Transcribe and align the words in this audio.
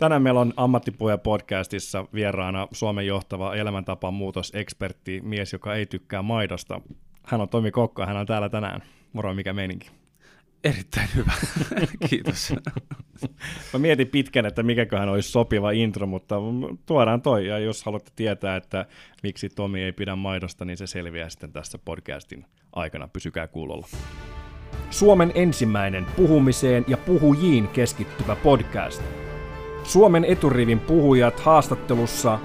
Tänään 0.00 0.22
meillä 0.22 0.40
on 0.40 0.54
Ammattipuja 0.56 1.18
podcastissa 1.18 2.06
vieraana 2.14 2.68
Suomen 2.72 3.06
johtava 3.06 3.54
elämäntapa 3.54 4.10
muutosekspertti, 4.10 5.20
mies, 5.24 5.52
joka 5.52 5.74
ei 5.74 5.86
tykkää 5.86 6.22
maidosta. 6.22 6.80
Hän 7.22 7.40
on 7.40 7.48
Tomi 7.48 7.70
Kokko, 7.70 8.06
hän 8.06 8.16
on 8.16 8.26
täällä 8.26 8.48
tänään. 8.48 8.82
Moro, 9.12 9.34
mikä 9.34 9.52
meininki? 9.52 9.90
Erittäin 10.64 11.08
hyvä, 11.14 11.32
kiitos. 12.08 12.54
Mä 13.72 13.78
mietin 13.78 14.08
pitkän, 14.08 14.46
että 14.46 14.62
mikäköhän 14.62 15.08
olisi 15.08 15.30
sopiva 15.30 15.70
intro, 15.70 16.06
mutta 16.06 16.36
tuodaan 16.86 17.22
toi. 17.22 17.46
Ja 17.46 17.58
jos 17.58 17.84
haluatte 17.84 18.10
tietää, 18.16 18.56
että 18.56 18.86
miksi 19.22 19.48
Tomi 19.48 19.82
ei 19.82 19.92
pidä 19.92 20.16
maidosta, 20.16 20.64
niin 20.64 20.76
se 20.76 20.86
selviää 20.86 21.28
sitten 21.28 21.52
tässä 21.52 21.78
podcastin 21.78 22.46
aikana. 22.72 23.08
Pysykää 23.08 23.48
kuulolla. 23.48 23.86
Suomen 24.90 25.32
ensimmäinen 25.34 26.06
puhumiseen 26.16 26.84
ja 26.88 26.96
puhujiin 26.96 27.68
keskittyvä 27.68 28.36
podcast. 28.36 29.02
Suomen 29.90 30.24
eturivin 30.24 30.80
puhujat 30.80 31.40
haastattelussa 31.40 32.38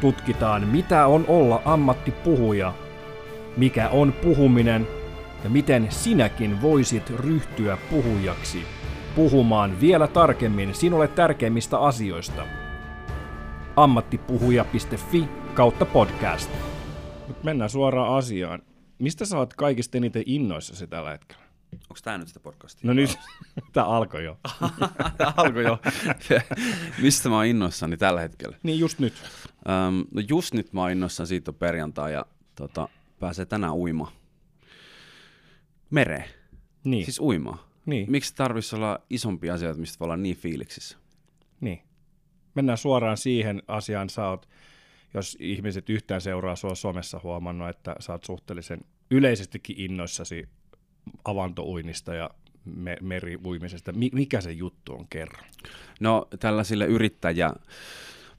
tutkitaan, 0.00 0.68
mitä 0.68 1.06
on 1.06 1.24
olla 1.28 1.62
ammattipuhuja, 1.64 2.74
mikä 3.56 3.88
on 3.88 4.12
puhuminen 4.12 4.86
ja 5.44 5.50
miten 5.50 5.86
sinäkin 5.90 6.62
voisit 6.62 7.10
ryhtyä 7.10 7.78
puhujaksi 7.90 8.64
puhumaan 9.14 9.80
vielä 9.80 10.06
tarkemmin 10.06 10.74
sinulle 10.74 11.08
tärkeimmistä 11.08 11.78
asioista. 11.78 12.46
ammattipuhuja.fi 13.76 15.28
kautta 15.54 15.86
podcast. 15.86 16.50
Nyt 17.28 17.44
mennään 17.44 17.70
suoraan 17.70 18.16
asiaan. 18.16 18.62
Mistä 18.98 19.24
sä 19.24 19.38
oot 19.38 19.54
kaikista 19.54 19.98
eniten 19.98 20.22
innoissasi 20.26 20.86
tällä 20.86 21.10
hetkellä? 21.10 21.49
Onko 21.72 22.00
tämä 22.04 22.18
nyt 22.18 22.28
sitä 22.28 22.40
podcastia? 22.40 22.88
No 22.88 22.94
nyt, 22.94 23.18
tämä 23.72 23.86
alkoi 23.86 24.24
jo. 24.24 24.38
tämä 25.18 25.32
alkoi 25.36 25.64
jo. 25.64 25.78
Mistä 27.02 27.28
mä 27.28 27.36
oon 27.36 27.46
innoissani 27.46 27.96
tällä 27.96 28.20
hetkellä? 28.20 28.56
Niin 28.62 28.78
just 28.78 28.98
nyt. 28.98 29.14
Um, 29.54 30.04
no 30.14 30.22
just 30.28 30.54
nyt 30.54 30.72
mä 30.72 30.80
oon 30.80 30.90
innoissani 30.90 31.26
siitä 31.26 31.50
on 31.50 31.54
perjantai 31.54 32.12
ja 32.12 32.26
tota, 32.54 32.88
pääsee 33.18 33.46
tänään 33.46 33.74
uimaan. 33.74 34.12
Mereen. 35.90 36.24
Niin. 36.84 37.04
Siis 37.04 37.20
uimaan. 37.20 37.58
Niin. 37.86 38.10
Miksi 38.10 38.34
tarvitsisi 38.34 38.76
olla 38.76 38.98
isompia 39.10 39.54
asioita, 39.54 39.80
mistä 39.80 39.98
voi 40.00 40.06
olla 40.06 40.16
niin 40.16 40.36
fiiliksissä? 40.36 40.98
Niin. 41.60 41.82
Mennään 42.54 42.78
suoraan 42.78 43.16
siihen 43.16 43.62
asiaan. 43.68 44.10
Sä 44.10 44.28
oot, 44.28 44.48
jos 45.14 45.36
ihmiset 45.40 45.90
yhtään 45.90 46.20
seuraa 46.20 46.56
sua 46.56 46.74
somessa 46.74 47.20
huomannut, 47.22 47.68
että 47.68 47.96
sä 48.00 48.12
oot 48.12 48.24
suhteellisen 48.24 48.80
yleisestikin 49.10 49.80
innoissasi 49.80 50.48
avantouinnista 51.24 52.14
ja 52.14 52.30
me- 52.64 52.98
meriuimisesta. 53.00 53.92
Mikä 53.92 54.40
se 54.40 54.52
juttu 54.52 54.92
on 54.92 55.06
kerran? 55.10 55.44
No 56.00 56.28
tällaisille 56.40 56.86
yrittäjä 56.86 57.52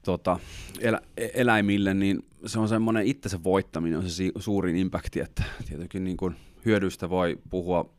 tota, 0.06 0.40
elä, 0.80 1.02
eläimille, 1.18 1.94
niin 1.94 2.26
se 2.46 2.60
on 2.60 2.70
semmoinen 2.70 3.06
itsensä 3.06 3.44
voittaminen 3.44 4.00
on 4.00 4.10
se 4.10 4.32
suurin 4.40 4.76
impakti, 4.76 5.20
että 5.20 5.44
tietenkin 5.68 6.04
niin 6.04 6.18
kuin 6.18 6.36
hyödyistä 6.66 7.10
voi 7.10 7.40
puhua 7.50 7.90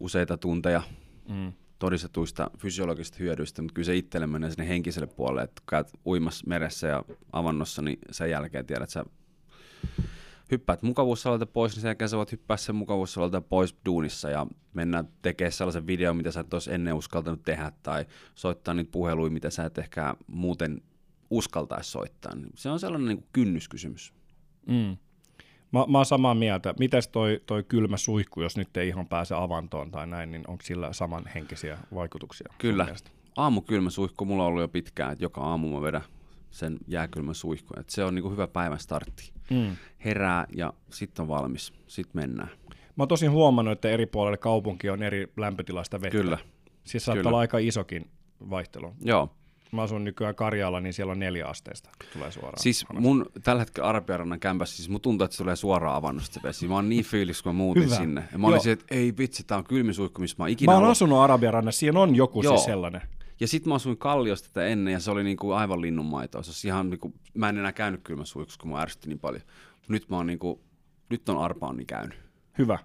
useita 0.00 0.38
tunteja 0.38 0.82
mm. 1.28 1.52
todistetuista 1.78 2.50
fysiologisista 2.58 3.18
hyödyistä, 3.20 3.62
mutta 3.62 3.74
kyllä 3.74 3.86
se 3.86 3.96
itselle 3.96 4.26
menee 4.26 4.50
sinne 4.50 4.68
henkiselle 4.68 5.06
puolelle, 5.06 5.42
että 5.42 5.60
kun 5.60 5.66
käyt 5.70 5.88
uimassa 6.06 6.44
meressä 6.48 6.86
ja 6.86 7.04
avannossa, 7.32 7.82
niin 7.82 7.98
sen 8.10 8.30
jälkeen 8.30 8.66
tiedät, 8.66 8.82
että 8.82 8.92
sä 8.92 9.04
hyppäät 10.52 10.82
mukavuusalalta 10.82 11.46
pois, 11.46 11.72
niin 11.72 11.80
sen 11.80 11.88
jälkeen 11.88 12.08
sä 12.08 12.16
voit 12.16 12.32
hyppää 12.32 12.56
sen 12.56 12.74
mukavuusalalta 12.74 13.40
pois 13.40 13.76
duunissa 13.86 14.30
ja 14.30 14.46
mennä 14.74 15.04
tekemään 15.22 15.52
sellaisen 15.52 15.86
videon, 15.86 16.16
mitä 16.16 16.30
sä 16.32 16.40
et 16.40 16.54
olisi 16.54 16.72
ennen 16.72 16.94
uskaltanut 16.94 17.42
tehdä, 17.42 17.72
tai 17.82 18.06
soittaa 18.34 18.74
niitä 18.74 18.90
puheluja, 18.90 19.30
mitä 19.30 19.50
sä 19.50 19.64
et 19.64 19.78
ehkä 19.78 20.14
muuten 20.26 20.82
uskaltaisi 21.30 21.90
soittaa. 21.90 22.32
Se 22.54 22.70
on 22.70 22.80
sellainen 22.80 23.08
niin 23.08 23.18
kuin 23.18 23.28
kynnyskysymys. 23.32 24.14
Mm. 24.66 24.96
Mä, 25.72 25.84
mä 25.88 25.98
oon 25.98 26.06
samaa 26.06 26.34
mieltä. 26.34 26.74
Mitäs 26.78 27.08
toi, 27.08 27.40
toi 27.46 27.62
kylmä 27.62 27.96
suihku, 27.96 28.42
jos 28.42 28.56
nyt 28.56 28.76
ei 28.76 28.88
ihan 28.88 29.08
pääse 29.08 29.34
avantoon 29.34 29.90
tai 29.90 30.06
näin, 30.06 30.30
niin 30.30 30.44
onko 30.48 30.62
sillä 30.64 30.92
samanhenkisiä 30.92 31.78
vaikutuksia? 31.94 32.52
Kyllä. 32.58 32.86
Aamukylmä 33.36 33.90
suihku 33.90 34.24
mulla 34.24 34.42
on 34.42 34.48
ollut 34.48 34.60
jo 34.60 34.68
pitkään, 34.68 35.12
että 35.12 35.24
joka 35.24 35.40
aamu 35.40 35.68
mä 35.68 35.82
vedän 35.82 36.02
sen 36.52 36.78
jääkylmän 36.86 37.34
suihku. 37.34 37.74
Et 37.80 37.90
se 37.90 38.04
on 38.04 38.14
niinku 38.14 38.30
hyvä 38.30 38.46
päivän 38.46 38.78
startti. 38.78 39.32
Mm. 39.50 39.76
Herää 40.04 40.46
ja 40.56 40.72
sitten 40.90 41.22
on 41.22 41.28
valmis. 41.28 41.72
Sitten 41.86 42.22
mennään. 42.22 42.48
Mä 42.96 43.02
oon 43.02 43.08
tosin 43.08 43.30
huomannut, 43.30 43.72
että 43.72 43.88
eri 43.90 44.06
puolilla 44.06 44.36
kaupunki 44.36 44.90
on 44.90 45.02
eri 45.02 45.32
lämpötilasta 45.36 46.00
vettä. 46.00 46.18
Kyllä. 46.18 46.38
Siis 46.84 47.04
saattaa 47.04 47.18
Kyllä. 47.22 47.28
olla 47.28 47.38
aika 47.38 47.58
isokin 47.58 48.10
vaihtelu. 48.50 48.94
Joo 49.00 49.30
mä 49.72 49.82
asun 49.82 50.04
nykyään 50.04 50.34
Karjalla, 50.34 50.80
niin 50.80 50.92
siellä 50.92 51.10
on 51.10 51.18
neljä 51.18 51.46
asteista, 51.46 51.90
tulee 52.12 52.30
suoraan. 52.30 52.62
Siis 52.62 52.84
avannosta. 52.84 53.08
mun 53.08 53.26
tällä 53.42 53.60
hetkellä 53.60 53.88
Arabiarannan 53.88 54.40
kämpässä, 54.40 54.76
siis 54.76 54.88
mun 54.88 55.00
tuntuu, 55.00 55.24
että 55.24 55.36
se 55.36 55.42
tulee 55.42 55.56
suoraan 55.56 55.96
avannosta 55.96 56.34
se 56.34 56.40
vesi. 56.42 56.68
Mä 56.68 56.74
oon 56.74 56.88
niin 56.88 57.04
fiilis, 57.04 57.42
kun 57.42 57.54
mä 57.54 57.56
muutin 57.56 57.84
Hyvä. 57.84 57.94
sinne. 57.94 58.24
Ja 58.32 58.38
mä 58.38 58.46
olin 58.46 58.68
että 58.68 58.84
ei 58.90 59.14
vitsi, 59.18 59.44
tää 59.44 59.58
on 59.58 59.64
kylmin 59.64 59.94
suihku, 59.94 60.20
missä 60.20 60.36
mä 60.38 60.44
oon 60.44 60.50
ikinä 60.50 60.70
Mä 60.72 60.74
oon 60.74 60.82
ollut. 60.82 60.92
asunut 60.92 61.18
Arabiarannassa, 61.18 61.78
siinä 61.78 62.00
on 62.00 62.16
joku 62.16 62.42
Joo. 62.42 62.56
siis 62.56 62.64
sellainen. 62.64 63.02
Ja 63.42 63.48
sitten 63.48 63.68
mä 63.68 63.74
asuin 63.74 63.98
Kalliosta 63.98 64.48
tätä 64.48 64.66
ennen, 64.66 64.92
ja 64.92 65.00
se 65.00 65.10
oli 65.10 65.24
niinku 65.24 65.50
aivan 65.50 65.80
linnunmaitoa. 65.80 66.42
Se 66.42 66.68
ihan 66.68 66.90
niinku, 66.90 67.14
mä 67.34 67.48
en 67.48 67.58
enää 67.58 67.72
käynyt 67.72 68.00
kylmän 68.04 68.26
suihkussa, 68.26 68.60
kun 68.60 68.70
mä 68.70 68.82
ärsytti 68.82 69.08
niin 69.08 69.18
paljon. 69.18 69.42
Nyt 69.88 70.08
mä 70.08 70.16
oon 70.16 70.26
niinku, 70.26 70.60
nyt 71.08 71.28
on 71.28 71.38
arpaani 71.38 71.84
käynyt. 71.84 72.18
Hyvä. 72.58 72.78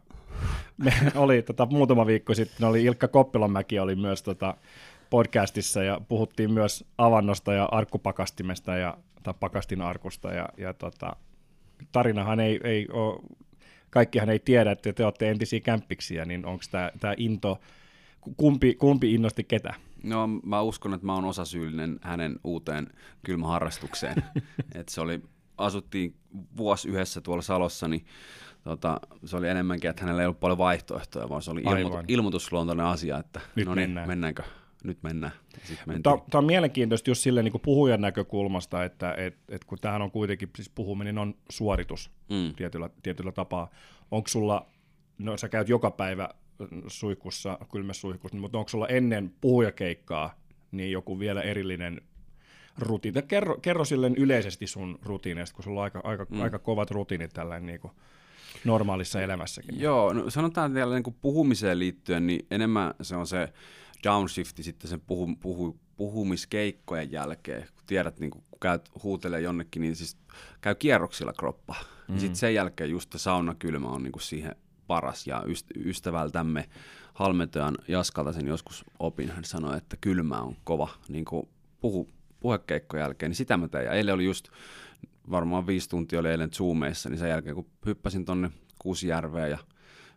Me 0.77 0.93
oli 1.15 1.41
tota, 1.41 1.65
muutama 1.65 2.05
viikko 2.05 2.33
sitten, 2.33 2.67
oli 2.67 2.83
Ilkka 2.83 3.07
Koppilanmäki 3.07 3.79
oli 3.79 3.95
myös 3.95 4.23
tota, 4.23 4.57
podcastissa 5.09 5.83
ja 5.83 6.01
puhuttiin 6.07 6.53
myös 6.53 6.85
avannosta 6.97 7.53
ja 7.53 7.65
arkkupakastimesta 7.71 8.75
ja, 8.75 8.97
tai 9.23 9.33
pakastin 9.39 9.81
arkusta 9.81 10.33
ja, 10.33 10.49
ja 10.57 10.73
tota, 10.73 11.15
tarinahan 11.91 12.39
ei, 12.39 12.59
ei 12.63 12.87
ole, 12.91 13.19
kaikkihan 13.89 14.29
ei 14.29 14.39
tiedä, 14.39 14.71
että 14.71 14.93
te 14.93 15.05
olette 15.05 15.29
entisiä 15.29 15.59
kämppiksiä, 15.59 16.25
niin 16.25 16.45
onko 16.45 16.63
tämä 16.99 17.13
into, 17.17 17.59
kumpi, 18.37 18.75
kumpi 18.75 19.13
innosti 19.13 19.43
ketä? 19.43 19.86
No 20.03 20.27
mä 20.27 20.61
uskon, 20.61 20.93
että 20.93 21.05
mä 21.05 21.15
oon 21.15 21.25
osasyyllinen 21.25 21.99
hänen 22.01 22.39
uuteen 22.43 22.87
kylmäharrastukseen. 23.25 24.15
että 24.75 24.93
se 24.93 25.01
oli, 25.01 25.21
asuttiin 25.57 26.15
vuosi 26.57 26.89
yhdessä 26.89 27.21
tuolla 27.21 27.41
Salossa, 27.41 27.87
niin 27.87 28.05
tota, 28.63 29.01
se 29.25 29.37
oli 29.37 29.47
enemmänkin, 29.47 29.89
että 29.89 30.01
hänellä 30.01 30.21
ei 30.21 30.25
ollut 30.25 30.39
paljon 30.39 30.57
vaihtoehtoja, 30.57 31.29
vaan 31.29 31.41
se 31.41 31.51
oli 31.51 31.61
ilmo- 31.61 32.03
ilmoitusluontoinen 32.07 32.85
asia, 32.85 33.17
että 33.17 33.41
Nyt 33.55 33.67
no 33.67 33.75
niin, 33.75 33.89
mennään. 33.89 34.07
mennäänkö 34.07 34.43
nyt 34.83 35.03
mennään. 35.03 35.33
Tämä 36.03 36.19
on 36.33 36.45
mielenkiintoista 36.45 37.09
just 37.09 37.21
silleen 37.21 37.43
niin 37.43 37.61
puhujan 37.61 38.01
näkökulmasta, 38.01 38.83
että 38.83 39.13
et, 39.13 39.37
et 39.49 39.65
kun 39.65 39.77
tämähän 39.81 40.01
on 40.01 40.11
kuitenkin, 40.11 40.49
siis 40.55 40.69
puhuminen 40.69 41.17
on 41.17 41.35
suoritus 41.49 42.11
mm. 42.29 42.53
tietyllä, 42.55 42.89
tietyllä 43.03 43.31
tapaa. 43.31 43.69
Onko 44.11 44.27
sulla, 44.27 44.65
no 45.17 45.37
sä 45.37 45.49
käyt 45.49 45.69
joka 45.69 45.91
päivä 45.91 46.29
suihkussa, 46.87 47.59
kylmässä 47.71 48.01
suihkussa, 48.01 48.37
mutta 48.37 48.57
onko 48.57 48.69
sulla 48.69 48.87
ennen 48.87 49.33
puhujakeikkaa 49.41 50.35
niin 50.71 50.91
joku 50.91 51.19
vielä 51.19 51.41
erillinen 51.41 52.01
rutiini? 52.77 53.21
Kerro, 53.21 53.57
kerro 53.61 53.85
silleen 53.85 54.15
yleisesti 54.15 54.67
sun 54.67 54.99
rutiineista, 55.03 55.55
kun 55.55 55.63
sulla 55.63 55.79
on 55.79 55.83
aika, 55.83 56.01
aika, 56.03 56.25
mm. 56.29 56.41
aika 56.41 56.59
kovat 56.59 56.91
rutiinit 56.91 57.33
tällainen 57.33 57.65
niin 57.65 57.79
kuin 57.79 57.91
normaalissa 58.63 59.21
elämässäkin. 59.21 59.79
Joo, 59.79 60.13
no 60.13 60.29
sanotaan 60.29 60.73
vielä 60.73 60.93
niin 60.93 61.03
kuin 61.03 61.15
puhumiseen 61.21 61.79
liittyen, 61.79 62.27
niin 62.27 62.45
enemmän 62.51 62.93
se 63.01 63.15
on 63.15 63.27
se 63.27 63.53
downshifti 64.03 64.63
sitten 64.63 64.89
sen 64.89 65.01
puhu, 65.01 65.35
puhu, 65.35 65.79
puhumiskeikkojen 65.95 67.11
jälkeen, 67.11 67.61
kun 67.61 67.83
tiedät, 67.87 68.19
niin 68.19 68.31
kun 68.31 68.43
käyt 68.61 68.89
huutelee 69.03 69.41
jonnekin, 69.41 69.81
niin 69.81 69.95
siis 69.95 70.17
käy 70.61 70.75
kierroksilla 70.75 71.33
kroppa. 71.33 71.75
Mm. 72.07 72.15
Ja 72.15 72.19
sitten 72.19 72.35
sen 72.35 72.53
jälkeen 72.53 72.89
just 72.89 73.13
saunakylmä 73.15 73.87
on 73.87 74.03
niin 74.03 74.11
kuin 74.11 74.23
siihen 74.23 74.55
paras. 74.87 75.27
Ja 75.27 75.43
ystävältämme 75.85 76.69
Halmetojan 77.13 77.77
Jaskalta 77.87 78.33
sen 78.33 78.47
joskus 78.47 78.85
opin, 78.99 79.31
hän 79.31 79.43
sanoi, 79.43 79.77
että 79.77 79.97
kylmä 80.01 80.41
on 80.41 80.55
kova 80.63 80.89
niin 81.09 81.25
kuin 81.25 81.49
puhu, 81.81 82.09
puhekeikkojen 82.39 83.03
jälkeen, 83.03 83.29
niin 83.29 83.35
sitä 83.35 83.57
mä 83.57 83.67
tein. 83.67 83.85
Ja 83.85 83.91
eilen 83.91 84.13
oli 84.13 84.25
just, 84.25 84.47
varmaan 85.31 85.67
viisi 85.67 85.89
tuntia 85.89 86.19
oli 86.19 86.29
eilen 86.29 86.51
Zoomeissa, 86.51 87.09
niin 87.09 87.19
sen 87.19 87.29
jälkeen 87.29 87.55
kun 87.55 87.69
hyppäsin 87.85 88.25
tonne 88.25 88.51
Kuusijärveen 88.79 89.51
ja 89.51 89.57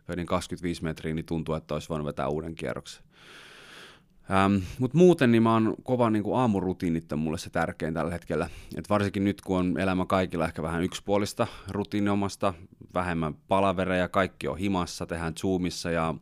vedin 0.07 0.25
25 0.25 0.83
metriä, 0.83 1.13
niin 1.13 1.25
tuntuu, 1.25 1.55
että 1.55 1.73
olisi 1.73 1.89
voinut 1.89 2.07
vetää 2.07 2.27
uuden 2.27 2.55
kierroksen. 2.55 3.03
Ähm, 4.31 4.63
Mutta 4.79 4.97
muuten 4.97 5.31
niin 5.31 5.43
mä 5.43 5.53
oon 5.53 5.75
kova 5.83 6.09
niin 6.09 6.23
kuin 6.23 6.39
aamurutiinit 6.39 7.11
on 7.11 7.19
mulle 7.19 7.37
se 7.37 7.49
tärkein 7.49 7.93
tällä 7.93 8.11
hetkellä. 8.11 8.49
Et 8.75 8.89
varsinkin 8.89 9.23
nyt, 9.23 9.41
kun 9.41 9.57
on 9.57 9.79
elämä 9.79 10.05
kaikilla 10.05 10.45
ehkä 10.45 10.61
vähän 10.61 10.83
yksipuolista, 10.83 11.47
rutiiniomasta, 11.69 12.53
vähemmän 12.93 13.33
palavereja, 13.47 14.07
kaikki 14.07 14.47
on 14.47 14.57
himassa, 14.57 15.05
tehdään 15.05 15.33
Zoomissa 15.37 15.91
ja 15.91 16.15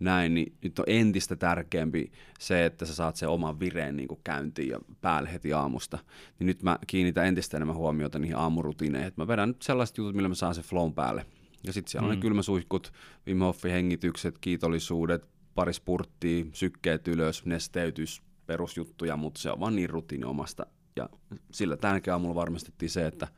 näin, 0.00 0.34
niin 0.34 0.52
nyt 0.62 0.78
on 0.78 0.84
entistä 0.88 1.36
tärkeämpi 1.36 2.12
se, 2.38 2.64
että 2.66 2.86
sä 2.86 2.94
saat 2.94 3.16
sen 3.16 3.28
oman 3.28 3.60
vireen 3.60 3.96
niin 3.96 4.08
kuin 4.08 4.20
käyntiin 4.24 4.68
ja 4.68 4.78
päälle 5.00 5.32
heti 5.32 5.52
aamusta. 5.52 5.98
Niin 6.38 6.46
nyt 6.46 6.62
mä 6.62 6.78
kiinnitän 6.86 7.26
entistä 7.26 7.56
enemmän 7.56 7.76
huomiota 7.76 8.18
niihin 8.18 8.36
aamurutiineihin. 8.36 9.08
Et 9.08 9.16
mä 9.16 9.28
vedän 9.28 9.48
nyt 9.48 9.62
sellaiset 9.62 9.98
jutut, 9.98 10.14
millä 10.14 10.28
mä 10.28 10.34
saan 10.34 10.54
sen 10.54 10.64
flown 10.64 10.94
päälle. 10.94 11.26
Ja 11.66 11.72
sitten 11.72 11.90
siellä 11.90 12.02
mm. 12.02 12.08
on 12.08 12.10
ne 12.10 12.16
mm. 12.16 12.20
kylmäsuihkut, 12.20 12.92
Wim 13.26 13.38
Hofin 13.38 13.72
hengitykset, 13.72 14.38
kiitollisuudet, 14.38 15.28
pari 15.54 15.72
spurttia, 15.72 16.44
sykkeet 16.52 17.08
ylös, 17.08 17.44
nesteytys, 17.44 18.22
perusjuttuja, 18.46 19.16
mutta 19.16 19.40
se 19.40 19.50
on 19.50 19.60
vaan 19.60 19.76
niin 19.76 19.90
rutiiniomasta. 19.90 20.66
Ja 20.96 21.08
sillä 21.52 21.76
tänäkin 21.76 22.12
aamulla 22.12 22.34
varmistettiin 22.34 22.90
se, 22.90 23.06
että 23.06 23.28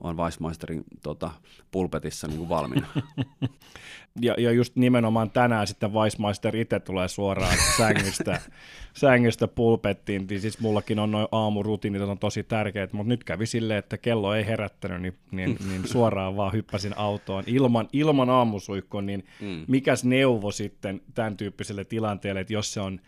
on 0.00 0.16
Weissmeisterin 0.16 0.84
tota, 1.02 1.30
pulpetissa 1.70 2.28
niin 2.28 2.38
kuin 2.38 2.48
valmiina. 2.48 2.86
ja, 4.20 4.34
ja 4.38 4.52
just 4.52 4.76
nimenomaan 4.76 5.30
tänään 5.30 5.66
sitten 5.66 5.92
Weissmeister 5.92 6.56
itse 6.56 6.80
tulee 6.80 7.08
suoraan 7.08 7.56
sängystä, 7.78 8.40
sängystä 8.94 9.48
pulpettiin, 9.48 10.26
niin 10.30 10.40
siis 10.40 10.60
mullakin 10.60 10.98
on 10.98 11.10
noin 11.10 11.28
aamurutiinit 11.32 12.02
on 12.02 12.18
tosi 12.18 12.42
tärkeät, 12.42 12.92
mutta 12.92 13.08
nyt 13.08 13.24
kävi 13.24 13.46
silleen, 13.46 13.78
että 13.78 13.98
kello 13.98 14.34
ei 14.34 14.46
herättänyt, 14.46 15.02
niin, 15.02 15.14
niin, 15.30 15.56
niin 15.68 15.88
suoraan 15.88 16.36
vaan 16.36 16.52
hyppäsin 16.52 16.98
autoon 16.98 17.44
ilman, 17.46 17.88
ilman 17.92 18.30
aamusuihkua, 18.30 19.02
niin 19.02 19.26
mm. 19.40 19.64
mikäs 19.68 20.04
neuvo 20.04 20.50
sitten 20.50 21.00
tämän 21.14 21.36
tyyppiselle 21.36 21.84
tilanteelle, 21.84 22.40
että 22.40 22.52
jos 22.52 22.72
se 22.72 22.80
on, 22.80 23.00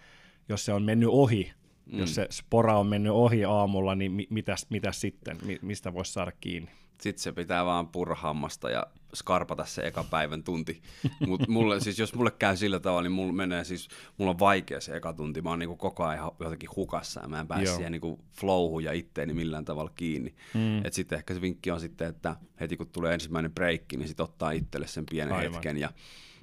jos 0.49 0.65
se 0.65 0.73
on 0.73 0.83
mennyt 0.83 1.09
ohi, 1.13 1.53
Mm. 1.93 1.99
Jos 1.99 2.15
se 2.15 2.27
spora 2.31 2.79
on 2.79 2.87
mennyt 2.87 3.13
ohi 3.13 3.45
aamulla, 3.45 3.95
niin 3.95 4.13
mi- 4.13 4.27
mitäs, 4.31 4.67
mitäs 4.71 5.01
sitten? 5.01 5.37
Mi- 5.45 5.59
mistä 5.63 5.95
voisi 5.95 6.13
saada 6.13 6.33
kiinni? 6.41 6.71
Sitten 7.01 7.23
se 7.23 7.33
pitää 7.33 7.65
vaan 7.65 7.89
purhammasta 7.89 8.71
ja 8.71 8.87
skarpata 9.15 9.65
se 9.65 9.83
eka 9.83 10.05
päivän 10.05 10.43
tunti. 10.43 10.83
Mutta 11.27 11.47
mulle, 11.49 11.81
siis 11.81 11.99
jos 11.99 12.15
mulle 12.15 12.31
käy 12.31 12.57
sillä 12.57 12.81
tavalla, 12.81 13.03
niin 13.03 13.13
mulla 13.13 13.33
menee 13.33 13.65
siis, 13.65 13.89
mulla 14.19 14.31
on 14.31 14.39
vaikea 14.39 14.81
se 14.81 14.97
eka 14.97 15.13
tunti. 15.13 15.43
Mä 15.43 15.51
oon 15.51 15.59
niinku 15.59 15.77
koko 15.77 16.05
ajan 16.05 16.31
jotenkin 16.41 16.69
hukassa 16.77 17.21
ja 17.21 17.29
mä 17.29 17.41
en 17.41 17.49
pääse 17.49 17.65
Joo. 17.65 17.77
siihen 17.77 17.93
niinku 17.93 18.21
flowhun 18.33 18.85
ja 18.85 18.93
itteeni 18.93 19.35
millään 19.35 19.65
tavalla 19.65 19.91
kiinni. 19.95 20.35
Mm. 20.55 20.85
Et 20.87 20.93
sitten 20.93 21.17
ehkä 21.17 21.35
se 21.35 21.41
vinkki 21.41 21.71
on 21.71 21.81
sitten, 21.81 22.09
että 22.09 22.37
heti 22.61 22.77
kun 22.77 22.89
tulee 22.89 23.15
ensimmäinen 23.15 23.53
breikki, 23.55 23.97
niin 23.97 24.09
sitten 24.09 24.25
ottaa 24.25 24.51
itselle 24.51 24.87
sen 24.87 25.07
pienen 25.11 25.35
Aivan. 25.35 25.53
hetken. 25.53 25.79
Ja 25.79 25.91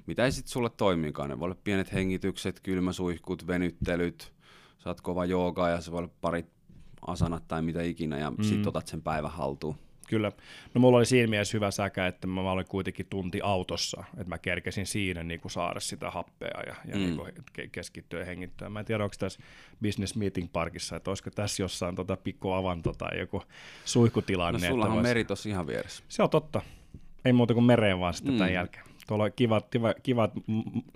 mitä 0.06 0.24
ei 0.24 0.32
sitten 0.32 0.50
sulle 0.52 0.70
toimikaan, 0.70 1.30
ne 1.30 1.38
voi 1.38 1.46
olla 1.46 1.56
pienet 1.64 1.92
hengitykset, 1.92 2.60
kylmäsuihkut, 2.60 3.46
venyttelyt, 3.46 4.32
saat 4.86 5.00
kova 5.00 5.24
joogaa 5.24 5.70
ja 5.70 5.80
se 5.80 5.92
voi 5.92 5.98
olla 5.98 6.10
parit 6.20 6.46
asanat 7.06 7.48
tai 7.48 7.62
mitä 7.62 7.82
ikinä 7.82 8.18
ja 8.18 8.30
mm. 8.30 8.44
sitten 8.44 8.68
otat 8.68 8.86
sen 8.86 9.02
päivän 9.02 9.30
haltuun. 9.30 9.76
Kyllä. 10.08 10.32
No 10.74 10.80
mulla 10.80 10.98
oli 10.98 11.06
siinä 11.06 11.30
mielessä 11.30 11.56
hyvä 11.56 11.70
säkä, 11.70 12.06
että 12.06 12.26
mä 12.26 12.52
olin 12.52 12.66
kuitenkin 12.68 13.06
tunti 13.10 13.40
autossa, 13.42 14.04
että 14.10 14.28
mä 14.28 14.38
kerkesin 14.38 14.86
siinä 14.86 15.22
niin 15.22 15.40
kuin 15.40 15.52
saada 15.52 15.80
sitä 15.80 16.10
happea 16.10 16.60
ja, 16.66 16.74
ja 16.84 16.96
mm. 16.96 17.00
niin 17.00 17.16
kuin 17.16 17.32
keskittyä 17.72 18.20
ja 18.20 18.24
hengittyä. 18.26 18.68
Mä 18.68 18.80
en 18.80 18.86
tiedä, 18.86 19.04
onko 19.04 19.16
tässä 19.18 19.40
Business 19.82 20.16
Meeting 20.16 20.52
Parkissa, 20.52 20.96
että 20.96 21.10
olisiko 21.10 21.30
tässä 21.30 21.62
jossain 21.62 21.94
tota 21.94 22.16
pikku 22.16 22.52
avanto 22.52 22.92
tai 22.92 23.18
joku 23.18 23.42
suihkutilanne. 23.84 24.68
No 24.68 24.72
sulla 24.74 24.86
on 24.86 25.02
meri 25.02 25.24
tossa 25.24 25.48
ihan 25.48 25.66
vieressä. 25.66 26.04
Se 26.08 26.22
on 26.22 26.30
totta. 26.30 26.62
Ei 27.24 27.32
muuta 27.32 27.54
kuin 27.54 27.64
mereen 27.64 28.00
vaan 28.00 28.14
sitten 28.14 28.34
mm. 28.34 28.38
tämän 28.38 28.52
jälkeen. 28.52 28.84
Tuolla 29.06 29.24
on 29.24 29.32
kivat, 29.36 29.66
kivat, 29.70 29.96
kivat 30.02 30.32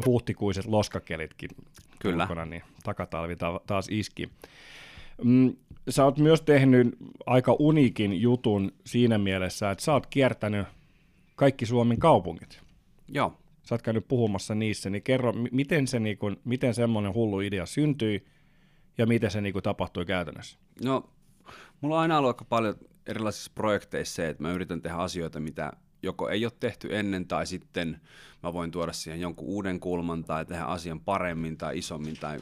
huhtikuiset 0.07 0.67
loskakelitkin 0.67 1.51
Kyllä. 2.03 2.23
Ulkona, 2.23 2.45
niin 2.45 2.63
takatalvi 2.83 3.37
taas 3.67 3.89
iski. 3.91 4.31
Mm, 5.25 5.57
sä 5.89 6.05
oot 6.05 6.19
myös 6.19 6.43
tehnyt 6.43 6.97
aika 7.27 7.57
uniikin 7.59 8.21
jutun 8.21 8.73
siinä 8.87 9.19
mielessä, 9.19 9.71
että 9.71 9.85
sä 9.85 9.93
oot 9.93 10.07
kiertänyt 10.07 10.67
kaikki 11.37 11.67
Suomen 11.67 11.99
kaupungit. 11.99 12.61
Joo. 13.09 13.35
Sä 13.63 13.75
oot 13.75 13.83
käynyt 13.83 14.09
puhumassa 14.09 14.55
niissä, 14.55 14.91
niin 14.91 15.03
kerro, 15.03 15.33
miten, 15.53 15.87
se, 15.87 16.01
niin 16.01 16.19
kun, 16.19 16.37
miten 16.45 16.75
semmoinen 16.75 17.15
hullu 17.15 17.41
idea 17.41 17.67
syntyi 17.67 18.25
ja 18.99 19.07
miten 19.07 19.31
se 19.31 19.41
niin 19.41 19.53
kun, 19.53 19.63
tapahtui 19.63 20.05
käytännössä? 20.05 20.59
No, 20.85 21.11
mulla 21.81 21.95
on 21.95 22.03
aina 22.03 22.19
ollut 22.19 22.29
aika 22.29 22.45
paljon 22.45 22.75
erilaisissa 23.07 23.53
projekteissa 23.55 24.15
se, 24.15 24.29
että 24.29 24.43
mä 24.43 24.53
yritän 24.53 24.83
tehdä 24.83 24.97
asioita, 24.97 25.41
mitä 25.41 25.73
joko 26.03 26.29
ei 26.29 26.45
ole 26.45 26.53
tehty 26.61 26.99
ennen 26.99 27.27
tai 27.27 27.47
sitten 27.47 28.01
mä 28.43 28.53
voin 28.53 28.71
tuoda 28.71 28.93
siihen 28.93 29.21
jonkun 29.21 29.49
uuden 29.49 29.81
kulman 29.81 30.25
tai 30.25 30.47
tehdä 30.47 30.65
asian 30.65 31.01
paremmin 31.01 31.57
tai 31.57 31.79
isommin 31.79 32.17
tai 32.17 32.39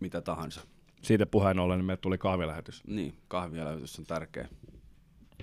mitä 0.00 0.20
tahansa. 0.20 0.60
Siitä 1.02 1.26
puheen 1.26 1.58
ollen 1.58 1.78
niin 1.78 1.86
meille 1.86 2.00
tuli 2.00 2.18
kahvilähetys. 2.18 2.82
Niin, 2.86 3.14
kahvilähetys 3.28 3.98
on 3.98 4.06
tärkeä. 4.06 4.48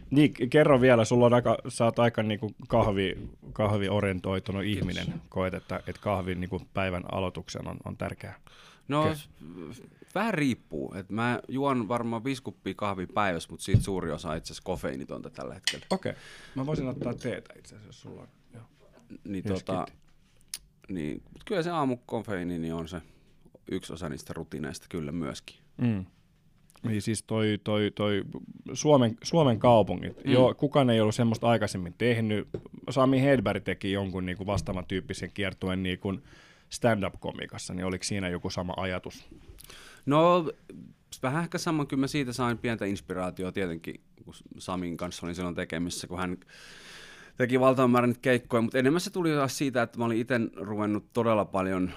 Niin, 0.10 0.34
kerro 0.50 0.82
vielä, 0.82 1.06
sulla 1.06 1.26
on 1.26 1.34
aika, 1.34 1.58
sä 1.68 1.86
oot 1.86 2.00
aika 2.00 2.24
niin 2.24 2.40
kuin 2.40 2.56
kahvi, 2.68 3.18
kahviorientoitunut 3.54 4.64
ihminen, 4.64 5.22
koet, 5.30 5.54
että, 5.54 5.78
että 5.88 6.02
kahvin 6.02 6.42
niin 6.42 6.50
kuin 6.50 6.68
päivän 6.74 7.04
aloituksen 7.12 7.68
on, 7.68 7.78
on 7.86 7.98
tärkeää. 7.98 8.40
No, 8.88 9.02
okay. 9.02 9.16
vähän 10.16 10.34
riippuu. 10.34 10.94
Et 10.94 11.10
mä 11.10 11.40
juon 11.48 11.88
varmaan 11.88 12.24
viisi 12.24 12.44
kuppia 12.44 12.74
kahvia 12.74 13.08
päivässä, 13.14 13.50
mutta 13.50 13.64
siitä 13.64 13.84
suuri 13.84 14.12
osa 14.12 14.36
itse 14.36 14.48
asiassa 14.48 14.64
kofeiinitonta 14.66 15.30
tällä 15.30 15.54
hetkellä. 15.54 15.86
Okei, 15.90 16.12
okay. 16.12 16.22
mä 16.56 16.66
voisin 16.66 16.88
ottaa 16.88 17.14
teetä 17.14 17.54
itse 17.58 17.76
asiassa, 17.76 17.90
jos 17.90 18.02
sulla 18.02 18.22
on. 18.22 18.28
Joo. 18.54 18.64
Niin, 19.24 19.44
tota, 19.44 19.86
niin, 20.90 21.24
kyllä 21.46 21.64
se 21.64 21.70
aamukofeiini 21.70 22.60
niin 22.60 22.74
on 22.74 22.88
se 22.88 23.02
yksi 23.72 23.94
osa 23.94 24.10
niistä 24.10 24.34
rutiineista 24.34 24.86
kyllä 24.90 25.12
myöskin. 25.12 25.58
Mm. 25.78 26.06
Niin 26.84 27.02
siis 27.02 27.24
toi, 27.24 27.60
toi, 27.64 27.92
toi 27.96 28.24
Suomen, 28.74 29.18
Suomen 29.24 29.60
kaupungit, 29.60 30.26
mm. 30.26 30.32
jo, 30.32 30.56
kukaan 30.58 30.90
ei 30.90 31.02
ollut 31.02 31.16
semmoista 31.16 31.48
aikaisemmin 31.48 31.96
tehnyt. 31.98 32.48
Sami 32.90 33.22
Hedberg 33.22 33.64
teki 33.64 33.92
jonkun 33.92 34.26
niin 34.26 34.38
kuin 34.38 34.48
vastaavan 34.48 34.86
tyyppisen 34.88 35.32
kiertueen 35.34 35.84
niin 35.84 36.00
kuin 36.00 36.24
stand-up-komikassa, 36.70 37.74
niin 37.74 37.86
oliko 37.86 38.04
siinä 38.04 38.30
joku 38.30 38.50
sama 38.50 38.74
ajatus? 38.78 39.30
No 40.06 40.52
vähän 41.24 41.44
ehkä 41.44 41.58
sama, 41.58 41.86
kyllä 41.86 42.02
mä 42.02 42.08
siitä 42.08 42.34
sain 42.34 42.58
pientä 42.58 42.86
inspiraatiota 42.86 43.52
tietenkin, 43.52 44.02
kun 44.26 44.34
Samin 44.58 44.98
kanssa 44.98 45.26
olin 45.26 45.36
silloin 45.36 45.56
tekemissä, 45.56 46.08
kun 46.08 46.20
hän 46.20 46.38
teki 47.38 47.60
valtavan 47.60 47.92
määrän 47.92 48.16
keikkoja, 48.22 48.62
mutta 48.62 48.78
enemmän 48.78 49.02
se 49.02 49.10
tuli 49.10 49.34
taas 49.34 49.58
siitä, 49.58 49.82
että 49.82 49.98
mä 49.98 50.06
olin 50.06 50.18
itse 50.18 50.40
ruvennut 50.56 51.14
todella 51.14 51.46
paljon 51.46 51.92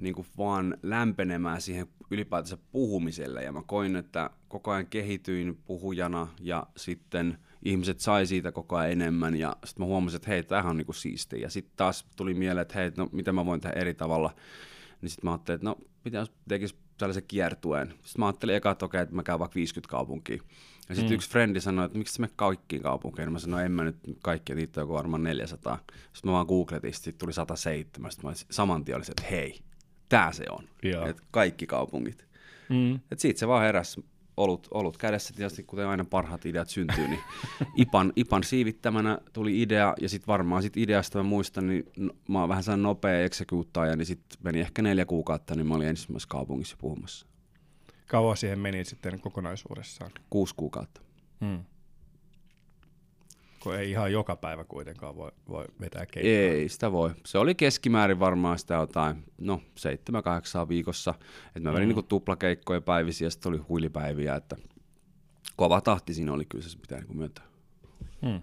niin 0.00 0.14
kuin 0.14 0.26
vaan 0.38 0.76
lämpenemään 0.82 1.60
siihen 1.60 1.86
ylipäätänsä 2.10 2.58
puhumiselle, 2.72 3.42
ja 3.42 3.52
mä 3.52 3.62
koin, 3.66 3.96
että 3.96 4.30
koko 4.48 4.70
ajan 4.70 4.86
kehityin 4.86 5.58
puhujana, 5.66 6.28
ja 6.40 6.66
sitten 6.76 7.38
ihmiset 7.70 8.00
sai 8.00 8.26
siitä 8.26 8.52
koko 8.52 8.76
ajan 8.76 8.92
enemmän, 8.92 9.36
ja 9.36 9.56
sitten 9.64 9.82
mä 9.82 9.86
huomasin, 9.86 10.16
että 10.16 10.30
hei, 10.30 10.42
tämähän 10.42 10.70
on 10.70 10.76
niinku 10.76 10.92
siistiä, 10.92 11.38
ja 11.38 11.50
sitten 11.50 11.72
taas 11.76 12.06
tuli 12.16 12.34
mieleen, 12.34 12.62
että 12.62 12.78
hei, 12.78 12.92
no 12.96 13.08
mitä 13.12 13.32
mä 13.32 13.46
voin 13.46 13.60
tehdä 13.60 13.80
eri 13.80 13.94
tavalla, 13.94 14.34
niin 15.02 15.10
sitten 15.10 15.24
mä 15.28 15.30
ajattelin, 15.30 15.56
että 15.56 15.66
no, 15.66 15.76
jos 16.20 16.32
tekisi 16.48 16.76
tällaisen 16.98 17.22
kiertueen. 17.28 17.88
Sitten 17.88 18.18
mä 18.18 18.26
ajattelin 18.26 18.54
eka, 18.54 18.70
että 18.70 18.84
okei, 18.84 19.00
että 19.00 19.14
mä 19.14 19.22
käyn 19.22 19.38
vaikka 19.38 19.54
50 19.54 19.90
kaupunkia. 19.90 20.38
Ja 20.88 20.94
sitten 20.94 21.10
mm. 21.10 21.14
yksi 21.14 21.30
frendi 21.30 21.60
sanoi, 21.60 21.86
että 21.86 21.98
miksi 21.98 22.20
me 22.20 22.30
kaikkiin 22.36 22.82
kaupunkeihin? 22.82 23.32
Mä 23.32 23.38
sanoin, 23.38 23.64
en 23.64 23.72
mä 23.72 23.84
nyt 23.84 23.96
kaikki, 24.22 24.54
niitä 24.54 24.82
on 24.82 24.88
varmaan 24.88 25.22
400. 25.22 25.78
Sitten 25.86 26.30
mä 26.30 26.32
vaan 26.32 26.46
googletin, 26.46 26.94
sitten 26.94 27.14
tuli 27.14 27.32
107. 27.32 28.10
Sitten 28.10 28.30
mä 28.30 28.34
saman 28.50 28.84
tien 28.84 28.96
olisin, 28.96 29.12
että 29.12 29.30
hei, 29.30 29.60
tää 30.08 30.32
se 30.32 30.44
on. 30.50 30.64
Että 31.08 31.22
kaikki 31.30 31.66
kaupungit. 31.66 32.26
Mm. 32.68 33.00
Et 33.10 33.18
siitä 33.18 33.40
se 33.40 33.48
vaan 33.48 33.62
heräsi 33.62 34.04
olut, 34.36 34.68
olut 34.70 34.96
kädessä 34.96 35.34
tietysti, 35.34 35.62
kuten 35.62 35.86
aina 35.86 36.04
parhaat 36.04 36.46
ideat 36.46 36.68
syntyy, 36.68 37.08
niin 37.08 37.20
Ipan, 37.76 38.12
Ipan 38.16 38.44
siivittämänä 38.44 39.18
tuli 39.32 39.62
idea, 39.62 39.94
ja 40.00 40.08
sitten 40.08 40.26
varmaan 40.26 40.62
sit 40.62 40.76
ideasta 40.76 41.18
mä 41.18 41.22
muistan, 41.22 41.66
niin 41.66 41.84
no, 41.96 42.14
mä 42.28 42.40
oon 42.40 42.48
vähän 42.48 42.64
sellainen 42.64 42.82
nopea 42.82 43.24
execuuttaja, 43.24 43.96
niin 43.96 44.06
sitten 44.06 44.38
meni 44.42 44.60
ehkä 44.60 44.82
neljä 44.82 45.04
kuukautta, 45.04 45.54
niin 45.54 45.66
mä 45.66 45.74
olin 45.74 45.88
ensimmäisessä 45.88 46.28
kaupungissa 46.28 46.76
puhumassa. 46.80 47.26
Kauan 48.06 48.36
siihen 48.36 48.58
meni 48.58 48.84
sitten 48.84 49.20
kokonaisuudessaan? 49.20 50.10
Kuusi 50.30 50.54
kuukautta. 50.56 51.00
Hmm 51.40 51.64
kun 53.66 53.76
ei 53.76 53.90
ihan 53.90 54.12
joka 54.12 54.36
päivä 54.36 54.64
kuitenkaan 54.64 55.16
voi, 55.16 55.30
voi 55.48 55.64
vetää 55.80 56.06
keikkaa. 56.06 56.32
Ei 56.32 56.68
sitä 56.68 56.92
voi. 56.92 57.10
Se 57.26 57.38
oli 57.38 57.54
keskimäärin 57.54 58.20
varmaan 58.20 58.58
sitä 58.58 58.74
jotain, 58.74 59.24
no 59.38 59.62
7-8 60.64 60.68
viikossa. 60.68 61.14
Et 61.56 61.62
mä 61.62 61.72
vedin 61.72 61.88
mm. 61.88 61.94
niin 61.94 62.04
tuplakeikkoja 62.04 62.80
päivisiä 62.80 63.26
ja 63.26 63.30
sitten 63.30 63.50
oli 63.50 63.58
huilipäiviä, 63.58 64.36
että 64.36 64.56
kova 65.56 65.80
tahti 65.80 66.14
siinä 66.14 66.32
oli 66.32 66.44
kyllä 66.44 66.64
se 66.68 66.78
pitää 66.78 67.00
niin 67.00 67.16
myöntää. 67.16 67.44
Hmm. 68.22 68.40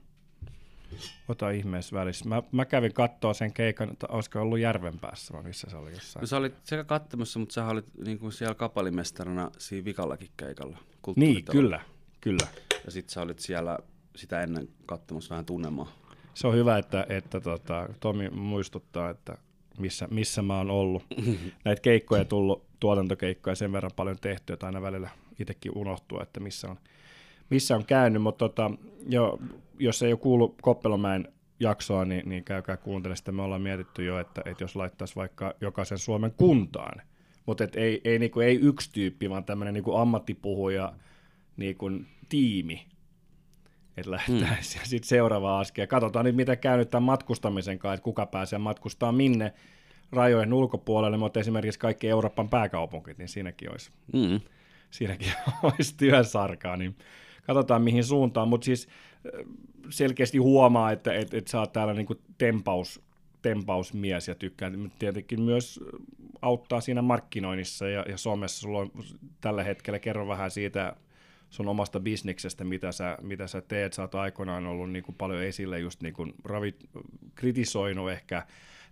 Ota 1.27 1.49
ihmeessä 1.49 1.95
välissä. 1.95 2.29
Mä, 2.29 2.43
mä 2.51 2.65
kävin 2.65 2.93
katsoa 2.93 3.33
sen 3.33 3.53
keikan, 3.53 3.91
että 3.91 4.07
olisiko 4.09 4.41
ollut 4.41 4.59
Järvenpäässä 4.59 5.33
vai 5.33 5.43
missä 5.43 5.67
se 5.69 5.77
oli 5.77 5.91
jossain? 5.91 6.21
No, 6.21 6.27
sä 6.27 6.37
olit 6.37 6.55
sekä 6.63 6.83
katsomassa, 6.83 7.39
mutta 7.39 7.53
sä 7.53 7.67
olit 7.67 7.85
niin 8.05 8.19
kuin 8.19 8.31
siellä 8.31 8.55
kapalimestarina 8.55 9.51
siinä 9.57 9.85
vikallakin 9.85 10.29
keikalla. 10.37 10.77
Niin, 11.15 11.45
kyllä, 11.45 11.81
kyllä. 12.21 12.47
Ja 12.85 12.91
sit 12.91 13.09
sä 13.09 13.21
olit 13.21 13.39
siellä 13.39 13.79
sitä 14.15 14.41
ennen 14.41 14.67
katsomassa 14.85 15.29
vähän 15.29 15.45
tunnelmaa. 15.45 15.91
Se 16.33 16.47
on 16.47 16.55
hyvä, 16.55 16.77
että, 16.77 17.05
että 17.09 17.39
tota, 17.39 17.89
Tomi 17.99 18.29
muistuttaa, 18.29 19.09
että 19.09 19.37
missä, 19.79 20.07
missä 20.11 20.41
mä 20.41 20.57
oon 20.57 20.71
ollut. 20.71 21.03
Näitä 21.65 21.81
keikkoja 21.81 22.25
tullut, 22.25 22.65
tuotantokeikkoja 22.79 23.55
sen 23.55 23.71
verran 23.71 23.91
paljon 23.95 24.17
tehty, 24.21 24.53
että 24.53 24.65
aina 24.65 24.81
välillä 24.81 25.09
itsekin 25.39 25.71
unohtuu, 25.75 26.19
että 26.21 26.39
missä 26.39 26.69
on, 26.69 26.79
missä 27.49 27.75
on 27.75 27.85
käynyt, 27.85 28.21
mutta 28.21 28.49
tota, 28.49 28.71
jo, 29.09 29.39
jos 29.79 30.03
ei 30.03 30.11
ole 30.11 30.19
kuullut 30.19 30.61
Koppelomäen 30.61 31.33
jaksoa, 31.59 32.05
niin, 32.05 32.29
niin 32.29 32.43
käykää 32.43 32.77
kuuntelemaan 32.77 33.17
sitä. 33.17 33.31
Me 33.31 33.41
ollaan 33.41 33.61
mietitty 33.61 34.05
jo, 34.05 34.19
että, 34.19 34.41
että 34.45 34.63
jos 34.63 34.75
laittaisi 34.75 35.15
vaikka 35.15 35.53
jokaisen 35.61 35.97
Suomen 35.97 36.33
kuntaan, 36.37 37.01
mutta 37.45 37.67
ei, 37.75 38.01
ei, 38.03 38.19
niin 38.19 38.31
kuin, 38.31 38.47
ei 38.47 38.55
yksi 38.55 38.91
tyyppi, 38.93 39.29
vaan 39.29 39.43
tämmöinen 39.43 39.73
niin 39.73 39.99
ammattipuhuja 39.99 40.93
niin 41.57 41.77
kuin 41.77 42.07
tiimi, 42.29 42.85
että 43.97 44.11
lähdettäisiin. 44.11 44.81
Mm. 44.81 44.85
sitten 44.85 45.09
seuraava 45.09 45.59
askel. 45.59 45.87
Katsotaan 45.87 46.25
nyt, 46.25 46.35
mitä 46.35 46.55
käy 46.55 46.77
nyt 46.77 46.89
tämän 46.89 47.03
matkustamisen 47.03 47.79
kanssa, 47.79 47.93
että 47.93 48.03
kuka 48.03 48.25
pääsee 48.25 48.59
matkustaa 48.59 49.11
minne 49.11 49.53
rajojen 50.11 50.53
ulkopuolelle, 50.53 51.17
mutta 51.17 51.39
esimerkiksi 51.39 51.79
kaikki 51.79 52.09
Euroopan 52.09 52.49
pääkaupunkit, 52.49 53.17
niin 53.17 53.27
siinäkin 53.27 53.71
olisi, 53.71 53.91
mm. 54.13 54.41
siinäkin 54.91 55.31
olisi 55.63 55.97
työsarkaa, 55.97 56.77
niin 56.77 56.95
katsotaan 57.43 57.81
mihin 57.81 58.03
suuntaan, 58.03 58.47
mutta 58.47 58.65
siis 58.65 58.87
selkeästi 59.89 60.37
huomaa, 60.37 60.91
että 60.91 61.13
et, 61.13 61.33
et 61.33 61.47
sä 61.47 61.59
oot 61.59 61.73
täällä 61.73 61.93
niinku 61.93 62.15
tempaus, 62.37 63.01
tempausmies 63.41 64.27
ja 64.27 64.35
tykkää 64.35 64.71
tietenkin 64.99 65.41
myös 65.41 65.79
auttaa 66.41 66.81
siinä 66.81 67.01
markkinoinnissa 67.01 67.87
ja, 67.87 68.05
ja 68.09 68.17
somessa. 68.17 68.61
Sulla 68.61 68.79
on 68.79 68.91
tällä 69.41 69.63
hetkellä, 69.63 69.99
kerro 69.99 70.27
vähän 70.27 70.51
siitä 70.51 70.95
sun 71.53 71.67
omasta 71.67 71.99
bisneksestä, 71.99 72.63
mitä 72.63 72.91
sä, 72.91 73.17
mitä 73.21 73.47
sä 73.47 73.61
teet. 73.61 73.93
Sä 73.93 74.01
oot 74.01 74.15
aikoinaan 74.15 74.65
ollut 74.65 74.91
niin 74.91 75.03
kuin 75.03 75.15
paljon 75.15 75.43
esille 75.43 75.79
just 75.79 76.01
niin 76.01 76.13
kuin 76.13 76.33
ravit, 76.43 76.89
kritisoinut 77.35 78.11
ehkä 78.11 78.45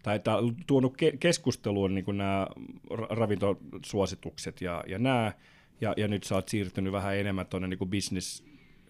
tai 0.04 0.16
että 0.16 0.32
tuonut 0.68 0.98
ke- 1.02 1.18
keskusteluun 1.20 1.96
niin 1.96 2.18
nämä 2.18 2.48
ravintosuositukset 3.10 4.62
ja, 4.62 4.84
ja 4.88 5.00
nämä, 5.00 5.32
ja, 5.82 5.94
ja 5.98 6.08
nyt 6.08 6.24
sä 6.24 6.36
oot 6.36 6.50
siirtynyt 6.50 6.94
vähän 6.94 7.18
enemmän 7.18 7.46
tuonne 7.46 7.68
niin 7.68 7.90
business, 7.90 8.44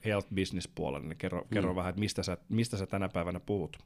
health 0.06 0.28
business 0.36 0.68
puolelle, 0.76 1.08
niin 1.08 1.18
kerro, 1.18 1.42
mm. 1.42 1.48
kerro 1.54 1.76
vähän, 1.76 1.90
että 1.90 2.00
mistä 2.00 2.24
sä, 2.24 2.38
mistä 2.50 2.78
sä 2.78 2.86
tänä 2.86 3.10
päivänä 3.10 3.40
puhut? 3.40 3.78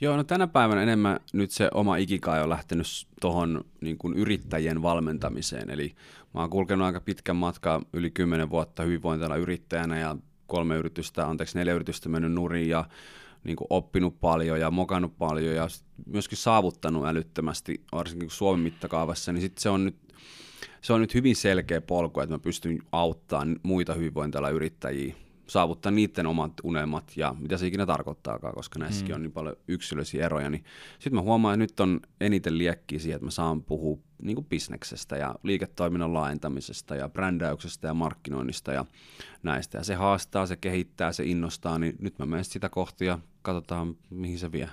Joo, 0.00 0.16
no 0.16 0.24
tänä 0.24 0.46
päivänä 0.46 0.82
enemmän 0.82 1.20
nyt 1.32 1.50
se 1.50 1.68
oma 1.74 1.96
ikikai 1.96 2.42
on 2.42 2.48
lähtenyt 2.48 2.86
tuohon 3.20 3.64
niin 3.80 3.98
kuin 3.98 4.14
yrittäjien 4.14 4.82
valmentamiseen, 4.82 5.70
eli 5.70 5.94
mä 6.34 6.40
oon 6.40 6.50
kulkenut 6.50 6.86
aika 6.86 7.00
pitkän 7.00 7.36
matkaa, 7.36 7.82
yli 7.92 8.10
kymmenen 8.10 8.50
vuotta 8.50 8.82
hyvinvointana 8.82 9.36
yrittäjänä 9.36 9.98
ja 9.98 10.16
kolme 10.46 10.76
yritystä, 10.76 11.26
anteeksi 11.26 11.58
neljä 11.58 11.74
yritystä 11.74 12.08
mennyt 12.08 12.32
nurin 12.32 12.68
ja 12.68 12.84
niin 13.44 13.56
kuin 13.56 13.66
oppinut 13.70 14.20
paljon 14.20 14.60
ja 14.60 14.70
mokannut 14.70 15.18
paljon 15.18 15.54
ja 15.54 15.68
myöskin 16.06 16.38
saavuttanut 16.38 17.06
älyttömästi, 17.06 17.80
varsinkin 17.92 18.30
Suomen 18.30 18.62
mittakaavassa, 18.62 19.32
niin 19.32 19.42
sit 19.42 19.58
se 19.58 19.68
on 19.68 19.84
nyt 19.84 19.96
se 20.80 20.92
on 20.92 21.00
nyt 21.00 21.14
hyvin 21.14 21.36
selkeä 21.36 21.80
polku, 21.80 22.20
että 22.20 22.34
mä 22.34 22.38
pystyn 22.38 22.78
auttamaan 22.92 23.60
muita 23.62 23.94
hyvinvointialan 23.94 24.54
yrittäjiä 24.54 25.14
saavuttaa 25.46 25.92
niiden 25.92 26.26
omat 26.26 26.52
unelmat 26.62 27.12
ja 27.16 27.34
mitä 27.38 27.56
se 27.56 27.66
ikinä 27.66 27.86
tarkoittaakaan, 27.86 28.54
koska 28.54 28.78
näissäkin 28.78 29.10
mm. 29.10 29.14
on 29.14 29.22
niin 29.22 29.32
paljon 29.32 29.56
yksilöllisiä 29.68 30.24
eroja. 30.24 30.50
Niin 30.50 30.64
sitten 30.92 31.14
mä 31.14 31.20
huomaan, 31.20 31.54
että 31.54 31.62
nyt 31.62 31.80
on 31.80 32.00
eniten 32.20 32.58
liekkiä 32.58 32.98
siihen, 32.98 33.16
että 33.16 33.24
mä 33.24 33.30
saan 33.30 33.62
puhua 33.62 33.98
niin 34.22 34.34
kuin 34.34 34.46
bisneksestä 34.46 35.16
ja 35.16 35.34
liiketoiminnan 35.42 36.14
laajentamisesta 36.14 36.96
ja 36.96 37.08
brändäyksestä 37.08 37.88
ja 37.88 37.94
markkinoinnista 37.94 38.72
ja 38.72 38.84
näistä. 39.42 39.78
Ja 39.78 39.84
se 39.84 39.94
haastaa, 39.94 40.46
se 40.46 40.56
kehittää, 40.56 41.12
se 41.12 41.24
innostaa, 41.24 41.78
niin 41.78 41.96
nyt 42.00 42.18
mä 42.18 42.26
menen 42.26 42.44
sitä 42.44 42.68
kohti 42.68 43.04
ja 43.04 43.18
katsotaan, 43.42 43.96
mihin 44.10 44.38
se 44.38 44.52
vie. 44.52 44.68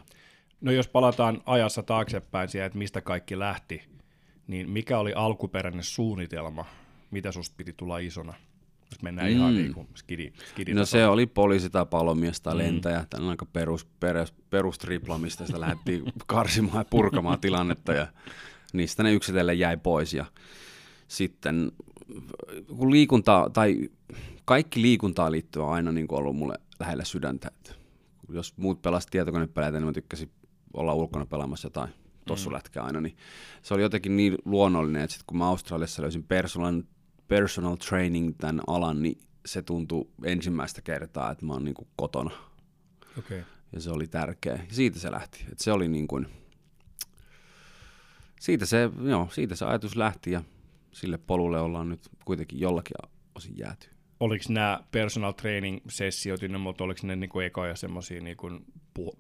No 0.62 0.72
jos 0.72 0.88
palataan 0.88 1.42
ajassa 1.46 1.84
taaksepäin 1.84 2.50
siihen, 2.50 2.66
että 2.66 2.78
mistä 2.78 3.01
kaikki 3.01 3.40
lähti, 3.40 3.82
niin 4.48 4.70
mikä 4.70 5.00
oli 5.00 5.13
alkuperäinen 5.13 5.84
suunnitelma, 5.84 6.66
mitä 7.12 7.32
susta 7.32 7.56
piti 7.58 7.74
tulla 7.74 7.98
isona? 7.98 8.34
Jos 8.91 9.01
mennään 9.01 9.27
mm. 9.27 9.36
ihan 9.36 9.55
niin 9.55 9.74
kuin 9.74 9.88
skidi, 9.95 10.33
skidi 10.50 10.74
No 10.74 10.86
se 10.86 11.07
oli 11.07 11.25
poliisi 11.25 11.69
tai 11.69 11.86
palomies 11.86 12.41
tai 12.41 12.53
mm. 12.53 12.57
lentäjä, 12.57 13.05
tämä 13.10 13.24
on 13.24 13.29
aika 13.29 13.45
perus, 13.45 13.86
perus, 13.86 14.33
perustripla, 14.50 15.17
mistä 15.17 15.45
sitä 15.45 15.60
lähdettiin 15.60 16.03
karsimaan 16.25 16.77
ja 16.77 16.86
purkamaan 16.89 17.39
tilannetta 17.39 17.93
ja 17.93 18.07
niistä 18.74 19.03
ne 19.03 19.13
yksitellen 19.13 19.60
jäi 19.60 19.77
pois 19.77 20.13
ja 20.13 20.25
sitten 21.07 21.71
kun 22.77 22.91
liikunta 22.91 23.50
tai 23.53 23.89
kaikki 24.45 24.81
liikuntaa 24.81 25.31
liittyy 25.31 25.74
aina 25.75 25.91
niin 25.91 26.07
kuin 26.07 26.19
ollut 26.19 26.36
mulle 26.36 26.55
lähellä 26.79 27.03
sydäntä. 27.03 27.48
Että 27.48 27.75
jos 28.29 28.57
muut 28.57 28.81
pelasivat 28.81 29.12
tietokonepelejä, 29.12 29.71
niin 29.71 29.83
mä 29.83 29.93
tykkäsin 29.93 30.31
olla 30.74 30.93
ulkona 30.93 31.25
pelaamassa 31.25 31.65
jotain 31.65 31.89
tossulätkää 32.27 32.83
aina, 32.83 33.01
niin 33.01 33.17
se 33.62 33.74
oli 33.74 33.81
jotenkin 33.81 34.17
niin 34.17 34.38
luonnollinen, 34.45 35.01
että 35.01 35.13
sit 35.13 35.24
kun 35.27 35.38
mä 35.38 35.48
Australiassa 35.48 36.01
löysin 36.01 36.24
personal 36.24 36.81
personal 37.31 37.75
training 37.75 38.35
tämän 38.38 38.61
alan, 38.67 39.01
niin 39.01 39.21
se 39.45 39.61
tuntui 39.61 40.07
ensimmäistä 40.23 40.81
kertaa, 40.81 41.31
että 41.31 41.45
mä 41.45 41.53
oon 41.53 41.63
niin 41.63 41.73
kuin 41.73 41.88
kotona. 41.95 42.31
Okay. 43.19 43.43
Ja 43.73 43.81
se 43.81 43.91
oli 43.91 44.07
tärkeä. 44.07 44.53
Ja 44.53 44.75
siitä 44.75 45.00
se 45.00 45.11
lähti. 45.11 45.45
Että 45.51 45.63
se 45.63 45.71
oli 45.71 45.88
niin 45.88 46.07
kuin, 46.07 46.27
siitä, 48.39 48.65
se, 48.65 48.89
joo, 49.03 49.27
siitä 49.31 49.55
se 49.55 49.65
ajatus 49.65 49.95
lähti 49.95 50.31
ja 50.31 50.43
sille 50.91 51.17
polulle 51.17 51.61
ollaan 51.61 51.89
nyt 51.89 52.09
kuitenkin 52.25 52.59
jollakin 52.59 52.95
osin 53.35 53.57
jääty 53.57 53.89
oliko 54.22 54.46
nämä 54.50 54.80
personal 54.92 55.32
training 55.32 55.80
sessiot, 55.90 56.40
mutta 56.60 56.84
oliko 56.84 57.00
ne 57.04 57.16
niinku 57.16 57.40
ekoja 57.40 57.75
semmoisia 57.75 58.22
niinku 58.22 58.50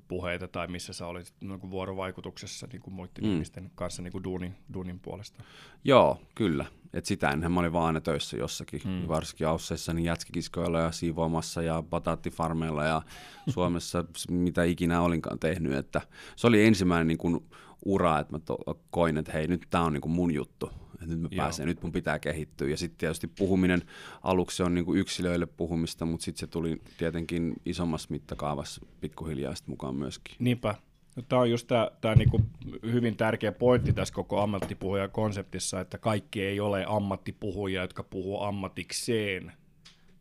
puheita 0.07 0.47
tai 0.47 0.67
missä 0.67 0.93
sä 0.93 1.07
olit 1.07 1.33
niinku 1.41 1.71
vuorovaikutuksessa 1.71 2.67
niinku 2.71 2.89
muiden 2.89 3.23
mm. 3.23 3.31
ihmisten 3.31 3.71
kanssa 3.75 4.01
niinku 4.01 4.23
duunin, 4.23 4.55
duunin 4.73 4.99
puolesta? 4.99 5.43
Joo, 5.83 6.21
kyllä. 6.35 6.65
Et 6.93 7.05
sitä 7.05 7.29
ennenhän 7.29 7.51
mä 7.51 7.59
olin 7.59 7.73
vaan 7.73 7.85
aina 7.85 8.01
töissä 8.01 8.37
jossakin, 8.37 8.81
mm. 8.85 9.07
varsinkin 9.07 9.47
Ausseissa 9.47 9.93
niin 9.93 10.05
jätskikiskoilla 10.05 10.79
ja 10.79 10.91
siivoamassa 10.91 11.61
ja 11.61 11.83
bataattifarmeilla 11.89 12.85
ja 12.85 13.01
Suomessa 13.53 14.05
mitä 14.29 14.63
ikinä 14.63 15.01
olinkaan 15.01 15.39
tehnyt. 15.39 15.73
Että 15.73 16.01
se 16.35 16.47
oli 16.47 16.65
ensimmäinen 16.65 17.07
niinku 17.07 17.45
ura, 17.85 18.19
että 18.19 18.33
mä 18.33 18.39
to- 18.39 18.79
koin, 18.89 19.17
että 19.17 19.31
hei 19.31 19.47
nyt 19.47 19.67
tämä 19.69 19.83
on 19.83 19.93
niinku 19.93 20.09
mun 20.09 20.33
juttu 20.33 20.71
että 21.01 21.13
nyt 21.13 21.21
mä 21.21 21.27
Joo. 21.31 21.43
pääsen, 21.43 21.67
nyt 21.67 21.83
mun 21.83 21.91
pitää 21.91 22.19
kehittyä. 22.19 22.69
Ja 22.69 22.77
sitten 22.77 22.97
tietysti 22.97 23.27
puhuminen 23.27 23.81
aluksi 24.21 24.63
on 24.63 24.73
niin 24.73 24.85
kuin 24.85 24.99
yksilöille 24.99 25.45
puhumista, 25.45 26.05
mutta 26.05 26.23
sitten 26.23 26.39
se 26.39 26.47
tuli 26.47 26.81
tietenkin 26.97 27.53
isommassa 27.65 28.07
mittakaavassa 28.11 28.85
pikkuhiljaa 29.01 29.53
mukaan 29.65 29.95
myöskin. 29.95 30.35
Niinpä. 30.39 30.75
No, 31.15 31.23
tämä 31.29 31.41
on 31.41 31.51
just 31.51 31.67
tämä 32.01 32.15
niinku 32.15 32.41
hyvin 32.83 33.17
tärkeä 33.17 33.51
pointti 33.51 33.93
tässä 33.93 34.13
koko 34.13 34.41
ammattipuhuja 34.41 35.07
konseptissa, 35.07 35.79
että 35.79 35.97
kaikki 35.97 36.43
ei 36.43 36.59
ole 36.59 36.85
ammattipuhujia, 36.87 37.81
jotka 37.81 38.03
puhuu 38.03 38.41
ammatikseen, 38.41 39.51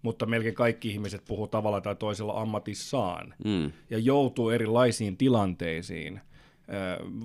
mutta 0.03 0.27
melkein 0.27 0.55
kaikki 0.55 0.89
ihmiset 0.89 1.25
puhuu 1.25 1.49
tavalla 1.49 1.81
tai 1.81 1.97
toisella 1.97 2.41
ammatissaan 2.41 3.35
mm. 3.45 3.73
ja 3.91 3.99
joutuu 3.99 4.51
erilaisiin 4.51 5.17
tilanteisiin 5.17 6.21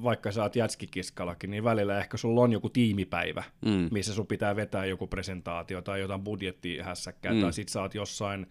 vaikka 0.03 0.31
sä 0.31 0.43
oot 0.43 0.55
jätskikiskallakin, 0.55 1.51
niin 1.51 1.63
välillä 1.63 1.99
ehkä 1.99 2.17
sulla 2.17 2.41
on 2.41 2.51
joku 2.51 2.69
tiimipäivä, 2.69 3.43
mm. 3.65 3.87
missä 3.91 4.13
sun 4.13 4.27
pitää 4.27 4.55
vetää 4.55 4.85
joku 4.85 5.07
presentaatio 5.07 5.81
tai 5.81 5.99
jotain 5.99 6.21
budjettihässäkkää, 6.21 7.33
mm. 7.33 7.41
tai 7.41 7.53
sit 7.53 7.69
sä 7.69 7.81
oot 7.81 7.95
jossain, 7.95 8.47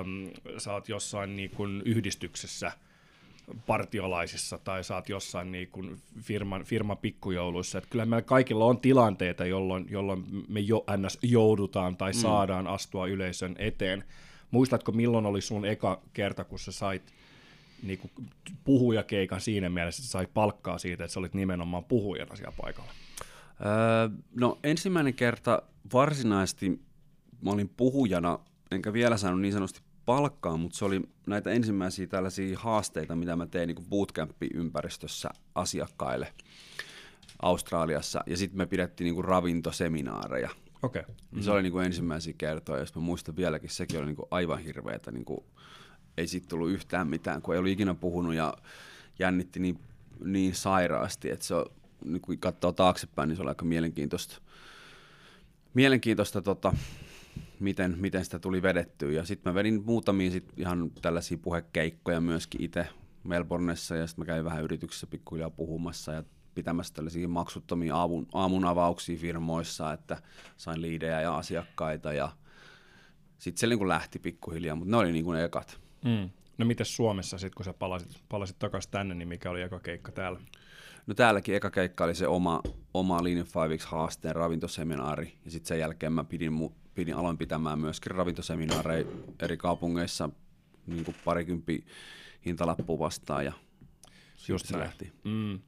äm, 0.00 0.30
sä 0.58 0.72
oot 0.72 0.88
jossain 0.88 1.36
niin 1.36 1.50
kuin 1.50 1.82
yhdistyksessä, 1.84 2.72
partiolaisissa 3.66 4.58
tai 4.58 4.84
saat 4.84 5.08
jossain 5.08 5.52
niin 5.52 5.68
kuin 5.68 5.96
firman, 6.20 6.64
firman 6.64 6.98
pikkujouluissa. 6.98 7.78
Että 7.78 7.90
kyllä 7.90 8.06
meillä 8.06 8.22
kaikilla 8.22 8.64
on 8.64 8.80
tilanteita, 8.80 9.46
jolloin, 9.46 9.86
jolloin 9.90 10.24
me 10.48 10.60
jo, 10.60 10.84
ns. 10.96 11.18
joudutaan 11.22 11.96
tai 11.96 12.10
mm. 12.10 12.14
saadaan 12.14 12.66
astua 12.66 13.06
yleisön 13.06 13.54
eteen. 13.58 14.04
Muistatko, 14.50 14.92
milloin 14.92 15.26
oli 15.26 15.40
sun 15.40 15.64
eka 15.64 16.02
kerta, 16.12 16.44
kun 16.44 16.58
sä 16.58 16.72
sait 16.72 17.02
niin 17.82 17.98
kuin 17.98 18.12
puhujakeikan 18.64 19.40
siinä 19.40 19.68
mielessä, 19.68 20.00
että 20.00 20.10
sait 20.10 20.34
palkkaa 20.34 20.78
siitä, 20.78 21.04
että 21.04 21.14
sä 21.14 21.20
olit 21.20 21.34
nimenomaan 21.34 21.84
puhujana 21.84 22.36
siellä 22.36 22.54
paikalla? 22.62 22.92
Öö, 23.60 24.18
no 24.34 24.58
ensimmäinen 24.64 25.14
kerta 25.14 25.62
varsinaisesti 25.92 26.80
mä 27.42 27.50
olin 27.50 27.68
puhujana, 27.68 28.38
enkä 28.70 28.92
vielä 28.92 29.16
saanut 29.16 29.40
niin 29.40 29.52
sanotusti 29.52 29.80
palkkaa, 30.06 30.56
mutta 30.56 30.78
se 30.78 30.84
oli 30.84 31.00
näitä 31.26 31.50
ensimmäisiä 31.50 32.06
tällaisia 32.06 32.58
haasteita, 32.58 33.16
mitä 33.16 33.36
mä 33.36 33.46
tein 33.46 33.66
niin 33.66 33.86
bootcamp-ympäristössä 33.90 35.30
asiakkaille 35.54 36.34
Australiassa. 37.42 38.20
Ja 38.26 38.36
sitten 38.36 38.58
me 38.58 38.66
pidettiin 38.66 39.14
niin 39.14 39.24
ravintoseminaareja. 39.24 40.50
Okay. 40.82 41.02
Mm-hmm. 41.02 41.42
Se 41.42 41.50
oli 41.50 41.62
niin 41.62 41.84
ensimmäisiä 41.84 42.34
kertoja, 42.38 42.80
ja 42.80 42.86
mä 42.94 43.02
muistan 43.02 43.36
vieläkin, 43.36 43.70
sekin 43.70 43.98
oli 43.98 44.06
niin 44.06 44.16
aivan 44.30 44.58
hirveätä 44.58 45.10
niin 45.10 45.24
kuin 45.24 45.44
ei 46.20 46.26
siitä 46.26 46.48
tullut 46.48 46.70
yhtään 46.70 47.08
mitään, 47.08 47.42
kun 47.42 47.54
ei 47.54 47.58
ollut 47.58 47.72
ikinä 47.72 47.94
puhunut 47.94 48.34
ja 48.34 48.54
jännitti 49.18 49.60
niin, 49.60 49.78
niin 50.24 50.54
sairaasti, 50.54 51.30
että 51.30 51.44
se 51.46 51.54
on, 51.54 51.66
niin 52.04 52.20
kun 52.20 52.38
katsoo 52.38 52.72
taaksepäin, 52.72 53.28
niin 53.28 53.36
se 53.36 53.42
oli 53.42 53.48
aika 53.48 53.64
mielenkiintoista, 53.64 54.40
mielenkiintoista 55.74 56.42
tota, 56.42 56.72
miten, 57.60 57.94
miten 57.98 58.24
sitä 58.24 58.38
tuli 58.38 58.62
vedettyä. 58.62 59.12
Ja 59.12 59.24
sitten 59.24 59.50
mä 59.50 59.54
vedin 59.54 59.82
muutamia 59.86 60.30
sit 60.30 60.52
ihan 60.56 60.90
tällaisia 61.02 61.38
puhekeikkoja 61.38 62.20
myöskin 62.20 62.62
itse 62.62 62.86
Melbourneissa, 63.24 63.96
ja 63.96 64.06
sitten 64.06 64.22
mä 64.22 64.26
kävin 64.26 64.44
vähän 64.44 64.62
yrityksissä 64.62 65.06
pikkuhiljaa 65.06 65.50
puhumassa 65.50 66.12
ja 66.12 66.24
pitämässä 66.54 66.94
tällaisia 66.94 67.28
maksuttomia 67.28 67.96
aamun, 67.96 68.26
aamun 68.32 68.64
avauksia 68.64 69.18
firmoissa, 69.18 69.92
että 69.92 70.22
sain 70.56 70.82
liidejä 70.82 71.20
ja 71.20 71.36
asiakkaita, 71.36 72.12
ja 72.12 72.32
sitten 73.38 73.60
se 73.60 73.66
niin 73.66 73.88
lähti 73.88 74.18
pikkuhiljaa, 74.18 74.76
mutta 74.76 74.90
ne 74.90 74.96
oli 74.96 75.12
niin 75.12 75.24
kuin 75.24 75.38
ekat. 75.38 75.80
Mm. 76.04 76.30
No 76.58 76.66
miten 76.66 76.86
Suomessa 76.86 77.38
sitten, 77.38 77.56
kun 77.56 77.64
sä 77.64 77.72
palasit, 77.72 78.22
palasit 78.28 78.58
takaisin 78.58 78.90
tänne, 78.90 79.14
niin 79.14 79.28
mikä 79.28 79.50
oli 79.50 79.62
eka 79.62 79.80
keikka 79.80 80.12
täällä? 80.12 80.40
No 81.06 81.14
täälläkin 81.14 81.54
eka 81.54 81.70
keikka 81.70 82.04
oli 82.04 82.14
se 82.14 82.26
oma, 82.26 82.62
oma 82.94 83.24
Lean 83.24 83.46
5 83.68 83.86
haasteen 83.88 84.36
ravintoseminaari, 84.36 85.32
ja 85.44 85.50
sitten 85.50 85.68
sen 85.68 85.78
jälkeen 85.78 86.12
mä 86.12 86.24
pidin, 86.24 86.52
pidin, 86.94 87.16
aloin 87.16 87.38
pitämään 87.38 87.78
myöskin 87.78 88.10
ravintoseminaareja 88.10 89.04
eri 89.42 89.56
kaupungeissa 89.56 90.30
niin 90.86 91.04
kuin 91.04 91.16
parikymppi 91.24 91.84
hintalappu 92.46 92.98
vastaan, 92.98 93.44
ja 93.44 93.52
just 94.48 94.66
se 94.66 94.78
lähti. 94.78 95.12
Mm. 95.24 95.60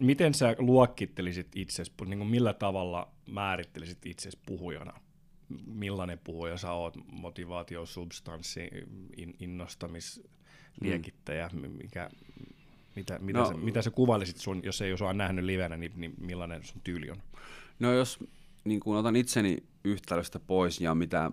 Miten 0.00 0.34
sä 0.34 0.56
luokkittelisit 0.58 1.56
itsesi, 1.56 1.92
niin 2.06 2.18
kuin 2.18 2.30
millä 2.30 2.52
tavalla 2.52 3.08
määrittelisit 3.26 4.06
itsesi 4.06 4.38
puhujana? 4.46 5.00
Millainen 5.66 6.18
puhuja 6.24 6.58
sä 6.58 6.72
oot, 6.72 6.94
motivaatio, 7.12 7.86
substanssi, 7.86 8.70
in, 9.16 9.34
innostamislienkittäjä, 9.40 11.50
mikä, 11.82 12.10
mitä, 12.96 13.18
mitä, 13.18 13.38
no, 13.38 13.46
sä, 13.46 13.54
mitä 13.54 13.82
sä 13.82 13.90
kuvailisit 13.90 14.36
sun, 14.36 14.60
jos 14.64 14.80
ei 14.80 14.92
osaa 14.92 15.12
nähnyt 15.12 15.44
livenä, 15.44 15.76
niin, 15.76 15.92
niin 15.96 16.14
millainen 16.20 16.64
sun 16.64 16.80
tyyli 16.84 17.10
on? 17.10 17.22
No 17.78 17.92
jos 17.92 18.18
niin 18.64 18.80
kun 18.80 18.96
otan 18.96 19.16
itseni 19.16 19.58
yhtälöstä 19.84 20.40
pois 20.40 20.80
ja 20.80 20.94
mitä 20.94 21.30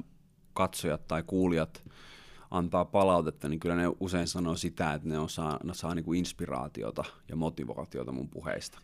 katsojat 0.53 1.07
tai 1.07 1.23
kuulijat 1.23 1.83
antaa 2.51 2.85
palautetta, 2.85 3.49
niin 3.49 3.59
kyllä 3.59 3.75
ne 3.75 3.83
usein 3.99 4.27
sanoo 4.27 4.55
sitä, 4.55 4.93
että 4.93 5.07
ne, 5.07 5.19
osaa, 5.19 5.59
ne 5.63 5.73
saa 5.73 5.95
niin 5.95 6.05
kuin 6.05 6.19
inspiraatiota 6.19 7.03
ja 7.29 7.35
motivaatiota 7.35 8.11
mun 8.11 8.29
puheista. 8.29 8.79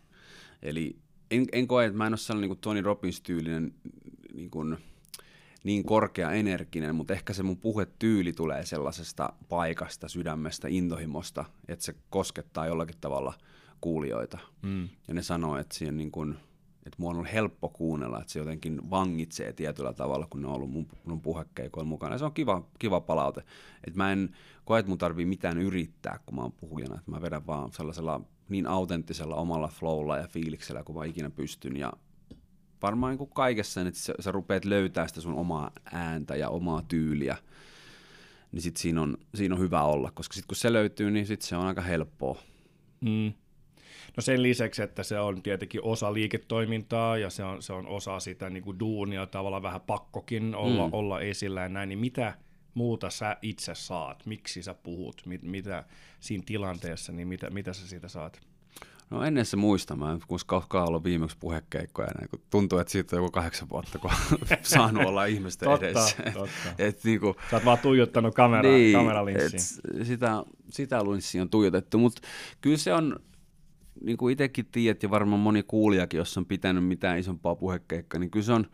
Eli 0.62 0.96
en, 1.32 1.46
en 1.52 1.68
koe, 1.68 1.86
että 1.86 1.98
mä 1.98 2.08
en 2.08 2.14
ole 2.14 2.18
sellainen 2.18 2.42
niin 2.42 2.58
kuin 2.58 2.62
Tony 2.62 2.82
Robbins-tyylinen 2.82 3.74
niin, 4.34 4.50
kuin, 4.50 4.78
niin 5.64 5.84
korkea 5.84 6.32
energinen, 6.32 6.96
mutta 6.96 7.14
ehkä 7.14 7.34
se 7.34 7.44
mun 7.44 7.58
puhetyyli 7.58 8.34
tulee 8.34 8.66
sellaisesta 8.66 9.34
paikasta, 9.50 10.08
sydämestä, 10.08 10.68
intohimosta, 10.68 11.46
että 11.68 11.86
se 11.86 11.96
koskettaa 12.10 12.68
jollakin 12.68 12.96
tavalla 13.02 13.34
kuulijoita. 13.82 14.38
Mm. 14.62 14.90
Ja 15.08 15.14
ne 15.14 15.22
sanoo, 15.22 15.58
että 15.58 15.76
siihen 15.76 15.98
niin 15.98 16.12
kuin, 16.12 16.36
että 16.86 16.96
mua 16.98 17.10
on 17.10 17.16
ollut 17.16 17.34
helppo 17.34 17.70
kuunnella, 17.70 18.20
että 18.22 18.34
se 18.34 18.40
jotenkin 18.40 18.90
vangitsee 18.90 19.54
tietyllä 19.54 19.94
tavalla, 19.94 20.28
kun 20.30 20.42
ne 20.42 20.48
on 20.48 20.54
ollut 20.54 20.72
mun, 20.72 20.88
mun 21.06 21.22
puhekeikoilla 21.22 21.90
mukana. 21.90 22.16
Ja 22.16 22.20
se 22.20 22.26
on 22.26 22.34
kiva, 22.34 22.68
kiva 22.80 23.02
palaute. 23.02 23.44
Että 23.88 23.98
mä 23.98 24.12
en 24.12 24.36
koe, 24.66 24.80
että 24.80 24.90
mun 24.90 24.98
tarvii 24.98 25.26
mitään 25.26 25.58
yrittää, 25.58 26.20
kun 26.26 26.36
mä 26.36 26.42
oon 26.42 26.52
puhujana. 26.52 26.96
Että 26.96 27.12
mä 27.12 27.22
vedän 27.22 27.48
vaan 27.48 27.72
sellaisella 27.72 28.22
niin 28.50 28.68
autenttisella 28.68 29.36
omalla 29.36 29.68
flowlla 29.68 30.18
ja 30.18 30.28
fiiliksellä, 30.28 30.84
kun 30.84 30.96
mä 30.96 31.06
ikinä 31.06 31.30
pystyn. 31.30 31.76
Ja 31.76 31.94
varmaan 32.82 33.12
niin 33.12 33.18
kuin 33.18 33.30
kaikessa, 33.30 33.82
että 33.82 34.00
sä, 34.00 34.14
sä 34.20 34.32
rupeat 34.32 34.66
löytää 34.66 35.08
sitä 35.08 35.22
sun 35.22 35.36
omaa 35.36 35.72
ääntä 35.92 36.36
ja 36.36 36.50
omaa 36.50 36.82
tyyliä, 36.82 37.38
niin 38.52 38.62
sit 38.62 38.78
siinä 38.78 39.02
on, 39.02 39.18
siinä 39.36 39.56
on 39.56 39.62
hyvä 39.62 39.84
olla, 39.84 40.12
koska 40.12 40.34
sitten 40.34 40.48
kun 40.48 40.56
se 40.56 40.74
löytyy, 40.74 41.12
niin 41.12 41.26
sit 41.26 41.42
se 41.42 41.56
on 41.56 41.66
aika 41.66 41.82
helppoa. 41.82 42.42
Mm. 43.02 43.34
No 44.18 44.22
sen 44.22 44.44
lisäksi, 44.44 44.82
että 44.82 45.04
se 45.04 45.20
on 45.20 45.42
tietenkin 45.42 45.84
osa 45.84 46.14
liiketoimintaa 46.14 47.18
ja 47.18 47.30
se 47.30 47.44
on, 47.44 47.64
se 47.64 47.74
on 47.74 47.88
osa 47.88 48.20
sitä 48.20 48.50
niin 48.50 48.64
kuin 48.64 48.80
duunia, 48.80 49.26
tavallaan 49.26 49.64
vähän 49.64 49.82
pakkokin 49.82 50.56
olla, 50.56 50.88
mm. 50.88 50.94
olla 50.94 51.22
esillä 51.22 51.62
ja 51.62 51.70
näin, 51.70 51.90
niin 51.90 52.00
mitä 52.00 52.34
muuta 52.74 53.10
sä 53.10 53.38
itse 53.42 53.76
saat? 53.76 54.26
Miksi 54.26 54.64
sä 54.64 54.74
puhut? 54.74 55.22
Mit, 55.26 55.44
mitä 55.44 55.84
siinä 56.20 56.44
tilanteessa, 56.46 57.12
niin 57.12 57.28
mitä, 57.28 57.50
mitä 57.50 57.74
sä 57.74 57.88
siitä 57.88 58.08
saat? 58.08 58.42
No 59.10 59.24
ennen 59.24 59.46
se 59.46 59.58
muista, 59.58 59.96
mä 59.96 60.12
en 60.12 60.20
koskaan 60.48 60.88
ollut 60.88 61.04
viimeksi 61.04 61.38
puhekeikkoja, 61.40 62.08
näin, 62.20 62.30
kun 62.30 62.42
tuntuu, 62.50 62.80
että 62.80 62.92
siitä 62.92 63.16
on 63.16 63.18
joku 63.24 63.32
kahdeksan 63.32 63.70
vuotta, 63.70 64.00
kun 64.00 64.12
saanut 64.62 65.06
olla 65.06 65.26
ihmisten 65.26 65.70
totta, 65.70 65.88
edessä. 65.88 66.16
Totta, 66.34 66.50
et, 66.78 67.04
niin 67.04 67.20
kuin, 67.20 67.36
Sä 67.50 67.56
oot 67.56 67.66
vaan 67.66 67.78
tuijottanut 67.78 68.36
kamera, 68.36 68.62
niin, 68.70 68.98
kameralinssiin. 68.98 70.06
Sitä, 70.06 70.44
sitä 70.70 71.04
linssiä 71.04 71.42
on 71.42 71.50
tuijotettu, 71.50 71.98
mutta 71.98 72.22
kyllä 72.62 72.78
se 72.78 72.94
on, 72.94 73.20
niin 74.04 74.18
kuin 74.18 74.32
itsekin 74.34 74.66
tiedät, 74.72 75.04
ja 75.04 75.10
varmaan 75.10 75.40
moni 75.40 75.64
kuulijakin, 75.64 76.18
jos 76.18 76.38
on 76.38 76.46
pitänyt 76.46 76.86
mitään 76.86 77.20
isompaa 77.20 77.56
puhekeikkaa, 77.56 78.20
niin 78.20 78.32
kyllä 78.32 78.46
se 78.46 78.54
on, 78.54 78.66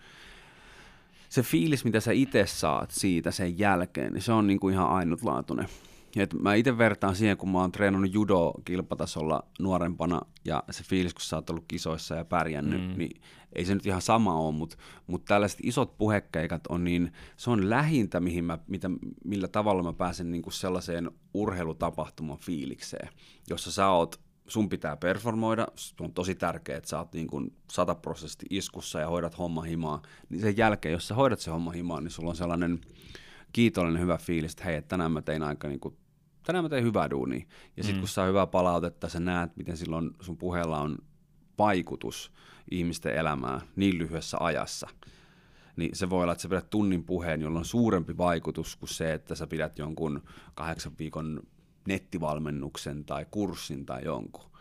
se 1.29 1.41
fiilis, 1.41 1.85
mitä 1.85 1.99
sä 1.99 2.11
itse 2.11 2.45
saat 2.47 2.91
siitä 2.91 3.31
sen 3.31 3.59
jälkeen, 3.59 4.13
niin 4.13 4.21
se 4.21 4.31
on 4.31 4.47
niin 4.47 4.59
kuin 4.59 4.73
ihan 4.73 4.89
ainutlaatuinen. 4.89 5.67
Et 6.15 6.33
mä 6.33 6.53
itse 6.53 6.77
vertaan 6.77 7.15
siihen, 7.15 7.37
kun 7.37 7.49
mä 7.49 7.61
oon 7.61 7.71
treenannut 7.71 8.13
judo 8.13 8.53
kilpatasolla 8.65 9.43
nuorempana 9.59 10.21
ja 10.45 10.63
se 10.71 10.83
fiilis, 10.83 11.13
kun 11.13 11.21
sä 11.21 11.35
oot 11.35 11.49
ollut 11.49 11.65
kisoissa 11.67 12.15
ja 12.15 12.25
pärjännyt, 12.25 12.81
mm. 12.81 12.97
niin 12.97 13.21
ei 13.53 13.65
se 13.65 13.73
nyt 13.73 13.85
ihan 13.85 14.01
sama 14.01 14.35
ole, 14.35 14.55
mutta 14.55 14.77
mut 15.07 15.25
tällaiset 15.25 15.59
isot 15.63 15.97
puhekeikat 15.97 16.67
on 16.67 16.83
niin, 16.83 17.13
se 17.37 17.49
on 17.49 17.69
lähintä, 17.69 18.19
mihin 18.19 18.43
mä, 18.43 18.57
mitä, 18.67 18.89
millä 19.25 19.47
tavalla 19.47 19.83
mä 19.83 19.93
pääsen 19.93 20.31
niinku 20.31 20.51
sellaiseen 20.51 21.11
urheilutapahtuman 21.33 22.37
fiilikseen, 22.37 23.09
jossa 23.49 23.71
sä 23.71 23.87
oot 23.87 24.19
sun 24.47 24.69
pitää 24.69 24.97
performoida, 24.97 25.67
on 25.99 26.13
tosi 26.13 26.35
tärkeää, 26.35 26.77
että 26.77 26.89
sä 26.89 26.99
oot 26.99 27.13
niin 27.13 27.27
kuin 27.27 27.53
sataprosenttisesti 27.71 28.45
iskussa 28.49 28.99
ja 28.99 29.09
hoidat 29.09 29.37
homma 29.37 29.61
himaa, 29.61 30.01
niin 30.29 30.41
sen 30.41 30.57
jälkeen, 30.57 30.93
jos 30.93 31.07
sä 31.07 31.15
hoidat 31.15 31.39
se 31.39 31.51
homma 31.51 31.71
himaa, 31.71 32.01
niin 32.01 32.11
sulla 32.11 32.29
on 32.29 32.35
sellainen 32.35 32.81
kiitollinen 33.53 34.01
hyvä 34.01 34.17
fiilis, 34.17 34.51
että 34.51 34.63
hei, 34.63 34.75
että 34.75 34.89
tänään 34.89 35.11
mä 35.11 35.21
tein 35.21 35.43
aika 35.43 35.67
niin 35.67 35.79
kuin, 35.79 35.97
tänään 36.45 36.65
mä 36.65 36.69
tein 36.69 36.83
hyvää 36.83 37.09
duunia. 37.09 37.45
Ja 37.77 37.83
sitten 37.83 37.95
mm. 37.97 38.01
kun 38.01 38.07
saa 38.07 38.25
hyvää 38.25 38.47
palautetta, 38.47 39.09
sä 39.09 39.19
näet, 39.19 39.57
miten 39.57 39.77
silloin 39.77 40.11
sun 40.21 40.37
puheella 40.37 40.79
on 40.79 40.97
vaikutus 41.57 42.31
ihmisten 42.71 43.15
elämään 43.15 43.61
niin 43.75 43.97
lyhyessä 43.97 44.37
ajassa, 44.39 44.87
niin 45.75 45.95
se 45.95 46.09
voi 46.09 46.23
olla, 46.23 46.31
että 46.31 46.41
sä 46.41 46.49
pidät 46.49 46.69
tunnin 46.69 47.03
puheen, 47.03 47.41
jolla 47.41 47.59
on 47.59 47.65
suurempi 47.65 48.17
vaikutus 48.17 48.75
kuin 48.75 48.89
se, 48.89 49.13
että 49.13 49.35
sä 49.35 49.47
pidät 49.47 49.79
jonkun 49.79 50.23
kahdeksan 50.55 50.91
viikon 50.99 51.39
nettivalmennuksen 51.87 53.05
tai 53.05 53.25
kurssin 53.31 53.85
tai 53.85 54.05
jonkun, 54.05 54.51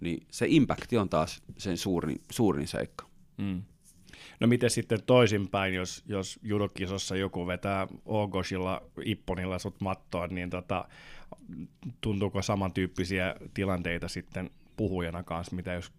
niin 0.00 0.26
se 0.30 0.46
impakti 0.48 0.98
on 0.98 1.08
taas 1.08 1.42
sen 1.58 1.76
suurin, 1.76 2.20
suurin 2.30 2.66
seikka. 2.66 3.06
Mm. 3.38 3.62
No 4.40 4.46
miten 4.46 4.70
sitten 4.70 5.02
toisinpäin, 5.06 5.74
jos, 5.74 6.04
jos 6.06 6.38
judokisossa 6.42 7.16
joku 7.16 7.46
vetää 7.46 7.86
Ogosilla, 8.04 8.82
Ipponilla 9.04 9.58
sut 9.58 9.80
mattoon, 9.80 10.34
niin 10.34 10.50
tota, 10.50 10.84
tuntuuko 12.00 12.42
samantyyppisiä 12.42 13.34
tilanteita 13.54 14.08
sitten 14.08 14.50
puhujana 14.76 15.22
kanssa, 15.22 15.56
mitä 15.56 15.72
jos 15.72 15.92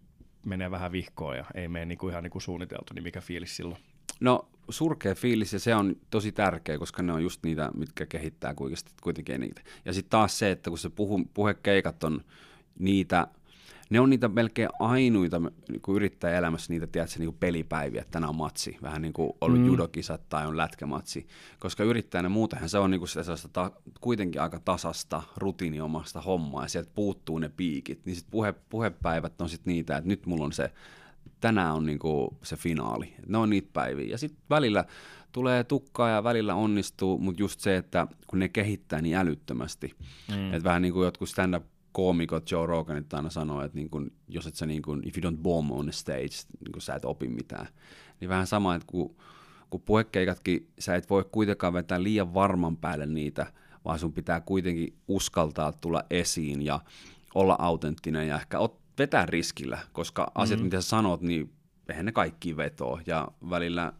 menee 0.46 0.70
vähän 0.70 0.92
vihkoon 0.92 1.36
ja 1.36 1.44
ei 1.54 1.68
mene 1.68 1.84
niinku 1.84 2.08
ihan 2.08 2.22
niinku 2.22 2.40
suunniteltu, 2.40 2.94
niin 2.94 3.02
mikä 3.02 3.20
fiilis 3.20 3.56
silloin? 3.56 3.80
No 4.20 4.48
surkea 4.68 5.14
fiilis 5.14 5.52
ja 5.52 5.60
se 5.60 5.74
on 5.74 5.96
tosi 6.10 6.32
tärkeä, 6.32 6.78
koska 6.78 7.02
ne 7.02 7.12
on 7.12 7.22
just 7.22 7.42
niitä, 7.42 7.70
mitkä 7.76 8.06
kehittää 8.06 8.54
kuitenkin 9.02 9.40
niitä. 9.40 9.60
Ja 9.84 9.92
sitten 9.92 10.10
taas 10.10 10.38
se, 10.38 10.50
että 10.50 10.70
kun 10.70 10.78
se 10.78 10.90
puhu, 10.90 11.24
puhekeikat 11.34 12.04
on 12.04 12.20
niitä, 12.78 13.26
ne 13.92 14.00
on 14.00 14.10
niitä 14.10 14.28
melkein 14.28 14.68
ainuita, 14.80 15.42
kun 15.82 15.96
yrittää 15.96 16.30
elämässä 16.30 16.72
niitä, 16.72 16.86
tiedätkö, 16.86 17.18
niin 17.18 17.28
kuin 17.28 17.38
pelipäiviä, 17.40 18.00
että 18.00 18.10
tänään 18.10 18.30
on 18.30 18.36
matsi, 18.36 18.76
vähän 18.82 19.02
niin 19.02 19.12
kuin 19.12 19.32
ollut 19.40 19.60
mm. 19.60 19.66
judokisat 19.66 20.28
tai 20.28 20.46
on 20.46 20.56
lätkämatsi, 20.56 21.26
koska 21.58 21.84
yrittäjänä 21.84 22.28
muutenhan 22.28 22.68
se 22.68 22.78
on 22.78 22.90
niin 22.90 23.00
kuin 23.00 23.08
sitä 23.08 23.22
ta, 23.52 23.70
kuitenkin 24.00 24.40
aika 24.40 24.60
tasasta, 24.60 25.22
rutiiniomasta 25.36 26.20
hommaa, 26.20 26.62
ja 26.62 26.68
sieltä 26.68 26.90
puuttuu 26.94 27.38
ne 27.38 27.48
piikit, 27.48 28.06
niin 28.06 28.16
sitten 28.16 28.30
puhe, 28.30 28.54
puhepäivät 28.68 29.40
on 29.40 29.48
sitten 29.48 29.72
niitä, 29.72 29.96
että 29.96 30.08
nyt 30.08 30.26
mulla 30.26 30.44
on 30.44 30.52
se 30.52 30.72
tänään 31.40 31.74
on 31.74 31.86
niinku 31.86 32.38
se 32.42 32.56
finaali. 32.56 33.14
Ne 33.26 33.38
on 33.38 33.50
niitä 33.50 33.70
päiviä. 33.72 34.06
Ja 34.06 34.18
sitten 34.18 34.42
välillä 34.50 34.84
tulee 35.32 35.64
tukkaa 35.64 36.10
ja 36.10 36.24
välillä 36.24 36.54
onnistuu, 36.54 37.18
mutta 37.18 37.42
just 37.42 37.60
se, 37.60 37.76
että 37.76 38.06
kun 38.26 38.38
ne 38.38 38.48
kehittää 38.48 39.02
niin 39.02 39.16
älyttömästi. 39.16 39.94
Mm. 40.30 40.52
Että 40.52 40.64
vähän 40.64 40.82
niin 40.82 40.92
kuin 40.92 41.04
jotkut 41.04 41.28
stand-up 41.28 41.64
koomikot 41.92 42.50
Joe 42.50 42.66
Roganit 42.66 43.14
aina 43.14 43.30
sanoo, 43.30 43.62
että 43.62 43.76
niin 43.76 43.90
kun, 43.90 44.12
jos 44.28 44.46
et 44.46 44.54
sä 44.54 44.66
niin 44.66 44.82
kun, 44.82 45.02
if 45.04 45.18
you 45.18 45.32
don't 45.32 45.38
bomb 45.42 45.70
on 45.70 45.84
the 45.84 45.92
stage, 45.92 46.36
niin 46.60 46.72
kun 46.72 46.82
sä 46.82 46.94
et 46.94 47.04
opi 47.04 47.28
mitään. 47.28 47.66
Niin 48.20 48.28
vähän 48.28 48.46
sama, 48.46 48.74
että 48.74 48.86
kun, 48.86 49.16
kun 49.70 49.80
puhekeikatkin, 49.80 50.68
sä 50.78 50.94
et 50.94 51.10
voi 51.10 51.24
kuitenkaan 51.32 51.72
vetää 51.72 52.02
liian 52.02 52.34
varman 52.34 52.76
päälle 52.76 53.06
niitä, 53.06 53.52
vaan 53.84 53.98
sun 53.98 54.12
pitää 54.12 54.40
kuitenkin 54.40 54.96
uskaltaa 55.08 55.72
tulla 55.72 56.04
esiin 56.10 56.62
ja 56.62 56.80
olla 57.34 57.56
autenttinen 57.58 58.28
ja 58.28 58.36
ehkä 58.36 58.58
ot, 58.58 58.80
vetää 58.98 59.26
riskillä, 59.26 59.78
koska 59.92 60.32
asiat, 60.34 60.58
mm-hmm. 60.58 60.64
mitä 60.64 60.80
sä 60.80 60.88
sanot, 60.88 61.20
niin 61.20 61.52
eihän 61.88 62.06
ne 62.06 62.12
kaikki 62.12 62.56
vetoo. 62.56 63.00
Ja 63.06 63.28
välillä, 63.50 63.92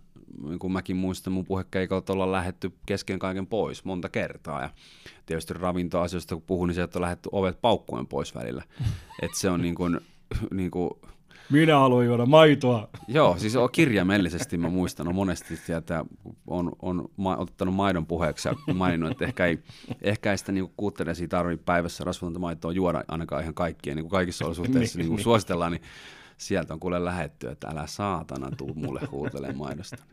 kun 0.59 0.73
mäkin 0.73 0.97
muistan, 0.97 1.33
mun 1.33 1.45
puhekeikalta 1.45 2.13
ollaan 2.13 2.33
lähetty 2.33 2.73
kesken 2.87 3.19
kaiken 3.19 3.47
pois 3.47 3.85
monta 3.85 4.09
kertaa. 4.09 4.63
Ja 4.63 4.71
tietysti 5.27 5.55
ravintoasioista 5.55 6.35
kun 6.35 6.45
puhun, 6.47 6.69
niin 6.69 6.75
sieltä 6.75 6.99
on 6.99 7.03
lähetty 7.03 7.29
ovet 7.33 7.61
paukkuen 7.61 8.07
pois 8.07 8.35
välillä. 8.35 8.63
että 9.23 9.39
se 9.39 9.51
on 9.51 9.63
niin 9.63 9.75
kuin, 9.75 10.01
niin 10.51 10.71
kuin 10.71 10.91
minä 11.51 11.79
haluan 11.79 12.07
juoda 12.07 12.27
maitoa. 12.27 12.89
Joo, 13.09 13.37
siis 13.39 13.57
on 13.57 13.69
kirjaimellisesti 13.73 14.59
mä 14.59 14.69
muistan, 14.69 15.09
on 15.09 15.15
monesti 15.15 15.55
että 15.79 16.05
on, 16.47 16.73
on 16.83 17.09
ma- 17.17 17.37
ottanut 17.37 17.75
maidon 17.75 18.07
puheeksi 18.07 18.49
ja 18.49 18.75
maininnut, 18.75 19.13
että 19.13 19.25
ehkä 19.25 19.47
ei, 19.47 19.59
ehkä 20.03 20.31
ei 20.31 20.39
sitä 20.39 20.53
niinku 20.53 20.73
kuutteresia 20.77 21.29
tarvitse 21.29 21.65
päivässä 21.65 22.05
rasvatonta 22.05 22.39
maitoa 22.39 22.73
juoda 22.73 23.05
ainakaan 23.09 23.43
ihan 23.43 23.55
kaikkien, 23.55 23.97
niin 23.97 24.05
kuin 24.05 24.11
kaikissa 24.11 24.47
olosuhteissa 24.47 24.99
niin, 24.99 25.11
niin 25.11 25.23
suositellaan, 25.23 25.73
niin 25.73 25.83
sieltä 26.43 26.75
on 26.75 26.81
kuule 26.81 27.05
lähetty, 27.05 27.49
että 27.49 27.69
älä 27.69 27.87
saatana 27.87 28.51
tuu 28.57 28.75
mulle 28.75 29.01
huutelemaan 29.11 29.59
maidosta. 29.59 30.05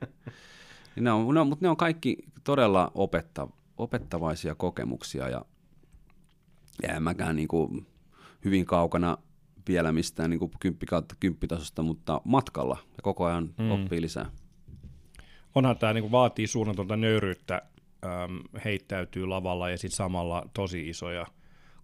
Niin 0.96 1.04
ne 1.04 1.12
on, 1.12 1.34
ne 1.34 1.40
on, 1.40 1.48
mutta 1.48 1.66
ne 1.66 1.70
on 1.70 1.78
kaikki 1.78 2.18
todella 2.44 2.92
opetta, 2.96 3.48
opettavaisia 3.78 4.56
kokemuksia 4.56 5.30
ja, 5.30 5.46
ja 6.84 6.96
en 6.96 7.04
mäkään 7.04 7.36
niin 7.36 7.48
kuin 7.48 7.88
hyvin 8.46 8.66
kaukana 8.66 9.18
vielä 9.68 9.92
mistään 9.92 10.30
niin 10.30 10.40
kuin 10.40 10.52
kymppi 10.60 10.86
kautta 10.86 11.16
kymppitasosta, 11.20 11.84
mutta 11.84 12.22
matkalla 12.26 12.78
ja 12.98 13.04
koko 13.04 13.26
ajan 13.26 13.50
mm. 13.58 13.72
oppii 13.72 14.02
lisää. 14.02 14.32
Onhan 15.56 15.78
tämä 15.78 15.94
niin 15.94 16.04
kuin 16.04 16.12
vaatii 16.12 16.48
suunnatonta 16.48 16.96
nöyryyttä, 16.96 17.62
ähm, 18.06 18.38
heittäytyy 18.66 19.26
lavalla 19.26 19.70
ja 19.70 19.78
sitten 19.78 19.98
samalla 19.98 20.50
tosi 20.54 20.90
isoja 20.90 21.26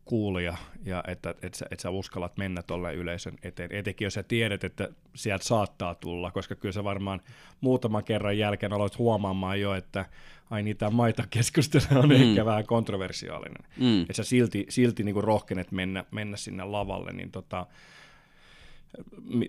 kuulija 0.05 0.57
ja 0.83 1.03
että 1.07 1.35
et 1.41 1.53
sä, 1.53 1.65
et 1.71 1.79
sä 1.79 1.89
uskallat 1.89 2.37
mennä 2.37 2.61
tuolle 2.61 2.93
yleisön 2.93 3.33
eteen, 3.43 3.71
etenkin 3.71 4.05
jos 4.05 4.13
sä 4.13 4.23
tiedät, 4.23 4.63
että 4.63 4.89
sieltä 5.15 5.45
saattaa 5.45 5.95
tulla, 5.95 6.31
koska 6.31 6.55
kyllä 6.55 6.71
sä 6.71 6.83
varmaan 6.83 7.21
muutaman 7.61 8.03
kerran 8.03 8.37
jälkeen 8.37 8.73
aloit 8.73 8.97
huomaamaan 8.97 9.61
jo, 9.61 9.73
että 9.73 10.05
ai 10.49 10.63
niin 10.63 10.77
tämä 10.77 11.03
keskustelu 11.29 11.99
on 11.99 12.09
mm. 12.09 12.11
ehkä 12.11 12.45
vähän 12.45 12.65
kontroversiaalinen. 12.65 13.63
Mm. 13.77 14.01
Että 14.01 14.13
sä 14.13 14.23
silti, 14.23 14.65
silti 14.69 15.03
niinku 15.03 15.21
rohkenet 15.21 15.71
mennä, 15.71 16.05
mennä 16.11 16.37
sinne 16.37 16.63
lavalle, 16.63 17.13
niin 17.13 17.31
tota, 17.31 17.67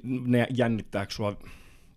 ne 0.02 0.46
jännittääkö 0.50 1.12
sua 1.12 1.36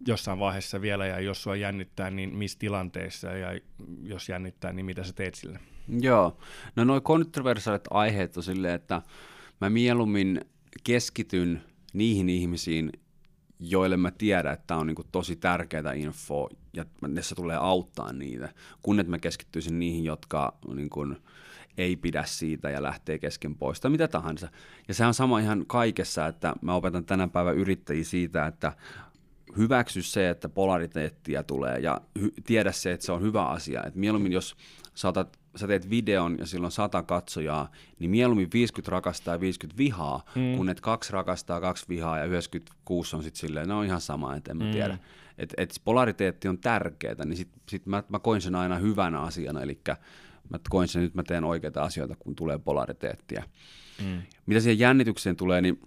jossain 0.08 0.40
vaiheessa 0.40 0.82
vielä, 0.82 1.06
ja 1.06 1.20
jos 1.20 1.44
sua 1.44 1.56
jännittää, 1.56 2.12
niin 2.12 2.36
missä 2.36 2.60
tilanteissa, 2.60 3.28
ja 3.28 3.60
jos 4.04 4.30
jännittää, 4.30 4.74
niin 4.74 4.86
mitä 4.86 5.04
sä 5.04 5.14
teet 5.14 5.36
sille? 5.36 5.60
Joo, 5.90 6.38
no 6.76 6.84
noin 6.84 7.02
kontroversaalit 7.02 7.84
aiheet 7.90 8.38
on 8.38 8.44
silleen, 8.44 8.76
että 8.76 9.02
mä 9.62 9.70
mieluummin 9.70 10.42
keskityn 10.84 11.64
niihin 11.94 12.30
ihmisiin, 12.30 12.92
joille 13.60 13.98
mä 13.98 14.12
tiedän, 14.12 14.54
että 14.54 14.68
tämä 14.68 14.80
on 14.80 14.88
niinku 14.88 15.04
tosi 15.12 15.36
tärkeää 15.36 15.94
infoa 15.94 16.50
ja 16.74 16.86
se 17.22 17.36
tulee 17.36 17.58
auttaa 17.58 18.14
niitä, 18.14 18.50
kun 18.82 19.00
että 19.00 19.10
mä 19.10 19.20
keskittyisin 19.20 19.80
niihin, 19.80 20.04
jotka 20.04 20.58
niinku, 20.76 21.06
ei 21.78 21.96
pidä 21.96 22.24
siitä 22.26 22.70
ja 22.70 22.84
lähtee 22.84 23.20
kesken 23.20 23.56
pois 23.56 23.80
tai 23.80 23.92
mitä 23.92 24.08
tahansa. 24.08 24.50
Ja 24.88 24.94
se 24.94 25.06
on 25.06 25.14
sama 25.14 25.40
ihan 25.40 25.66
kaikessa, 25.68 26.28
että 26.28 26.54
mä 26.62 26.76
opetan 26.76 27.06
tänä 27.06 27.28
päivänä 27.28 27.56
yrittäjiä 27.56 28.04
siitä, 28.04 28.48
että 28.48 28.74
hyväksy 29.58 30.02
se, 30.02 30.30
että 30.30 30.50
polariteettia 30.50 31.44
tulee 31.44 31.80
ja 31.80 32.02
hy- 32.20 32.34
tiedä 32.44 32.72
se, 32.72 32.92
että 32.92 33.06
se 33.06 33.12
on 33.12 33.22
hyvä 33.22 33.46
asia. 33.46 33.84
Et 33.84 33.96
mieluummin 33.96 34.32
jos 34.32 34.56
saatat 34.94 35.40
sä 35.56 35.68
teet 35.68 35.90
videon 35.90 36.38
ja 36.40 36.46
silloin 36.46 36.72
sata 36.72 37.04
katsojaa, 37.04 37.72
niin 38.00 38.12
mieluummin 38.12 38.50
50 38.54 38.92
rakastaa 38.92 39.36
ja 39.36 39.40
50 39.40 39.78
vihaa, 39.78 40.26
mm. 40.36 40.58
kun 40.58 40.70
et 40.70 40.82
kaksi 40.82 41.14
rakastaa, 41.14 41.62
kaksi 41.62 41.86
vihaa 41.90 42.18
ja 42.18 42.26
96 42.26 43.16
on 43.16 43.24
sitten 43.24 43.40
silleen, 43.40 43.70
no 43.70 43.84
ihan 43.84 44.02
sama, 44.02 44.36
että 44.36 44.52
en 44.52 44.58
mä 44.58 44.64
mm. 44.64 44.72
tiedä. 44.72 44.98
Että 45.38 45.56
et 45.58 45.82
polariteetti 45.84 46.48
on 46.48 46.58
tärkeää, 46.58 47.26
niin 47.26 47.38
sit, 47.38 47.50
sit 47.70 47.86
mä, 47.86 48.04
mä 48.10 48.20
koin 48.20 48.42
sen 48.42 48.56
aina 48.56 48.76
hyvänä 48.76 49.22
asiana, 49.22 49.62
eli 49.62 49.80
mä 50.50 50.60
koin 50.70 50.88
sen, 50.88 51.02
nyt 51.02 51.16
mä 51.16 51.24
teen 51.24 51.44
oikeita 51.44 51.84
asioita, 51.84 52.16
kun 52.20 52.36
tulee 52.36 52.58
polariteettia. 52.58 53.44
Mm. 54.06 54.22
Mitä 54.46 54.60
siihen 54.60 54.80
jännitykseen 54.80 55.36
tulee, 55.36 55.62
niin 55.62 55.82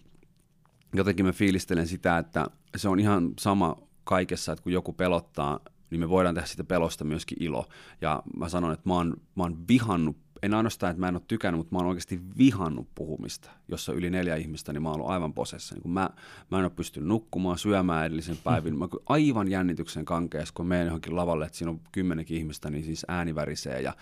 jotenkin 0.94 1.26
mä 1.26 1.32
fiilistelen 1.32 1.86
sitä, 1.86 2.18
että 2.18 2.46
se 2.76 2.88
on 2.88 3.00
ihan 3.00 3.32
sama 3.38 3.76
kaikessa, 4.04 4.52
että 4.52 4.62
kun 4.62 4.72
joku 4.72 4.92
pelottaa, 4.92 5.60
niin 5.92 6.00
me 6.00 6.08
voidaan 6.08 6.34
tehdä 6.34 6.46
sitä 6.46 6.64
pelosta 6.64 7.04
myöskin 7.04 7.42
ilo. 7.42 7.68
Ja 8.00 8.22
mä 8.36 8.48
sanon, 8.48 8.72
että 8.72 8.88
mä 8.88 8.94
oon, 8.94 9.16
mä 9.34 9.42
oon 9.42 9.68
vihannut, 9.68 10.16
en 10.42 10.54
ainoastaan, 10.54 10.90
että 10.90 11.00
mä 11.00 11.08
en 11.08 11.14
ole 11.14 11.22
tykännyt, 11.28 11.58
mutta 11.58 11.74
mä 11.74 11.78
oon 11.78 11.88
oikeasti 11.88 12.20
vihannut 12.38 12.88
puhumista. 12.94 13.50
Jos 13.68 13.88
on 13.88 13.96
yli 13.96 14.10
neljä 14.10 14.36
ihmistä, 14.36 14.72
niin 14.72 14.82
mä 14.82 14.88
oon 14.88 15.00
ollut 15.00 15.10
aivan 15.10 15.34
posessa. 15.34 15.74
Niin 15.74 15.92
mä, 15.92 16.10
mä 16.50 16.58
en 16.58 16.64
ole 16.64 16.70
pystynyt 16.70 17.08
nukkumaan, 17.08 17.58
syömään 17.58 18.06
edellisen 18.06 18.36
päivän. 18.44 18.78
Mä 18.78 18.88
aivan 19.06 19.50
jännityksen 19.50 20.04
kankeessa, 20.04 20.54
kun 20.54 20.66
menen 20.66 20.86
johonkin 20.86 21.16
lavalle, 21.16 21.46
että 21.46 21.58
siinä 21.58 21.70
on 21.70 21.80
kymmenenkin 21.92 22.36
ihmistä, 22.36 22.70
niin 22.70 22.84
siis 22.84 23.06
ääni 23.08 23.34
värisee 23.34 23.80
ja 23.80 23.94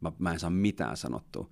mä, 0.00 0.12
mä 0.18 0.32
en 0.32 0.40
saa 0.40 0.50
mitään 0.50 0.96
sanottua. 0.96 1.48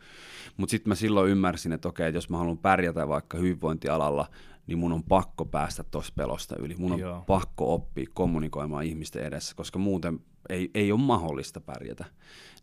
Mutta 0.57 0.70
sitten 0.70 0.90
mä 0.90 0.94
silloin 0.94 1.30
ymmärsin, 1.30 1.72
että 1.72 1.88
okei, 1.88 2.09
että 2.09 2.16
jos 2.16 2.30
mä 2.30 2.38
haluan 2.38 2.59
pärjätä 2.59 3.09
vaikka 3.09 3.38
hyvinvointialalla, 3.38 4.26
niin 4.66 4.79
mun 4.79 4.92
on 4.92 5.03
pakko 5.03 5.44
päästä 5.44 5.85
tuosta 5.90 6.12
pelosta 6.16 6.57
yli. 6.59 6.74
Mun 6.79 6.92
on 6.92 6.98
Joo. 6.98 7.24
pakko 7.27 7.74
oppia 7.74 8.07
kommunikoimaan 8.14 8.85
ihmisten 8.85 9.22
edessä, 9.22 9.55
koska 9.55 9.79
muuten 9.79 10.20
ei, 10.48 10.70
ei 10.74 10.92
ole 10.92 11.00
mahdollista 11.00 11.61
pärjätä. 11.61 12.05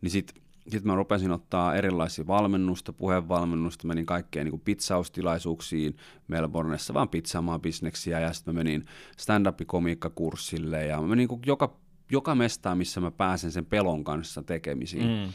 Niin 0.01 0.11
sitten 0.11 0.41
sit 0.67 0.83
mä 0.83 0.95
rupesin 0.95 1.31
ottaa 1.31 1.75
erilaisia 1.75 2.27
valmennusta, 2.27 2.93
puhevalmennusta, 2.93 3.87
menin 3.87 4.05
kaikkeen 4.05 4.45
niin 4.47 4.59
pizzaustilaisuuksiin 4.59 5.95
Melbourneissa, 6.27 6.93
vaan 6.93 7.09
pizzaamaan 7.09 7.61
bisneksiä, 7.61 8.19
ja 8.19 8.33
sitten 8.33 8.53
mä 8.53 8.59
menin 8.59 8.85
stand-up-komiikkakurssille, 9.17 10.85
ja 10.85 11.01
mä 11.01 11.07
menin 11.07 11.27
niin 11.29 11.39
joka, 11.45 11.77
joka 12.11 12.35
mestaan, 12.35 12.77
missä 12.77 13.01
mä 13.01 13.11
pääsen 13.11 13.51
sen 13.51 13.65
pelon 13.65 14.03
kanssa 14.03 14.43
tekemisiin. 14.43 15.07
Mm. 15.07 15.33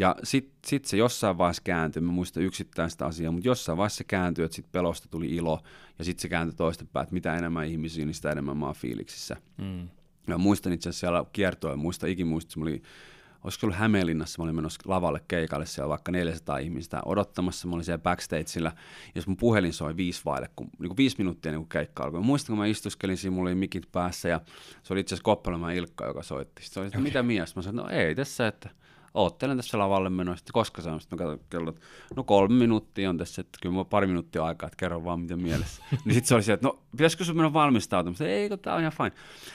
Ja 0.00 0.16
sitten 0.22 0.52
sit 0.66 0.84
se 0.84 0.96
jossain 0.96 1.38
vaiheessa 1.38 1.62
kääntyi, 1.62 2.02
mä 2.02 2.12
muistan 2.12 2.42
yksittäistä 2.42 3.06
asiaa, 3.06 3.32
mutta 3.32 3.48
jossain 3.48 3.78
vaiheessa 3.78 3.98
se 3.98 4.04
kääntyi, 4.04 4.44
että 4.44 4.54
sitten 4.54 4.72
pelosta 4.72 5.08
tuli 5.08 5.26
ilo, 5.26 5.60
ja 5.98 6.04
sitten 6.04 6.22
se 6.22 6.28
kääntyi 6.28 6.56
toistepäin, 6.56 7.02
että 7.02 7.14
mitä 7.14 7.36
enemmän 7.36 7.66
ihmisiä, 7.66 8.04
niin 8.04 8.14
sitä 8.14 8.32
enemmän 8.32 8.56
mä 8.56 8.66
oon 8.66 8.74
fiiliksissä. 8.74 9.36
Mm. 9.56 9.88
Ja 10.28 10.38
muistan 10.38 10.72
itse 10.72 10.88
asiassa 10.88 11.00
siellä 11.00 11.24
kiertoa, 11.32 11.76
muista 11.76 12.06
ikimuistus, 12.06 12.56
mä 12.56 12.62
olin, 12.62 12.82
olisiko 13.44 13.66
ollut 13.66 13.78
Hämeenlinnassa, 13.78 14.38
mä 14.38 14.44
olin 14.44 14.54
menossa 14.54 14.80
lavalle 14.84 15.20
keikalle 15.28 15.66
siellä 15.66 15.88
vaikka 15.88 16.12
400 16.12 16.58
ihmistä 16.58 17.00
odottamassa, 17.04 17.68
mä 17.68 17.74
olin 17.74 17.84
siellä 17.84 18.02
backstageilla, 18.02 18.72
ja 19.14 19.22
mun 19.26 19.36
puhelin 19.36 19.72
soi 19.72 19.96
viisi 19.96 20.22
vaille, 20.24 20.50
kun, 20.56 20.70
niin 20.78 20.88
kuin 20.88 20.96
viisi 20.96 21.16
minuuttia 21.18 21.52
niin 21.52 21.60
kuin 21.60 21.68
keikka 21.68 22.04
alkoi. 22.04 22.20
Mä 22.20 22.26
muistan, 22.26 22.48
kun 22.48 22.58
mä 22.58 22.66
istuskelin 22.66 23.16
siinä, 23.16 23.34
mulla 23.34 23.50
oli 23.50 23.54
mikit 23.54 23.92
päässä, 23.92 24.28
ja 24.28 24.40
se 24.82 24.92
oli 24.94 25.00
itse 25.00 25.14
asiassa 25.14 25.24
Koppelman 25.24 25.74
Ilkka, 25.74 26.06
joka 26.06 26.22
soitti. 26.22 26.62
Sitten 26.62 26.74
se 26.74 26.80
oli, 26.80 26.86
että 26.86 26.98
okay. 26.98 27.08
mitä 27.08 27.22
mies? 27.22 27.56
Mä 27.56 27.62
sanoin, 27.62 27.86
no 27.86 27.92
ei 27.92 28.14
tässä, 28.14 28.46
että 28.46 28.70
oottelen 29.14 29.56
tässä 29.56 29.78
lavalle 29.78 30.10
menoa, 30.10 30.34
koska 30.52 30.82
se 30.82 30.90
on, 30.90 31.00
sitten 31.00 31.18
mä 31.18 31.24
katson 31.24 31.46
kello, 31.50 31.70
että 31.70 31.80
no 32.16 32.24
kolme 32.24 32.54
minuuttia 32.54 33.10
on 33.10 33.18
tässä, 33.18 33.40
että 33.40 33.58
kyllä 33.62 33.72
mulla 33.72 33.84
pari 33.84 34.06
minuuttia 34.06 34.44
aikaa, 34.44 34.66
että 34.66 34.76
kerro 34.76 35.04
vaan 35.04 35.20
mitä 35.20 35.36
mielessä. 35.36 35.82
niin 36.04 36.14
sitten 36.14 36.26
se 36.26 36.34
oli 36.34 36.42
se, 36.42 36.52
että 36.52 36.68
no 36.68 36.78
pitäisikö 36.90 37.24
sun 37.24 37.36
mennä 37.36 37.52
valmistautumaan, 37.52 38.22
ei 38.22 38.48
kun 38.48 38.58
tää 38.58 38.74
on 38.74 38.80
ihan 38.80 38.92
fine. 38.92 39.12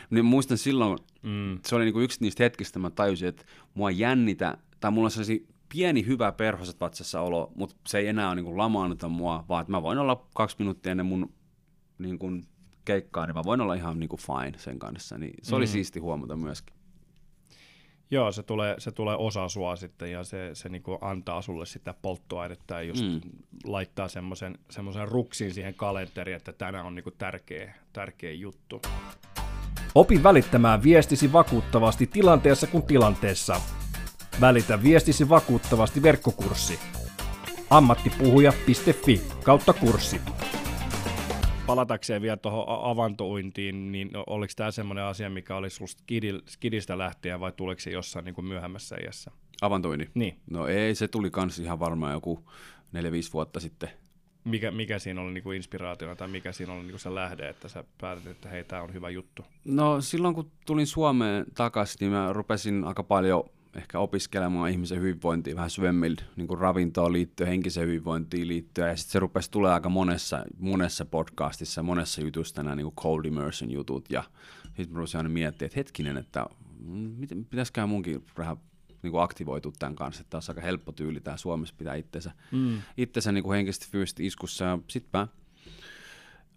Niin 0.09 0.25
muistan 0.25 0.57
silloin, 0.57 0.97
mm. 1.21 1.59
se 1.65 1.75
oli 1.75 1.85
niinku 1.85 1.99
yksi 1.99 2.17
niistä 2.21 2.43
hetkistä, 2.43 2.79
mä 2.79 2.89
tajusin, 2.89 3.27
että 3.27 3.45
mua 3.73 3.91
jännitä, 3.91 4.57
tai 4.79 4.91
mulla 4.91 5.07
on 5.07 5.11
sellaisia 5.11 5.47
pieni 5.73 6.05
hyvä 6.05 6.31
perhoset 6.31 6.79
vatsassa 6.79 7.21
olo, 7.21 7.51
mutta 7.55 7.75
se 7.87 7.97
ei 7.97 8.07
enää 8.07 8.27
ole 8.31 8.41
niin 8.41 8.57
lamaannuta 8.57 9.09
mua, 9.09 9.45
vaan 9.49 9.61
että 9.61 9.71
mä 9.71 9.81
voin 9.81 9.97
olla 9.97 10.25
kaksi 10.35 10.55
minuuttia 10.59 10.91
ennen 10.91 11.05
mun 11.05 11.33
niin 11.97 12.19
kuin 12.19 12.47
keikkaa, 12.85 13.25
niin 13.25 13.35
mä 13.35 13.43
voin 13.43 13.61
olla 13.61 13.73
ihan 13.73 13.99
niin 13.99 14.09
kuin 14.09 14.19
fine 14.19 14.57
sen 14.57 14.79
kanssa. 14.79 15.17
Niin 15.17 15.33
se 15.41 15.55
oli 15.55 15.65
mm. 15.65 15.69
siisti 15.69 15.99
huomata 15.99 16.35
myöskin. 16.35 16.74
Joo, 18.11 18.31
se 18.31 18.43
tulee, 18.43 18.75
se 18.77 18.91
tulee 18.91 19.15
osa 19.15 19.49
sua 19.49 19.75
sitten 19.75 20.11
ja 20.11 20.23
se, 20.23 20.49
se 20.53 20.69
niinku 20.69 20.97
antaa 21.01 21.41
sulle 21.41 21.65
sitä 21.65 21.93
polttoainetta 22.01 22.73
ja 22.73 22.81
just 22.81 23.03
mm. 23.03 23.21
laittaa 23.63 24.07
semmoisen 24.69 25.07
ruksin 25.07 25.53
siihen 25.53 25.73
kalenteriin, 25.73 26.37
että 26.37 26.53
tänään 26.53 26.85
on 26.85 26.95
niinku 26.95 27.11
tärkeä, 27.11 27.75
tärkeä 27.93 28.31
juttu. 28.31 28.81
Opi 29.95 30.23
välittämään 30.23 30.83
viestisi 30.83 31.33
vakuuttavasti 31.33 32.07
tilanteessa 32.07 32.67
kuin 32.67 32.83
tilanteessa. 32.83 33.61
Välitä 34.41 34.83
viestisi 34.83 35.29
vakuuttavasti 35.29 36.01
verkkokurssi. 36.01 36.79
ammattipuhuja.fi 37.69 39.21
kautta 39.43 39.73
kurssi 39.73 40.21
palatakseen 41.65 42.21
vielä 42.21 42.37
tuohon 42.37 42.65
avantouintiin, 42.67 43.91
niin 43.91 44.09
oliko 44.27 44.53
tämä 44.55 44.71
semmoinen 44.71 45.03
asia, 45.03 45.29
mikä 45.29 45.55
oli 45.55 45.69
sinusta 45.69 46.03
skidistä 46.45 46.97
lähtien 46.97 47.39
vai 47.39 47.51
tuliko 47.51 47.81
se 47.81 47.91
jossain 47.91 48.25
niin 48.25 48.35
kuin 48.35 48.45
myöhemmässä 48.45 48.95
iässä? 49.03 49.31
Avantointi? 49.61 50.09
Niin. 50.13 50.39
No 50.49 50.67
ei, 50.67 50.95
se 50.95 51.07
tuli 51.07 51.31
kans 51.31 51.59
ihan 51.59 51.79
varmaan 51.79 52.13
joku 52.13 52.43
4-5 52.95 53.33
vuotta 53.33 53.59
sitten. 53.59 53.89
Mikä, 54.43 54.71
mikä 54.71 54.99
siinä 54.99 55.21
oli 55.21 55.33
niinku 55.33 55.51
inspiraationa 55.51 56.15
tai 56.15 56.27
mikä 56.27 56.51
siinä 56.51 56.73
oli 56.73 56.81
niinku 56.81 56.99
se 56.99 57.15
lähde, 57.15 57.49
että 57.49 57.67
sä 57.67 57.83
päätit, 58.01 58.27
että 58.27 58.49
hei, 58.49 58.63
tämä 58.63 58.81
on 58.81 58.93
hyvä 58.93 59.09
juttu? 59.09 59.45
No 59.65 60.01
silloin 60.01 60.35
kun 60.35 60.51
tulin 60.65 60.87
Suomeen 60.87 61.45
takaisin, 61.55 61.97
niin 61.99 62.11
mä 62.11 62.33
rupesin 62.33 62.83
aika 62.83 63.03
paljon 63.03 63.43
ehkä 63.75 63.99
opiskelemaan 63.99 64.69
ihmisen 64.69 64.97
hyvinvointia 64.99 65.55
vähän 65.55 65.69
syvemmillä 65.69 66.21
niin 66.35 66.47
kuin 66.47 66.59
ravintoon 66.59 67.13
liittyen, 67.13 67.49
henkiseen 67.49 67.87
hyvinvointiin 67.87 68.47
liittyen, 68.47 68.89
ja 68.89 68.97
sitten 68.97 69.11
se 69.11 69.19
rupesi 69.19 69.51
tulee 69.51 69.73
aika 69.73 69.89
monessa, 69.89 70.45
monessa 70.59 71.05
podcastissa, 71.05 71.83
monessa 71.83 72.21
jutussa 72.21 72.63
nämä 72.63 72.75
niin 72.75 72.91
cold 72.91 73.25
immersion 73.25 73.71
jutut, 73.71 74.05
ja 74.09 74.23
sitten 74.65 74.91
mä 74.91 74.97
rupesin 74.97 75.17
aina 75.17 75.29
miettimään, 75.29 75.67
että 75.67 75.79
hetkinen, 75.79 76.17
että 76.17 76.45
miten, 77.17 77.45
pitäisikään 77.45 77.89
munkin 77.89 78.25
vähän 78.37 78.57
niin 79.03 79.11
kuin 79.11 79.23
aktivoitua 79.23 79.71
tämän 79.79 79.95
kanssa, 79.95 80.21
että 80.21 80.37
olisi 80.37 80.51
aika 80.51 80.61
helppo 80.61 80.91
tyyli 80.91 81.19
tämä 81.19 81.37
Suomessa 81.37 81.75
pitää 81.77 81.95
itsensä, 81.95 82.31
mm. 82.51 82.81
itsensä 82.97 83.31
niin 83.31 83.43
kuin 83.43 83.55
henkisesti 83.55 83.87
fyysisesti 83.91 84.25
iskussa, 84.25 84.65
ja 84.65 84.79
sitten 84.87 85.09
mä 85.13 85.27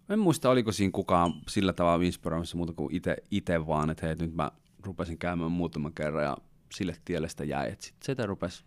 en 0.09 0.19
muista, 0.19 0.49
oliko 0.49 0.71
siinä 0.71 0.91
kukaan 0.91 1.33
sillä 1.47 1.73
tavalla 1.73 2.03
inspiroimassa 2.03 2.57
muuta 2.57 2.73
kuin 2.73 3.01
itse 3.31 3.67
vaan, 3.67 3.89
että 3.89 4.05
hei, 4.05 4.15
nyt 4.15 4.35
mä 4.35 4.51
rupesin 4.83 5.17
käymään 5.17 5.51
muutaman 5.51 5.93
kerran 5.93 6.23
ja 6.23 6.37
sille 6.73 6.95
tielle 7.05 7.29
sitä 7.29 7.43
jäi. 7.43 7.71
Sitten 7.79 8.05
sitä 8.05 8.25
rupesi 8.25 8.63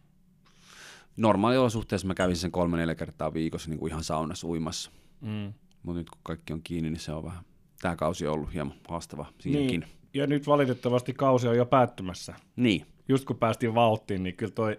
normaaliolosuhteessa 1.16 2.06
mä 2.06 2.14
kävin 2.14 2.36
sen 2.36 2.52
kolme 2.52 2.76
neljä 2.76 2.94
kertaa 2.94 3.34
viikossa 3.34 3.70
niin 3.70 3.78
kuin 3.78 3.90
ihan 3.90 4.04
saunassa 4.04 4.46
uimassa. 4.46 4.90
Mm. 5.20 5.52
Mutta 5.82 5.98
nyt 5.98 6.10
kun 6.10 6.20
kaikki 6.22 6.52
on 6.52 6.62
kiinni, 6.64 6.90
niin 6.90 7.00
se 7.00 7.12
on 7.12 7.24
vähän, 7.24 7.44
tämä 7.80 7.96
kausi 7.96 8.26
on 8.26 8.34
ollut 8.34 8.52
hieman 8.52 8.74
haastava 8.88 9.26
siinäkin. 9.38 9.80
Niin. 9.80 9.90
Ja 10.14 10.26
nyt 10.26 10.46
valitettavasti 10.46 11.12
kausi 11.12 11.48
on 11.48 11.56
jo 11.56 11.66
päättymässä. 11.66 12.34
Niin. 12.56 12.86
Just 13.08 13.24
kun 13.24 13.38
päästiin 13.38 13.74
vauhtiin, 13.74 14.22
niin 14.22 14.36
kyllä 14.36 14.52
toi, 14.52 14.78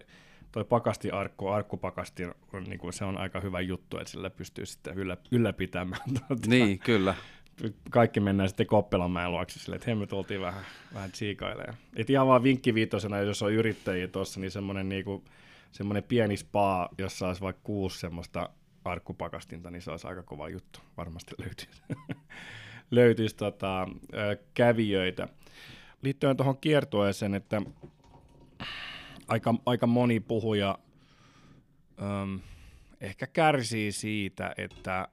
toi 0.52 0.66
pakasti-arkku, 0.66 1.48
arkkupakasti, 1.48 2.24
on, 2.26 2.64
niin 2.64 2.80
kuin 2.80 2.94
se 2.94 3.06
on 3.06 3.18
aika 3.18 3.40
hyvä 3.40 3.62
juttu, 3.62 3.98
että 3.98 4.12
sillä 4.12 4.30
pystyy 4.30 4.66
sitten 4.66 4.98
yllä, 4.98 5.18
ylläpitämään. 5.32 6.02
Tuota, 6.28 6.50
niin, 6.50 6.80
kyllä 6.80 7.16
kaikki 7.90 8.20
mennään 8.20 8.50
sitten 8.50 8.68
Koppelanmäen 8.68 9.32
luokse 9.32 9.60
sille, 9.60 9.76
että 9.76 9.92
hemme 9.92 10.08
tultiin 10.08 10.42
vähän, 10.42 10.66
vähän 10.94 11.12
tsiikailemaan. 11.12 11.78
Et 11.96 12.10
ihan 12.10 12.28
vaan 12.28 12.44
vinkkiviitosena, 12.44 13.20
jos 13.20 13.42
on 13.42 13.54
yrittäjiä 13.54 14.08
tuossa, 14.08 14.40
niin 14.40 14.52
semmoinen 14.52 14.90
niinku, 14.90 15.24
semmoinen 15.72 16.04
pieni 16.04 16.38
spa, 16.38 16.90
jossa 16.98 17.28
olisi 17.28 17.42
vaikka 17.42 17.62
kuusi 17.64 18.00
semmoista 18.00 18.50
arkkupakastinta, 18.86 19.72
niin 19.72 19.82
se 19.82 19.92
olisi 19.92 20.08
aika 20.08 20.24
kova 20.24 20.50
juttu. 20.50 20.80
Varmasti 20.98 21.36
löytyisi, 21.38 21.82
löytyisi 22.92 23.36
tota, 23.36 23.88
kävijöitä. 24.54 25.28
Liittyen 26.02 26.38
tuohon 26.38 26.58
kiertueeseen, 26.58 27.36
että 27.36 27.62
aika, 29.28 29.56
aika 29.66 29.88
moni 29.88 30.20
puhuja 30.20 30.78
äm, 32.02 32.40
ehkä 33.02 33.28
kärsii 33.28 33.92
siitä, 33.92 34.54
että 34.58 35.08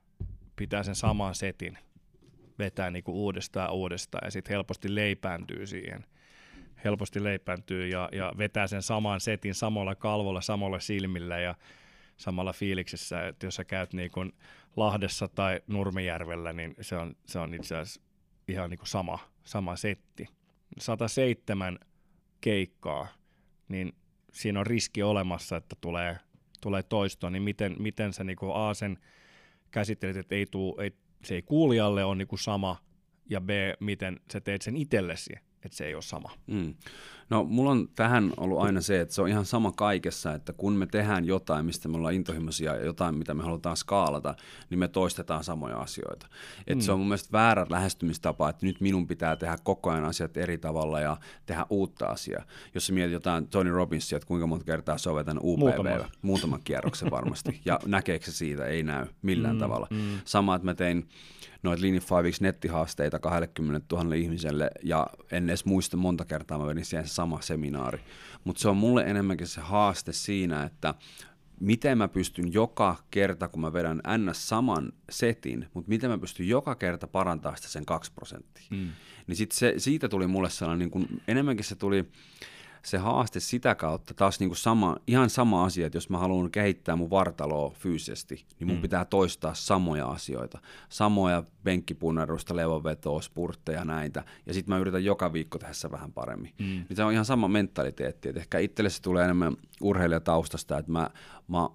pitää 0.56 0.82
sen 0.82 0.94
saman 0.94 1.34
setin 1.34 1.78
vetää 2.60 2.90
niin 2.90 3.04
kuin 3.04 3.14
uudestaan 3.14 3.72
uudestaan 3.72 4.26
ja 4.26 4.30
sitten 4.30 4.54
helposti 4.54 4.94
leipääntyy 4.94 5.66
siihen. 5.66 6.04
Helposti 6.84 7.24
leipääntyy 7.24 7.86
ja, 7.86 8.08
ja 8.12 8.32
vetää 8.38 8.66
sen 8.66 8.82
saman 8.82 9.20
setin 9.20 9.54
samalla 9.54 9.94
kalvolla, 9.94 10.40
samalla 10.40 10.80
silmillä 10.80 11.38
ja 11.38 11.54
samalla 12.16 12.52
fiiliksessä, 12.52 13.28
että 13.28 13.46
jos 13.46 13.54
sä 13.54 13.64
käyt 13.64 13.92
niin 13.92 14.10
kuin 14.10 14.32
Lahdessa 14.76 15.28
tai 15.28 15.60
Nurmijärvellä, 15.66 16.52
niin 16.52 16.74
se 16.80 16.96
on, 16.96 17.16
se 17.26 17.38
on 17.38 17.54
itse 17.54 17.76
asiassa 17.76 18.00
ihan 18.48 18.70
niin 18.70 18.78
kuin 18.78 18.88
sama, 18.88 19.18
sama 19.44 19.76
setti. 19.76 20.28
107 20.78 21.78
keikkaa, 22.40 23.08
niin 23.68 23.92
siinä 24.32 24.60
on 24.60 24.66
riski 24.66 25.02
olemassa, 25.02 25.56
että 25.56 25.76
tulee, 25.80 26.18
tulee 26.60 26.82
toistoa, 26.82 27.30
niin 27.30 27.42
miten, 27.42 27.76
miten 27.78 28.12
sä 28.12 28.24
niin 28.24 28.36
kuin 28.36 28.52
A 28.54 28.74
sen 28.74 28.98
käsittelet, 29.70 30.16
että 30.16 30.34
ei 30.34 30.46
tuu, 30.46 30.78
ei, 30.80 30.92
se 31.24 31.34
ei 31.34 31.42
kuulijalle 31.42 32.04
ole 32.04 32.16
niin 32.16 32.28
sama, 32.38 32.76
ja 33.30 33.40
B, 33.40 33.50
miten 33.80 34.20
sä 34.32 34.40
teet 34.40 34.62
sen 34.62 34.76
itsellesi, 34.76 35.32
että 35.64 35.76
se 35.76 35.86
ei 35.86 35.94
ole 35.94 36.02
sama. 36.02 36.30
Mm. 36.46 36.74
No 37.30 37.44
mulla 37.44 37.70
on 37.70 37.88
tähän 37.94 38.32
ollut 38.36 38.58
aina 38.58 38.80
se, 38.80 39.00
että 39.00 39.14
se 39.14 39.22
on 39.22 39.28
ihan 39.28 39.46
sama 39.46 39.72
kaikessa, 39.72 40.34
että 40.34 40.52
kun 40.52 40.72
me 40.72 40.86
tehdään 40.86 41.24
jotain, 41.24 41.66
mistä 41.66 41.88
me 41.88 41.96
ollaan 41.96 42.14
intohimoisia 42.14 42.76
ja 42.76 42.84
jotain, 42.84 43.14
mitä 43.14 43.34
me 43.34 43.42
halutaan 43.42 43.76
skaalata, 43.76 44.34
niin 44.70 44.78
me 44.78 44.88
toistetaan 44.88 45.44
samoja 45.44 45.76
asioita. 45.76 46.26
Et 46.66 46.78
mm. 46.78 46.80
Se 46.80 46.92
on 46.92 46.98
mun 46.98 47.08
mielestä 47.08 47.32
väärä 47.32 47.66
lähestymistapa, 47.68 48.50
että 48.50 48.66
nyt 48.66 48.80
minun 48.80 49.06
pitää 49.06 49.36
tehdä 49.36 49.56
koko 49.62 49.90
ajan 49.90 50.04
asiat 50.04 50.36
eri 50.36 50.58
tavalla 50.58 51.00
ja 51.00 51.16
tehdä 51.46 51.66
uutta 51.70 52.06
asiaa. 52.06 52.44
Jos 52.74 52.86
sä 52.86 52.92
mietit 52.92 53.12
jotain 53.12 53.48
Tony 53.48 53.70
Robbinsia, 53.70 54.16
että 54.16 54.26
kuinka 54.26 54.46
monta 54.46 54.64
kertaa 54.64 54.96
vetänyt 55.14 55.42
UPV, 55.44 55.60
Muutama. 55.60 56.10
muutaman 56.22 56.60
kierroksen 56.64 57.10
varmasti, 57.10 57.60
ja 57.64 57.80
näkeekö 57.86 58.24
se 58.24 58.32
siitä, 58.32 58.66
ei 58.66 58.82
näy 58.82 59.06
millään 59.22 59.56
mm, 59.56 59.60
tavalla. 59.60 59.86
Mm. 59.90 60.20
Sama, 60.24 60.54
että 60.54 60.64
mä 60.64 60.74
tein 60.74 61.08
noita 61.62 61.82
Lean 61.82 62.22
5 62.22 62.42
nettihaasteita 62.42 63.18
20 63.18 63.96
000 63.96 64.14
ihmiselle, 64.14 64.70
ja 64.82 65.06
en 65.32 65.48
edes 65.48 65.64
muista 65.64 65.96
monta 65.96 66.24
kertaa 66.24 66.58
mä 66.58 66.66
vedin 66.66 66.84
siihen 66.84 67.08
sama 67.20 67.40
seminaari. 67.40 68.00
Mutta 68.44 68.62
se 68.62 68.68
on 68.68 68.76
mulle 68.76 69.02
enemmänkin 69.02 69.46
se 69.46 69.60
haaste 69.60 70.12
siinä, 70.12 70.62
että 70.62 70.94
miten 71.60 71.98
mä 71.98 72.08
pystyn 72.08 72.52
joka 72.52 72.96
kerta, 73.10 73.48
kun 73.48 73.60
mä 73.60 73.72
vedän 73.72 74.02
ns. 74.18 74.48
saman 74.48 74.92
setin, 75.10 75.68
mutta 75.74 75.88
miten 75.88 76.10
mä 76.10 76.18
pystyn 76.18 76.48
joka 76.48 76.74
kerta 76.74 77.06
parantaa 77.06 77.56
sitä 77.56 77.68
sen 77.68 77.86
2 77.86 78.12
prosenttia. 78.12 78.66
Mm. 78.70 78.88
Niin 79.26 79.36
sit 79.36 79.52
se, 79.52 79.74
siitä 79.76 80.08
tuli 80.08 80.26
mulle 80.26 80.50
sellainen, 80.50 80.78
niin 80.78 80.90
kun, 80.90 81.20
enemmänkin 81.28 81.64
se 81.64 81.76
tuli, 81.76 82.04
se 82.82 82.98
haaste 82.98 83.40
sitä 83.40 83.74
kautta 83.74 84.14
taas 84.14 84.40
niin 84.40 84.48
kuin 84.48 84.56
sama, 84.56 84.96
ihan 85.06 85.30
sama 85.30 85.64
asia, 85.64 85.86
että 85.86 85.96
jos 85.96 86.10
mä 86.10 86.18
haluan 86.18 86.50
kehittää 86.50 86.96
mun 86.96 87.10
vartaloa 87.10 87.70
fyysisesti, 87.70 88.44
niin 88.58 88.68
mun 88.68 88.76
mm. 88.76 88.82
pitää 88.82 89.04
toistaa 89.04 89.54
samoja 89.54 90.06
asioita. 90.06 90.58
Samoja 90.88 91.42
penkkipunnerusta, 91.64 92.56
levonvetoa, 92.56 93.20
spurtteja 93.20 93.84
näitä. 93.84 94.24
Ja 94.46 94.54
sitten 94.54 94.74
mä 94.74 94.78
yritän 94.78 95.04
joka 95.04 95.32
viikko 95.32 95.58
tehdä 95.58 95.72
se 95.72 95.90
vähän 95.90 96.12
paremmin. 96.12 96.52
Mm. 96.58 96.66
Niin 96.66 96.96
se 96.96 97.04
on 97.04 97.12
ihan 97.12 97.24
sama 97.24 97.48
mentaliteetti. 97.48 98.28
Että 98.28 98.40
ehkä 98.40 98.58
itselle 98.58 98.90
se 98.90 99.02
tulee 99.02 99.24
enemmän 99.24 99.56
urheilijataustasta, 99.80 100.78
että 100.78 100.92
mä, 100.92 101.10
mä 101.48 101.68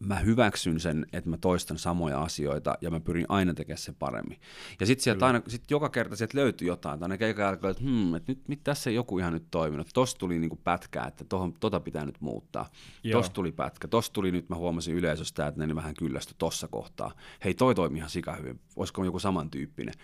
mä 0.00 0.18
hyväksyn 0.18 0.80
sen, 0.80 1.06
että 1.12 1.30
mä 1.30 1.36
toistan 1.36 1.78
samoja 1.78 2.22
asioita 2.22 2.78
ja 2.80 2.90
mä 2.90 3.00
pyrin 3.00 3.26
aina 3.28 3.54
tekemään 3.54 3.78
sen 3.78 3.94
paremmin. 3.94 4.40
Ja 4.80 4.86
sitten 4.86 5.04
sieltä 5.04 5.26
aina, 5.26 5.42
sit 5.48 5.70
joka 5.70 5.88
kerta 5.88 6.16
sieltä 6.16 6.38
löytyy 6.38 6.68
jotain, 6.68 7.00
tai 7.00 7.04
aina 7.04 7.16
keikan 7.16 7.44
jälkeen, 7.44 7.70
että 7.70 7.82
hmm, 7.82 8.14
että 8.14 8.32
nyt, 8.32 8.48
nyt 8.48 8.60
tässä 8.64 8.90
ei 8.90 8.96
joku 8.96 9.18
ihan 9.18 9.32
nyt 9.32 9.46
toiminut. 9.50 9.88
Tosta 9.94 10.18
tuli 10.18 10.38
niinku 10.38 10.56
pätkää, 10.64 11.06
että 11.06 11.24
tohon, 11.24 11.52
tota 11.60 11.80
pitää 11.80 12.06
nyt 12.06 12.20
muuttaa. 12.20 12.70
Joo. 13.04 13.18
Tosta 13.18 13.34
tuli 13.34 13.52
pätkä. 13.52 13.88
Tosta 13.88 14.12
tuli 14.12 14.32
nyt, 14.32 14.48
mä 14.48 14.56
huomasin 14.56 14.94
yleisöstä, 14.94 15.46
että 15.46 15.66
ne 15.66 15.74
vähän 15.74 15.94
kyllästy 15.94 16.34
tossa 16.38 16.68
kohtaa. 16.68 17.12
Hei, 17.44 17.54
toi 17.54 17.74
toimii 17.74 17.98
ihan 17.98 18.10
sika 18.10 18.36
hyvin. 18.36 18.60
Olisiko 18.76 19.04
joku 19.04 19.18
samantyyppinen? 19.18 19.94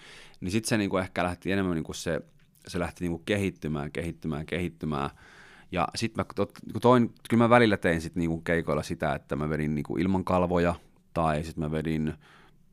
Niin 0.41 0.51
sitten 0.51 0.69
se 0.69 0.77
niinku 0.77 0.97
ehkä 0.97 1.25
lähti 1.25 1.53
enemmän 1.53 1.75
niinku 1.75 1.93
se, 1.93 2.21
se 2.67 2.79
lähti 2.79 3.05
niinku 3.05 3.19
kehittymään, 3.19 3.93
kehittymään, 3.93 4.47
kehittymään– 4.47 5.11
ja 5.75 5.89
sitten 5.95 6.25
mä 6.25 6.45
niinku 6.67 6.81
toin, 6.81 7.15
kyllä 7.31 7.45
mä 7.45 7.51
välillä 7.51 7.77
tein 7.77 8.01
sitten 8.01 8.21
niinku 8.21 8.41
keikoilla 8.41 8.83
sitä, 8.83 9.15
että 9.15 9.37
mä 9.37 9.51
vedin 9.51 9.75
niinku 9.75 9.97
ilman 9.97 10.25
kalvoja, 10.25 10.75
tai 11.15 11.45
sitten 11.45 11.65
mä 11.65 11.71
vedin, 11.71 12.15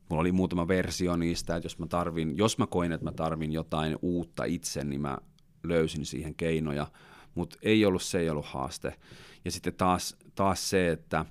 mulla 0.08 0.20
oli 0.20 0.32
muutama 0.32 0.68
versio 0.68 1.16
niistä, 1.16 1.56
että 1.56 1.66
jos 1.66 1.78
mä 1.78 1.86
tarvin, 1.86 2.36
jos 2.36 2.58
mä 2.58 2.66
koin, 2.66 2.92
että 2.92 3.04
mä 3.04 3.12
tarvin 3.12 3.52
jotain 3.52 3.96
uutta 4.02 4.44
itse, 4.44 4.84
niin 4.84 5.00
mä 5.00 5.18
löysin 5.62 6.06
siihen 6.06 6.34
keinoja, 6.34 6.86
mutta 7.34 7.56
ei 7.62 7.84
ollut, 7.84 8.02
se 8.02 8.18
ei 8.18 8.30
ollut 8.30 8.46
haaste. 8.46 8.98
Ja 9.44 9.50
sitten 9.50 9.74
taas, 9.74 10.16
taas 10.34 10.70
se, 10.70 10.92
että 10.92 11.24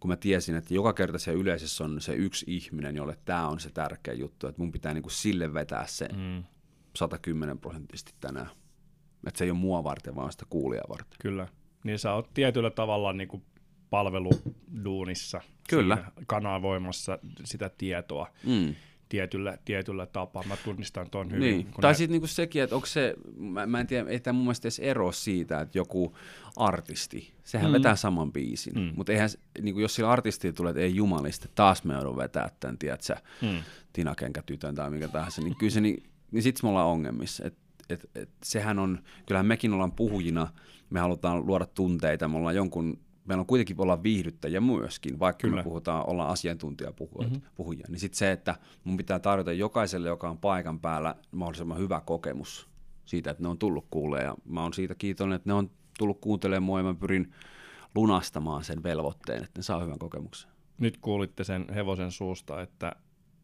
kun 0.00 0.08
mä 0.10 0.16
tiesin, 0.16 0.54
että 0.54 0.74
joka 0.74 0.92
kerta 0.92 1.18
se 1.18 1.32
yleisössä 1.32 1.84
on 1.84 2.00
se 2.00 2.14
yksi 2.14 2.44
ihminen, 2.48 2.96
jolle 2.96 3.18
tämä 3.24 3.48
on 3.48 3.60
se 3.60 3.70
tärkeä 3.70 4.14
juttu, 4.14 4.46
että 4.46 4.62
mun 4.62 4.72
pitää 4.72 4.94
niinku 4.94 5.10
sille 5.10 5.54
vetää 5.54 5.86
se 5.86 6.08
mm. 6.16 6.44
110 6.96 7.58
prosenttisesti 7.58 8.14
tänään. 8.20 8.59
Että 9.26 9.38
se 9.38 9.44
ei 9.44 9.50
ole 9.50 9.58
mua 9.58 9.84
varten, 9.84 10.14
vaan 10.14 10.32
sitä 10.32 10.44
kuulijaa 10.50 10.88
varten. 10.88 11.18
Kyllä. 11.20 11.48
Niin 11.84 11.98
sä 11.98 12.12
oot 12.12 12.34
tietyllä 12.34 12.70
tavalla 12.70 13.12
niin 13.12 13.28
kuin 13.28 13.42
palveluduunissa, 13.90 15.40
Kyllä. 15.68 16.04
kanavoimassa 16.26 17.18
sitä 17.44 17.70
tietoa. 17.78 18.26
Mm 18.46 18.74
tietyllä, 19.10 19.58
tietyllä 19.64 20.06
tapaa. 20.06 20.42
Mä 20.48 20.56
tunnistan 20.56 21.10
tuon 21.10 21.30
hyvin. 21.30 21.40
Niin. 21.40 21.68
Tai 21.80 21.90
ne... 21.90 21.94
sitten 21.94 22.12
niinku 22.12 22.26
sekin, 22.26 22.62
että 22.62 22.76
onko 22.76 22.86
se, 22.86 23.14
mä, 23.36 23.66
mä 23.66 23.80
en 23.80 23.86
tiedä, 23.86 24.10
ei 24.10 24.20
tämä 24.20 24.32
mun 24.32 24.44
mielestä 24.44 24.66
edes 24.66 24.78
ero 24.78 25.12
siitä, 25.12 25.60
että 25.60 25.78
joku 25.78 26.16
artisti, 26.56 27.32
sehän 27.44 27.70
mm. 27.70 27.72
vetää 27.72 27.96
saman 27.96 28.32
biisin, 28.32 28.74
mm. 28.74 28.92
mutta 28.96 29.12
eihän, 29.12 29.28
niinku, 29.60 29.80
jos 29.80 29.94
sillä 29.94 30.10
artistilla 30.10 30.56
tulee, 30.56 30.70
että 30.70 30.80
ei 30.80 30.94
jumalista, 30.94 31.48
taas 31.54 31.84
me 31.84 31.94
joudun 31.94 32.16
vetää 32.16 32.50
tämän, 32.60 32.78
tiedätkö, 32.78 33.16
mm. 33.42 33.62
Tina 33.92 34.14
tytön 34.46 34.74
tai 34.74 34.90
mikä 34.90 35.08
tahansa, 35.08 35.42
niin 35.42 35.56
kyllä 35.56 35.72
se, 35.72 35.80
niin, 35.80 36.02
niin 36.30 36.42
sitten 36.42 36.66
me 36.66 36.68
ollaan 36.68 36.88
ongelmissa. 36.88 37.44
Et 37.46 37.54
et, 37.90 38.10
et 38.14 38.30
sehän 38.42 38.78
on, 38.78 38.98
kyllähän 39.26 39.46
mekin 39.46 39.72
ollaan 39.72 39.92
puhujina, 39.92 40.48
me 40.90 41.00
halutaan 41.00 41.46
luoda 41.46 41.66
tunteita, 41.66 42.28
me 42.28 42.36
ollaan 42.36 42.54
jonkun, 42.54 42.98
meillä 43.24 43.40
on 43.40 43.46
kuitenkin 43.46 43.80
olla 43.80 44.02
viihdyttäjiä 44.02 44.60
myöskin, 44.60 45.18
vaikka 45.18 45.40
Kyllä. 45.40 45.56
me 45.56 45.62
puhutaan, 45.62 46.08
ollaan 46.08 46.30
asiantuntijapuhujia, 46.30 47.26
mm-hmm. 47.28 47.92
niin 47.92 48.00
sitten 48.00 48.18
se, 48.18 48.32
että 48.32 48.56
mun 48.84 48.96
pitää 48.96 49.18
tarjota 49.18 49.52
jokaiselle, 49.52 50.08
joka 50.08 50.30
on 50.30 50.38
paikan 50.38 50.80
päällä, 50.80 51.14
mahdollisimman 51.30 51.78
hyvä 51.78 52.00
kokemus 52.00 52.68
siitä, 53.04 53.30
että 53.30 53.42
ne 53.42 53.48
on 53.48 53.58
tullut 53.58 53.86
kuulee, 53.90 54.24
ja 54.24 54.34
mä 54.44 54.62
oon 54.62 54.74
siitä 54.74 54.94
kiitollinen, 54.94 55.36
että 55.36 55.50
ne 55.50 55.54
on 55.54 55.70
tullut 55.98 56.20
kuuntelemaan 56.20 56.62
mua, 56.62 56.78
ja 56.78 56.84
mä 56.84 56.94
pyrin 56.94 57.32
lunastamaan 57.94 58.64
sen 58.64 58.82
velvoitteen, 58.82 59.44
että 59.44 59.58
ne 59.58 59.62
saa 59.62 59.80
hyvän 59.80 59.98
kokemuksen. 59.98 60.50
Nyt 60.78 60.96
kuulitte 60.96 61.44
sen 61.44 61.66
hevosen 61.74 62.12
suusta, 62.12 62.62
että, 62.62 62.92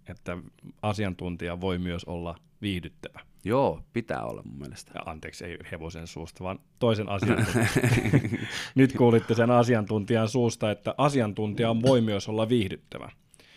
että 0.08 0.38
asiantuntija 0.82 1.60
voi 1.60 1.78
myös 1.78 2.04
olla 2.04 2.36
viihdyttävä. 2.62 3.20
Joo, 3.46 3.80
pitää 3.92 4.24
olla 4.24 4.42
mun 4.44 4.58
mielestä. 4.58 4.92
Ja 4.94 5.00
anteeksi, 5.06 5.44
ei 5.44 5.58
hevosen 5.72 6.06
suusta, 6.06 6.44
vaan 6.44 6.58
toisen 6.78 7.08
asiantuntijan. 7.08 7.68
Nyt 8.74 8.92
kuulitte 8.92 9.34
sen 9.34 9.50
asiantuntijan 9.50 10.28
suusta, 10.28 10.70
että 10.70 10.94
asiantuntija 10.98 11.76
voi 11.82 12.00
myös 12.00 12.28
olla 12.28 12.48
viihdyttävä. 12.48 13.10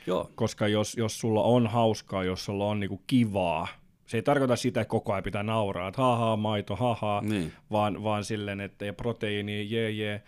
Joo. 0.08 0.32
Koska 0.36 0.68
jos, 0.68 0.98
jos 0.98 1.20
sulla 1.20 1.44
on 1.44 1.68
hauskaa, 1.68 2.24
jos 2.24 2.46
sulla 2.46 2.66
on 2.66 2.80
niinku 2.80 3.02
kivaa, 3.08 3.68
se 4.06 4.18
ei 4.18 4.22
tarkoita 4.22 4.56
sitä, 4.56 4.82
että 4.82 4.90
koko 4.90 5.14
ajan 5.14 5.24
pitää 5.24 5.44
nauraa, 5.44 5.88
että 5.88 6.02
haha, 6.02 6.38
maito, 6.38 6.76
haha, 6.76 7.22
niin. 7.26 7.52
vaan, 7.72 8.04
vaan 8.04 8.24
silleen, 8.24 8.62
että 8.62 8.86
ja 8.86 8.94
proteiini, 8.94 9.72
jee, 9.72 9.92
jee, 9.92 10.24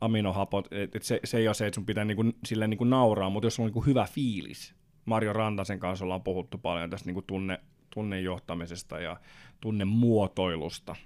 aminohapot, 0.00 0.68
että 0.70 0.98
et 0.98 1.02
se, 1.02 1.20
se 1.24 1.38
ei 1.38 1.48
ole 1.48 1.54
se, 1.54 1.66
että 1.66 1.74
sun 1.74 1.86
pitää 1.86 2.04
niinku, 2.04 2.24
silleen 2.44 2.70
niinku 2.70 2.84
nauraa, 2.84 3.30
mutta 3.30 3.46
jos 3.46 3.54
sulla 3.54 3.66
on 3.66 3.68
niinku 3.68 3.86
hyvä 3.86 4.06
fiilis, 4.10 4.74
Marjo 5.04 5.32
Rantasen 5.32 5.78
kanssa 5.78 6.04
ollaan 6.04 6.22
puhuttu 6.22 6.58
paljon 6.58 6.90
tästä 6.90 7.06
niinku 7.06 7.22
tunne, 7.22 7.60
tunnejohtamisesta 7.90 9.00
ja 9.00 9.16
tunnemuotoilusta. 9.60 10.96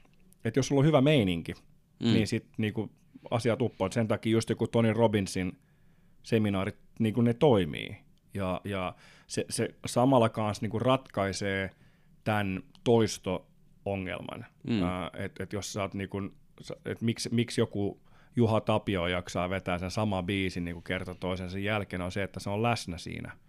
Että 0.45 0.59
jos 0.59 0.67
sulla 0.67 0.81
on 0.81 0.87
hyvä 0.87 1.01
meininki, 1.01 1.53
mm. 1.53 2.13
niin 2.13 2.27
sitten 2.27 2.55
niinku 2.59 2.91
asiat 3.31 3.63
uppoat. 3.63 3.93
Sen 3.93 4.09
takia 4.09 4.33
just 4.33 4.51
joku 4.51 4.67
Tony 4.67 4.93
Robbinsin 4.93 5.59
seminaarit, 6.23 6.77
niinku 6.99 7.21
ne 7.21 7.35
toimii. 7.35 7.97
Ja, 8.35 8.61
ja 8.65 8.95
se, 9.27 9.45
se 9.51 9.75
samalla 9.87 10.29
kanssa 10.29 10.63
niinku 10.63 10.79
ratkaisee 10.79 11.71
tämän 12.25 12.63
toisto-ongelman. 12.85 14.47
Mm. 14.69 14.81
että 15.19 15.43
et 15.43 15.53
jos 15.53 15.73
sä 15.73 15.83
oot 15.83 15.95
niinku, 15.95 16.19
et 16.85 17.01
miksi, 17.01 17.29
miksi 17.33 17.61
joku 17.61 18.01
Juha 18.37 18.61
Tapio 18.61 19.07
jaksaa 19.07 19.51
vetää 19.51 19.79
sen 19.79 19.91
sama 19.91 20.23
biisin 20.23 20.65
niin 20.65 20.83
kerta 20.83 21.15
toisensa 21.15 21.59
jälkeen, 21.59 22.03
on 22.03 22.13
se, 22.13 22.23
että 22.23 22.41
se 22.41 22.51
on 22.51 22.63
läsnä 22.63 22.99
siinä– 22.99 23.33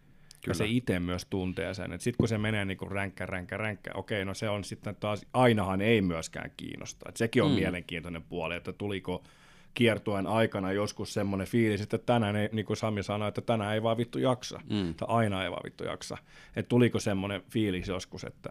Kyllä. 0.46 0.54
Ja 0.54 0.58
se 0.58 0.66
itse 0.68 1.00
myös 1.00 1.26
tuntee 1.26 1.74
sen. 1.74 1.92
Sitten 1.92 2.18
kun 2.18 2.28
se 2.28 2.38
menee 2.38 2.66
niin 2.66 2.78
kuin 2.78 2.92
ränkkä, 2.92 3.26
ränkkä, 3.26 3.58
ränkkä, 3.58 3.92
okei, 3.94 4.26
no 4.26 4.34
se 4.34 4.50
on 4.50 4.64
sitten 4.64 4.96
taas, 4.96 5.26
ainahan 5.34 5.82
ei 5.82 6.02
myöskään 6.02 6.52
kiinnosta. 6.58 7.10
Et 7.10 7.18
sekin 7.18 7.44
on 7.44 7.52
mm. 7.52 7.56
mielenkiintoinen 7.56 8.24
puoli, 8.24 8.56
että 8.56 8.74
tuliko 8.74 9.24
kiertuen 9.74 10.28
aikana 10.28 10.72
joskus 10.72 11.14
semmoinen 11.14 11.48
fiilis, 11.48 11.82
että 11.82 11.98
tänään 11.98 12.36
ei, 12.36 12.50
niin 12.52 12.66
kuin 12.66 12.78
Sami 12.78 13.04
sanoi, 13.04 13.28
että 13.28 13.42
tänään 13.42 13.74
ei 13.74 13.84
vaan 13.84 13.98
vittu 13.98 14.20
jaksa, 14.20 14.60
mm. 14.70 14.94
tai 14.96 15.08
aina 15.10 15.44
ei 15.44 15.52
vaan 15.52 15.64
vittu 15.66 15.84
jaksa. 15.84 16.18
Että 16.56 16.70
tuliko 16.70 17.00
semmoinen 17.00 17.44
fiilis 17.50 17.88
joskus, 17.88 18.24
että, 18.24 18.50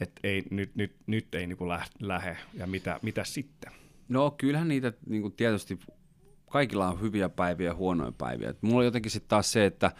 että 0.00 0.20
ei, 0.24 0.42
nyt, 0.50 0.74
nyt, 0.74 0.96
nyt 1.06 1.34
ei 1.34 1.46
niin 1.46 1.56
kuin 1.56 1.70
lähe, 2.00 2.36
ja 2.54 2.66
mitä, 2.66 2.98
mitä 3.02 3.24
sitten? 3.24 3.72
No 4.08 4.30
kyllähän 4.30 4.68
niitä 4.68 4.92
niin 5.06 5.22
kuin 5.22 5.32
tietysti, 5.32 5.78
kaikilla 6.50 6.88
on 6.88 7.00
hyviä 7.00 7.28
päiviä 7.28 7.66
ja 7.66 7.74
huonoja 7.74 8.12
päiviä. 8.18 8.50
Et 8.50 8.62
mulla 8.62 8.78
on 8.78 8.84
jotenkin 8.84 9.10
sitten 9.10 9.28
taas 9.28 9.52
se, 9.52 9.66
että 9.66 9.90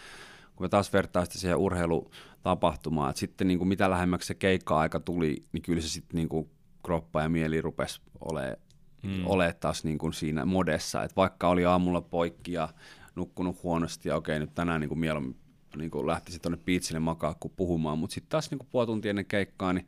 kun 0.56 0.64
me 0.64 0.68
taas 0.68 0.92
vertaa 0.92 1.24
sitä 1.24 1.38
siihen 1.38 1.56
urheilutapahtumaan, 1.56 3.10
että 3.10 3.20
sitten 3.20 3.48
niin 3.48 3.58
kuin 3.58 3.68
mitä 3.68 3.90
lähemmäksi 3.90 4.26
se 4.26 4.34
keikka-aika 4.34 5.00
tuli, 5.00 5.44
niin 5.52 5.62
kyllä 5.62 5.80
se 5.80 5.88
sitten 5.88 6.16
niin 6.16 6.28
kuin 6.28 6.50
kroppa 6.82 7.22
ja 7.22 7.28
mieli 7.28 7.60
rupesi 7.60 8.00
olemaan 8.20 8.56
mm. 9.02 9.26
ole 9.26 9.56
taas 9.60 9.84
niin 9.84 9.98
kuin 9.98 10.12
siinä 10.12 10.44
modessa, 10.44 11.02
että 11.02 11.16
vaikka 11.16 11.48
oli 11.48 11.64
aamulla 11.64 12.00
poikki 12.00 12.52
ja 12.52 12.68
nukkunut 13.14 13.62
huonosti 13.62 14.08
ja 14.08 14.16
okei, 14.16 14.38
nyt 14.38 14.54
tänään 14.54 14.80
niin 14.80 14.88
kuin 14.88 14.98
mieluummin 14.98 15.36
niin 15.76 15.90
kuin 15.90 16.06
lähtisi 16.06 16.38
tuonne 16.38 16.58
piitsille 16.64 17.00
makaa 17.00 17.34
kuin 17.40 17.52
puhumaan, 17.56 17.98
mutta 17.98 18.14
sitten 18.14 18.30
taas 18.30 18.50
niin 18.50 18.58
kuin 18.58 18.68
puoli 18.72 18.86
tuntia 18.86 19.10
ennen 19.10 19.26
keikkaa, 19.26 19.72
niin 19.72 19.86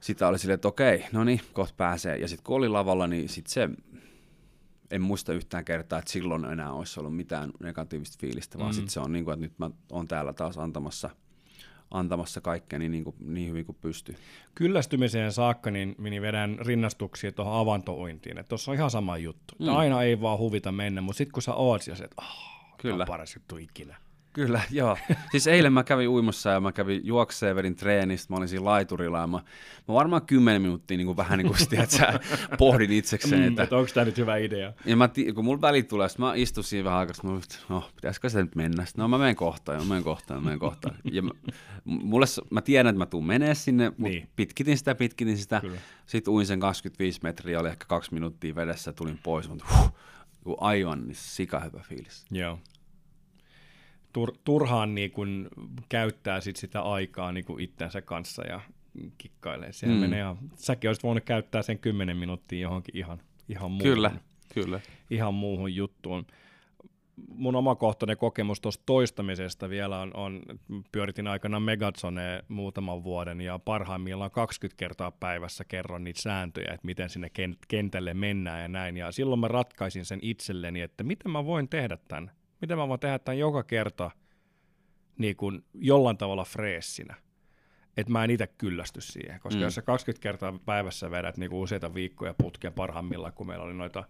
sitä 0.00 0.28
oli 0.28 0.38
silleen, 0.38 0.54
että 0.54 0.68
okei, 0.68 1.04
no 1.12 1.24
niin, 1.24 1.40
kohta 1.52 1.74
pääsee. 1.76 2.16
Ja 2.16 2.28
sitten 2.28 2.44
kun 2.44 2.56
oli 2.56 2.68
lavalla, 2.68 3.06
niin 3.06 3.28
sitten 3.28 3.52
se, 3.52 3.68
en 4.94 5.02
muista 5.02 5.32
yhtään 5.32 5.64
kertaa, 5.64 5.98
että 5.98 6.10
silloin 6.10 6.44
enää 6.44 6.72
olisi 6.72 7.00
ollut 7.00 7.16
mitään 7.16 7.50
negatiivista 7.62 8.16
fiilistä, 8.20 8.58
vaan 8.58 8.70
mm. 8.70 8.74
sitten 8.74 8.90
se 8.90 9.00
on 9.00 9.12
niin 9.12 9.24
kuin, 9.24 9.32
että 9.32 9.46
nyt 9.46 9.58
mä 9.58 9.70
oon 9.92 10.08
täällä 10.08 10.32
taas 10.32 10.58
antamassa– 10.58 11.10
antamassa 11.90 12.40
kaikkea 12.40 12.78
niin, 12.78 12.92
niin, 12.92 13.04
kuin, 13.04 13.16
niin 13.20 13.48
hyvin 13.48 13.64
kuin 13.64 13.78
pystyy. 13.80 14.16
Kyllästymiseen 14.54 15.32
saakka 15.32 15.70
niin, 15.70 15.94
niin 15.98 16.22
vedän 16.22 16.58
rinnastuksia 16.60 17.32
tuohon 17.32 17.60
avantouintiin, 17.60 18.38
että 18.38 18.48
tuossa 18.48 18.70
on 18.70 18.76
ihan 18.76 18.90
sama 18.90 19.18
juttu. 19.18 19.54
Mm. 19.58 19.68
Aina 19.68 20.02
ei 20.02 20.20
vaan 20.20 20.38
huvita 20.38 20.72
mennä, 20.72 21.00
mutta 21.00 21.18
sitten 21.18 21.32
kun 21.32 21.42
sä 21.42 21.54
oot 21.54 21.82
se, 21.82 21.92
että 21.92 22.06
oh, 22.18 22.76
Kyllä. 22.78 23.02
on 23.02 23.08
paras 23.08 23.34
juttu 23.34 23.56
ikinä. 23.56 23.96
Kyllä, 24.34 24.60
joo. 24.70 24.98
Siis 25.30 25.46
eilen 25.46 25.72
mä 25.72 25.84
kävin 25.84 26.08
uimassa 26.08 26.50
ja 26.50 26.60
mä 26.60 26.72
kävin 26.72 27.00
juokseen, 27.04 27.56
vedin 27.56 27.76
treenistä, 27.76 28.32
mä 28.32 28.36
olin 28.36 28.48
siinä 28.48 28.64
laiturilla 28.64 29.18
ja 29.18 29.26
mä, 29.26 29.36
mä 29.88 29.94
varmaan 29.94 30.26
kymmenen 30.26 30.62
minuuttia 30.62 30.96
niin 30.96 31.06
kuin 31.06 31.16
vähän 31.16 31.38
niin 31.38 31.46
kuin 31.46 31.58
sitä, 31.58 31.82
että 31.82 31.96
sä 31.96 32.20
pohdin 32.58 32.92
itsekseen, 32.92 33.42
mm, 33.42 33.48
että, 33.48 33.62
että 33.62 33.76
onko 33.76 33.90
tämä 33.94 34.04
nyt 34.04 34.18
hyvä 34.18 34.36
idea. 34.36 34.72
Ja 34.84 34.96
mä, 34.96 35.08
kun 35.34 35.44
mulla 35.44 35.60
välit 35.60 35.88
tulee, 35.88 36.08
mä 36.18 36.34
istun 36.34 36.64
siinä 36.64 36.84
vähän 36.84 36.98
aikaa, 36.98 37.14
mä 37.22 37.40
no 37.68 37.90
pitäisikö 37.96 38.28
se 38.28 38.42
nyt 38.42 38.54
mennä? 38.54 38.84
Sitten, 38.84 39.02
no 39.02 39.08
mä 39.08 39.18
menen 39.18 39.36
kohtaan, 39.36 39.78
mä 39.78 39.84
menen 39.84 40.04
kohtaan, 40.04 40.40
mä 40.40 40.44
menen 40.44 40.58
kohtaan. 40.58 40.96
Ja 41.12 41.22
mä, 41.22 41.30
mulle, 41.84 42.26
mä 42.50 42.62
tiedän, 42.62 42.90
että 42.90 42.98
mä 42.98 43.06
tuun 43.06 43.26
menee 43.26 43.54
sinne, 43.54 43.90
mutta 43.90 44.02
niin. 44.02 44.28
pitkitin 44.36 44.78
sitä, 44.78 44.94
pitkitin 44.94 45.38
sitä. 45.38 45.60
Kyllä. 45.60 45.78
Sitten 46.06 46.34
uin 46.34 46.46
sen 46.46 46.60
25 46.60 47.20
metriä, 47.22 47.60
oli 47.60 47.68
ehkä 47.68 47.84
kaksi 47.88 48.14
minuuttia 48.14 48.54
vedessä, 48.54 48.92
tulin 48.92 49.18
pois, 49.22 49.48
mutta 49.48 49.64
huh, 49.76 49.94
aivan 50.60 51.06
niin 51.06 51.16
sika 51.16 51.60
hyvä 51.60 51.80
fiilis. 51.88 52.24
Joo 52.30 52.58
tur, 54.14 54.32
turhaan 54.44 54.94
niin 54.94 55.10
kuin 55.10 55.48
käyttää 55.88 56.40
sit 56.40 56.56
sitä 56.56 56.82
aikaa 56.82 57.32
niin 57.32 57.44
kuin 57.44 57.64
itsensä 57.64 58.02
kanssa 58.02 58.46
ja 58.46 58.60
kikkailee. 59.18 59.72
Sehän 59.72 59.96
mm. 59.96 60.00
menee 60.00 60.20
ihan, 60.20 60.38
säkin 60.54 60.88
olisit 60.88 61.02
voinut 61.02 61.24
käyttää 61.24 61.62
sen 61.62 61.78
10 61.78 62.16
minuuttia 62.16 62.60
johonkin 62.60 62.96
ihan, 62.96 63.20
ihan 63.48 63.70
muuhun. 63.70 63.94
Kyllä, 63.94 64.10
kyllä. 64.54 64.80
Ihan 65.10 65.34
muuhun 65.34 65.74
juttuun. 65.74 66.26
Mun 67.28 67.56
omakohtainen 67.56 68.16
kokemus 68.16 68.60
tuosta 68.60 68.82
toistamisesta 68.86 69.68
vielä 69.68 70.00
on, 70.00 70.10
on, 70.16 70.42
pyöritin 70.92 71.26
aikana 71.26 71.60
Megazone 71.60 72.44
muutaman 72.48 73.04
vuoden 73.04 73.40
ja 73.40 73.58
parhaimmillaan 73.58 74.30
20 74.30 74.78
kertaa 74.78 75.10
päivässä 75.10 75.64
kerron 75.64 76.04
niitä 76.04 76.22
sääntöjä, 76.22 76.74
että 76.74 76.86
miten 76.86 77.10
sinne 77.10 77.30
kentälle 77.68 78.14
mennään 78.14 78.62
ja 78.62 78.68
näin. 78.68 78.96
Ja 78.96 79.12
silloin 79.12 79.40
mä 79.40 79.48
ratkaisin 79.48 80.04
sen 80.04 80.18
itselleni, 80.22 80.80
että 80.80 81.04
miten 81.04 81.30
mä 81.30 81.44
voin 81.44 81.68
tehdä 81.68 81.98
tämän 82.08 82.30
miten 82.64 82.78
mä 82.78 82.88
voin 82.88 83.00
tehdä 83.00 83.18
tämän 83.18 83.38
joka 83.38 83.62
kerta 83.62 84.10
niin 85.18 85.36
kuin 85.36 85.64
jollain 85.74 86.16
tavalla 86.16 86.44
freessinä. 86.44 87.14
Että 87.96 88.12
mä 88.12 88.24
en 88.24 88.30
itse 88.30 88.46
kyllästy 88.46 89.00
siihen, 89.00 89.40
koska 89.40 89.58
mm. 89.58 89.62
jos 89.62 89.74
sä 89.74 89.82
20 89.82 90.22
kertaa 90.22 90.58
päivässä 90.64 91.10
vedät 91.10 91.36
niin 91.36 91.50
kuin 91.50 91.60
useita 91.60 91.94
viikkoja 91.94 92.34
putkeen 92.34 92.72
parhaimmillaan, 92.72 93.32
kun 93.32 93.46
meillä 93.46 93.64
oli 93.64 93.74
noita, 93.74 94.04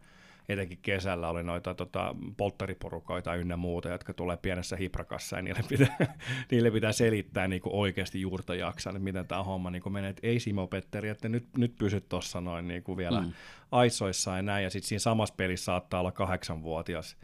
etenkin 0.49 0.79
kesällä 0.83 1.29
oli 1.29 1.43
noita 1.43 1.75
tota, 1.75 2.17
polttariporukoita 2.37 3.35
ynnä 3.35 3.57
muuta, 3.57 3.89
jotka 3.89 4.15
tulee 4.15 4.37
pienessä 4.37 4.77
hiprakassa 4.77 5.37
ja 5.37 5.43
niille 5.43 5.61
pitää, 5.69 5.97
niille 6.51 6.71
pitää 6.71 6.93
selittää 6.93 7.49
niin 7.49 7.63
kuin 7.63 7.75
oikeasti 7.75 8.21
juurta 8.21 8.55
jaksaa, 8.55 8.91
että 8.91 9.03
miten 9.03 9.27
tämä 9.27 9.43
homma 9.43 9.71
niin 9.71 9.83
kuin 9.83 9.93
menee, 9.93 10.11
että 10.11 10.27
ei 10.27 10.41
Simo 10.41 10.67
Petteri, 10.67 11.09
että 11.09 11.29
nyt, 11.29 11.47
nyt 11.57 11.75
pysyt 11.79 12.09
tuossa 12.09 12.41
noin 12.41 12.69
niin 12.69 12.83
kuin 12.83 12.97
vielä 12.97 13.21
mm. 13.21 13.33
aisoissa 13.73 14.37
ja 14.37 14.43
näin, 14.43 14.65
ja 14.65 14.71
sitten 14.71 14.89
siinä 14.89 14.99
samassa 14.99 15.35
pelissä 15.37 15.65
saattaa 15.65 16.01
olla 16.01 16.13
kahdeksanvuotias 16.13 17.17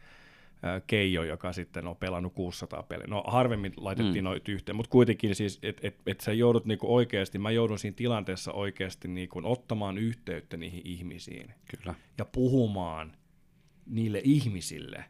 Keijo, 0.86 1.22
joka 1.22 1.52
sitten 1.52 1.86
on 1.86 1.96
pelannut 1.96 2.34
600 2.34 2.82
peliä. 2.82 3.06
No 3.06 3.24
harvemmin 3.26 3.72
laitettiin 3.76 4.24
mm. 4.24 4.28
noita 4.28 4.52
yhteen, 4.52 4.76
mutta 4.76 4.90
kuitenkin 4.90 5.34
siis, 5.34 5.58
että 5.62 5.88
et, 5.88 5.96
et 6.06 6.20
sä 6.20 6.32
joudut 6.32 6.64
niinku 6.64 6.94
oikeasti, 6.94 7.38
mä 7.38 7.50
joudun 7.50 7.78
siinä 7.78 7.94
tilanteessa 7.94 8.52
oikeasti 8.52 9.08
niinku 9.08 9.40
ottamaan 9.44 9.98
yhteyttä 9.98 10.56
niihin 10.56 10.82
ihmisiin. 10.84 11.54
Kyllä. 11.70 11.94
Ja 12.18 12.24
puhumaan 12.24 13.12
niille 13.86 14.20
ihmisille, 14.24 15.04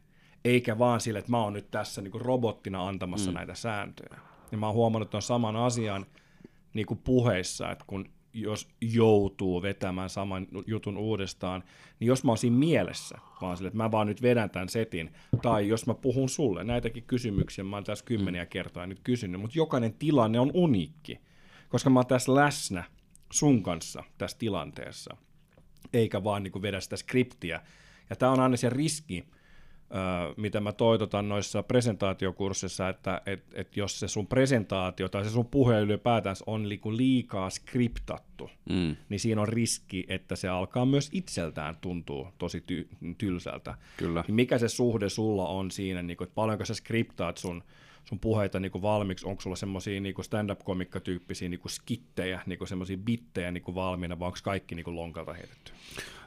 eikä 0.45 0.79
vaan 0.79 1.01
sille, 1.01 1.19
että 1.19 1.31
mä 1.31 1.43
oon 1.43 1.53
nyt 1.53 1.71
tässä 1.71 2.03
niinku 2.03 2.19
robottina 2.19 2.89
antamassa 2.89 3.31
mm. 3.31 3.35
näitä 3.35 3.55
sääntöjä. 3.55 4.21
Ja 4.53 4.59
mä 4.59 4.67
oon 4.67 4.75
huomannut 4.75 5.11
tuon 5.11 5.23
saman 5.23 5.57
asian 5.57 6.07
niinku 6.75 6.95
puheissa, 6.95 7.71
että 7.71 7.85
kun 7.87 8.09
jos 8.33 8.69
joutuu 8.81 9.63
vetämään 9.63 10.11
saman 10.11 10.47
jutun 10.67 10.97
uudestaan, 10.97 11.65
niin 12.01 12.09
jos 12.09 12.25
mä 12.25 12.31
oon 12.31 12.39
siinä 12.39 12.57
mielessä, 12.57 13.19
vaan 13.41 13.57
sille, 13.57 13.69
että 13.69 13.77
mä 13.77 13.91
vaan 13.91 14.07
nyt 14.07 14.23
vedän 14.23 14.51
tämän 14.51 14.69
setin, 14.69 15.13
tai 15.43 15.69
jos 15.69 15.87
mä 15.87 15.95
puhun 15.95 16.29
sulle, 16.29 16.65
näitäkin 16.65 17.03
kysymyksiä 17.03 17.65
mä 17.65 17.77
oon 17.77 17.85
tässä 17.85 18.05
kymmeniä 18.05 18.47
kertaa 18.47 18.87
nyt 18.87 19.01
kysynyt, 19.05 19.41
mutta 19.41 19.59
jokainen 19.59 19.95
tilanne 19.95 20.41
on 20.41 20.51
uniikki, 20.55 21.21
koska 21.69 21.91
mä 21.91 21.99
oon 21.99 22.07
tässä 22.07 22.35
läsnä 22.35 22.85
sun 23.33 23.63
kanssa 23.63 24.05
tässä 24.19 24.39
tilanteessa, 24.39 25.17
eikä 25.93 26.25
vaan 26.25 26.43
niin 26.43 26.53
kuin 26.53 26.63
vedä 26.63 26.81
sitä 26.81 26.97
skriptiä. 26.97 27.61
Ja 28.11 28.17
tämä 28.17 28.33
on 28.33 28.41
aina 28.41 28.57
se 28.57 28.71
riski, 28.71 29.25
mitä 30.37 30.61
mä 30.61 30.73
toitotan 30.73 31.29
noissa 31.29 31.63
presentaatiokursseissa, 31.63 32.89
että 32.89 33.23
et, 33.27 33.45
et 33.53 33.77
jos 33.77 34.01
se 34.01 34.09
sun 34.09 34.27
presentaatio 34.27 35.09
tai 35.09 35.25
se 35.25 35.31
sun 35.31 35.47
puhe 35.47 35.81
ylipäätään 35.81 36.37
on 36.47 36.69
liikaa 36.69 37.51
skriptattu, 37.51 38.51
mm. 38.71 38.97
niin 39.09 39.21
siinä 39.21 39.41
on 39.41 39.49
riski, 39.49 40.07
että 40.09 40.37
se 40.37 40.49
alkaa 40.49 40.87
myös 40.87 41.11
itseltään 41.13 41.77
tuntua 41.81 42.33
tosi 42.39 42.65
ty- 42.73 43.15
tylsältä. 43.19 43.75
Kyllä. 43.97 44.25
Niin 44.27 44.35
mikä 44.35 44.59
se 44.59 44.69
suhde 44.69 45.09
sulla 45.09 45.49
on 45.49 45.71
siinä, 45.71 46.03
niin 46.03 46.17
kuin, 46.17 46.27
että 46.27 46.35
paljonko 46.35 46.65
sä 46.65 46.75
skriptaat 46.75 47.37
sun 47.37 47.63
sun 48.05 48.21
puheita 48.21 48.61
niin 48.61 48.73
kuin 48.73 48.83
valmiiksi, 48.83 49.27
onko 49.27 49.43
sulla 49.43 49.57
semmoisia 49.57 50.01
niin 50.01 50.15
stand-up-komikkatyyppisiä 50.25 51.49
niin 51.49 51.61
kuin 51.61 51.73
skittejä, 51.73 52.41
niin 52.47 52.69
semmoisia 52.69 52.97
bittejä 52.97 53.51
niin 53.51 53.63
kuin 53.63 53.75
valmiina, 53.75 54.19
vai 54.19 54.27
onko 54.27 54.39
kaikki 54.43 54.75
niin 54.75 54.85
kuin 54.85 54.97
lonkalta 54.97 55.33
heitetty? 55.33 55.73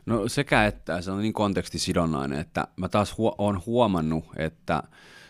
No 0.06 0.28
sekä 0.28 0.66
että 0.66 1.02
se 1.02 1.12
on 1.12 1.22
niin 1.22 1.34
kontekstisidonnainen, 1.34 2.40
että 2.40 2.68
mä 2.76 2.90
taas 2.90 3.18
huo- 3.18 3.36
olen 3.38 3.66
huomannut, 3.66 4.26
että 4.38 4.84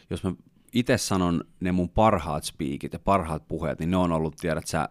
jos 0.10 0.24
mä 0.24 0.34
itse 0.74 0.98
sanon 0.98 1.44
ne 1.60 1.72
mun 1.72 1.90
parhaat 1.90 2.44
speakit 2.44 2.94
ja 2.94 3.00
parhaat 3.00 3.48
puheet, 3.48 3.80
niin 3.80 3.92
ne 3.92 3.98
on 3.98 4.12
ollut, 4.12 4.36
tiedät 4.38 4.68
sä, 4.68 4.90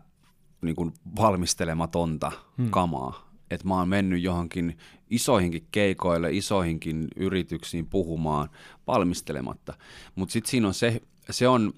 niin 0.62 0.76
kuin 0.76 0.92
valmistelematonta 1.16 2.32
hmm. 2.58 2.70
kamaa. 2.70 3.32
Että 3.50 3.68
mä 3.68 3.74
oon 3.74 3.88
mennyt 3.88 4.22
johonkin 4.22 4.78
isoihinkin 5.10 5.66
keikoille, 5.72 6.32
isoihinkin 6.32 7.08
yrityksiin 7.16 7.86
puhumaan 7.86 8.48
valmistelematta. 8.86 9.74
Mutta 10.14 10.32
sitten 10.32 10.50
siinä 10.50 10.66
on 10.66 10.74
se, 10.74 11.00
se, 11.30 11.48
on, 11.48 11.72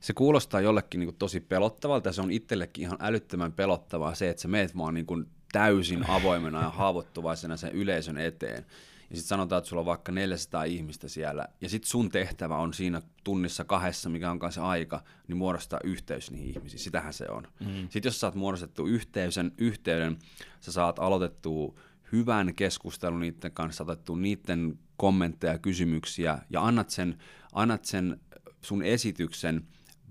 se 0.00 0.12
kuulostaa 0.12 0.60
jollekin 0.60 1.00
niin 1.00 1.16
tosi 1.18 1.40
pelottavalta 1.40 2.08
ja 2.08 2.12
se 2.12 2.22
on 2.22 2.30
itsellekin 2.30 2.82
ihan 2.82 2.98
älyttömän 3.00 3.52
pelottavaa 3.52 4.14
se, 4.14 4.30
että 4.30 4.42
sä 4.42 4.48
meet 4.48 4.76
vaan 4.76 4.94
niin 4.94 5.06
kuin 5.06 5.26
täysin 5.52 6.10
avoimena 6.10 6.62
ja 6.62 6.70
haavoittuvaisena 6.70 7.56
sen 7.56 7.72
yleisön 7.72 8.18
eteen. 8.18 8.66
Ja 9.10 9.16
sitten 9.16 9.28
sanotaan, 9.28 9.58
että 9.58 9.68
sulla 9.68 9.80
on 9.80 9.86
vaikka 9.86 10.12
400 10.12 10.64
ihmistä 10.64 11.08
siellä, 11.08 11.46
ja 11.60 11.68
sitten 11.68 11.90
sun 11.90 12.08
tehtävä 12.08 12.56
on 12.56 12.74
siinä 12.74 13.02
tunnissa 13.24 13.64
kahdessa, 13.64 14.08
mikä 14.08 14.30
on 14.30 14.52
se 14.52 14.60
aika, 14.60 15.02
niin 15.28 15.36
muodostaa 15.36 15.80
yhteys 15.84 16.30
niihin 16.30 16.50
ihmisiin. 16.50 16.80
Sitähän 16.80 17.12
se 17.12 17.26
on. 17.28 17.46
Mm. 17.60 17.88
Sitten 17.88 18.08
jos 18.08 18.14
sä 18.14 18.20
saat 18.20 18.34
muodostettu 18.34 18.86
yhteyden, 18.86 19.52
yhteyden, 19.58 20.18
sä 20.60 20.72
saat 20.72 20.98
aloitettua 20.98 21.74
hyvän 22.12 22.54
keskustelun 22.54 23.20
niiden 23.20 23.52
kanssa, 23.52 23.84
otettu 23.84 24.14
niiden 24.14 24.78
kommentteja, 24.96 25.58
kysymyksiä, 25.58 26.38
ja 26.50 26.64
annat 26.64 26.90
sen, 26.90 27.18
annat 27.52 27.84
sen 27.84 28.20
sun 28.62 28.82
esityksen– 28.82 29.62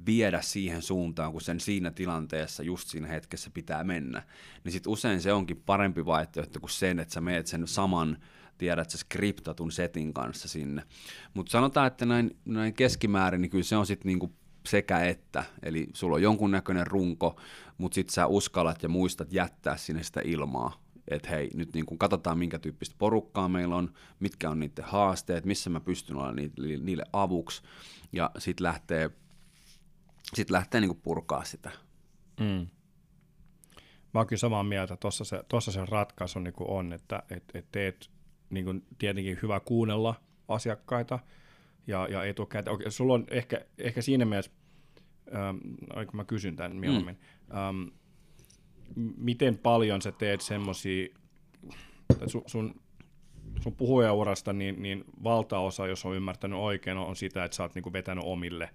viedä 0.09 0.41
siihen 0.41 0.81
suuntaan, 0.81 1.31
kun 1.31 1.41
sen 1.41 1.59
siinä 1.59 1.91
tilanteessa 1.91 2.63
just 2.63 2.87
siinä 2.87 3.07
hetkessä 3.07 3.49
pitää 3.53 3.83
mennä. 3.83 4.23
Niin 4.63 4.71
sitten 4.71 4.91
usein 4.91 5.21
se 5.21 5.33
onkin 5.33 5.63
parempi 5.65 6.05
vaihtoehto 6.05 6.59
kuin 6.59 6.69
sen, 6.69 6.99
että 6.99 7.13
sä 7.13 7.21
meet 7.21 7.47
sen 7.47 7.67
saman, 7.67 8.17
tiedät 8.57 8.89
sä 8.89 8.97
skriptatun 8.97 9.71
setin 9.71 10.13
kanssa 10.13 10.47
sinne. 10.47 10.83
Mutta 11.33 11.51
sanotaan, 11.51 11.87
että 11.87 12.05
näin, 12.05 12.37
näin 12.45 12.73
keskimäärin, 12.73 13.41
niin 13.41 13.49
kyllä 13.49 13.63
se 13.63 13.77
on 13.77 13.85
sitten 13.85 14.07
niinku 14.07 14.33
sekä 14.65 14.99
että. 14.99 15.43
Eli 15.63 15.87
sulla 15.93 16.15
on 16.15 16.21
jonkunnäköinen 16.21 16.87
runko, 16.87 17.39
mutta 17.77 17.95
sitten 17.95 18.13
sä 18.13 18.27
uskallat 18.27 18.83
ja 18.83 18.89
muistat 18.89 19.33
jättää 19.33 19.77
sinne 19.77 20.03
sitä 20.03 20.21
ilmaa. 20.23 20.83
että 21.07 21.29
hei, 21.29 21.49
nyt 21.53 21.73
niin 21.73 21.85
kuin 21.85 21.97
katsotaan 21.99 22.37
minkä 22.37 22.59
tyyppistä 22.59 22.95
porukkaa 22.97 23.49
meillä 23.49 23.75
on, 23.75 23.93
mitkä 24.19 24.49
on 24.49 24.59
niiden 24.59 24.85
haasteet, 24.85 25.45
missä 25.45 25.69
mä 25.69 25.79
pystyn 25.79 26.17
niille, 26.35 26.83
niille 26.83 27.03
avuksi, 27.13 27.61
ja 28.11 28.31
sitten 28.37 28.63
lähtee, 28.63 29.11
sit 30.33 30.49
lähtee 30.49 30.81
niin 30.81 30.89
kuin 30.89 31.01
purkaa 31.01 31.43
sitä. 31.43 31.71
Mm. 32.39 32.67
Mä 34.13 34.19
oon 34.19 34.27
kyllä 34.27 34.39
samaa 34.39 34.63
mieltä, 34.63 34.97
tuossa 34.97 35.23
se, 35.23 35.43
tossa 35.49 35.71
se 35.71 35.85
ratkaisu 35.85 36.39
niin 36.39 36.53
on, 36.59 36.93
että 36.93 37.23
et, 37.29 37.43
et 37.53 37.71
teet 37.71 38.09
niin 38.49 38.65
kuin 38.65 38.85
tietenkin 38.97 39.39
hyvä 39.41 39.59
kuunnella 39.59 40.15
asiakkaita 40.47 41.19
ja, 41.87 42.07
ja 42.07 42.23
etukäteen. 42.23 42.73
Okei, 42.73 42.91
sulla 42.91 43.13
on 43.13 43.25
ehkä, 43.29 43.65
ehkä 43.77 44.01
siinä 44.01 44.25
mielessä, 44.25 44.51
ähm, 45.35 45.57
kun 45.93 46.15
mä 46.15 46.25
kysyn 46.25 46.55
tämän 46.55 46.75
mieluummin, 46.75 47.19
mm. 47.49 47.57
ähm, 47.57 47.87
miten 49.17 49.57
paljon 49.57 50.01
sä 50.01 50.11
teet 50.11 50.41
semmoisia, 50.41 51.07
sun, 52.27 52.43
sun, 52.45 52.81
sun 53.59 53.75
puhujaurasta, 53.75 54.53
niin, 54.53 54.81
niin 54.81 55.03
valtaosa, 55.23 55.87
jos 55.87 56.05
on 56.05 56.15
ymmärtänyt 56.15 56.59
oikein, 56.59 56.97
on 56.97 57.15
sitä, 57.15 57.43
että 57.43 57.55
sä 57.55 57.63
oot 57.63 57.75
niinku 57.75 57.93
vetänyt 57.93 58.23
omille, 58.27 58.69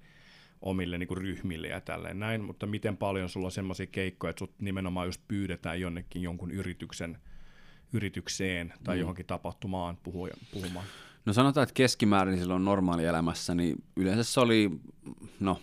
omille 0.64 0.98
niinku 0.98 1.14
ryhmille 1.14 1.68
ja 1.68 1.80
tälleen 1.80 2.18
näin, 2.18 2.44
mutta 2.44 2.66
miten 2.66 2.96
paljon 2.96 3.28
sulla 3.28 3.46
on 3.46 3.52
semmoisia 3.52 3.86
keikkoja, 3.86 4.30
että 4.30 4.38
sut 4.38 4.60
nimenomaan 4.60 5.08
just 5.08 5.20
pyydetään 5.28 5.80
jonnekin 5.80 6.22
jonkun 6.22 6.50
yrityksen, 6.50 7.18
yritykseen 7.92 8.72
tai 8.84 8.96
mm. 8.96 9.00
johonkin 9.00 9.26
tapahtumaan 9.26 9.98
puhumaan? 10.52 10.86
No 11.26 11.32
sanotaan, 11.32 11.62
että 11.62 11.74
keskimäärin 11.74 12.38
silloin 12.38 12.64
normaalielämässä, 12.64 13.54
niin 13.54 13.82
yleensä 13.96 14.24
se 14.24 14.40
oli 14.40 14.70
no, 15.40 15.60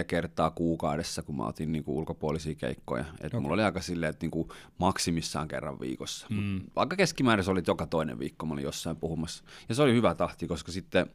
2-4 0.00 0.04
kertaa 0.06 0.50
kuukaudessa, 0.50 1.22
kun 1.22 1.36
mä 1.36 1.46
otin 1.46 1.72
niin 1.72 1.84
kuin 1.84 1.96
ulkopuolisia 1.96 2.54
keikkoja. 2.54 3.04
Et 3.20 3.26
okay. 3.26 3.40
Mulla 3.40 3.54
oli 3.54 3.62
aika 3.62 3.80
silleen, 3.80 4.10
että 4.10 4.24
niin 4.24 4.30
kuin 4.30 4.48
maksimissaan 4.78 5.48
kerran 5.48 5.80
viikossa. 5.80 6.26
Mm. 6.30 6.60
Aika 6.76 6.96
keskimäärin 6.96 7.44
se 7.44 7.50
oli 7.50 7.62
joka 7.66 7.86
toinen 7.86 8.18
viikko, 8.18 8.46
mä 8.46 8.52
olin 8.52 8.64
jossain 8.64 8.96
puhumassa. 8.96 9.44
Ja 9.68 9.74
se 9.74 9.82
oli 9.82 9.92
hyvä 9.92 10.14
tahti, 10.14 10.46
koska 10.46 10.72
sitten 10.72 11.06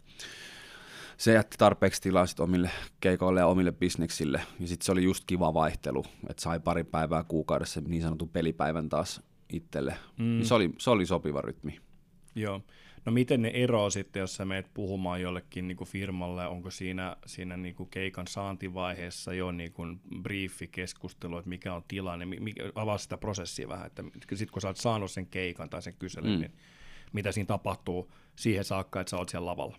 se 1.18 1.34
jätti 1.34 1.57
tarpeeksi 1.57 2.01
tilaa 2.01 2.26
sit 2.26 2.39
omille 2.39 2.72
keikoille 2.99 3.39
ja 3.39 3.47
omille 3.47 3.72
bisneksille. 3.72 4.41
Ja 4.59 4.68
sitten 4.68 4.86
se 4.86 4.91
oli 4.91 5.03
just 5.03 5.24
kiva 5.28 5.53
vaihtelu, 5.53 6.05
että 6.30 6.41
sai 6.41 6.59
pari 6.59 6.84
päivää 6.84 7.24
kuukaudessa 7.24 7.82
niin 7.88 8.01
sanotun 8.01 8.30
pelipäivän 8.30 8.89
taas 8.89 9.22
itselle. 9.53 9.97
Mm. 10.18 10.26
Niin 10.26 10.45
se, 10.45 10.53
oli, 10.53 10.74
se 10.78 10.89
oli 10.89 11.05
sopiva 11.05 11.41
rytmi. 11.41 11.80
Joo. 12.36 12.61
No 13.05 13.11
miten 13.11 13.41
ne 13.41 13.51
eroaa 13.53 13.89
sitten, 13.89 14.20
jos 14.20 14.36
sä 14.36 14.45
meet 14.45 14.74
puhumaan 14.74 15.22
jollekin 15.22 15.68
niin 15.68 15.78
kuin 15.78 15.88
firmalle, 15.88 16.47
onko 16.47 16.72
siinä, 16.72 17.18
siinä 17.26 17.57
niin 17.57 17.76
kuin 17.76 17.89
keikan 17.89 18.28
saantivaiheessa 18.28 19.34
jo 19.34 19.51
niin 19.51 19.72
kuin 19.72 19.99
briefi 20.22 20.68
keskustelu, 20.68 21.38
että 21.38 21.49
mikä 21.49 21.74
on 21.74 21.84
tilanne, 21.88 22.26
mikä, 22.26 22.72
avaa 22.76 22.97
sitä 22.97 23.18
prosessia 23.18 23.68
vähän, 23.68 23.88
että 23.88 24.03
sitten 24.30 24.51
kun 24.51 24.61
sä 24.61 24.68
oot 24.68 24.78
saanut 24.78 25.11
sen 25.11 25.28
keikan 25.28 25.70
tai 25.70 25.82
sen 25.82 25.93
kyselyn, 25.99 26.34
mm. 26.34 26.39
niin 26.39 26.51
mitä 27.13 27.32
siinä 27.32 27.47
tapahtuu 27.47 28.11
siihen 28.36 28.63
saakka, 28.63 29.01
että 29.01 29.11
sä 29.11 29.18
oot 29.18 29.30
siellä 29.30 29.45
lavalla? 29.45 29.78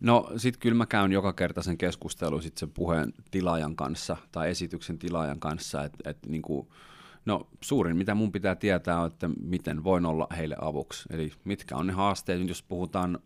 No 0.00 0.30
sit 0.36 0.56
kyllä 0.56 0.76
mä 0.76 0.86
käyn 0.86 1.12
joka 1.12 1.32
kerta 1.32 1.62
sen 1.62 1.78
keskustelun 1.78 2.42
sit 2.42 2.58
sen 2.58 2.70
puheen 2.70 3.12
tilaajan 3.30 3.76
kanssa 3.76 4.16
tai 4.32 4.50
esityksen 4.50 4.98
tilaajan 4.98 5.40
kanssa, 5.40 5.84
että 5.84 6.10
et, 6.10 6.18
niin 6.26 6.42
kuin, 6.42 6.68
No 7.24 7.46
suurin, 7.60 7.96
mitä 7.96 8.14
mun 8.14 8.32
pitää 8.32 8.54
tietää, 8.54 9.00
on, 9.00 9.06
että 9.06 9.30
miten 9.42 9.84
voin 9.84 10.06
olla 10.06 10.26
heille 10.36 10.56
avuksi. 10.60 11.08
Eli 11.10 11.32
mitkä 11.44 11.76
on 11.76 11.86
ne 11.86 11.92
haasteet, 11.92 12.48
jos 12.48 12.62
puhutaan 12.62 13.18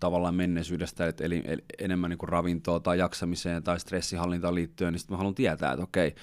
tavallaan 0.00 0.34
menneisyydestä, 0.34 1.12
eli, 1.20 1.42
eli 1.44 1.64
enemmän 1.78 2.10
niin 2.10 2.18
kuin 2.18 2.28
ravintoa 2.28 2.80
tai 2.80 2.98
jaksamiseen 2.98 3.62
tai 3.62 3.80
stressihallintaan 3.80 4.54
liittyen, 4.54 4.92
niin 4.92 5.00
sitten 5.00 5.14
mä 5.14 5.18
haluan 5.18 5.34
tietää, 5.34 5.72
että 5.72 5.82
okei, 5.82 6.14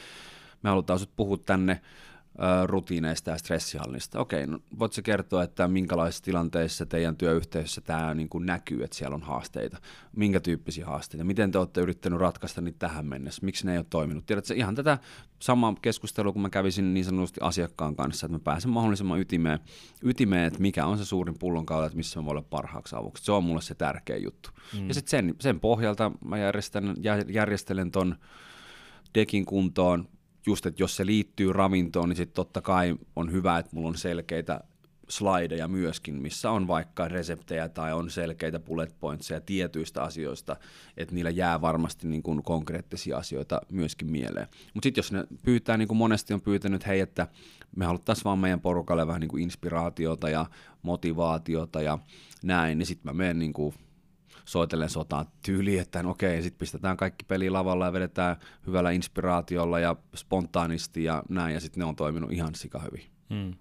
me 0.63 0.69
halutaan 0.69 0.99
puhua 1.15 1.37
tänne 1.37 1.81
rutiineista 2.65 3.31
ja 3.31 3.37
stressihallista. 3.37 4.19
Okei, 4.19 4.47
no 4.47 4.59
voitko 4.79 5.01
kertoa, 5.03 5.43
että 5.43 5.67
minkälaisissa 5.67 6.23
tilanteissa 6.23 6.85
teidän 6.85 7.17
työyhteisössä 7.17 7.81
tämä 7.81 8.13
niin 8.13 8.29
kuin 8.29 8.45
näkyy, 8.45 8.83
että 8.83 8.97
siellä 8.97 9.15
on 9.15 9.23
haasteita? 9.23 9.77
Minkä 10.15 10.39
tyyppisiä 10.39 10.85
haasteita? 10.85 11.23
Miten 11.23 11.51
te 11.51 11.57
olette 11.57 11.81
yrittänyt 11.81 12.19
ratkaista 12.19 12.61
niitä 12.61 12.79
tähän 12.79 13.05
mennessä? 13.05 13.45
Miksi 13.45 13.65
ne 13.65 13.71
ei 13.71 13.77
ole 13.77 13.85
toiminut? 13.89 14.25
Tiedätkö, 14.25 14.53
ihan 14.53 14.75
tätä 14.75 14.97
samaa 15.39 15.75
keskustelua, 15.81 16.33
kun 16.33 16.41
mä 16.41 16.49
kävisin 16.49 16.93
niin 16.93 17.05
sanotusti 17.05 17.39
asiakkaan 17.43 17.95
kanssa, 17.95 18.25
että 18.25 18.37
mä 18.37 18.43
pääsen 18.43 18.71
mahdollisimman 18.71 19.19
ytimeen, 19.19 19.59
ytimeen 20.03 20.45
että 20.45 20.59
mikä 20.59 20.85
on 20.85 20.97
se 20.97 21.05
suurin 21.05 21.39
pullonkaula, 21.39 21.85
että 21.85 21.97
missä 21.97 22.19
mä 22.19 22.25
voin 22.25 22.37
olla 22.37 22.47
parhaaksi 22.49 22.95
avuksi. 22.95 23.25
Se 23.25 23.31
on 23.31 23.43
mulle 23.43 23.61
se 23.61 23.75
tärkeä 23.75 24.17
juttu. 24.17 24.49
Mm. 24.79 24.87
Ja 24.87 24.93
sitten 24.93 25.09
sen, 25.09 25.35
sen 25.39 25.59
pohjalta 25.59 26.11
mä 26.25 26.37
järjestelen, 26.37 26.95
järjestelen 27.27 27.91
ton 27.91 28.15
dekin 29.15 29.45
kuntoon, 29.45 30.07
just, 30.45 30.65
että 30.65 30.83
jos 30.83 30.95
se 30.95 31.05
liittyy 31.05 31.53
ravintoon, 31.53 32.09
niin 32.09 32.17
sitten 32.17 32.35
totta 32.35 32.61
kai 32.61 32.95
on 33.15 33.31
hyvä, 33.31 33.57
että 33.57 33.75
mulla 33.75 33.89
on 33.89 33.97
selkeitä 33.97 34.63
slideja 35.09 35.67
myöskin, 35.67 36.15
missä 36.15 36.51
on 36.51 36.67
vaikka 36.67 37.07
reseptejä 37.07 37.69
tai 37.69 37.93
on 37.93 38.09
selkeitä 38.09 38.59
bullet 38.59 38.95
pointseja 38.99 39.41
tietyistä 39.41 40.03
asioista, 40.03 40.55
että 40.97 41.15
niillä 41.15 41.29
jää 41.29 41.61
varmasti 41.61 42.07
niin 42.07 42.23
kuin 42.23 42.43
konkreettisia 42.43 43.17
asioita 43.17 43.61
myöskin 43.69 44.11
mieleen. 44.11 44.47
Mutta 44.73 44.85
sitten 44.85 44.99
jos 44.99 45.11
ne 45.11 45.23
pyytää, 45.43 45.77
niin 45.77 45.87
kuin 45.87 45.97
monesti 45.97 46.33
on 46.33 46.41
pyytänyt, 46.41 46.87
hei, 46.87 46.99
että 46.99 47.27
me 47.75 47.85
haluttaisiin 47.85 48.23
vaan 48.23 48.39
meidän 48.39 48.61
porukalle 48.61 49.07
vähän 49.07 49.19
niin 49.21 49.29
kuin 49.29 49.43
inspiraatiota 49.43 50.29
ja 50.29 50.45
motivaatiota 50.81 51.81
ja 51.81 51.97
näin, 52.43 52.77
niin 52.77 52.87
sitten 52.87 53.09
mä 53.09 53.17
menen 53.17 53.39
niin 53.39 53.53
kuin 53.53 53.75
soitellen 54.45 54.89
sotaan 54.89 55.25
tyyliin, 55.45 55.81
että 55.81 56.03
no 56.03 56.09
okei, 56.09 56.41
sitten 56.41 56.59
pistetään 56.59 56.97
kaikki 56.97 57.25
peli 57.25 57.49
lavalla 57.49 57.85
ja 57.85 57.93
vedetään 57.93 58.35
hyvällä 58.67 58.91
inspiraatiolla 58.91 59.79
ja 59.79 59.95
spontaanisti 60.15 61.03
ja 61.03 61.23
näin, 61.29 61.53
ja 61.53 61.59
sitten 61.59 61.79
ne 61.79 61.85
on 61.85 61.95
toiminut 61.95 62.31
ihan 62.31 62.55
sika 62.55 62.79
hyvin. 62.79 63.05
Hmm. 63.29 63.53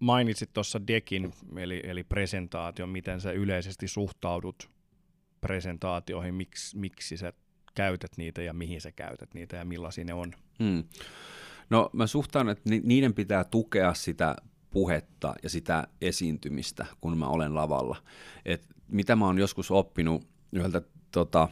Mainitsit 0.00 0.52
tuossa 0.52 0.86
dekin, 0.86 1.32
eli, 1.56 1.80
eli 1.84 2.04
presentaatio, 2.04 2.86
miten 2.86 3.20
sä 3.20 3.32
yleisesti 3.32 3.88
suhtaudut 3.88 4.70
presentaatioihin, 5.40 6.34
miksi, 6.34 6.78
miksi 6.78 7.16
sä 7.16 7.32
käytät 7.74 8.10
niitä 8.16 8.42
ja 8.42 8.52
mihin 8.52 8.80
sä 8.80 8.92
käytät 8.92 9.34
niitä 9.34 9.56
ja 9.56 9.64
millaisia 9.64 10.04
ne 10.04 10.14
on? 10.14 10.32
Hmm. 10.58 10.84
No 11.70 11.90
mä 11.92 12.06
suhtaan, 12.06 12.48
että 12.48 12.70
niiden 12.82 13.14
pitää 13.14 13.44
tukea 13.44 13.94
sitä 13.94 14.36
puhetta 14.70 15.34
ja 15.42 15.50
sitä 15.50 15.88
esiintymistä, 16.00 16.86
kun 17.00 17.18
mä 17.18 17.26
olen 17.26 17.54
lavalla. 17.54 17.96
Et 18.44 18.66
mitä 18.90 19.16
mä 19.16 19.26
oon 19.26 19.38
joskus 19.38 19.70
oppinut 19.70 20.26
yhdeltä 20.52 20.82
tota, 21.12 21.48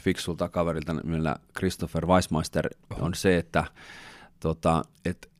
fiksulta 0.00 0.48
kaverilta 0.48 0.94
millä 0.94 1.36
Christopher 1.58 2.06
Weissmeister 2.06 2.68
on 3.00 3.14
se, 3.14 3.36
että 3.36 3.64
tota, 4.40 4.84
et 5.04 5.30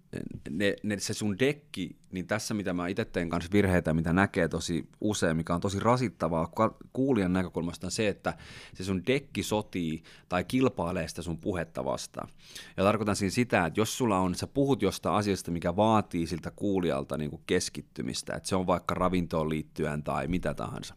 ne, 0.51 0.77
ne, 0.83 0.99
se 0.99 1.15
sun 1.15 1.39
dekki, 1.39 1.97
niin 2.13 2.27
tässä 2.27 2.55
mitä 2.55 2.73
mä 2.73 2.89
itse 2.89 3.05
teen 3.05 3.31
kanssa 3.31 3.53
virheitä, 3.53 3.95
mitä 3.95 4.13
näkee 4.13 4.49
tosi 4.49 4.89
usein, 5.01 5.37
mikä 5.37 5.55
on 5.55 5.61
tosi 5.61 5.81
rasittavaa 5.81 6.53
kuulijan 6.93 7.33
näkökulmasta, 7.33 7.87
on 7.87 7.91
se, 7.91 8.09
että 8.09 8.35
se 8.75 8.85
sun 8.85 9.07
dekki 9.07 9.43
sotii 9.43 10.03
tai 10.29 10.45
kilpailee 10.45 11.09
sitä 11.09 11.23
sun 11.23 11.39
puhetta 11.39 11.85
vastaan. 11.85 12.29
Ja 12.77 12.85
tarkoitan 12.85 13.17
siinä 13.17 13.31
sitä, 13.31 13.67
että 13.67 13.81
jos 13.81 13.99
sulla 13.99 14.19
on, 14.19 14.35
sä 14.35 14.47
puhut 14.47 14.83
jostain 14.83 15.17
asiasta, 15.17 15.51
mikä 15.51 15.77
vaatii 15.77 16.27
siltä 16.27 16.51
kuulijalta 16.51 17.19
niin 17.19 17.31
kuin 17.31 17.43
keskittymistä, 17.47 18.35
että 18.35 18.49
se 18.49 18.57
on 18.57 18.67
vaikka 18.67 18.95
ravintoon 18.95 19.49
liittyen 19.49 20.03
tai 20.03 20.29
mitä 20.29 20.55
tahansa. 20.55 20.95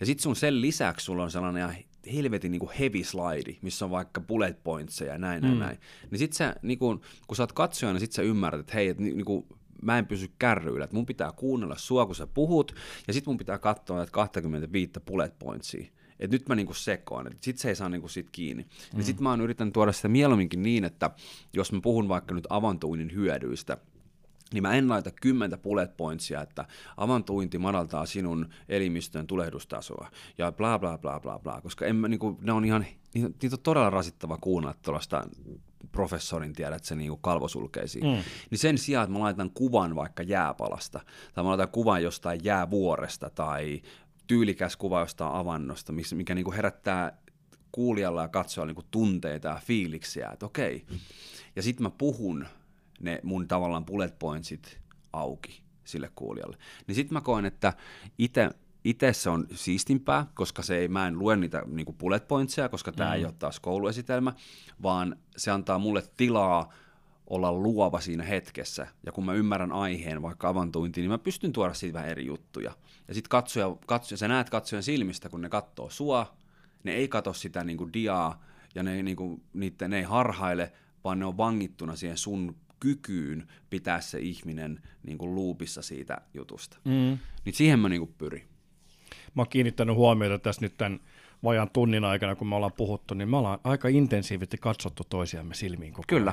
Ja 0.00 0.06
sitten 0.06 0.22
sun 0.22 0.36
sen 0.36 0.60
lisäksi 0.60 1.04
sulla 1.04 1.22
on 1.22 1.30
sellainen 1.30 1.62
helvetin 2.14 2.52
niin 2.52 2.60
kuin 2.60 2.72
heavy 2.78 3.04
slide, 3.04 3.56
missä 3.62 3.84
on 3.84 3.90
vaikka 3.90 4.20
bullet 4.20 4.64
pointseja 4.64 5.12
ja 5.12 5.18
näin, 5.18 5.42
näin, 5.42 5.54
mm. 5.54 5.60
näin. 5.60 5.78
Niin 6.10 6.18
sit 6.18 6.32
sä, 6.32 6.56
niin 6.62 6.78
kun, 6.78 7.00
kun 7.26 7.36
sä 7.36 7.42
oot 7.42 7.52
katsojana, 7.52 7.98
sit 7.98 8.12
sä 8.12 8.22
ymmärrät, 8.22 8.60
että 8.60 8.74
hei, 8.74 8.88
että 8.88 9.02
niin 9.02 9.24
kuin, 9.24 9.46
mä 9.82 9.98
en 9.98 10.06
pysy 10.06 10.30
kärryillä, 10.38 10.84
että 10.84 10.96
mun 10.96 11.06
pitää 11.06 11.32
kuunnella 11.32 11.76
sua, 11.76 12.06
kun 12.06 12.14
sä 12.14 12.26
puhut, 12.26 12.74
ja 13.06 13.12
sit 13.12 13.26
mun 13.26 13.36
pitää 13.36 13.58
katsoa 13.58 13.96
näitä 13.96 14.12
25 14.12 14.92
bullet 15.06 15.38
pointsia. 15.38 15.86
Että 16.20 16.34
nyt 16.34 16.48
mä 16.48 16.54
niinku 16.54 16.74
sekoan, 16.74 17.26
että 17.26 17.38
sit 17.40 17.58
se 17.58 17.68
ei 17.68 17.74
saa 17.74 17.88
niinku 17.88 18.08
sit 18.08 18.28
kiinni. 18.32 18.62
Mm. 18.62 18.98
Ja 18.98 19.04
sit 19.04 19.20
mä 19.20 19.30
oon 19.30 19.40
yrittänyt 19.40 19.74
tuoda 19.74 19.92
sitä 19.92 20.08
mieluumminkin 20.08 20.62
niin, 20.62 20.84
että 20.84 21.10
jos 21.52 21.72
mä 21.72 21.80
puhun 21.82 22.08
vaikka 22.08 22.34
nyt 22.34 22.46
avantuinnin 22.50 23.14
hyödyistä, 23.14 23.76
niin 24.52 24.62
mä 24.62 24.74
en 24.74 24.88
laita 24.88 25.10
kymmentä 25.10 25.58
bullet 25.58 25.96
pointsia, 25.96 26.42
että 26.42 26.64
avantuinti 26.96 27.58
madaltaa 27.58 28.06
sinun 28.06 28.48
elimistön 28.68 29.26
tulehdustasoa 29.26 30.10
ja 30.38 30.52
bla 30.52 30.78
bla 30.78 30.98
bla 30.98 31.20
bla 31.20 31.38
bla, 31.38 31.60
koska 31.60 31.86
en 31.86 31.96
mä, 31.96 32.08
niin 32.08 32.20
kuin, 32.20 32.38
ne 32.40 32.52
on 32.52 32.64
ihan, 32.64 32.86
niitä 33.14 33.48
on 33.52 33.62
todella 33.62 33.90
rasittava 33.90 34.38
kuunnella 34.40 34.74
tuollaista 34.82 35.28
professorin 35.92 36.52
tiedä, 36.52 36.76
että 36.76 36.88
se 36.88 36.94
niin 36.94 37.18
kalvosulkeisiin. 37.20 38.04
Mm. 38.04 38.22
Niin 38.50 38.58
sen 38.58 38.78
sijaan, 38.78 39.04
että 39.04 39.12
mä 39.12 39.24
laitan 39.24 39.50
kuvan 39.50 39.96
vaikka 39.96 40.22
jääpalasta, 40.22 41.00
tai 41.34 41.44
mä 41.44 41.50
laitan 41.50 41.68
kuvan 41.68 42.02
jostain 42.02 42.40
jäävuoresta, 42.44 43.30
tai 43.30 43.82
tyylikäs 44.26 44.76
kuva 44.76 45.00
jostain 45.00 45.34
avannosta, 45.34 45.92
mikä 46.14 46.34
niin 46.34 46.44
kuin 46.44 46.56
herättää 46.56 47.18
kuulijalla 47.72 48.22
ja 48.22 48.28
katsojalla 48.28 48.72
niin 48.72 48.86
tunteita 48.90 49.48
ja 49.48 49.60
fiiliksiä, 49.64 50.30
että 50.32 50.46
okei. 50.46 50.86
Ja 51.56 51.62
sitten 51.62 51.82
mä 51.82 51.90
puhun 51.90 52.46
ne 53.02 53.20
mun 53.22 53.48
tavallaan 53.48 53.84
bullet 53.84 54.18
pointsit 54.18 54.80
auki 55.12 55.62
sille 55.84 56.10
kuulijalle. 56.14 56.56
Niin 56.86 56.94
sitten 56.94 57.14
mä 57.14 57.20
koen, 57.20 57.44
että 57.44 57.72
itse 58.18 58.50
itse 58.84 59.12
se 59.12 59.30
on 59.30 59.46
siistimpää, 59.54 60.26
koska 60.34 60.62
se 60.62 60.76
ei, 60.76 60.88
mä 60.88 61.06
en 61.06 61.18
lue 61.18 61.36
niitä 61.36 61.62
niin 61.66 61.94
bullet 61.98 62.28
pointseja, 62.28 62.68
koska 62.68 62.92
tämä 62.92 63.10
mm. 63.10 63.16
ei 63.16 63.24
ole 63.24 63.34
taas 63.38 63.60
kouluesitelmä, 63.60 64.32
vaan 64.82 65.16
se 65.36 65.50
antaa 65.50 65.78
mulle 65.78 66.02
tilaa 66.16 66.72
olla 67.26 67.52
luova 67.52 68.00
siinä 68.00 68.24
hetkessä, 68.24 68.86
ja 69.06 69.12
kun 69.12 69.24
mä 69.24 69.32
ymmärrän 69.32 69.72
aiheen, 69.72 70.22
vaikka 70.22 70.48
avantointiin, 70.48 71.02
niin 71.02 71.10
mä 71.10 71.18
pystyn 71.18 71.52
tuoda 71.52 71.74
siitä 71.74 71.94
vähän 71.94 72.10
eri 72.10 72.26
juttuja. 72.26 72.72
Ja 73.08 73.14
sitten 73.14 73.28
katsoja, 73.28 73.76
katsoja, 73.86 74.18
sä 74.18 74.28
näet 74.28 74.50
katsojan 74.50 74.82
silmistä, 74.82 75.28
kun 75.28 75.40
ne 75.40 75.48
katsoo 75.48 75.90
sua, 75.90 76.36
ne 76.84 76.92
ei 76.92 77.08
katso 77.08 77.32
sitä 77.32 77.64
niin 77.64 77.78
kuin 77.78 77.92
diaa, 77.92 78.44
ja 78.74 78.82
ne, 78.82 79.02
niin 79.02 79.16
kuin, 79.16 79.42
niitä, 79.52 79.88
ne 79.88 79.96
ei 79.96 80.02
harhaile, 80.02 80.72
vaan 81.04 81.18
ne 81.18 81.24
on 81.24 81.36
vangittuna 81.36 81.96
siihen 81.96 82.18
sun 82.18 82.56
kykyyn 82.82 83.48
pitää 83.70 84.00
se 84.00 84.18
ihminen 84.18 84.82
niin 85.02 85.18
kuin 85.18 85.34
luupissa 85.34 85.82
siitä 85.82 86.20
jutusta. 86.34 86.78
Mm. 86.84 87.18
Niin 87.44 87.54
siihen 87.54 87.78
mä 87.78 87.88
niin 87.88 88.00
kuin 88.00 88.14
pyrin. 88.18 88.42
Mä 89.34 89.42
oon 89.42 89.48
kiinnittänyt 89.48 89.96
huomiota 89.96 90.38
tässä 90.38 90.60
nyt 90.60 90.76
tämän 90.76 91.00
vajan 91.44 91.70
tunnin 91.70 92.04
aikana, 92.04 92.34
kun 92.34 92.46
me 92.48 92.54
ollaan 92.54 92.72
puhuttu, 92.76 93.14
niin 93.14 93.28
me 93.28 93.36
ollaan 93.36 93.58
aika 93.64 93.88
intensiivisesti 93.88 94.58
katsottu 94.58 95.02
toisiamme 95.08 95.54
silmiin 95.54 95.92
koko 95.92 96.04
Kyllä. 96.08 96.32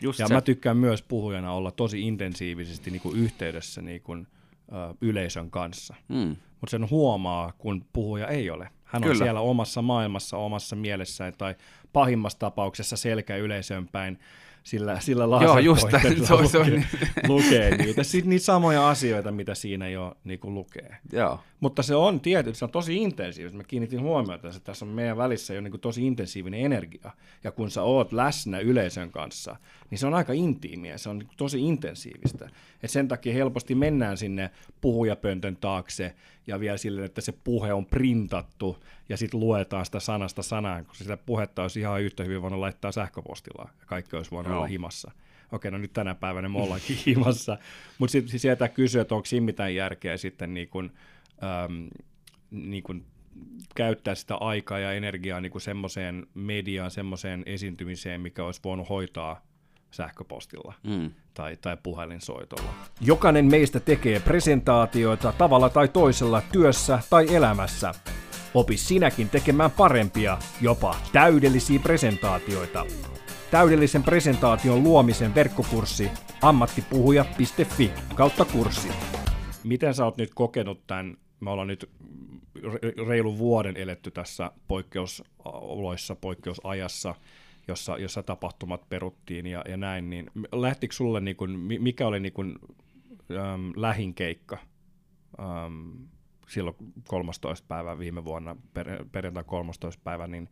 Just 0.00 0.18
ja 0.18 0.28
se. 0.28 0.34
mä 0.34 0.40
tykkään 0.40 0.76
myös 0.76 1.02
puhujana 1.02 1.52
olla 1.52 1.70
tosi 1.70 2.00
intensiivisesti 2.00 2.90
niin 2.90 3.02
kuin 3.02 3.18
yhteydessä 3.18 3.82
niin 3.82 4.02
kuin, 4.02 4.26
ö, 4.72 4.94
yleisön 5.00 5.50
kanssa. 5.50 5.94
Mm. 6.08 6.36
Mutta 6.60 6.70
sen 6.70 6.90
huomaa, 6.90 7.52
kun 7.58 7.84
puhuja 7.92 8.26
ei 8.28 8.50
ole. 8.50 8.68
Hän 8.84 9.02
Kyllä. 9.02 9.12
on 9.12 9.18
siellä 9.18 9.40
omassa 9.40 9.82
maailmassa, 9.82 10.36
omassa 10.36 10.76
mielessään 10.76 11.32
tai 11.38 11.54
pahimmassa 11.92 12.38
tapauksessa 12.38 12.96
selkä 12.96 13.36
yleisön 13.36 13.88
päin 13.88 14.18
sillä, 14.62 15.00
sillä 15.00 15.24
Joo, 15.42 15.58
just 15.58 15.84
on- 16.30 16.48
se 16.48 16.58
on 16.58 16.62
lukee, 16.62 16.70
niin. 16.70 16.86
lukee 17.28 17.76
niitä, 17.76 18.02
sit 18.02 18.24
niitä 18.24 18.44
samoja 18.44 18.88
asioita, 18.88 19.32
mitä 19.32 19.54
siinä 19.54 19.88
jo 19.88 20.14
niin 20.24 20.38
kuin 20.38 20.54
lukee. 20.54 20.96
Joo. 21.12 21.40
Mutta 21.60 21.82
se 21.82 21.94
on 21.94 22.20
tietysti, 22.20 22.58
se 22.58 22.64
on 22.64 22.70
tosi 22.70 22.96
intensiivistä. 22.96 23.56
Mä 23.56 23.64
kiinnitin 23.64 24.00
huomiota, 24.00 24.48
että 24.48 24.60
tässä 24.60 24.84
on 24.84 24.90
meidän 24.90 25.16
välissä 25.16 25.54
jo 25.54 25.60
niin 25.60 25.70
kuin 25.70 25.80
tosi 25.80 26.06
intensiivinen 26.06 26.60
energia. 26.60 27.10
Ja 27.44 27.52
kun 27.52 27.70
sä 27.70 27.82
oot 27.82 28.12
läsnä 28.12 28.58
yleisön 28.58 29.10
kanssa, 29.10 29.56
niin 29.90 29.98
se 29.98 30.06
on 30.06 30.14
aika 30.14 30.32
intiimiä, 30.32 30.98
se 30.98 31.08
on 31.08 31.18
niin 31.18 31.26
kuin 31.26 31.36
tosi 31.36 31.60
intensiivistä. 31.66 32.48
Et 32.82 32.90
sen 32.90 33.08
takia 33.08 33.32
helposti 33.34 33.74
mennään 33.74 34.16
sinne 34.16 34.50
puhujapöntön 34.80 35.56
taakse 35.56 36.14
ja 36.46 36.60
vielä 36.60 36.76
silleen, 36.76 37.04
että 37.04 37.20
se 37.20 37.32
puhe 37.44 37.72
on 37.72 37.86
printattu 37.86 38.84
ja 39.08 39.16
sitten 39.16 39.40
luetaan 39.40 39.84
sitä 39.84 40.00
sanasta 40.00 40.42
sanaan, 40.42 40.84
kun 40.84 40.94
sitä 40.94 41.16
puhetta 41.16 41.62
olisi 41.62 41.80
ihan 41.80 42.02
yhtä 42.02 42.24
hyvin 42.24 42.42
voinut 42.42 42.60
laittaa 42.60 42.92
sähköpostilla 42.92 43.68
ja 43.80 43.86
kaikki 43.86 44.16
olisi 44.16 44.30
voinut 44.30 44.50
Joo. 44.50 44.58
olla 44.58 44.66
himassa. 44.66 45.10
Okei, 45.52 45.70
no 45.70 45.78
nyt 45.78 45.92
tänä 45.92 46.14
päivänä 46.14 46.48
me 46.48 46.58
ollaankin 46.58 46.96
himassa, 47.06 47.58
mutta 47.98 48.12
sitten 48.12 48.38
sieltä 48.38 48.68
kysyä, 48.68 49.02
että 49.02 49.14
onko 49.14 49.26
siinä 49.26 49.46
mitään 49.46 49.74
järkeä 49.74 50.16
sitten 50.16 50.54
niin 50.54 50.68
kuin, 50.68 50.92
äm, 51.42 51.88
niin 52.50 52.82
kuin 52.82 53.04
käyttää 53.74 54.14
sitä 54.14 54.34
aikaa 54.34 54.78
ja 54.78 54.92
energiaa 54.92 55.40
niin 55.40 55.52
kuin 55.52 55.62
semmoiseen 55.62 56.26
mediaan, 56.34 56.90
semmoiseen 56.90 57.42
esiintymiseen, 57.46 58.20
mikä 58.20 58.44
olisi 58.44 58.60
voinut 58.64 58.88
hoitaa 58.88 59.42
sähköpostilla 59.92 60.74
Mm. 60.82 61.10
tai, 61.34 61.56
tai 61.56 61.76
puhelinsoitolla. 61.82 62.74
Jokainen 63.00 63.44
meistä 63.44 63.80
tekee 63.80 64.20
presentaatioita 64.20 65.32
tavalla 65.38 65.68
tai 65.68 65.88
toisella 65.88 66.42
työssä 66.52 66.98
tai 67.10 67.34
elämässä. 67.34 67.92
Opi 68.54 68.76
sinäkin 68.76 69.28
tekemään 69.28 69.70
parempia, 69.70 70.38
jopa 70.60 70.96
täydellisiä 71.12 71.78
presentaatioita. 71.78 72.86
Täydellisen 73.50 74.02
presentaation 74.02 74.82
luomisen 74.82 75.34
verkkokurssi 75.34 76.10
ammattipuhuja.fi 76.42 77.90
kautta 78.14 78.44
kurssi. 78.44 78.88
Miten 79.64 79.94
sä 79.94 80.04
oot 80.04 80.16
nyt 80.16 80.30
kokenut 80.34 80.86
tämän, 80.86 81.16
me 81.40 81.50
ollaan 81.50 81.68
nyt 81.68 81.90
re- 82.58 83.08
reilun 83.08 83.38
vuoden 83.38 83.76
eletty 83.76 84.10
tässä 84.10 84.50
poikkeusoloissa, 84.68 86.16
poikkeusajassa, 86.16 87.14
jossa, 87.68 87.98
jossa 87.98 88.22
tapahtumat 88.22 88.88
peruttiin 88.88 89.46
ja, 89.46 89.64
ja 89.68 89.76
näin, 89.76 90.10
niin 90.10 90.30
lähtikö 90.52 90.94
sulle, 90.94 91.20
niin 91.20 91.36
kun, 91.36 91.50
mi- 91.50 91.78
mikä 91.78 92.06
oli 92.06 92.20
niin 92.20 92.32
kun, 92.32 92.58
äm, 93.30 93.72
lähin 93.76 94.14
keikka 94.14 94.58
äm, 95.40 95.92
silloin 96.48 96.76
13. 97.08 97.66
päivä 97.68 97.98
viime 97.98 98.24
vuonna, 98.24 98.56
per, 98.74 99.04
perjantai 99.12 99.44
13. 99.44 100.00
päivä, 100.04 100.26
niin 100.26 100.48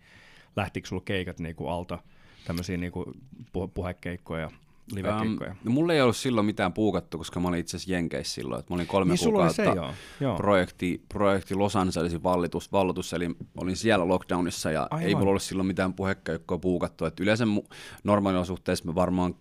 lähtikö 0.57 0.89
sulla 0.89 1.03
keikat 1.05 1.41
niin 1.41 1.57
kuin 1.57 1.71
alta, 1.71 1.99
tämmöisiä 2.45 2.77
niin 2.77 2.93
kuin 2.93 3.07
puhe, 3.53 3.69
puhekeikkoja, 3.69 4.51
livekeikkoja? 4.95 5.55
Um, 5.67 5.73
mulla 5.73 5.93
ei 5.93 6.01
ollut 6.01 6.17
silloin 6.17 6.47
mitään 6.47 6.73
puukattu, 6.73 7.19
koska 7.19 7.41
mä 7.41 7.49
olin 7.49 7.61
itse 7.61 7.77
asiassa 7.77 7.93
Jenkeissä 7.93 8.35
silloin. 8.35 8.61
Että 8.61 8.73
mä 8.73 8.75
olin 8.75 8.87
kolme 8.87 9.15
Niin 9.15 9.25
kuukautta 9.25 9.53
se, 9.53 9.65
joo. 9.65 9.91
joo. 10.21 10.37
projekti, 10.37 11.03
projekti 11.09 11.55
Los 11.55 11.77
Angelesin 11.77 12.23
vallitus, 12.23 12.73
vallutus, 12.73 13.13
eli 13.13 13.31
olin 13.57 13.77
siellä 13.77 14.09
lockdownissa 14.09 14.71
ja 14.71 14.87
Aivan. 14.91 15.09
ei 15.09 15.15
mulla 15.15 15.29
ollut 15.29 15.43
silloin 15.43 15.67
mitään 15.67 15.95
puhekeikkoa 15.95 16.59
puukattu. 16.59 17.05
Et 17.05 17.21
yleensä 17.21 17.45
mu- 17.45 17.75
normaaliolosuhteissa 18.05 18.85
mä 18.85 18.95
varmaan, 18.95 19.35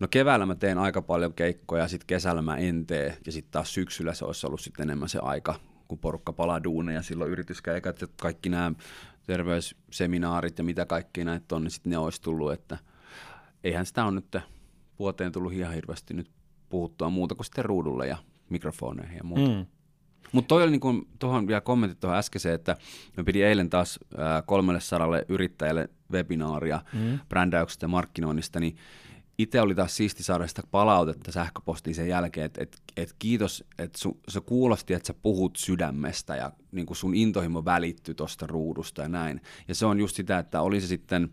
no 0.00 0.08
keväällä 0.08 0.46
mä 0.46 0.54
teen 0.54 0.78
aika 0.78 1.02
paljon 1.02 1.34
keikkoja 1.34 1.82
ja 1.82 1.88
sitten 1.88 2.06
kesällä 2.06 2.42
mä 2.42 2.56
en 2.56 2.86
tee 2.86 3.18
ja 3.26 3.32
sitten 3.32 3.52
taas 3.52 3.74
syksyllä 3.74 4.14
se 4.14 4.24
olisi 4.24 4.46
ollut 4.46 4.60
sitten 4.60 4.82
enemmän 4.82 5.08
se 5.08 5.18
aika, 5.22 5.54
kun 5.88 5.98
porukka 5.98 6.32
palaa 6.32 6.64
duuneja, 6.64 7.02
silloin 7.02 7.30
yrityskeikat 7.30 8.00
ja 8.00 8.06
kaikki 8.20 8.48
nämä 8.48 8.72
terveysseminaarit 9.26 10.58
ja 10.58 10.64
mitä 10.64 10.86
kaikki 10.86 11.24
näitä 11.24 11.56
on, 11.56 11.62
niin 11.62 11.70
sitten 11.70 11.90
ne 11.90 11.98
olisi 11.98 12.22
tullut, 12.22 12.52
että 12.52 12.78
eihän 13.64 13.86
sitä 13.86 14.04
on 14.04 14.14
nyt 14.14 14.36
vuoteen 14.98 15.32
tullut 15.32 15.52
ihan 15.52 15.74
hirveästi 15.74 16.14
nyt 16.14 16.30
puhuttua 16.68 17.10
muuta 17.10 17.34
kuin 17.34 17.44
sitten 17.44 17.64
ruudulle 17.64 18.06
ja 18.06 18.16
mikrofoneihin 18.48 19.16
ja 19.16 19.24
muuta. 19.24 19.48
Mm. 19.48 19.66
Mutta 20.32 20.48
toi 20.48 20.62
oli 20.62 20.70
niinku, 20.70 21.06
tuohon 21.18 21.46
vielä 21.46 21.60
kommentti 21.60 21.96
tuohon 22.00 22.18
äskeiseen, 22.18 22.54
että 22.54 22.76
me 23.16 23.24
pidi 23.24 23.42
eilen 23.42 23.70
taas 23.70 23.98
ää, 24.16 24.42
300 24.42 25.08
yrittäjälle 25.28 25.88
webinaaria 26.12 26.80
mm. 26.92 27.18
brändäyksestä 27.28 27.84
ja 27.84 27.88
markkinoinnista, 27.88 28.60
niin 28.60 28.76
itse 29.38 29.60
oli 29.60 29.74
taas 29.74 29.96
siisti 29.96 30.22
saada 30.22 30.46
sitä 30.46 30.62
palautetta 30.70 31.32
sähköpostiin 31.32 31.94
sen 31.94 32.08
jälkeen, 32.08 32.46
että 32.46 32.62
et, 32.62 32.82
et 32.96 33.14
kiitos, 33.18 33.64
että 33.78 33.98
se 34.28 34.40
kuulosti, 34.40 34.94
että 34.94 35.06
sä 35.06 35.14
puhut 35.14 35.56
sydämestä 35.56 36.36
ja 36.36 36.52
niin 36.72 36.86
sun 36.92 37.14
intohimo 37.14 37.64
välittyy 37.64 38.14
tuosta 38.14 38.46
ruudusta 38.46 39.02
ja 39.02 39.08
näin. 39.08 39.40
Ja 39.68 39.74
se 39.74 39.86
on 39.86 40.00
just 40.00 40.16
sitä, 40.16 40.38
että 40.38 40.60
oli 40.60 40.80
se 40.80 40.86
sitten 40.86 41.30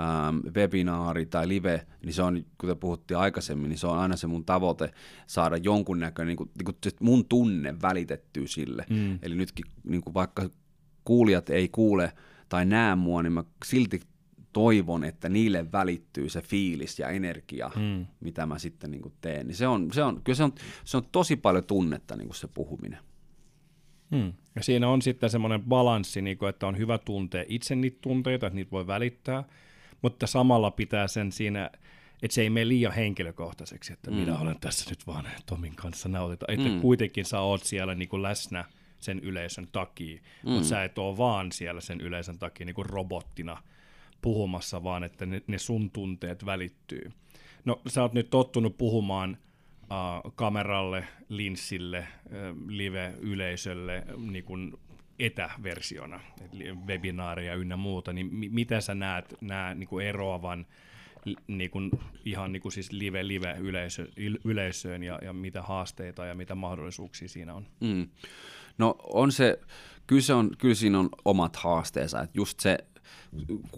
ähm, 0.00 0.54
webinaari 0.54 1.26
tai 1.26 1.48
live, 1.48 1.86
niin 2.02 2.14
se 2.14 2.22
on, 2.22 2.44
kuten 2.58 2.78
puhuttiin 2.78 3.18
aikaisemmin, 3.18 3.68
niin 3.68 3.78
se 3.78 3.86
on 3.86 3.98
aina 3.98 4.16
se 4.16 4.26
mun 4.26 4.44
tavoite 4.44 4.92
saada 5.26 5.56
jonkunnäköinen, 5.56 6.28
niin 6.28 6.36
kuin, 6.36 6.50
niin 6.54 6.64
kuin 6.64 6.92
mun 7.00 7.24
tunne 7.24 7.74
välitettyä 7.82 8.46
sille. 8.46 8.86
Mm. 8.90 9.18
Eli 9.22 9.34
nytkin 9.34 9.64
niin 9.84 10.00
kuin 10.00 10.14
vaikka 10.14 10.48
kuulijat 11.04 11.50
ei 11.50 11.68
kuule 11.68 12.12
tai 12.48 12.66
näe 12.66 12.94
mua, 12.94 13.22
niin 13.22 13.32
mä 13.32 13.44
silti 13.64 14.00
toivon, 14.52 15.04
että 15.04 15.28
niille 15.28 15.72
välittyy 15.72 16.28
se 16.28 16.40
fiilis 16.40 16.98
ja 16.98 17.08
energia, 17.08 17.70
mm. 17.76 18.06
mitä 18.20 18.46
mä 18.46 18.58
sitten 18.58 18.90
niin 18.90 19.02
kuin 19.02 19.14
teen. 19.20 19.46
Niin 19.46 19.56
se 19.56 19.66
on, 19.66 19.92
se 19.92 20.02
on, 20.02 20.20
kyllä 20.24 20.36
se 20.36 20.44
on, 20.44 20.52
se 20.84 20.96
on 20.96 21.02
tosi 21.12 21.36
paljon 21.36 21.64
tunnetta 21.64 22.16
niin 22.16 22.28
kuin 22.28 22.36
se 22.36 22.48
puhuminen. 22.48 22.98
Hmm. 24.16 24.32
Ja 24.54 24.62
siinä 24.62 24.88
on 24.88 25.02
sitten 25.02 25.30
semmoinen 25.30 25.62
balanssi, 25.62 26.22
niin 26.22 26.38
kuin, 26.38 26.48
että 26.48 26.66
on 26.66 26.78
hyvä 26.78 26.98
tuntea 26.98 27.44
itse 27.48 27.74
niitä 27.74 27.98
tunteita, 28.00 28.46
että 28.46 28.54
niitä 28.54 28.70
voi 28.70 28.86
välittää, 28.86 29.44
mutta 30.02 30.26
samalla 30.26 30.70
pitää 30.70 31.08
sen 31.08 31.32
siinä, 31.32 31.70
että 32.22 32.34
se 32.34 32.42
ei 32.42 32.50
mene 32.50 32.68
liian 32.68 32.92
henkilökohtaiseksi, 32.92 33.92
että 33.92 34.10
mm. 34.10 34.16
minä 34.16 34.38
olen 34.38 34.60
tässä 34.60 34.90
nyt 34.90 35.06
vaan 35.06 35.28
Tomin 35.46 35.76
kanssa 35.76 36.08
nautita. 36.08 36.46
Että 36.48 36.68
mm. 36.68 36.80
kuitenkin 36.80 37.24
sä 37.24 37.40
oot 37.40 37.64
siellä 37.64 37.94
niin 37.94 38.08
kuin 38.08 38.22
läsnä 38.22 38.64
sen 38.98 39.18
yleisön 39.18 39.68
takia, 39.72 40.20
mm. 40.42 40.50
mutta 40.50 40.68
sä 40.68 40.84
et 40.84 40.98
ole 40.98 41.16
vaan 41.16 41.52
siellä 41.52 41.80
sen 41.80 42.00
yleisön 42.00 42.38
takia 42.38 42.66
niin 42.66 42.74
kuin 42.74 42.86
robottina 42.86 43.62
puhumassa, 44.22 44.84
vaan 44.84 45.04
että 45.04 45.26
ne, 45.26 45.42
ne 45.46 45.58
sun 45.58 45.90
tunteet 45.90 46.46
välittyy. 46.46 47.12
No 47.64 47.80
sä 47.86 48.02
oot 48.02 48.12
nyt 48.12 48.30
tottunut 48.30 48.78
puhumaan 48.78 49.38
uh, 49.82 50.32
kameralle, 50.34 51.08
linssille, 51.28 52.06
uh, 52.26 52.68
live-yleisölle 52.68 54.04
niin 54.30 54.44
kuin 54.44 54.72
etäversiona, 55.26 56.20
webinaareja 56.86 57.54
ynnä 57.54 57.76
muuta, 57.76 58.12
niin 58.12 58.34
mi- 58.34 58.48
miten 58.48 58.82
sä 58.82 58.94
näet 58.94 59.34
nämä 59.40 59.74
niin 59.74 59.88
kuin 59.88 60.06
eroavan 60.06 60.66
niin 61.46 61.70
ihan 62.24 62.52
niin 62.52 62.62
kuin 62.62 62.72
siis 62.72 62.92
live-live-yleisö, 62.92 64.04
yl- 64.04 64.40
yleisöön 64.44 65.02
ja, 65.02 65.18
ja 65.22 65.32
mitä 65.32 65.62
haasteita 65.62 66.26
ja 66.26 66.34
mitä 66.34 66.54
mahdollisuuksia 66.54 67.28
siinä 67.28 67.54
on? 67.54 67.66
Mm. 67.80 68.08
No 68.78 68.96
on 69.12 69.32
se, 69.32 69.58
kyllä, 70.06 70.22
se 70.22 70.34
on, 70.34 70.50
kyllä 70.58 70.74
siinä 70.74 70.98
on 70.98 71.08
omat 71.24 71.56
haasteensa, 71.56 72.20
että 72.20 72.38
just 72.38 72.60
se, 72.60 72.78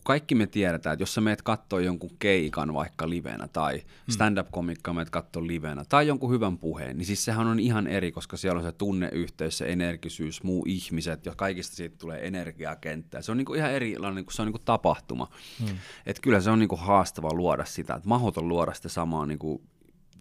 kaikki 0.04 0.34
me 0.34 0.46
tiedetään, 0.46 0.92
että 0.92 1.02
jos 1.02 1.14
sä 1.14 1.20
meet 1.20 1.42
kattoo 1.42 1.78
jonkun 1.78 2.10
keikan 2.18 2.74
vaikka 2.74 3.08
livenä 3.08 3.48
tai 3.48 3.82
stand-up-komikka 4.10 4.92
meet 4.92 5.10
kattoo 5.10 5.46
livenä 5.46 5.84
tai 5.88 6.06
jonkun 6.06 6.30
hyvän 6.30 6.58
puheen, 6.58 6.96
niin 6.96 7.06
siis 7.06 7.24
sehän 7.24 7.46
on 7.46 7.60
ihan 7.60 7.86
eri, 7.86 8.12
koska 8.12 8.36
siellä 8.36 8.58
on 8.58 8.64
se 8.64 8.72
tunneyhteys, 8.72 9.58
se 9.58 9.72
energisyys, 9.72 10.42
muu 10.42 10.64
ihmiset 10.68 11.26
ja 11.26 11.34
kaikista 11.36 11.76
siitä 11.76 11.96
tulee 11.98 12.26
energiakenttää. 12.26 13.22
Se 13.22 13.30
on 13.30 13.36
niinku 13.36 13.54
ihan 13.54 13.72
erilainen, 13.72 14.14
niinku, 14.14 14.30
se 14.30 14.42
on 14.42 14.46
niinku 14.46 14.62
tapahtuma. 14.64 15.28
Hmm. 15.60 15.78
Että 16.06 16.22
kyllä 16.22 16.40
se 16.40 16.50
on 16.50 16.58
niinku 16.58 16.76
haastava 16.76 17.34
luoda 17.34 17.64
sitä, 17.64 17.94
että 17.94 18.08
mahdoton 18.08 18.48
luoda 18.48 18.74
sitä 18.74 18.88
samaa 18.88 19.26
niinku 19.26 19.62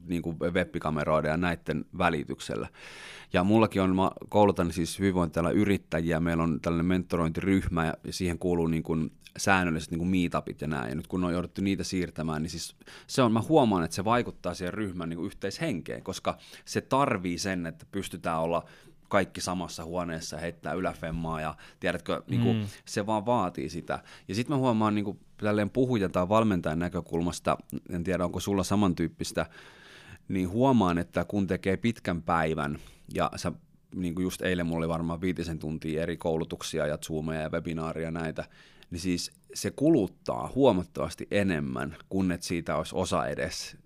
niin 0.08 0.22
kuin 0.22 0.40
web-kameroiden 0.40 1.32
ja 1.32 1.38
näiden 1.38 1.86
välityksellä. 1.98 2.68
Ja 3.34 3.44
mullakin 3.44 3.82
on, 3.82 3.96
mä 3.96 4.12
koulutan 4.30 4.72
siis 4.72 5.00
hyvinvointialan 5.00 5.54
yrittäjiä, 5.54 6.20
meillä 6.20 6.44
on 6.44 6.62
tällainen 6.62 6.86
mentorointiryhmä 6.86 7.86
ja 7.86 7.94
siihen 8.10 8.40
kuuluu 8.40 8.68
niin 8.68 8.84
kuin 8.84 9.12
säännölliset 9.38 9.92
niin 9.92 10.00
kuin 10.00 10.10
meetupit 10.10 10.62
ja 10.62 10.68
näin. 10.68 10.90
Ja 10.90 10.96
nyt 10.96 11.08
kun 11.08 11.24
on 11.24 11.34
jouduttu 11.34 11.62
niitä 11.62 11.84
siirtämään, 11.84 12.42
niin 12.42 12.50
siis 12.50 12.76
se 13.08 13.22
on, 13.22 13.34
mä 13.34 13.42
huomaan, 13.42 13.84
että 13.84 13.96
se 13.96 14.06
vaikuttaa 14.06 14.54
siihen 14.54 14.74
ryhmän 14.74 15.10
niin 15.10 15.18
kuin 15.18 15.26
yhteishenkeen, 15.26 16.04
koska 16.04 16.38
se 16.66 16.82
tarvii 16.82 17.38
sen, 17.38 17.66
että 17.66 17.86
pystytään 17.92 18.40
olla 18.40 18.66
kaikki 19.10 19.42
samassa 19.42 19.86
huoneessa 19.86 20.38
heittää 20.38 20.74
yläfemmaa 20.74 21.42
ja 21.42 21.56
tiedätkö, 21.80 22.22
niin 22.28 22.42
kuin, 22.42 22.58
mm. 22.58 22.68
se 22.86 23.06
vaan 23.06 23.26
vaatii 23.26 23.70
sitä. 23.70 24.04
Ja 24.28 24.36
sitten 24.36 24.56
mä 24.56 24.60
huomaan 24.60 24.96
niin 24.96 25.06
kuin, 25.06 25.20
tälleen 25.38 25.70
puhujan 25.70 26.12
tai 26.12 26.30
valmentajan 26.30 26.80
näkökulmasta, 26.80 27.58
en 27.90 28.04
tiedä 28.04 28.26
onko 28.26 28.40
sulla 28.40 28.64
samantyyppistä, 28.64 29.46
niin 30.28 30.50
huomaan, 30.50 30.98
että 30.98 31.26
kun 31.26 31.48
tekee 31.48 31.78
pitkän 31.78 32.22
päivän 32.22 32.80
ja 33.14 33.32
sä 33.36 33.52
niin 33.96 34.16
kuin 34.16 34.24
just 34.24 34.42
eilen 34.42 34.66
mulla 34.66 34.78
oli 34.78 34.90
varmaan 34.90 35.22
viitisen 35.22 35.60
tuntia 35.60 36.04
eri 36.04 36.18
koulutuksia 36.18 36.88
ja 36.88 36.98
zoomeja 36.98 37.42
ja 37.42 37.50
webinaaria 37.50 38.12
näitä, 38.12 38.46
niin 38.92 39.00
siis 39.00 39.32
se 39.54 39.72
kuluttaa 39.72 40.52
huomattavasti 40.56 41.28
enemmän, 41.32 41.96
kun 42.10 42.32
et 42.32 42.44
siitä 42.44 42.76
olisi 42.76 42.96
osa 42.96 43.28
edes 43.28 43.78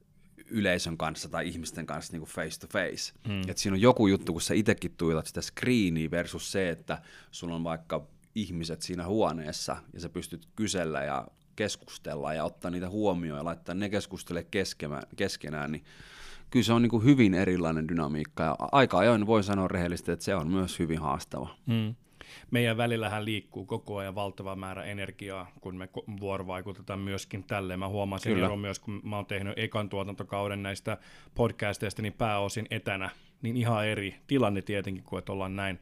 yleisön 0.50 0.98
kanssa 0.98 1.30
tai 1.30 1.48
ihmisten 1.48 1.86
kanssa 1.86 2.14
niin 2.14 2.22
kuin 2.22 2.30
face 2.30 2.60
to 2.60 2.68
face. 2.68 3.14
Mm. 3.28 3.50
Et 3.50 3.58
siinä 3.58 3.76
on 3.76 3.82
joku 3.82 4.08
juttu, 4.08 4.32
kun 4.34 4.42
sä 4.42 4.54
itsekin 4.54 4.94
tuijotat 4.98 5.26
sitä 5.26 5.42
screeniä 5.42 6.12
versus 6.12 6.52
se, 6.52 6.70
että 6.70 7.02
sulla 7.32 7.56
on 7.56 7.64
vaikka 7.64 8.08
ihmiset 8.36 8.82
siinä 8.82 9.06
huoneessa 9.06 9.78
ja 9.94 10.00
sä 10.00 10.10
pystyt 10.10 10.48
kysellä 10.56 11.04
ja 11.04 11.28
keskustella 11.56 12.34
ja 12.34 12.44
ottaa 12.44 12.72
niitä 12.72 12.90
huomioon 12.90 13.40
ja 13.40 13.46
laittaa 13.46 13.76
ne 13.76 13.90
keskustele 13.90 14.48
keskenään, 15.16 15.72
niin 15.72 15.84
kyllä 16.50 16.64
se 16.64 16.74
on 16.74 16.82
niin 16.82 16.90
kuin 16.90 17.04
hyvin 17.04 17.34
erilainen 17.34 17.88
dynamiikka 17.88 18.44
ja 18.44 18.56
aika 18.60 18.98
ajoin 18.98 19.26
voi 19.26 19.44
sanoa 19.44 19.68
rehellisesti, 19.68 20.12
että 20.12 20.26
se 20.26 20.36
on 20.36 20.48
myös 20.48 20.80
hyvin 20.80 21.00
haastava. 21.00 21.50
Mm 21.66 21.96
meidän 22.52 22.78
välillähän 22.78 23.26
liikkuu 23.26 23.66
koko 23.66 23.98
ajan 23.98 24.16
valtava 24.16 24.56
määrä 24.56 24.84
energiaa, 24.84 25.52
kun 25.62 25.76
me 25.76 25.90
vuorovaikutetaan 26.20 27.00
myöskin 27.00 27.44
tälleen. 27.44 27.80
Mä 27.80 27.88
huomaan 27.88 28.20
sen 28.20 28.38
ero 28.38 28.56
myös, 28.56 28.80
kun 28.80 29.02
mä 29.04 29.16
oon 29.16 29.26
tehnyt 29.26 29.54
ekan 29.60 29.90
tuotantokauden 29.90 30.64
näistä 30.64 30.98
podcasteista, 31.36 32.02
niin 32.02 32.14
pääosin 32.14 32.68
etänä, 32.72 33.10
niin 33.42 33.58
ihan 33.58 33.88
eri 33.88 34.16
tilanne 34.28 34.62
tietenkin, 34.62 35.04
kun 35.04 35.20
että 35.20 35.32
ollaan 35.32 35.56
näin, 35.56 35.80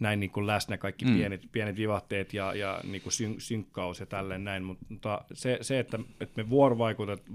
näin 0.00 0.20
niin 0.20 0.30
kuin 0.30 0.46
läsnä 0.46 0.78
kaikki 0.78 1.04
mm. 1.04 1.14
pienet, 1.14 1.48
pienet 1.52 1.76
vivahteet 1.76 2.34
ja, 2.34 2.54
ja 2.54 2.80
niin 2.84 3.02
kuin 3.02 3.12
syn, 3.12 3.34
synkkaus 3.38 4.00
ja 4.00 4.06
tälleen 4.06 4.44
näin, 4.44 4.62
mutta 4.62 5.24
se, 5.32 5.58
se 5.60 5.78
että, 5.78 5.98
että 6.20 6.42
me 6.42 6.50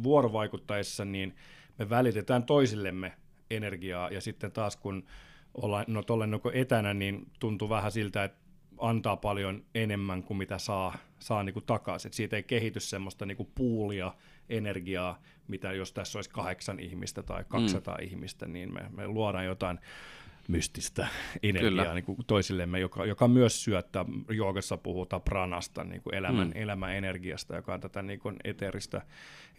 vuorovaikuttaessa 0.04 1.06
niin 1.06 1.36
me 1.82 1.90
välitetään 1.90 2.44
toisillemme 2.44 3.14
energiaa 3.50 4.10
ja 4.10 4.22
sitten 4.22 4.52
taas 4.52 4.78
kun 4.78 5.04
ollaan 5.54 5.86
no 5.88 6.04
tollen 6.04 6.40
etänä, 6.54 6.94
niin 6.94 7.28
tuntuu 7.40 7.70
vähän 7.70 7.92
siltä, 7.92 8.24
että 8.24 8.42
antaa 8.78 9.18
paljon 9.18 9.66
enemmän 9.76 10.24
kuin 10.24 10.38
mitä 10.38 10.58
saa, 10.58 10.98
saa 11.20 11.44
niin 11.44 11.54
kuin 11.54 11.66
takaisin. 11.66 12.10
Et 12.10 12.14
siitä 12.14 12.36
ei 12.36 12.44
kehity 12.44 12.80
semmoista 12.80 13.26
niin 13.26 13.38
kuin 13.38 13.50
puulia, 13.56 14.14
energiaa, 14.50 15.22
mitä 15.48 15.74
jos 15.74 15.94
tässä 15.94 16.18
olisi 16.18 16.30
kahdeksan 16.30 16.80
ihmistä 16.80 17.24
tai 17.24 17.44
200 17.48 17.98
mm. 17.98 18.04
ihmistä, 18.04 18.48
niin 18.48 18.74
me, 18.74 18.86
me 18.92 19.08
luodaan 19.08 19.46
jotain 19.46 19.80
mystistä 20.48 21.08
energiaa 21.44 21.94
niin 21.94 22.06
kuin 22.06 22.18
toisillemme, 22.28 22.80
joka, 22.80 23.06
joka 23.06 23.28
myös 23.28 23.64
syöttää, 23.64 24.06
joogassa 24.30 24.78
puhutaan 24.78 25.22
pranasta, 25.22 25.84
niin 25.84 26.02
kuin 26.02 26.16
elämän, 26.16 26.48
mm. 26.48 26.54
elämän 26.56 26.96
energiasta, 26.96 27.56
joka 27.56 27.74
on 27.74 27.82
tätä 27.82 28.02
niin 28.02 28.20
kuin 28.20 28.36
eteristä, 28.44 29.02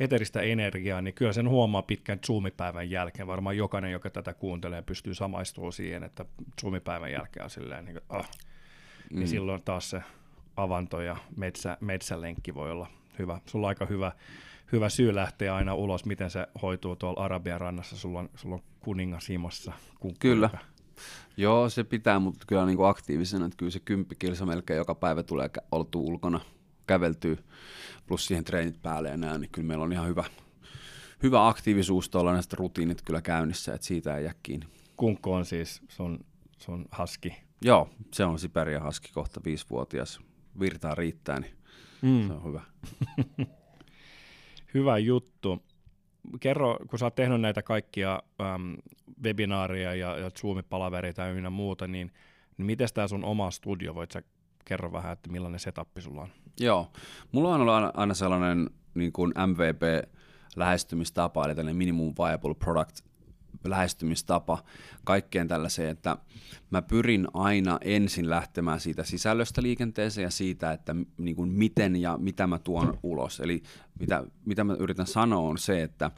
eteristä 0.01 0.41
energiaa, 0.41 1.03
niin 1.03 1.15
kyllä 1.15 1.33
sen 1.33 1.49
huomaa 1.49 1.83
pitkän 1.83 2.19
Zoom-päivän 2.27 2.91
jälkeen. 2.91 3.27
Varmaan 3.27 3.57
jokainen, 3.57 3.93
joka 3.93 4.11
tätä 4.11 4.35
kuuntelee, 4.35 4.83
pystyy 4.83 5.15
samaistumaan 5.15 5.73
siihen, 5.73 6.03
että 6.03 6.25
Zoom-päivän 6.61 7.13
jälkeen 7.13 7.45
on 7.45 7.51
silleen, 7.51 7.85
niin 7.85 7.95
kuin, 7.95 8.19
ah, 8.19 8.29
niin 8.31 9.13
mm. 9.13 9.19
niin 9.19 9.29
silloin 9.29 9.63
taas 9.63 9.91
se 9.91 10.03
avanto 10.57 11.01
ja 11.01 11.17
metsä, 11.37 11.77
metsälenkki 11.81 12.55
voi 12.55 12.71
olla 12.71 12.87
hyvä. 13.19 13.41
Sulla 13.47 13.67
on 13.67 13.69
aika 13.69 13.87
hyvä, 13.87 14.13
hyvä 14.73 14.89
syy 14.89 15.15
lähteä 15.15 15.55
aina 15.55 15.75
ulos, 15.75 16.05
miten 16.05 16.31
se 16.31 16.47
hoituu 16.63 16.97
tuolla 16.97 17.25
Arabian 17.25 17.61
rannassa, 17.61 17.97
sulla 17.97 18.19
on, 18.19 18.31
sulla 18.35 18.55
on 18.55 18.63
kuningas 18.81 19.29
himossa. 19.29 19.73
Kyllä. 20.19 20.51
Joo, 21.37 21.71
se 21.71 21.85
pitää, 21.85 22.19
mutta 22.19 22.45
kyllä 22.47 22.67
niin 22.67 22.77
kuin 22.77 22.89
aktiivisena, 22.89 23.45
että 23.45 23.57
kyllä 23.57 23.73
se 23.73 23.81
kymppi 23.81 24.15
kilsa 24.19 24.47
melkein 24.47 24.79
joka 24.79 24.95
päivä 24.95 25.23
tulee 25.23 25.51
oltu 25.73 26.07
ulkona, 26.07 26.41
käveltyy, 26.87 27.39
plus 28.07 28.27
siihen 28.27 28.45
treenit 28.45 28.83
päälle 28.83 29.09
ja 29.09 29.17
näin, 29.17 29.41
niin 29.41 29.51
kyllä 29.53 29.69
meillä 29.69 29.85
on 29.85 29.93
ihan 29.93 30.09
hyvä, 30.09 30.25
hyvä 31.23 31.49
aktiivisuus 31.49 32.09
tuolla 32.09 32.33
näistä 32.33 32.57
rutiinit 32.59 33.03
kyllä 33.03 33.21
käynnissä, 33.23 33.75
että 33.75 33.87
siitä 33.87 34.17
ei 34.17 34.25
jää 34.25 34.35
kiinni. 34.43 34.67
Kunkko 34.97 35.35
on 35.35 35.45
siis 35.45 35.83
sun, 35.89 36.19
sun 36.59 36.85
haski 36.91 37.35
Joo, 37.65 37.91
se 38.13 38.25
on 38.25 38.39
Siberia 38.39 38.81
Haski 38.81 39.13
kohta 39.13 39.41
viisivuotias. 39.45 40.21
Virtaa 40.61 40.95
riittää, 40.95 41.41
niin 41.41 41.55
mm. 42.03 42.27
se 42.27 42.33
on 42.33 42.45
hyvä. 42.45 42.63
hyvä 44.75 44.99
juttu. 44.99 45.63
Kerro, 46.41 46.77
kun 46.91 46.99
sä 46.99 47.07
oot 47.07 47.15
tehnyt 47.15 47.41
näitä 47.41 47.63
kaikkia 47.63 48.23
äm, 48.41 48.77
webinaaria 49.25 49.95
ja, 49.95 50.19
ja 50.19 50.31
Zoom-palavereita 50.31 51.23
ja 51.43 51.51
muuta, 51.51 51.87
niin, 51.87 52.13
niin 52.57 52.67
miten 52.67 52.89
tämä 52.95 53.09
sun 53.09 53.25
oma 53.25 53.51
studio, 53.51 53.95
voit 53.95 54.11
sä 54.11 54.23
kerro 54.65 54.93
vähän, 54.93 55.13
että 55.13 55.31
millainen 55.31 55.61
setappi 55.61 56.01
sulla 56.01 56.23
on? 56.23 56.29
Joo, 56.61 56.93
mulla 57.33 57.55
on 57.55 57.61
ollut 57.61 57.75
aina 57.95 58.15
sellainen 58.15 58.71
niin 58.95 59.13
kuin 59.13 59.33
MVP-lähestymistapa, 59.47 61.45
eli 61.45 61.55
tällainen 61.55 61.77
minimum 61.77 62.15
viable 62.19 62.55
product 62.55 63.01
lähestymistapa 63.71 64.65
kaikkeen 65.05 65.49
tällaiseen, 65.49 65.91
että 65.91 66.17
mä 66.71 66.83
pyrin 66.83 67.29
aina 67.35 67.79
ensin 67.81 68.31
lähtemään 68.31 68.81
siitä 68.81 69.05
sisällöstä 69.05 69.63
liikenteeseen 69.63 70.23
ja 70.23 70.31
siitä, 70.31 70.73
että 70.73 70.97
niin 71.19 71.37
kuin 71.37 71.49
miten 71.49 71.97
ja 71.97 72.19
mitä 72.19 72.47
mä 72.47 72.59
tuon 72.59 72.99
ulos. 73.03 73.41
Eli 73.41 73.63
mitä, 74.01 74.25
mitä 74.45 74.65
mä 74.65 74.77
yritän 74.79 75.07
sanoa 75.07 75.49
on 75.49 75.59
se, 75.59 75.83
että 75.83 76.11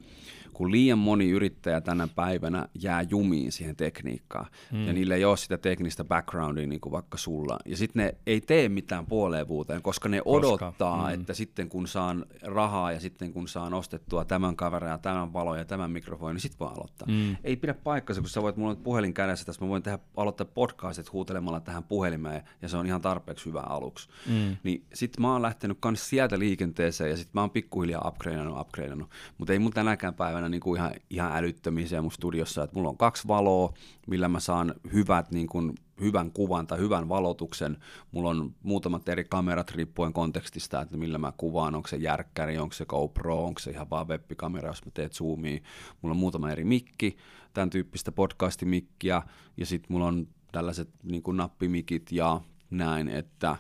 kun 0.54 0.70
liian 0.70 0.98
moni 0.98 1.30
yrittäjä 1.30 1.80
tänä 1.80 2.08
päivänä 2.08 2.68
jää 2.82 3.02
jumiin 3.02 3.52
siihen 3.52 3.76
tekniikkaan, 3.76 4.46
hmm. 4.70 4.86
ja 4.86 4.92
niille 4.92 5.14
ei 5.14 5.24
ole 5.24 5.36
sitä 5.36 5.58
teknistä 5.58 6.04
backgroundia 6.04 6.66
niin 6.66 6.80
kuin 6.80 6.92
vaikka 6.92 7.18
sulla, 7.18 7.58
ja 7.66 7.76
sitten 7.76 8.04
ne 8.04 8.14
ei 8.26 8.40
tee 8.40 8.68
mitään 8.68 9.06
puoleen 9.06 9.48
vuoteen, 9.48 9.82
koska 9.82 10.08
ne 10.08 10.20
koska. 10.24 10.30
odottaa, 10.30 11.02
hmm. 11.02 11.14
että 11.14 11.34
sitten 11.34 11.68
kun 11.68 11.88
saan 11.88 12.26
rahaa 12.42 12.92
ja 12.92 13.00
sitten 13.00 13.32
kun 13.32 13.48
saan 13.48 13.74
ostettua 13.74 14.24
tämän 14.24 14.56
kaverin 14.56 14.90
ja 14.90 14.98
tämän 14.98 15.32
valon 15.32 15.58
ja 15.58 15.64
tämän 15.64 15.90
mikrofonin, 15.90 16.34
niin 16.34 16.40
sitten 16.40 16.58
voi 16.58 16.68
aloittaa. 16.68 17.06
Hmm. 17.10 17.36
Ei 17.44 17.56
pidä 17.56 17.74
paikkansa, 17.74 18.20
kun 18.20 18.30
sä 18.30 18.42
voit, 18.42 18.56
mulla 18.56 18.70
on 18.70 18.76
puhelin 18.76 19.14
kädessä, 19.14 19.44
tässä 19.44 19.64
mä 19.64 19.68
voin 19.68 19.82
tehdä, 19.82 19.98
aloittaa 20.16 20.46
podcastit 20.54 21.12
huutelemalla 21.12 21.60
tähän 21.60 21.84
puhelimeen, 21.84 22.42
ja 22.62 22.68
se 22.68 22.76
on 22.76 22.86
ihan 22.86 23.00
tarpeeksi 23.00 23.46
hyvä 23.46 23.60
aluksi. 23.60 24.08
Hmm. 24.26 24.56
Niin 24.62 24.84
sitten 24.94 25.22
mä 25.22 25.32
oon 25.32 25.42
lähtenyt 25.42 25.78
kans 25.80 26.10
sieltä 26.10 26.38
liikenteeseen, 26.38 27.10
ja 27.10 27.16
sitten 27.16 27.32
mä 27.34 27.40
oon 27.40 27.50
pikkuhiljaa 27.50 28.08
upgradeannut, 28.08 28.60
upgradeannut, 28.60 29.10
mutta 29.38 29.52
ei 29.52 29.58
mun 29.58 29.72
tänäkään 29.72 30.14
päivänä 30.14 30.43
aina 30.44 30.50
niin 30.50 30.60
kuin 30.60 30.78
ihan, 30.78 30.92
ihan 31.10 31.36
älyttömiä 31.36 32.02
mun 32.02 32.12
studiossa, 32.12 32.62
että 32.62 32.76
mulla 32.76 32.88
on 32.88 32.96
kaksi 32.96 33.28
valoa, 33.28 33.72
millä 34.06 34.28
mä 34.28 34.40
saan 34.40 34.74
hyvät, 34.92 35.30
niin 35.30 35.46
kuin, 35.46 35.74
hyvän 36.00 36.30
kuvan 36.30 36.66
tai 36.66 36.78
hyvän 36.78 37.08
valotuksen. 37.08 37.76
Mulla 38.12 38.30
on 38.30 38.54
muutamat 38.62 39.08
eri 39.08 39.24
kamerat 39.24 39.70
riippuen 39.70 40.12
kontekstista, 40.12 40.80
että 40.80 40.96
millä 40.96 41.18
mä 41.18 41.32
kuvaan, 41.36 41.74
onko 41.74 41.88
se 41.88 41.96
järkkäri, 41.96 42.58
onko 42.58 42.72
se 42.72 42.84
GoPro, 42.84 43.44
onko 43.44 43.60
se 43.60 43.70
ihan 43.70 43.90
vaan 43.90 44.08
webbikamera, 44.08 44.68
jos 44.68 44.84
mä 44.84 44.90
teet 44.94 45.12
zoomia. 45.12 45.60
Mulla 46.02 46.12
on 46.12 46.20
muutama 46.20 46.50
eri 46.50 46.64
mikki, 46.64 47.16
tämän 47.52 47.70
tyyppistä 47.70 48.12
podcastimikkiä, 48.12 49.22
ja 49.56 49.66
sitten 49.66 49.92
mulla 49.92 50.06
on 50.06 50.26
tällaiset 50.52 50.88
niin 51.02 51.22
kuin 51.22 51.36
nappimikit 51.36 52.12
ja 52.12 52.40
näin, 52.70 53.08
että 53.08 53.56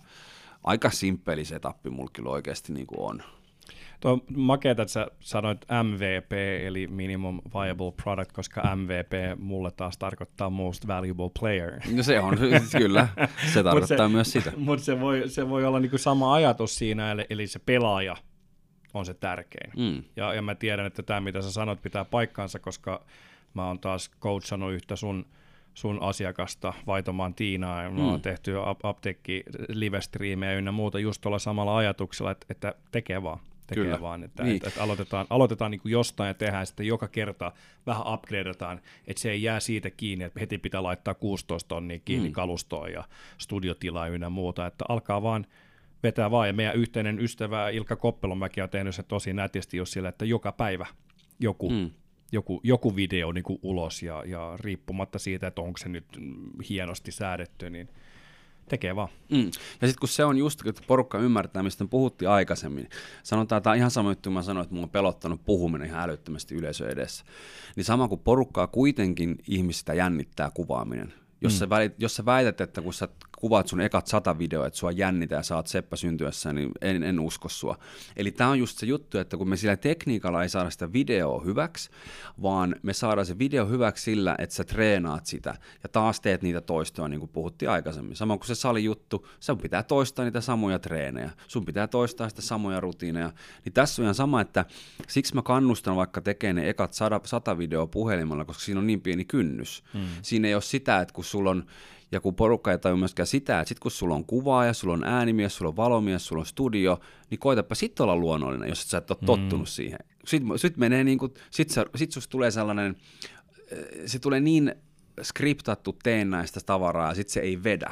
aika 0.64 0.90
simppeli 0.90 1.44
setappi 1.44 1.90
mulla 1.90 2.10
kyllä 2.12 2.30
oikeasti 2.30 2.72
niin 2.72 2.86
kuin 2.86 3.00
on. 3.00 3.22
Tuo 4.04 4.18
makeeta, 4.36 4.82
että 4.82 4.92
sä 4.92 5.06
sanoit 5.20 5.58
MVP, 5.82 6.32
eli 6.66 6.86
Minimum 6.86 7.40
Viable 7.54 7.92
Product, 8.02 8.32
koska 8.32 8.76
MVP 8.76 9.38
mulle 9.38 9.70
taas 9.70 9.98
tarkoittaa 9.98 10.50
Most 10.50 10.86
Valuable 10.86 11.30
Player. 11.40 11.80
No 11.96 12.02
se 12.02 12.20
on, 12.20 12.38
kyllä, 12.78 13.08
se 13.52 13.62
tarkoittaa 13.62 14.08
se, 14.08 14.12
myös 14.12 14.32
sitä. 14.32 14.52
Mutta 14.56 14.84
se 14.84 15.00
voi, 15.00 15.28
se 15.28 15.48
voi 15.48 15.64
olla 15.64 15.80
niinku 15.80 15.98
sama 15.98 16.34
ajatus 16.34 16.76
siinä, 16.76 17.10
eli, 17.10 17.26
eli 17.30 17.46
se 17.46 17.58
pelaaja 17.58 18.16
on 18.94 19.06
se 19.06 19.14
tärkein. 19.14 19.72
Mm. 19.76 20.02
Ja, 20.16 20.34
ja 20.34 20.42
mä 20.42 20.54
tiedän, 20.54 20.86
että 20.86 21.02
tämä 21.02 21.20
mitä 21.20 21.42
sä 21.42 21.52
sanot 21.52 21.82
pitää 21.82 22.04
paikkaansa, 22.04 22.58
koska 22.58 23.04
mä 23.54 23.66
oon 23.66 23.78
taas 23.78 24.10
coachannut 24.20 24.72
yhtä 24.72 24.96
sun 24.96 25.26
sun 25.74 26.02
asiakasta, 26.02 26.72
Vaitomaan 26.86 27.34
Tiinaa, 27.34 27.82
ja 27.82 27.90
mm. 27.90 27.98
on 27.98 28.20
tehty 28.20 28.52
apteekki 28.82 29.42
live 29.68 29.98
ynnä 30.56 30.72
muuta 30.72 30.98
just 30.98 31.20
tuolla 31.20 31.38
samalla 31.38 31.76
ajatuksella, 31.76 32.30
että, 32.30 32.46
että 32.50 32.74
tekee 32.92 33.22
vaan 33.22 33.38
tekee 33.66 33.84
Kyllä. 33.84 34.00
vaan, 34.00 34.22
että, 34.24 34.42
niin. 34.42 34.56
että, 34.56 34.68
että 34.68 34.82
aloitetaan, 34.82 35.26
aloitetaan 35.30 35.70
niin 35.70 35.80
kuin 35.80 35.92
jostain 35.92 36.28
ja 36.28 36.34
tehdään 36.34 36.66
sitten 36.66 36.86
joka 36.86 37.08
kerta 37.08 37.52
vähän 37.86 38.14
upgradeataan, 38.14 38.80
että 39.06 39.22
se 39.22 39.30
ei 39.30 39.42
jää 39.42 39.60
siitä 39.60 39.90
kiinni, 39.90 40.24
että 40.24 40.40
heti 40.40 40.58
pitää 40.58 40.82
laittaa 40.82 41.14
16 41.14 41.68
tonnia 41.68 41.98
kiinni 41.98 42.28
mm. 42.28 42.32
kalustoon 42.32 42.92
ja 42.92 43.04
studiotilaa 43.38 44.08
ynnä 44.08 44.30
muuta, 44.30 44.66
että 44.66 44.84
alkaa 44.88 45.22
vaan 45.22 45.46
vetää 46.02 46.30
vaan, 46.30 46.48
ja 46.48 46.52
meidän 46.52 46.76
yhteinen 46.76 47.20
ystävä 47.20 47.68
Ilkka 47.68 47.96
Koppelonmäki 47.96 48.62
on 48.62 48.70
tehnyt 48.70 48.94
se 48.94 49.02
tosi 49.02 49.32
nätisti 49.32 49.76
just 49.76 49.92
sillä, 49.92 50.08
että 50.08 50.24
joka 50.24 50.52
päivä 50.52 50.86
joku 51.40 51.70
mm. 51.70 51.90
joku, 52.32 52.60
joku 52.62 52.96
video 52.96 53.32
niin 53.32 53.44
kuin 53.44 53.58
ulos 53.62 54.02
ja, 54.02 54.22
ja 54.26 54.56
riippumatta 54.60 55.18
siitä, 55.18 55.46
että 55.46 55.62
onko 55.62 55.78
se 55.78 55.88
nyt 55.88 56.04
hienosti 56.68 57.12
säädetty, 57.12 57.70
niin 57.70 57.88
tekee 58.68 58.96
vaan. 58.96 59.08
Mm. 59.30 59.46
Ja 59.80 59.88
sitten 59.88 60.00
kun 60.00 60.08
se 60.08 60.24
on 60.24 60.38
just, 60.38 60.66
että 60.66 60.82
porukka 60.86 61.18
ymmärtää, 61.18 61.62
mistä 61.62 61.84
puhuttiin 61.84 62.28
aikaisemmin, 62.28 62.88
sanotaan, 63.22 63.58
että 63.58 63.74
ihan 63.74 63.90
sama 63.90 64.10
juttu, 64.10 64.30
mä 64.30 64.42
sanoin, 64.42 64.64
että 64.64 64.74
mulla 64.74 64.86
on 64.86 64.90
pelottanut 64.90 65.44
puhuminen 65.44 65.88
ihan 65.88 66.02
älyttömästi 66.02 66.54
yleisö 66.54 66.88
edessä, 66.88 67.24
niin 67.76 67.84
sama 67.84 68.08
kuin 68.08 68.20
porukkaa 68.20 68.66
kuitenkin 68.66 69.38
ihmistä 69.48 69.94
jännittää 69.94 70.50
kuvaaminen, 70.54 71.14
jos, 71.40 71.52
mm. 71.52 71.58
sä 71.58 71.68
välit, 71.68 71.92
jos 71.98 72.16
sä 72.16 72.24
väität, 72.24 72.60
että 72.60 72.82
kun 72.82 72.94
sä 72.94 73.08
kuvaat 73.38 73.68
sun 73.68 73.80
ekat 73.80 74.06
sata 74.06 74.38
videoa, 74.38 74.66
että 74.66 74.78
sua 74.78 74.90
jännitä 74.90 75.34
ja 75.34 75.42
saat 75.42 75.66
seppä 75.66 75.96
syntyessä, 75.96 76.52
niin 76.52 76.70
en, 76.80 77.02
en 77.02 77.20
usko 77.20 77.48
sua. 77.48 77.78
Eli 78.16 78.30
tämä 78.30 78.50
on 78.50 78.58
just 78.58 78.78
se 78.78 78.86
juttu, 78.86 79.18
että 79.18 79.36
kun 79.36 79.48
me 79.48 79.56
sillä 79.56 79.76
tekniikalla 79.76 80.42
ei 80.42 80.48
saada 80.48 80.70
sitä 80.70 80.92
videoa 80.92 81.44
hyväksi, 81.44 81.90
vaan 82.42 82.76
me 82.82 82.92
saadaan 82.92 83.26
se 83.26 83.38
video 83.38 83.66
hyväksi 83.66 84.04
sillä, 84.04 84.34
että 84.38 84.54
sä 84.54 84.64
treenaat 84.64 85.26
sitä 85.26 85.54
ja 85.82 85.88
taas 85.88 86.20
teet 86.20 86.42
niitä 86.42 86.60
toistoja, 86.60 87.08
niin 87.08 87.20
kuin 87.20 87.30
puhuttiin 87.30 87.70
aikaisemmin. 87.70 88.16
Sama 88.16 88.36
kuin 88.36 88.46
se 88.46 88.54
salijuttu, 88.54 89.28
sun 89.40 89.58
pitää 89.58 89.82
toistaa 89.82 90.24
niitä 90.24 90.40
samoja 90.40 90.78
treenejä, 90.78 91.30
sun 91.48 91.64
pitää 91.64 91.86
toistaa 91.86 92.28
sitä 92.28 92.42
samoja 92.42 92.80
rutiineja. 92.80 93.32
Niin 93.64 93.72
tässä 93.72 94.02
on 94.02 94.04
ihan 94.04 94.14
sama, 94.14 94.40
että 94.40 94.64
siksi 95.08 95.34
mä 95.34 95.42
kannustan 95.42 95.96
vaikka 95.96 96.20
tekemään 96.20 96.56
ne 96.56 96.68
ekat 96.68 96.92
sata, 96.92 97.20
sata 97.24 97.58
videoa 97.58 97.86
puhelimella, 97.86 98.44
koska 98.44 98.62
siinä 98.62 98.80
on 98.80 98.86
niin 98.86 99.00
pieni 99.00 99.24
kynnys. 99.24 99.84
Hmm. 99.92 100.06
Siinä 100.22 100.48
ei 100.48 100.54
ole 100.54 100.62
sitä, 100.62 101.00
että 101.00 101.14
kun 101.14 101.23
sulla 101.24 101.50
on 101.50 101.64
ja 102.12 102.20
kun 102.20 102.34
porukka 102.34 102.72
ei 102.72 102.78
tajua 102.78 102.98
myöskään 102.98 103.26
sitä, 103.26 103.60
että 103.60 103.68
sit 103.68 103.78
kun 103.78 103.90
sulla 103.90 104.14
on 104.14 104.24
kuvaaja, 104.24 104.72
sulla 104.72 104.94
on 104.94 105.04
äänimies, 105.04 105.56
sulla 105.56 105.68
on 105.68 105.76
valomies, 105.76 106.26
sulla 106.26 106.40
on 106.40 106.46
studio, 106.46 107.00
niin 107.30 107.38
koitapa 107.38 107.74
sitten 107.74 108.04
olla 108.04 108.16
luonnollinen, 108.16 108.68
jos 108.68 108.82
et 108.82 108.88
sä 108.88 108.98
et 108.98 109.10
ole 109.10 109.18
mm. 109.20 109.26
tottunut 109.26 109.68
siihen. 109.68 109.98
Sitten 110.26 110.58
sit 110.58 110.76
menee 110.76 111.04
niin 111.04 111.18
kuin, 111.18 111.34
sit, 111.50 111.70
sä, 111.70 111.86
sit 111.96 112.12
susta 112.12 112.30
tulee 112.30 112.50
sellainen, 112.50 112.96
äh, 113.72 113.78
se 114.06 114.18
tulee 114.18 114.40
niin 114.40 114.74
skriptattu 115.22 115.96
teennäistä 116.02 116.60
tavaraa 116.66 117.08
ja 117.08 117.14
sitten 117.14 117.32
se 117.32 117.40
ei 117.40 117.62
vedä. 117.64 117.90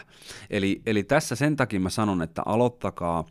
Eli, 0.51 0.83
eli 0.87 1.03
tässä 1.03 1.37
sen 1.37 1.57
takia 1.57 1.81
mä 1.81 1.91
sanon, 1.91 2.23
että 2.23 2.43
aloittakaa 2.47 3.25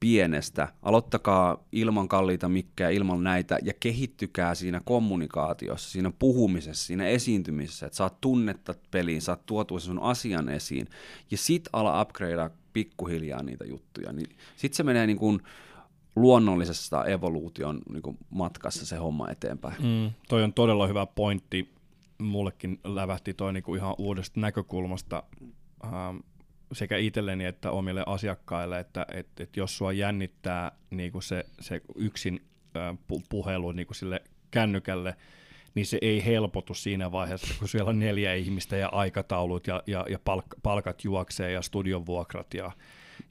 pienestä. 0.00 0.68
Aloittakaa 0.82 1.64
ilman 1.72 2.08
kalliita 2.08 2.48
mikkejä, 2.48 2.90
ilman 2.90 3.24
näitä 3.24 3.58
ja 3.62 3.72
kehittykää 3.80 4.54
siinä 4.54 4.80
kommunikaatiossa, 4.84 5.90
siinä 5.90 6.12
puhumisessa, 6.18 6.86
siinä 6.86 7.06
esiintymisessä, 7.06 7.86
että 7.86 7.96
saat 7.96 8.20
tunnetta 8.20 8.74
peliin, 8.90 9.22
saat 9.22 9.46
tuotua 9.46 9.80
sun 9.80 10.02
asian 10.02 10.48
esiin 10.48 10.86
ja 11.30 11.36
sit 11.36 11.68
ala 11.72 12.02
upgradea 12.02 12.50
pikkuhiljaa 12.72 13.42
niitä 13.42 13.64
juttuja. 13.64 14.12
Niin 14.12 14.36
sit 14.56 14.74
se 14.74 14.82
menee 14.82 15.06
niin 15.06 15.18
kuin 15.18 15.40
luonnollisesta 16.16 17.04
evoluution 17.04 17.80
niin 17.92 18.02
kuin 18.02 18.18
matkassa 18.30 18.86
se 18.86 18.96
homma 18.96 19.30
eteenpäin. 19.30 19.76
Mm, 19.82 20.10
toi 20.28 20.42
on 20.42 20.52
todella 20.52 20.86
hyvä 20.86 21.06
pointti. 21.06 21.74
Mullekin 22.18 22.80
lävähti 22.84 23.34
toi 23.34 23.52
niin 23.52 23.62
kuin 23.62 23.78
ihan 23.78 23.94
uudesta 23.98 24.40
näkökulmasta. 24.40 25.22
Ähm, 25.84 26.16
sekä 26.72 26.96
itselleni 26.96 27.44
että 27.44 27.70
omille 27.70 28.02
asiakkaille, 28.06 28.78
että 28.78 29.06
et, 29.14 29.40
et 29.40 29.56
jos 29.56 29.78
sua 29.78 29.92
jännittää 29.92 30.72
niin 30.90 31.12
kuin 31.12 31.22
se, 31.22 31.44
se 31.60 31.80
yksin 31.94 32.40
äh, 32.76 32.98
puhelu 33.28 33.72
niin 33.72 33.86
kuin 33.86 33.96
sille 33.96 34.22
kännykälle, 34.50 35.16
niin 35.74 35.86
se 35.86 35.98
ei 36.02 36.24
helpotu 36.24 36.74
siinä 36.74 37.12
vaiheessa, 37.12 37.54
kun 37.58 37.68
siellä 37.68 37.88
on 37.88 37.98
neljä 37.98 38.34
ihmistä 38.34 38.76
ja 38.76 38.88
aikataulut 38.88 39.66
ja, 39.66 39.82
ja, 39.86 40.06
ja 40.10 40.18
palk, 40.24 40.46
palkat 40.62 41.04
juoksee 41.04 41.52
ja 41.52 41.62
studion 41.62 42.06
vuokrat 42.06 42.54
ja, 42.54 42.72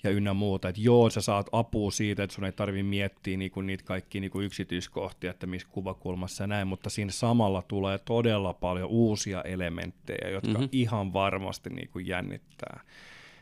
ja 0.03 0.09
ynnä 0.09 0.33
muuta. 0.33 0.69
Että 0.69 0.81
joo, 0.81 1.09
sä 1.09 1.21
saat 1.21 1.49
apua 1.51 1.91
siitä, 1.91 2.23
että 2.23 2.33
sun 2.33 2.45
ei 2.45 2.51
tarvi 2.51 2.83
miettiä 2.83 3.37
niinku 3.37 3.61
niitä 3.61 3.83
kaikki 3.83 4.19
niinku 4.19 4.41
yksityiskohtia, 4.41 5.31
että 5.31 5.47
missä 5.47 5.67
kuvakulmassa 5.71 6.43
ja 6.43 6.47
näin, 6.47 6.67
mutta 6.67 6.89
siinä 6.89 7.11
samalla 7.11 7.61
tulee 7.61 7.97
todella 7.97 8.53
paljon 8.53 8.89
uusia 8.89 9.41
elementtejä, 9.41 10.29
jotka 10.29 10.51
mm-hmm. 10.51 10.69
ihan 10.71 11.13
varmasti 11.13 11.69
niinku 11.69 11.99
jännittää 11.99 12.81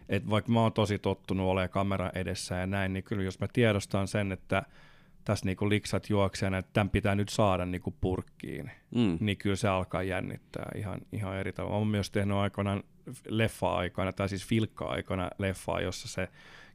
että 0.10 0.30
vaikka 0.30 0.52
mä 0.52 0.62
oon 0.62 0.74
tosi 0.74 1.00
tottunut 1.00 1.48
olemaan 1.48 1.70
kamera 1.70 2.12
edessä 2.16 2.56
ja 2.56 2.68
näin, 2.68 2.94
niin 2.94 3.04
kyllä 3.04 3.24
jos 3.24 3.40
mä 3.40 3.48
tiedostan 3.54 4.08
sen, 4.08 4.32
että 4.32 4.64
tässä 5.26 5.46
niinku 5.46 5.70
liksat 5.70 6.10
juoksee, 6.10 6.58
että 6.58 6.74
tämän 6.74 6.90
pitää 6.90 7.16
nyt 7.16 7.30
saada 7.30 7.66
niinku 7.66 7.94
purkkiin, 8.02 8.72
mm. 8.96 9.18
niin 9.20 9.38
kyllä 9.38 9.56
se 9.56 9.68
alkaa 9.68 10.04
jännittää 10.04 10.72
ihan, 10.76 11.00
ihan 11.12 11.38
eri 11.38 11.54
tavalla. 11.54 11.78
Olen 11.78 11.88
myös 11.88 12.12
tehnyt 12.12 12.38
aikoinaan 12.38 12.84
leffa-aikana, 13.30 14.14
tai 14.14 14.30
siis 14.30 14.46
filkka-aikana 14.46 15.30
leffaa, 15.40 15.82
jossa 15.82 16.08
se 16.08 16.30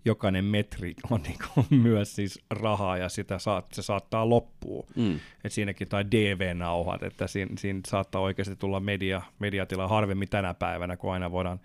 jokainen 0.05 0.45
metri 0.45 0.95
on 1.11 1.23
niinku 1.29 1.67
myös 1.71 2.17
siis 2.17 2.45
rahaa 2.51 2.97
ja 2.99 3.09
sitä 3.09 3.39
saat, 3.39 3.67
se 3.73 3.83
saattaa 3.83 4.29
loppua. 4.29 4.87
Mm. 4.97 5.21
Et 5.45 5.53
siinäkin 5.53 5.89
tai 5.89 6.05
DV-nauhat, 6.05 7.03
että 7.03 7.27
siinä, 7.27 7.53
siinä 7.59 7.81
saattaa 7.87 8.21
oikeasti 8.21 8.57
tulla 8.57 8.81
media, 8.81 9.23
mediatila 9.39 9.89
harvemmin 9.89 10.29
tänä 10.29 10.55
päivänä, 10.55 10.97
kun 10.97 11.13
aina 11.13 11.31
voidaan 11.31 11.61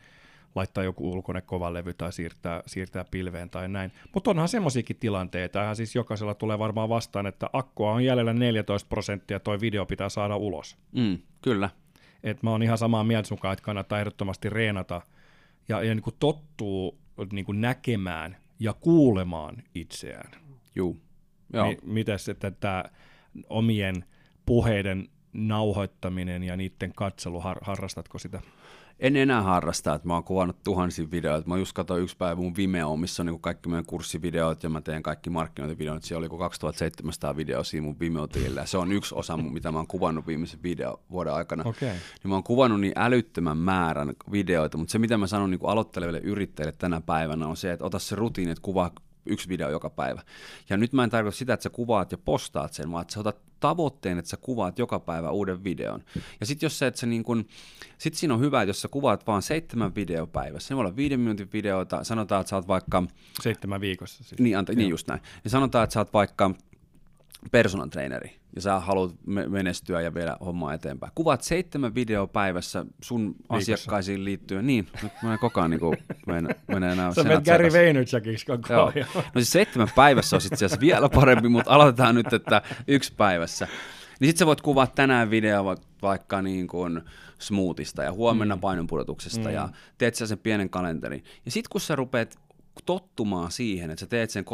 laittaa 0.56 0.84
joku 0.84 1.12
ulkoinen 1.12 1.44
kova 1.44 1.74
levy 1.74 1.94
tai 1.94 2.14
siirtää, 2.14 2.64
siirtää 2.66 3.06
pilveen 3.12 3.50
tai 3.50 3.70
näin. 3.70 3.92
Mutta 4.14 4.32
onhan 4.32 4.48
semmoisiakin 4.48 4.96
tilanteita, 4.96 5.64
ihan 5.64 5.76
siis 5.76 5.96
jokaisella 5.96 6.34
tulee 6.34 6.60
varmaan 6.60 6.90
vastaan, 6.90 7.28
että 7.28 7.50
akkua 7.54 7.92
on 7.92 8.06
jäljellä 8.06 8.34
14 8.34 8.90
prosenttia, 8.90 9.40
toi 9.40 9.62
video 9.62 9.86
pitää 9.86 10.10
saada 10.10 10.36
ulos. 10.36 10.78
Mm, 10.92 11.18
kyllä. 11.42 11.70
Et 12.24 12.44
mä 12.44 12.50
oon 12.50 12.64
ihan 12.64 12.78
samaa 12.78 13.04
mieltä 13.04 13.28
sun 13.28 13.38
että 13.52 13.66
kannattaa 13.66 14.00
ehdottomasti 14.00 14.50
reenata 14.50 15.02
ja, 15.70 15.84
ja 15.84 15.96
niin 15.96 16.04
kuin 16.04 16.16
tottuu 16.20 16.98
niin 17.32 17.46
kuin 17.46 17.62
näkemään 17.62 18.38
ja 18.60 18.74
kuulemaan 18.74 19.64
itseään. 19.76 20.32
Juu. 20.76 20.98
Joo. 21.54 21.68
Mi- 21.68 21.78
mites, 21.84 22.30
että 22.30 22.52
tämä 22.52 22.84
omien 23.50 24.06
puheiden 24.46 25.08
nauhoittaminen 25.34 26.44
ja 26.44 26.58
niiden 26.58 26.94
katselu, 26.96 27.40
har- 27.40 27.60
harrastatko 27.62 28.20
sitä? 28.20 28.42
En 29.00 29.16
enää 29.16 29.42
harrasta, 29.42 29.94
että 29.94 30.08
mä 30.08 30.14
oon 30.14 30.24
kuvannut 30.24 30.64
tuhansia 30.64 31.12
videoita. 31.12 31.50
Mä 31.50 31.58
just 31.58 31.74
katsoin 31.74 32.04
yksi 32.04 32.18
päivä 32.18 32.42
mun 32.42 32.56
Vimeo, 32.58 32.98
missä 32.98 33.24
on 33.24 33.26
niin 33.28 33.40
kaikki 33.40 33.70
meidän 33.70 33.86
kurssivideot 33.86 34.64
ja 34.64 34.70
mä 34.70 34.82
teen 34.82 35.04
kaikki 35.04 35.30
markkinointivideot. 35.30 36.04
Siellä 36.04 36.28
oli 36.28 36.40
2700 36.40 37.38
videoa 37.38 37.64
siinä 37.64 37.86
mun 37.86 38.00
Vimeo-tilillä. 38.00 38.66
Se 38.66 38.78
on 38.78 38.92
yksi 38.92 39.16
osa, 39.16 39.38
mitä 39.38 39.72
mä 39.72 39.78
oon 39.78 39.88
kuvannut 39.88 40.28
viimeisen 40.28 40.64
video 40.64 41.00
vuoden 41.12 41.34
aikana. 41.34 41.64
Okay. 41.66 41.90
Niin 41.90 42.30
mä 42.30 42.36
oon 42.36 42.44
kuvannut 42.44 42.82
niin 42.82 42.94
älyttömän 42.96 43.58
määrän 43.58 44.14
videoita, 44.32 44.78
mutta 44.78 44.92
se 44.92 45.00
mitä 45.00 45.18
mä 45.18 45.28
sanon 45.28 45.52
niin 45.52 45.60
aloitteleville 45.64 46.20
yrittäjille 46.20 46.74
tänä 46.78 47.02
päivänä 47.02 47.48
on 47.48 47.58
se, 47.58 47.72
että 47.72 47.86
ota 47.86 48.00
se 48.00 48.16
rutiini, 48.16 48.52
että 48.52 48.62
kuvaa 48.62 48.92
yksi 49.26 49.50
video 49.50 49.70
joka 49.70 49.90
päivä. 49.90 50.22
Ja 50.70 50.78
nyt 50.78 50.94
mä 50.94 51.04
en 51.04 51.10
tarkoita 51.10 51.38
sitä, 51.38 51.54
että 51.54 51.64
sä 51.64 51.70
kuvaat 51.70 52.12
ja 52.12 52.18
postaat 52.18 52.74
sen, 52.74 52.92
vaan 52.92 53.02
että 53.02 53.14
sä 53.14 53.20
otat 53.20 53.38
tavoitteen, 53.60 54.18
että 54.18 54.30
sä 54.30 54.38
kuvaat 54.38 54.80
joka 54.80 55.00
päivä 55.00 55.30
uuden 55.30 55.64
videon. 55.64 56.04
Ja 56.40 56.46
sitten 56.46 56.66
jos 56.66 56.80
sä 56.80 56.88
et 56.88 56.96
sä 56.96 57.06
niin 57.06 57.24
kun, 57.24 57.46
sit 57.98 58.14
siinä 58.14 58.34
on 58.34 58.40
hyvä, 58.40 58.62
että 58.62 58.70
jos 58.70 58.82
sä 58.82 58.88
kuvaat 58.88 59.28
vaan 59.28 59.42
seitsemän 59.42 59.96
videopäivässä, 59.96 60.68
se 60.68 60.76
voi 60.76 60.82
olla 60.82 60.96
viiden 60.96 61.20
minuutin 61.20 61.50
videoita, 61.54 62.04
sanotaan, 62.04 62.42
että 62.42 62.50
sä 62.50 62.56
oot 62.56 62.68
vaikka... 62.68 63.04
Seitsemän 63.42 63.82
viikossa 63.82 64.24
siis. 64.24 64.42
Niin, 64.42 64.58
anta, 64.58 64.74
niin 64.74 64.90
just 64.90 65.08
näin. 65.08 65.22
Ja 65.44 65.50
sanotaan, 65.50 65.84
että 65.84 65.94
sä 65.94 66.00
oot 66.00 66.14
vaikka 66.14 66.52
personal 67.52 67.88
traineri 67.88 68.36
ja 68.56 68.62
sä 68.62 68.80
haluat 68.80 69.12
menestyä 69.26 70.02
ja 70.02 70.14
viedä 70.14 70.38
hommaa 70.46 70.74
eteenpäin. 70.74 71.12
Kuvaat 71.16 71.42
seitsemän 71.42 71.96
videoa 71.96 72.28
päivässä 72.28 72.86
sun 73.02 73.26
Viikossa. 73.26 73.56
asiakkaisiin 73.74 74.26
liittyen. 74.26 74.68
Niin, 74.68 74.88
nyt 75.04 75.12
mä 75.24 75.34
en 75.34 75.40
koko 75.40 75.60
ajan 75.62 75.72
niin 75.72 75.82
menee, 76.28 76.56
menee 76.68 76.92
enää 76.92 77.14
Sä 77.14 77.24
menet 77.24 77.46
Gary 77.46 77.74
Vaynerchukiksi 77.74 78.46
koko 78.46 78.74
ajan. 78.74 79.08
No 79.16 79.22
siis 79.36 79.52
seitsemän 79.52 79.90
päivässä 79.96 80.36
on 80.36 80.42
itse 80.46 80.56
asiassa 80.56 80.80
vielä 80.80 81.10
parempi, 81.10 81.50
mutta 81.50 81.72
aloitetaan 81.72 82.16
nyt, 82.16 82.34
että 82.34 82.62
yksi 82.88 83.14
päivässä. 83.18 83.68
Niin 84.20 84.30
sit 84.30 84.38
sä 84.38 84.46
voit 84.46 84.62
kuvaa 84.62 84.88
tänään 84.88 85.30
video 85.30 85.76
vaikka 86.02 86.42
niin 86.42 86.68
kuin 86.68 87.02
smoothista 87.40 88.04
ja 88.04 88.12
huomenna 88.12 88.56
mm. 88.56 88.62
painonpudotuksesta 88.62 89.50
mm. 89.50 89.54
ja 89.54 89.70
teet 89.98 90.16
sä 90.16 90.28
sen 90.28 90.38
pienen 90.38 90.70
kalenterin. 90.70 91.24
Ja 91.46 91.52
sit 91.52 91.68
kun 91.68 91.82
sä 91.82 91.96
rupeat 91.96 92.36
tottumaan 92.86 93.52
siihen, 93.52 93.90
että 93.90 94.00
sä 94.00 94.08
teet 94.08 94.30
sen 94.30 94.46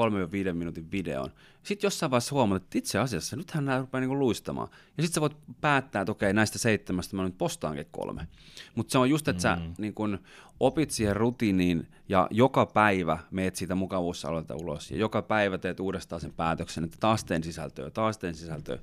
3-5 0.50 0.54
minuutin 0.54 0.92
videon. 0.92 1.32
Sitten 1.64 1.88
jossain 1.88 2.12
vaiheessa 2.12 2.36
huomaat, 2.36 2.64
että 2.64 2.78
itse 2.78 3.00
asiassa 3.00 3.36
nythän 3.36 3.66
nämä 3.66 3.80
rupeaa 3.80 4.00
niinku 4.00 4.20
luistamaan. 4.20 4.68
Ja 4.98 5.04
sitten 5.04 5.16
sä 5.16 5.22
voit 5.22 5.38
päättää, 5.62 6.02
että 6.02 6.12
okei, 6.12 6.34
näistä 6.34 6.60
seitsemästä 6.60 7.16
mä 7.16 7.24
nyt 7.24 7.38
postaankin 7.38 7.86
kolme. 7.92 8.28
Mutta 8.76 8.92
se 8.92 8.98
on 8.98 9.10
just, 9.10 9.28
että 9.28 9.56
mm. 9.56 9.64
sä 9.64 9.72
niin 9.78 9.94
kun, 9.94 10.20
opit 10.60 10.92
siihen 10.92 11.16
rutiiniin 11.16 11.88
ja 12.10 12.28
joka 12.32 12.66
päivä 12.66 13.20
meet 13.32 13.56
siitä 13.56 13.76
mukavuusalueelta 13.76 14.56
ulos. 14.56 14.92
Ja 14.92 14.98
joka 14.98 15.22
päivä 15.22 15.58
teet 15.58 15.80
uudestaan 15.80 16.22
sen 16.22 16.34
päätöksen, 16.34 16.84
että 16.84 16.98
taas 17.00 17.24
teen 17.24 17.44
sisältöä, 17.44 17.90
taas 17.90 18.18
teen 18.18 18.36
sisältöä. 18.36 18.80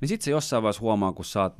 Niin 0.00 0.08
sitten 0.08 0.24
se 0.24 0.30
jossain 0.30 0.62
vaiheessa 0.62 0.80
huomaa, 0.80 1.12
kun 1.12 1.24
saat 1.24 1.54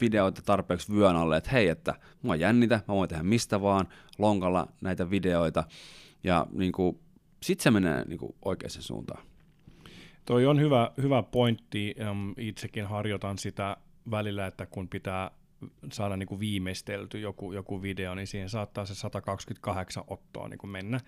videoita 0.00 0.42
tarpeeksi 0.42 0.92
vyön 0.92 1.16
alle, 1.16 1.36
että 1.36 1.50
hei, 1.50 1.68
että 1.68 1.94
mua 2.22 2.36
jännitä, 2.36 2.80
mä 2.88 2.94
voin 2.94 3.08
tehdä 3.08 3.22
mistä 3.22 3.62
vaan, 3.62 3.88
lonkalla 4.18 4.68
näitä 4.80 5.10
videoita 5.10 5.64
ja 6.24 6.46
niin 6.52 6.72
kuin, 6.72 6.98
sit 7.42 7.60
se 7.60 7.70
menee 7.70 8.04
niin 8.04 8.18
kuin 8.18 8.34
oikeaan 8.44 8.70
suuntaan. 8.70 9.24
Toi 10.24 10.46
on 10.46 10.60
hyvä, 10.60 10.90
hyvä 11.02 11.22
pointti. 11.22 11.94
Itsekin 12.36 12.86
harjoitan 12.86 13.38
sitä 13.38 13.76
välillä, 14.10 14.46
että 14.46 14.66
kun 14.66 14.88
pitää 14.88 15.30
saada 15.92 16.16
niin 16.16 16.26
kuin 16.26 16.40
viimeistelty 16.40 17.20
joku, 17.20 17.52
joku 17.52 17.82
video, 17.82 18.14
niin 18.14 18.26
siihen 18.26 18.48
saattaa 18.48 18.86
se 18.86 18.94
128 18.94 20.04
ottoa 20.06 20.48
niin 20.48 20.58
kuin 20.58 20.70
mennä. 20.70 21.00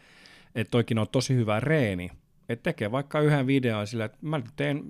Että 0.54 0.70
toikin 0.70 0.98
on 0.98 1.08
tosi 1.12 1.34
hyvä 1.34 1.60
reeni, 1.60 2.10
että 2.48 2.62
tekee 2.62 2.90
vaikka 2.90 3.20
yhden 3.20 3.46
videon 3.46 3.86
sillä, 3.86 4.04
että 4.04 4.18
mä 4.20 4.42
teen, 4.56 4.84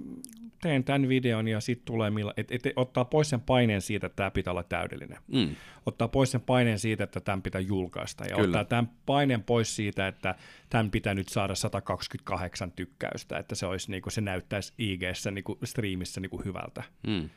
teen 0.63 0.85
tämän 0.85 1.09
videon 1.09 1.49
ja 1.49 1.61
sitten 1.61 1.85
tulee, 1.85 2.11
milla, 2.11 2.33
et, 2.37 2.53
et, 2.53 2.63
ottaa 2.77 3.05
pois 3.05 3.31
sen 3.31 3.41
paineen 3.41 3.83
siitä, 3.83 4.07
että 4.07 4.17
tämä 4.17 4.31
pitää 4.31 4.51
olla 4.51 4.63
täydellinen. 4.63 5.19
Mm. 5.27 5.57
Ottaa 5.87 6.09
pois 6.09 6.31
sen 6.31 6.41
paineen 6.41 6.79
siitä, 6.79 7.05
että 7.05 7.21
tämän 7.21 7.43
pitää 7.43 7.61
julkaista 7.61 8.25
ja 8.25 8.37
Kyllä. 8.37 8.47
ottaa 8.47 8.65
tämän 8.65 8.91
paineen 9.07 9.43
pois 9.43 9.77
siitä, 9.77 10.09
että 10.09 10.35
tämän 10.71 10.91
pitää 10.91 11.15
nyt 11.15 11.29
saada 11.29 11.55
128 11.55 12.73
tykkäystä, 12.73 13.39
että 13.39 13.55
se, 13.55 13.67
olisi, 13.67 13.91
niinku, 13.91 14.11
se 14.11 14.21
näyttäisi 14.21 14.73
IG-ssä, 14.79 15.31
niinku, 15.31 15.59
striimissä 15.65 16.21
niinku, 16.21 16.43
hyvältä. 16.45 16.83
Mm. 17.07 17.31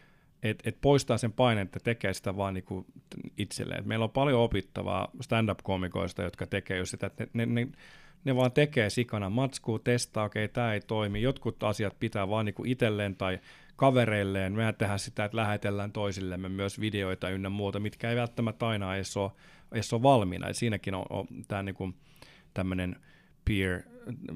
Et, 0.43 0.59
et 0.65 0.78
poistaa 0.82 1.17
sen 1.17 1.32
paineen, 1.32 1.65
että 1.65 1.80
tekee 1.80 2.13
sitä 2.13 2.38
vaan 2.38 2.53
niinku 2.53 2.86
itselleen. 3.38 3.80
Et 3.80 3.86
meillä 3.86 4.03
on 4.03 4.11
paljon 4.11 4.41
opittavaa 4.41 5.11
stand-up-komikoista, 5.22 6.24
jotka 6.24 6.47
tekee 6.47 6.78
jo 6.78 6.86
sitä, 6.86 7.07
että 7.07 7.28
ne, 7.34 7.45
ne, 7.45 7.65
ne, 7.65 7.72
ne 8.24 8.36
vaan 8.36 8.51
tekee 8.51 8.89
sikana 8.89 9.30
matskuu, 9.30 9.80
testaa, 9.80 10.26
okei, 10.26 10.45
okay, 10.45 10.53
tämä 10.53 10.74
ei 10.74 10.82
toimi. 10.82 11.22
Jotkut 11.22 11.63
asiat 11.63 11.99
pitää 11.99 12.30
vaan 12.30 12.45
niinku 12.45 12.63
itselleen 12.65 13.15
tai 13.15 13.39
kavereilleen. 13.76 14.53
Mehän 14.53 14.76
tehdään 14.76 14.99
sitä, 14.99 15.26
että 15.26 15.38
lähetellään 15.38 15.91
toisillemme 15.91 16.49
myös 16.49 16.80
videoita 16.80 17.30
ynnä 17.30 17.49
muuta, 17.49 17.80
mitkä 17.80 18.09
ei 18.09 18.15
välttämättä 18.15 18.67
aina 18.67 18.95
edes 18.95 19.17
ole, 19.17 19.32
edes 19.72 19.93
ole 19.93 20.03
valmiina. 20.03 20.47
Et 20.47 20.57
siinäkin 20.57 20.95
on, 20.95 21.05
on 21.09 21.28
tämä 21.47 21.63
niinku, 21.63 21.93
tämmöinen 22.53 22.95
peer 23.45 23.82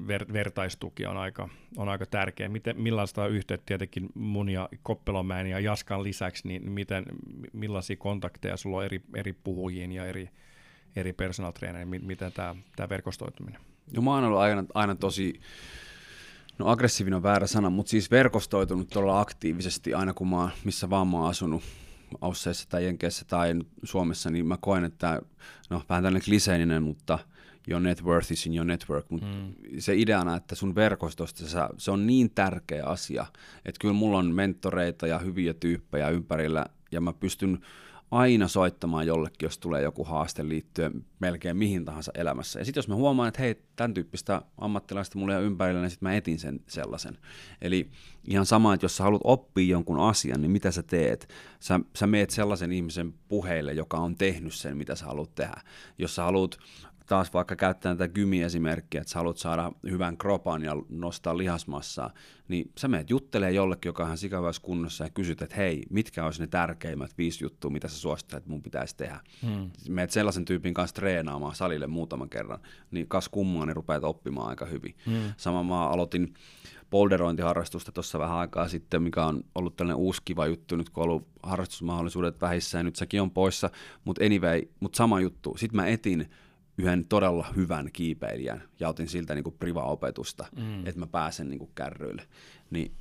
ver, 0.08 0.26
vertaistuki 0.32 1.06
on 1.06 1.16
aika, 1.16 1.48
on 1.76 1.88
aika 1.88 2.06
tärkeä. 2.06 2.48
Miten, 2.48 2.82
millaista 2.82 3.26
yhteyttä 3.26 3.66
tietenkin 3.66 4.08
mun 4.14 4.48
ja 4.48 4.68
Koppelomäen 4.82 5.46
ja 5.46 5.60
Jaskan 5.60 6.02
lisäksi, 6.02 6.48
niin 6.48 6.72
miten, 6.72 7.04
millaisia 7.52 7.96
kontakteja 7.96 8.56
sulla 8.56 8.76
on 8.76 8.84
eri, 8.84 9.00
eri 9.14 9.32
puhujiin 9.32 9.92
ja 9.92 10.06
eri, 10.06 10.28
eri 10.96 11.12
personal 11.12 11.52
trainereihin, 11.52 12.04
miten 12.04 12.32
tämä, 12.32 12.56
tämä 12.76 12.88
verkostoituminen? 12.88 13.73
No 13.92 14.02
mä 14.02 14.10
oon 14.10 14.24
ollut 14.24 14.38
aina, 14.38 14.64
aina 14.74 14.94
tosi, 14.94 15.40
no 16.58 16.66
aggressiivinen 16.66 17.16
on 17.16 17.22
väärä 17.22 17.46
sana, 17.46 17.70
mutta 17.70 17.90
siis 17.90 18.10
verkostoitunut 18.10 18.88
todella 18.88 19.20
aktiivisesti 19.20 19.94
aina 19.94 20.14
kun 20.14 20.28
mä 20.28 20.36
oon, 20.36 20.50
missä 20.64 20.90
vaan 20.90 21.08
mä 21.08 21.16
oon 21.16 21.30
asunut, 21.30 21.62
Ausseissa 22.20 22.68
tai 22.68 22.84
Jenkeissä 22.84 23.24
tai 23.24 23.54
Suomessa, 23.84 24.30
niin 24.30 24.46
mä 24.46 24.58
koen, 24.60 24.84
että 24.84 25.22
no 25.70 25.82
vähän 25.88 26.02
tällainen 26.04 26.24
kliseeninen, 26.24 26.82
mutta 26.82 27.18
your 27.68 27.82
net 27.82 28.02
worth 28.02 28.32
is 28.32 28.46
in 28.46 28.54
your 28.54 28.66
network, 28.66 29.10
mutta 29.10 29.26
mm. 29.26 29.54
se 29.78 29.94
ideana, 29.96 30.36
että 30.36 30.54
sun 30.54 30.74
verkostosta 30.74 31.46
se, 31.46 31.58
se 31.78 31.90
on 31.90 32.06
niin 32.06 32.30
tärkeä 32.30 32.84
asia, 32.84 33.26
että 33.64 33.78
kyllä 33.80 33.94
mulla 33.94 34.18
on 34.18 34.34
mentoreita 34.34 35.06
ja 35.06 35.18
hyviä 35.18 35.54
tyyppejä 35.54 36.08
ympärillä, 36.08 36.66
ja 36.92 37.00
mä 37.00 37.12
pystyn 37.12 37.58
aina 38.10 38.48
soittamaan 38.48 39.06
jollekin, 39.06 39.46
jos 39.46 39.58
tulee 39.58 39.82
joku 39.82 40.04
haaste 40.04 40.48
liittyen 40.48 41.04
melkein 41.20 41.56
mihin 41.56 41.84
tahansa 41.84 42.12
elämässä. 42.14 42.58
Ja 42.58 42.64
sitten 42.64 42.78
jos 42.78 42.88
mä 42.88 42.94
huomaan, 42.94 43.28
että 43.28 43.42
hei, 43.42 43.62
tämän 43.76 43.94
tyyppistä 43.94 44.42
ammattilaista 44.58 45.18
mulla 45.18 45.36
ole 45.36 45.44
ympärillä, 45.44 45.80
niin 45.80 45.90
sitten 45.90 46.08
mä 46.08 46.16
etin 46.16 46.38
sen 46.38 46.60
sellaisen. 46.66 47.18
Eli 47.60 47.90
ihan 48.24 48.46
sama, 48.46 48.74
että 48.74 48.84
jos 48.84 48.96
sä 48.96 49.04
haluat 49.04 49.22
oppia 49.24 49.72
jonkun 49.72 50.00
asian, 50.00 50.40
niin 50.40 50.50
mitä 50.50 50.70
sä 50.70 50.82
teet? 50.82 51.28
Sä, 51.60 51.80
sä 51.96 52.06
meet 52.06 52.30
sellaisen 52.30 52.72
ihmisen 52.72 53.14
puheille, 53.28 53.72
joka 53.72 53.96
on 53.96 54.16
tehnyt 54.16 54.54
sen, 54.54 54.76
mitä 54.76 54.94
sä 54.94 55.06
haluat 55.06 55.34
tehdä. 55.34 55.60
Jos 55.98 56.14
sä 56.14 56.22
haluat 56.22 56.58
taas 57.06 57.32
vaikka 57.32 57.56
käyttää 57.56 57.94
tätä 57.94 58.08
gymi-esimerkkiä, 58.08 59.00
että 59.00 59.10
sä 59.10 59.18
haluat 59.18 59.36
saada 59.36 59.72
hyvän 59.90 60.16
kropan 60.16 60.62
ja 60.62 60.72
nostaa 60.88 61.38
lihasmassaa, 61.38 62.10
niin 62.48 62.70
sä 62.78 62.88
meet 62.88 63.10
juttelee 63.10 63.50
jollekin, 63.50 63.88
joka 63.88 64.02
on 64.02 64.08
ihan 64.08 64.54
kunnossa 64.62 65.04
ja 65.04 65.10
kysyt, 65.10 65.42
että 65.42 65.56
hei, 65.56 65.82
mitkä 65.90 66.24
olisi 66.24 66.40
ne 66.40 66.46
tärkeimmät 66.46 67.18
viisi 67.18 67.44
juttua, 67.44 67.70
mitä 67.70 67.88
sä 67.88 67.98
suosittelet, 67.98 68.42
että 68.42 68.50
mun 68.50 68.62
pitäisi 68.62 68.96
tehdä. 68.96 69.20
Hmm. 69.42 69.70
Meet 69.88 70.10
sellaisen 70.10 70.44
tyypin 70.44 70.74
kanssa 70.74 70.94
treenaamaan 70.94 71.54
salille 71.54 71.86
muutaman 71.86 72.28
kerran, 72.28 72.58
niin 72.90 73.08
kas 73.08 73.28
kummaa, 73.28 73.66
niin 73.66 73.76
rupeat 73.76 74.04
oppimaan 74.04 74.48
aika 74.48 74.66
hyvin. 74.66 74.94
Hmm. 75.06 75.32
Sama 75.36 75.62
mä 75.62 75.88
aloitin 75.88 76.34
polderointiharrastusta 76.90 77.92
tuossa 77.92 78.18
vähän 78.18 78.36
aikaa 78.36 78.68
sitten, 78.68 79.02
mikä 79.02 79.24
on 79.24 79.44
ollut 79.54 79.76
tällainen 79.76 80.02
uusi 80.02 80.22
kiva 80.24 80.46
juttu 80.46 80.76
nyt, 80.76 80.90
kun 80.90 81.02
on 81.02 81.10
ollut 81.10 81.28
harrastusmahdollisuudet 81.42 82.40
vähissä 82.40 82.78
ja 82.78 82.82
nyt 82.82 82.96
sekin 82.96 83.22
on 83.22 83.30
poissa, 83.30 83.70
mutta 84.04 84.24
anyway, 84.24 84.62
mutta 84.80 84.96
sama 84.96 85.20
juttu. 85.20 85.54
Sitten 85.58 85.76
mä 85.76 85.86
etin 85.86 86.30
yhden 86.78 87.04
todella 87.04 87.46
hyvän 87.56 87.90
kiipeilijän 87.92 88.62
ja 88.80 88.88
otin 88.88 89.08
siltä 89.08 89.34
niin 89.34 89.44
kuin 89.44 89.56
priva-opetusta, 89.58 90.46
mm. 90.56 90.86
että 90.86 91.00
mä 91.00 91.06
pääsen 91.06 91.48
niin 91.48 91.58
kuin 91.58 91.70
kärryille. 91.74 92.22
Niin 92.70 92.92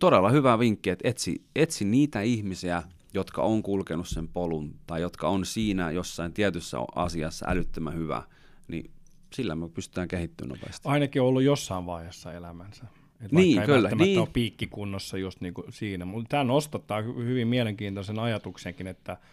todella 0.00 0.30
hyvä 0.30 0.58
vinkki, 0.58 0.90
että 0.90 1.08
etsi, 1.08 1.44
etsi 1.56 1.84
niitä 1.84 2.20
ihmisiä, 2.20 2.82
jotka 3.14 3.42
on 3.42 3.62
kulkenut 3.62 4.08
sen 4.08 4.28
polun 4.28 4.74
tai 4.86 5.00
jotka 5.00 5.28
on 5.28 5.46
siinä 5.46 5.90
jossain 5.90 6.32
tietyssä 6.32 6.78
asiassa 6.94 7.46
älyttömän 7.48 7.94
hyvä, 7.94 8.22
niin 8.68 8.90
sillä 9.32 9.54
me 9.54 9.68
pystytään 9.68 10.08
kehittymään 10.08 10.58
nopeasti. 10.58 10.88
Ainakin 10.88 11.22
ollut 11.22 11.42
jossain 11.42 11.86
vaiheessa 11.86 12.32
elämänsä. 12.32 12.84
Et 13.20 13.32
niin, 13.32 13.60
ei 13.60 13.66
kyllä. 13.66 13.90
Niin. 13.90 14.18
ole 14.18 14.28
piikkikunnossa 14.32 15.18
just 15.18 15.40
niin 15.40 15.54
kuin 15.54 15.72
siinä. 15.72 16.04
Mutta 16.04 16.28
tämä 16.28 16.44
nostattaa 16.44 17.02
hyvin 17.02 17.48
mielenkiintoisen 17.48 18.18
ajatuksenkin, 18.18 18.86
että– 18.86 19.16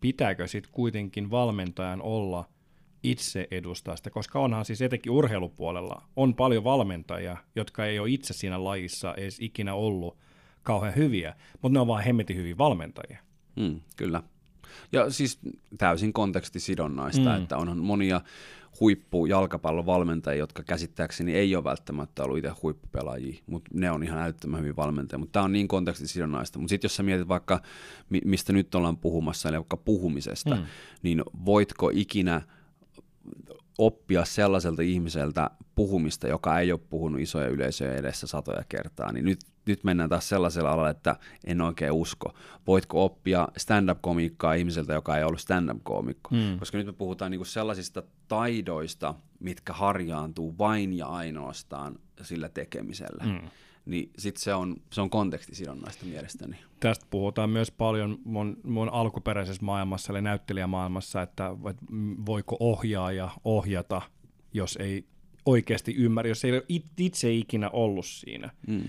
pitääkö 0.00 0.46
sitten 0.46 0.72
kuitenkin 0.72 1.30
valmentajan 1.30 2.02
olla 2.02 2.44
itse 3.02 3.48
edustaa 3.50 3.96
sitä, 3.96 4.10
koska 4.10 4.40
onhan 4.40 4.64
siis 4.64 4.82
etenkin 4.82 5.12
urheilupuolella 5.12 6.02
on 6.16 6.34
paljon 6.34 6.64
valmentajia, 6.64 7.36
jotka 7.56 7.86
ei 7.86 7.98
ole 7.98 8.10
itse 8.10 8.34
siinä 8.34 8.64
lajissa 8.64 9.14
edes 9.14 9.36
ikinä 9.40 9.74
ollut 9.74 10.18
kauhean 10.62 10.96
hyviä, 10.96 11.34
mutta 11.62 11.72
ne 11.72 11.80
on 11.80 11.86
vaan 11.86 12.04
hemmetin 12.04 12.36
hyviä 12.36 12.58
valmentajia. 12.58 13.18
Mm, 13.56 13.80
kyllä. 13.96 14.22
Ja 14.92 15.10
siis 15.10 15.38
täysin 15.78 16.12
kontekstisidonnaista, 16.12 17.36
mm. 17.36 17.42
että 17.42 17.56
onhan 17.56 17.78
monia 17.78 18.20
huippujalkapallovalmentajia, 18.80 20.38
jotka 20.38 20.62
käsittääkseni 20.62 21.34
ei 21.34 21.56
ole 21.56 21.64
välttämättä 21.64 22.24
ollut 22.24 22.38
itse 22.38 22.50
huippupelaajia, 22.62 23.42
mutta 23.46 23.70
ne 23.74 23.90
on 23.90 24.02
ihan 24.02 24.18
älyttömän 24.18 24.60
hyvin 24.60 24.76
valmentajia. 24.76 25.18
Mutta 25.18 25.32
tämä 25.32 25.44
on 25.44 25.52
niin 25.52 25.68
kontekstisidonnaista. 25.68 26.58
Mutta 26.58 26.70
sitten 26.70 26.88
jos 26.88 26.96
sä 26.96 27.02
mietit 27.02 27.28
vaikka, 27.28 27.60
mistä 28.24 28.52
nyt 28.52 28.74
ollaan 28.74 28.96
puhumassa, 28.96 29.48
eli 29.48 29.56
vaikka 29.56 29.76
puhumisesta, 29.76 30.54
mm. 30.54 30.62
niin 31.02 31.22
voitko 31.44 31.90
ikinä 31.94 32.42
oppia 33.78 34.24
sellaiselta 34.24 34.82
ihmiseltä 34.82 35.50
puhumista, 35.74 36.28
joka 36.28 36.60
ei 36.60 36.72
ole 36.72 36.80
puhunut 36.90 37.20
isoja 37.20 37.48
yleisöjä 37.48 37.94
edessä 37.94 38.26
satoja 38.26 38.64
kertaa, 38.68 39.12
niin 39.12 39.24
nyt, 39.24 39.38
nyt 39.70 39.84
mennään 39.84 40.10
taas 40.10 40.28
sellaisella 40.28 40.70
alalla, 40.70 40.90
että 40.90 41.16
en 41.44 41.60
oikein 41.60 41.92
usko. 41.92 42.34
Voitko 42.66 43.04
oppia 43.04 43.48
stand-up-komiikkaa 43.56 44.54
ihmiseltä, 44.54 44.92
joka 44.92 45.16
ei 45.16 45.24
ollut 45.24 45.40
stand-up-komikko? 45.40 46.30
Mm. 46.32 46.58
Koska 46.58 46.78
nyt 46.78 46.86
me 46.86 46.92
puhutaan 46.92 47.30
niinku 47.30 47.44
sellaisista 47.44 48.02
taidoista, 48.28 49.14
mitkä 49.40 49.72
harjaantuu 49.72 50.58
vain 50.58 50.92
ja 50.92 51.06
ainoastaan 51.06 51.98
sillä 52.22 52.48
tekemisellä. 52.48 53.24
Mm 53.24 53.48
niin 53.84 54.10
sitten 54.18 54.42
se 54.42 54.54
on, 54.54 54.76
se 54.92 55.00
on 55.00 55.10
kontekstisidonnaista 55.10 56.06
mielestäni. 56.06 56.56
Tästä 56.80 57.06
puhutaan 57.10 57.50
myös 57.50 57.70
paljon 57.70 58.18
mun, 58.24 58.56
mun 58.64 58.88
alkuperäisessä 58.88 59.64
maailmassa, 59.64 60.12
eli 60.12 60.22
näyttelijämaailmassa, 60.22 61.22
että, 61.22 61.50
voiko 62.26 62.56
ohjaaja 62.60 63.30
ohjata, 63.44 64.02
jos 64.52 64.76
ei 64.76 65.04
oikeasti 65.46 65.94
ymmärrä, 65.94 66.28
jos 66.28 66.44
ei 66.44 66.52
ole 66.52 66.64
itse 66.96 67.32
ikinä 67.32 67.70
ollut 67.70 68.06
siinä 68.06 68.50
mm. 68.66 68.84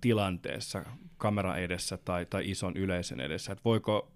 Tilanteessa 0.00 0.84
kameran 1.18 1.58
edessä 1.58 1.96
tai, 1.96 2.26
tai 2.26 2.50
ison 2.50 2.76
yleisön 2.76 3.20
edessä. 3.20 3.52
Että 3.52 3.64
voiko 3.64 4.12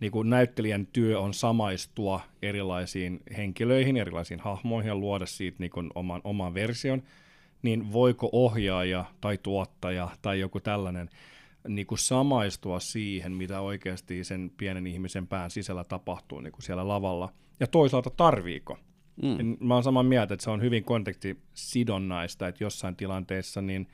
niin 0.00 0.12
kuin 0.12 0.30
näyttelijän 0.30 0.86
työ 0.86 1.20
on 1.20 1.34
samaistua 1.34 2.20
erilaisiin 2.42 3.20
henkilöihin, 3.36 3.96
erilaisiin 3.96 4.40
hahmoihin 4.40 4.88
ja 4.88 4.94
luoda 4.94 5.26
siitä 5.26 5.56
niin 5.60 5.70
kuin 5.70 5.90
oman, 5.94 6.20
oman 6.24 6.54
version– 6.54 7.02
niin 7.62 7.92
voiko 7.92 8.28
ohjaaja 8.32 9.04
tai 9.20 9.38
tuottaja 9.38 10.08
tai 10.22 10.40
joku 10.40 10.60
tällainen 10.60 11.10
niin 11.68 11.86
kuin 11.86 11.98
samaistua 11.98 12.80
siihen, 12.80 13.32
mitä 13.32 13.60
oikeasti 13.60 14.24
sen 14.24 14.52
pienen 14.56 14.86
ihmisen 14.86 15.26
pään 15.26 15.50
sisällä 15.50 15.84
tapahtuu 15.84 16.40
niin 16.40 16.52
kuin 16.52 16.62
siellä 16.62 16.88
lavalla, 16.88 17.32
ja 17.60 17.66
toisaalta 17.66 18.10
tarviiko. 18.10 18.78
Mm. 19.22 19.56
Mä 19.60 19.74
oon 19.74 19.82
samaa 19.82 20.02
mieltä, 20.02 20.34
että 20.34 20.44
se 20.44 20.50
on 20.50 20.62
hyvin 20.62 20.84
kontekstisidonnaista, 20.84 22.48
että 22.48 22.64
jossain 22.64 22.96
tilanteessa, 22.96 23.62
niin 23.62 23.88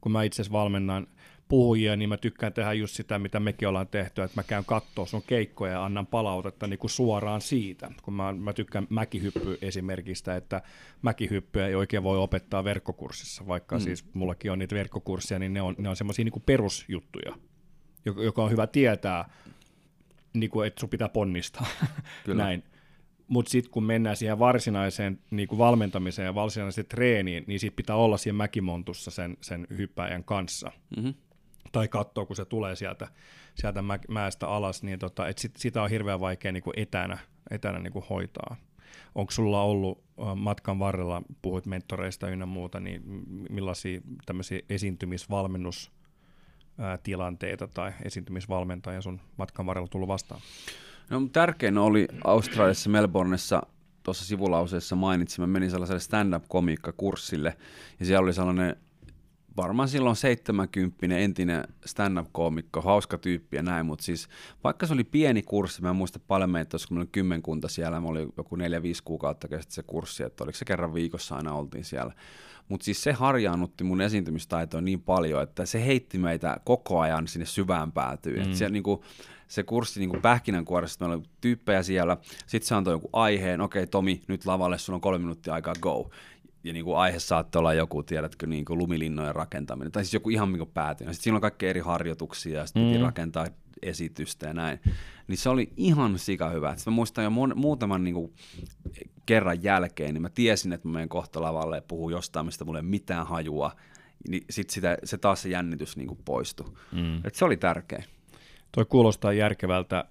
kun 0.00 0.12
mä 0.12 0.22
itse 0.22 0.42
valmennan 0.52 1.06
puhujia, 1.48 1.96
niin 1.96 2.08
mä 2.08 2.16
tykkään 2.16 2.52
tehdä 2.52 2.72
just 2.72 2.94
sitä, 2.94 3.18
mitä 3.18 3.40
mekin 3.40 3.68
ollaan 3.68 3.88
tehty, 3.88 4.22
että 4.22 4.38
mä 4.38 4.42
käyn 4.42 4.64
katsoa 4.64 5.06
sun 5.06 5.22
keikkoja 5.26 5.72
ja 5.72 5.84
annan 5.84 6.06
palautetta 6.06 6.66
niin 6.66 6.78
kuin 6.78 6.90
suoraan 6.90 7.40
siitä. 7.40 7.90
Kun 8.02 8.14
mä, 8.14 8.32
mä 8.32 8.52
tykkään 8.52 8.86
mäkihyppy 8.90 9.58
esimerkistä, 9.62 10.36
että 10.36 10.62
mäkihyppyä 11.02 11.66
ei 11.66 11.74
oikein 11.74 12.02
voi 12.02 12.18
opettaa 12.18 12.64
verkkokurssissa, 12.64 13.46
vaikka 13.46 13.76
mm. 13.76 13.80
siis 13.80 14.04
mullakin 14.14 14.52
on 14.52 14.58
niitä 14.58 14.74
verkkokursseja, 14.74 15.38
niin 15.38 15.52
ne 15.52 15.62
on, 15.62 15.74
ne 15.78 15.88
on 15.88 15.96
semmoisia 15.96 16.24
niin 16.24 16.42
perusjuttuja, 16.46 17.34
joka, 18.04 18.22
joka 18.22 18.42
on 18.42 18.50
hyvä 18.50 18.66
tietää, 18.66 19.30
niin 20.34 20.50
kuin, 20.50 20.66
että 20.66 20.80
sun 20.80 20.88
pitää 20.88 21.08
ponnistaa. 21.08 21.66
Kyllä. 22.24 22.42
Näin. 22.42 22.64
Mutta 23.28 23.50
sitten 23.50 23.70
kun 23.70 23.84
mennään 23.84 24.16
siihen 24.16 24.38
varsinaiseen 24.38 25.18
niin 25.30 25.48
kuin 25.48 25.58
valmentamiseen 25.58 26.26
ja 26.26 26.34
varsinaiseen 26.34 26.86
treeniin, 26.86 27.44
niin 27.46 27.60
sitten 27.60 27.76
pitää 27.76 27.96
olla 27.96 28.16
siinä 28.16 28.36
mäkimontussa 28.36 29.10
sen, 29.10 29.36
sen 29.40 29.66
hyppäjän 29.76 30.24
kanssa. 30.24 30.72
Mm-hmm 30.96 31.14
tai 31.72 31.88
katsoo, 31.88 32.26
kun 32.26 32.36
se 32.36 32.44
tulee 32.44 32.76
sieltä, 32.76 33.08
sieltä 33.54 33.82
mä, 33.82 33.98
mäestä 34.08 34.48
alas, 34.48 34.82
niin 34.82 34.98
tota, 34.98 35.28
et 35.28 35.38
sit, 35.38 35.56
sitä 35.56 35.82
on 35.82 35.90
hirveän 35.90 36.20
vaikea 36.20 36.52
niin 36.52 36.62
kuin 36.62 36.74
etänä, 36.76 37.18
etänä 37.50 37.78
niin 37.78 37.92
kuin 37.92 38.04
hoitaa. 38.10 38.56
onko 39.14 39.30
sulla 39.30 39.62
ollut 39.62 40.04
matkan 40.36 40.78
varrella, 40.78 41.22
puhuit 41.42 41.66
mentoreista 41.66 42.28
ynnä 42.28 42.46
muuta, 42.46 42.80
niin 42.80 43.02
millaisia 43.50 44.00
tämmöisiä 44.26 44.60
esiintymisvalmennus 44.68 45.92
tilanteita 47.02 47.68
tai 47.68 47.92
esiintymisvalmentaja 48.04 49.02
sun 49.02 49.20
matkan 49.36 49.66
varrella 49.66 49.88
tullut 49.88 50.08
vastaan? 50.08 50.40
No 51.10 51.28
tärkein 51.32 51.78
oli 51.78 52.08
Australiassa 52.24 52.90
Melbourneessa 52.90 53.62
tuossa 54.02 54.24
sivulauseessa 54.24 54.96
mainitsin, 54.96 55.42
mä 55.42 55.46
menin 55.46 55.70
sellaiselle 55.70 56.00
stand-up-komiikkakurssille, 56.00 57.56
ja 58.00 58.06
siellä 58.06 58.24
oli 58.24 58.32
sellainen 58.32 58.76
varmaan 59.56 59.88
silloin 59.88 60.16
70 60.16 61.16
entinen 61.16 61.64
stand-up-koomikko, 61.86 62.80
hauska 62.80 63.18
tyyppi 63.18 63.56
ja 63.56 63.62
näin, 63.62 63.86
mutta 63.86 64.04
siis 64.04 64.28
vaikka 64.64 64.86
se 64.86 64.92
oli 64.92 65.04
pieni 65.04 65.42
kurssi, 65.42 65.82
mä 65.82 65.90
en 65.90 65.96
muista 65.96 66.18
paljon 66.18 66.50
meitä, 66.50 66.74
olisiko 66.74 66.94
meillä 66.94 67.08
kymmenkunta 67.12 67.68
siellä, 67.68 68.00
mä 68.00 68.08
oli 68.08 68.28
joku 68.36 68.56
4-5 68.56 68.60
kuukautta 69.04 69.48
kesti 69.48 69.74
se 69.74 69.82
kurssi, 69.82 70.22
että 70.22 70.44
oliko 70.44 70.58
se 70.58 70.64
kerran 70.64 70.94
viikossa 70.94 71.36
aina 71.36 71.54
oltiin 71.54 71.84
siellä. 71.84 72.12
Mutta 72.68 72.84
siis 72.84 73.02
se 73.02 73.12
harjaannutti 73.12 73.84
mun 73.84 74.00
esiintymistaitoa 74.00 74.80
niin 74.80 75.00
paljon, 75.00 75.42
että 75.42 75.66
se 75.66 75.86
heitti 75.86 76.18
meitä 76.18 76.60
koko 76.64 77.00
ajan 77.00 77.28
sinne 77.28 77.46
syvään 77.46 77.92
päätyyn. 77.92 78.46
Mm. 78.46 78.54
siellä 78.54 78.72
niinku, 78.72 79.04
se 79.48 79.62
kurssi 79.62 80.00
niin 80.00 80.22
pähkinänkuoressa, 80.22 80.96
meillä 81.00 81.16
oli 81.16 81.24
tyyppejä 81.40 81.82
siellä, 81.82 82.16
sitten 82.46 82.68
se 82.68 82.74
antoi 82.74 82.94
joku 82.94 83.10
aiheen, 83.12 83.60
okei 83.60 83.82
okay, 83.82 83.90
Tomi, 83.90 84.22
nyt 84.28 84.46
lavalle, 84.46 84.78
sulla 84.78 84.94
on 84.94 85.00
kolme 85.00 85.18
minuuttia 85.18 85.54
aikaa, 85.54 85.74
go 85.80 86.10
ja 86.64 86.72
niin 86.72 86.84
kuin 86.84 86.96
aihe 86.96 87.18
saattoi 87.18 87.60
olla 87.60 87.74
joku, 87.74 88.02
tiedätkö, 88.02 88.46
niin 88.46 88.64
kuin 88.64 88.78
lumilinnojen 88.78 89.34
rakentaminen, 89.34 89.92
tai 89.92 90.04
siis 90.04 90.14
joku 90.14 90.30
ihan 90.30 90.52
niin 90.52 90.68
päätön. 90.74 91.06
Sitten 91.06 91.22
siinä 91.22 91.36
on 91.36 91.40
kaikki 91.40 91.66
eri 91.66 91.80
harjoituksia, 91.80 92.58
ja 92.58 92.66
sitten 92.66 92.82
mm. 92.82 92.88
piti 92.88 93.02
rakentaa 93.02 93.46
esitystä 93.82 94.46
ja 94.46 94.54
näin. 94.54 94.80
Niin 95.28 95.38
se 95.38 95.48
oli 95.48 95.72
ihan 95.76 96.18
sika 96.18 96.50
hyvä. 96.50 96.76
Sitten 96.76 96.92
mä 96.92 96.94
muistan 96.94 97.24
jo 97.24 97.30
mon, 97.30 97.52
muutaman 97.56 98.04
niin 98.04 98.14
kuin, 98.14 98.32
kerran 99.26 99.62
jälkeen, 99.62 100.14
niin 100.14 100.22
mä 100.22 100.28
tiesin, 100.28 100.72
että 100.72 100.88
mä 100.88 100.92
menen 100.92 101.08
kohta 101.08 101.42
lavalle 101.42 101.76
ja 101.76 101.82
puhun 101.82 102.12
jostain, 102.12 102.46
mistä 102.46 102.64
mulle 102.64 102.78
ei 102.78 102.82
mitään 102.82 103.26
hajua. 103.26 103.72
Niin 104.28 104.44
sitten 104.50 104.74
sitä, 104.74 104.98
se 105.04 105.18
taas 105.18 105.42
se 105.42 105.48
jännitys 105.48 105.96
niin 105.96 106.08
kuin 106.08 106.20
poistui. 106.24 106.72
Mm. 106.92 107.20
Et 107.24 107.34
se 107.34 107.44
oli 107.44 107.56
tärkeä. 107.56 108.04
Toi 108.72 108.84
kuulostaa 108.84 109.32
järkevältä 109.32 110.04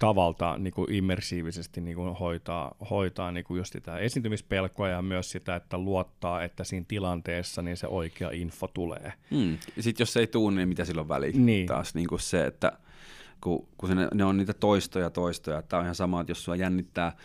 tavalta 0.00 0.58
niin 0.58 0.74
kuin 0.74 0.92
immersiivisesti 0.92 1.80
niin 1.80 1.96
kuin 1.96 2.14
hoitaa, 2.14 2.74
hoitaa 2.90 3.32
niin 3.32 3.44
kuin 3.44 3.58
just 3.58 3.72
sitä 3.72 3.98
esiintymispelkoa 3.98 4.88
ja 4.88 5.02
myös 5.02 5.30
sitä, 5.30 5.56
että 5.56 5.78
luottaa, 5.78 6.42
että 6.42 6.64
siinä 6.64 6.84
tilanteessa 6.88 7.62
niin 7.62 7.76
se 7.76 7.86
oikea 7.86 8.30
info 8.30 8.66
tulee. 8.66 9.12
Mm. 9.30 9.58
Sitten 9.80 10.02
jos 10.02 10.12
se 10.12 10.20
ei 10.20 10.26
tule, 10.26 10.54
niin 10.54 10.68
mitä 10.68 10.84
silloin 10.84 11.08
väliin 11.08 11.46
niin. 11.46 11.66
taas 11.66 11.94
niin 11.94 12.06
kuin 12.08 12.20
se, 12.20 12.46
että 12.46 12.72
kun, 13.40 13.68
kun 13.76 13.88
se, 13.88 13.94
ne 14.14 14.24
on 14.24 14.36
niitä 14.36 14.54
toistoja 14.54 15.10
toistoja, 15.10 15.62
tämä 15.62 15.78
on 15.78 15.86
ihan 15.86 15.94
sama, 15.94 16.20
että 16.20 16.30
jos 16.30 16.44
sua 16.44 16.56
jännittää 16.56 17.16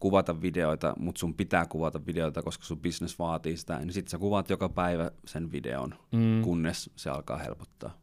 kuvata 0.00 0.42
videoita, 0.42 0.94
mutta 0.98 1.18
sun 1.18 1.34
pitää 1.34 1.66
kuvata 1.66 2.06
videoita, 2.06 2.42
koska 2.42 2.64
sun 2.64 2.78
business 2.78 3.18
vaatii 3.18 3.56
sitä, 3.56 3.78
niin 3.78 3.92
sitten 3.92 4.10
sä 4.10 4.18
kuvat 4.18 4.50
joka 4.50 4.68
päivä 4.68 5.10
sen 5.24 5.52
videon, 5.52 5.94
mm. 6.12 6.42
kunnes 6.42 6.90
se 6.96 7.10
alkaa 7.10 7.38
helpottaa 7.38 8.01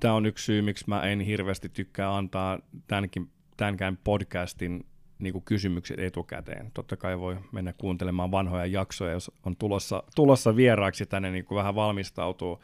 tämä 0.00 0.14
on 0.14 0.26
yksi 0.26 0.44
syy, 0.44 0.62
miksi 0.62 0.84
mä 0.86 1.02
en 1.02 1.20
hirveästi 1.20 1.68
tykkää 1.68 2.16
antaa 2.16 2.58
tämänkin, 2.86 3.30
tämänkään 3.56 3.96
podcastin 3.96 4.86
niin 5.18 5.32
kuin 5.32 5.44
kysymykset 5.44 5.98
etukäteen. 5.98 6.70
Totta 6.74 6.96
kai 6.96 7.18
voi 7.18 7.36
mennä 7.52 7.72
kuuntelemaan 7.72 8.30
vanhoja 8.30 8.66
jaksoja, 8.66 9.12
jos 9.12 9.30
on 9.46 9.56
tulossa, 9.56 10.02
tulossa 10.14 10.56
vieraaksi 10.56 11.06
tänne, 11.06 11.30
niin 11.30 11.44
kuin 11.44 11.56
vähän 11.56 11.74
valmistautuu. 11.74 12.62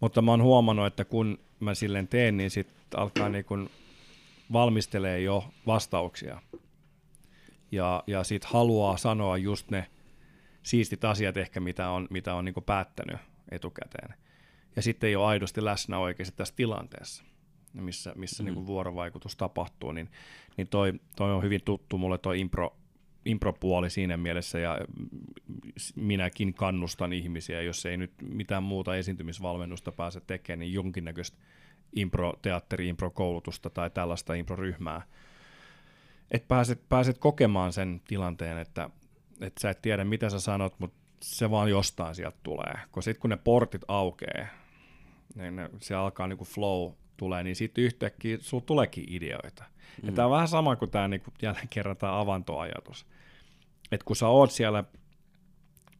Mutta 0.00 0.22
mä 0.22 0.30
oon 0.30 0.42
huomannut, 0.42 0.86
että 0.86 1.04
kun 1.04 1.38
mä 1.60 1.74
silleen 1.74 2.08
teen, 2.08 2.36
niin 2.36 2.50
sitten 2.50 3.00
alkaa 3.00 3.28
niin 3.28 3.44
kuin 3.44 3.70
valmistelee 4.52 5.20
jo 5.20 5.44
vastauksia. 5.66 6.42
Ja, 7.72 8.04
ja 8.06 8.24
sitten 8.24 8.50
haluaa 8.52 8.96
sanoa 8.96 9.36
just 9.36 9.70
ne 9.70 9.86
siistit 10.62 11.04
asiat 11.04 11.36
ehkä, 11.36 11.60
mitä 11.60 11.90
on, 11.90 12.06
mitä 12.10 12.34
on 12.34 12.44
niin 12.44 12.54
kuin 12.54 12.64
päättänyt 12.64 13.16
etukäteen 13.50 14.14
ja 14.76 14.82
sitten 14.82 15.08
ei 15.08 15.16
ole 15.16 15.26
aidosti 15.26 15.64
läsnä 15.64 15.98
oikeasti 15.98 16.36
tässä 16.36 16.54
tilanteessa, 16.56 17.24
missä, 17.72 18.12
missä 18.14 18.42
mm. 18.42 18.44
niin 18.44 18.54
kuin 18.54 18.66
vuorovaikutus 18.66 19.36
tapahtuu, 19.36 19.92
niin, 19.92 20.10
niin 20.56 20.68
toi, 20.68 20.92
toi 21.16 21.32
on 21.32 21.42
hyvin 21.42 21.60
tuttu 21.64 21.98
mulle 21.98 22.18
toi 22.18 22.40
impro, 22.40 22.76
impropuoli 23.24 23.90
siinä 23.90 24.16
mielessä, 24.16 24.58
ja 24.58 24.78
minäkin 25.94 26.54
kannustan 26.54 27.12
ihmisiä, 27.12 27.62
jos 27.62 27.86
ei 27.86 27.96
nyt 27.96 28.12
mitään 28.22 28.62
muuta 28.62 28.96
esiintymisvalmennusta 28.96 29.92
pääse 29.92 30.20
tekemään, 30.20 30.58
niin 30.58 30.72
jonkinnäköistä 30.72 31.38
impro-teatteri, 31.96 32.88
impro-koulutusta 32.88 33.70
tai 33.70 33.90
tällaista 33.90 34.34
impro-ryhmää, 34.34 35.02
että 36.30 36.48
pääset, 36.48 36.88
pääset 36.88 37.18
kokemaan 37.18 37.72
sen 37.72 38.00
tilanteen, 38.08 38.58
että, 38.58 38.90
että 39.40 39.60
sä 39.60 39.70
et 39.70 39.82
tiedä, 39.82 40.04
mitä 40.04 40.30
sä 40.30 40.40
sanot, 40.40 40.80
mutta 40.80 40.96
se 41.22 41.50
vaan 41.50 41.70
jostain 41.70 42.14
sieltä 42.14 42.38
tulee. 42.42 42.74
Kun 42.92 43.02
sitten 43.02 43.20
kun 43.20 43.30
ne 43.30 43.36
portit 43.36 43.82
aukeaa, 43.88 44.46
niin 45.36 45.56
ne, 45.56 45.70
se 45.80 45.94
alkaa 45.94 46.26
niin 46.26 46.36
kuin 46.36 46.48
flow 46.48 46.92
tulee, 47.16 47.42
niin 47.42 47.56
sitten 47.56 47.84
yhtäkkiä 47.84 48.38
sulla 48.40 48.64
tuleekin 48.66 49.04
ideoita. 49.08 49.64
Mm. 50.02 50.06
Ja 50.06 50.12
tämä 50.12 50.26
on 50.26 50.32
vähän 50.32 50.48
sama 50.48 50.76
kuin 50.76 50.90
tämä 50.90 51.08
niin 51.08 51.20
kuin 51.20 51.34
jälleen 51.42 51.68
kerran 51.68 51.96
tämä 51.96 52.20
avantoajatus. 52.20 53.06
Että 53.92 54.04
kun 54.04 54.16
sä 54.16 54.28
oot 54.28 54.50
siellä, 54.50 54.84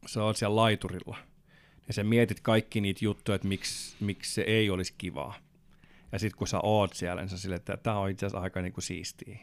sä 0.07 0.25
oot 0.25 0.37
siellä 0.37 0.57
laiturilla, 0.57 1.17
ja 1.89 1.95
sä 1.95 2.05
mietit 2.05 2.41
kaikki 2.41 2.81
niitä 2.81 3.05
juttuja, 3.05 3.37
että 3.37 3.49
miksi, 3.49 3.97
miksi 4.01 4.35
se 4.35 4.43
ei 4.43 4.71
olisi 4.71 4.95
kivaa. 4.99 5.35
Ja 6.13 6.19
sitten 6.19 6.39
kun 6.39 6.49
sä 6.49 6.61
oot 6.63 6.93
siellä, 6.93 7.23
niin 7.23 7.29
sä 7.29 7.39
sille, 7.39 7.57
että 7.57 7.77
tämä 7.77 7.99
on 7.99 8.11
itse 8.11 8.27
asiassa 8.27 8.43
aika 8.43 8.63
niin 8.63 8.73
kuin 8.73 8.85
siistiä. 8.85 9.39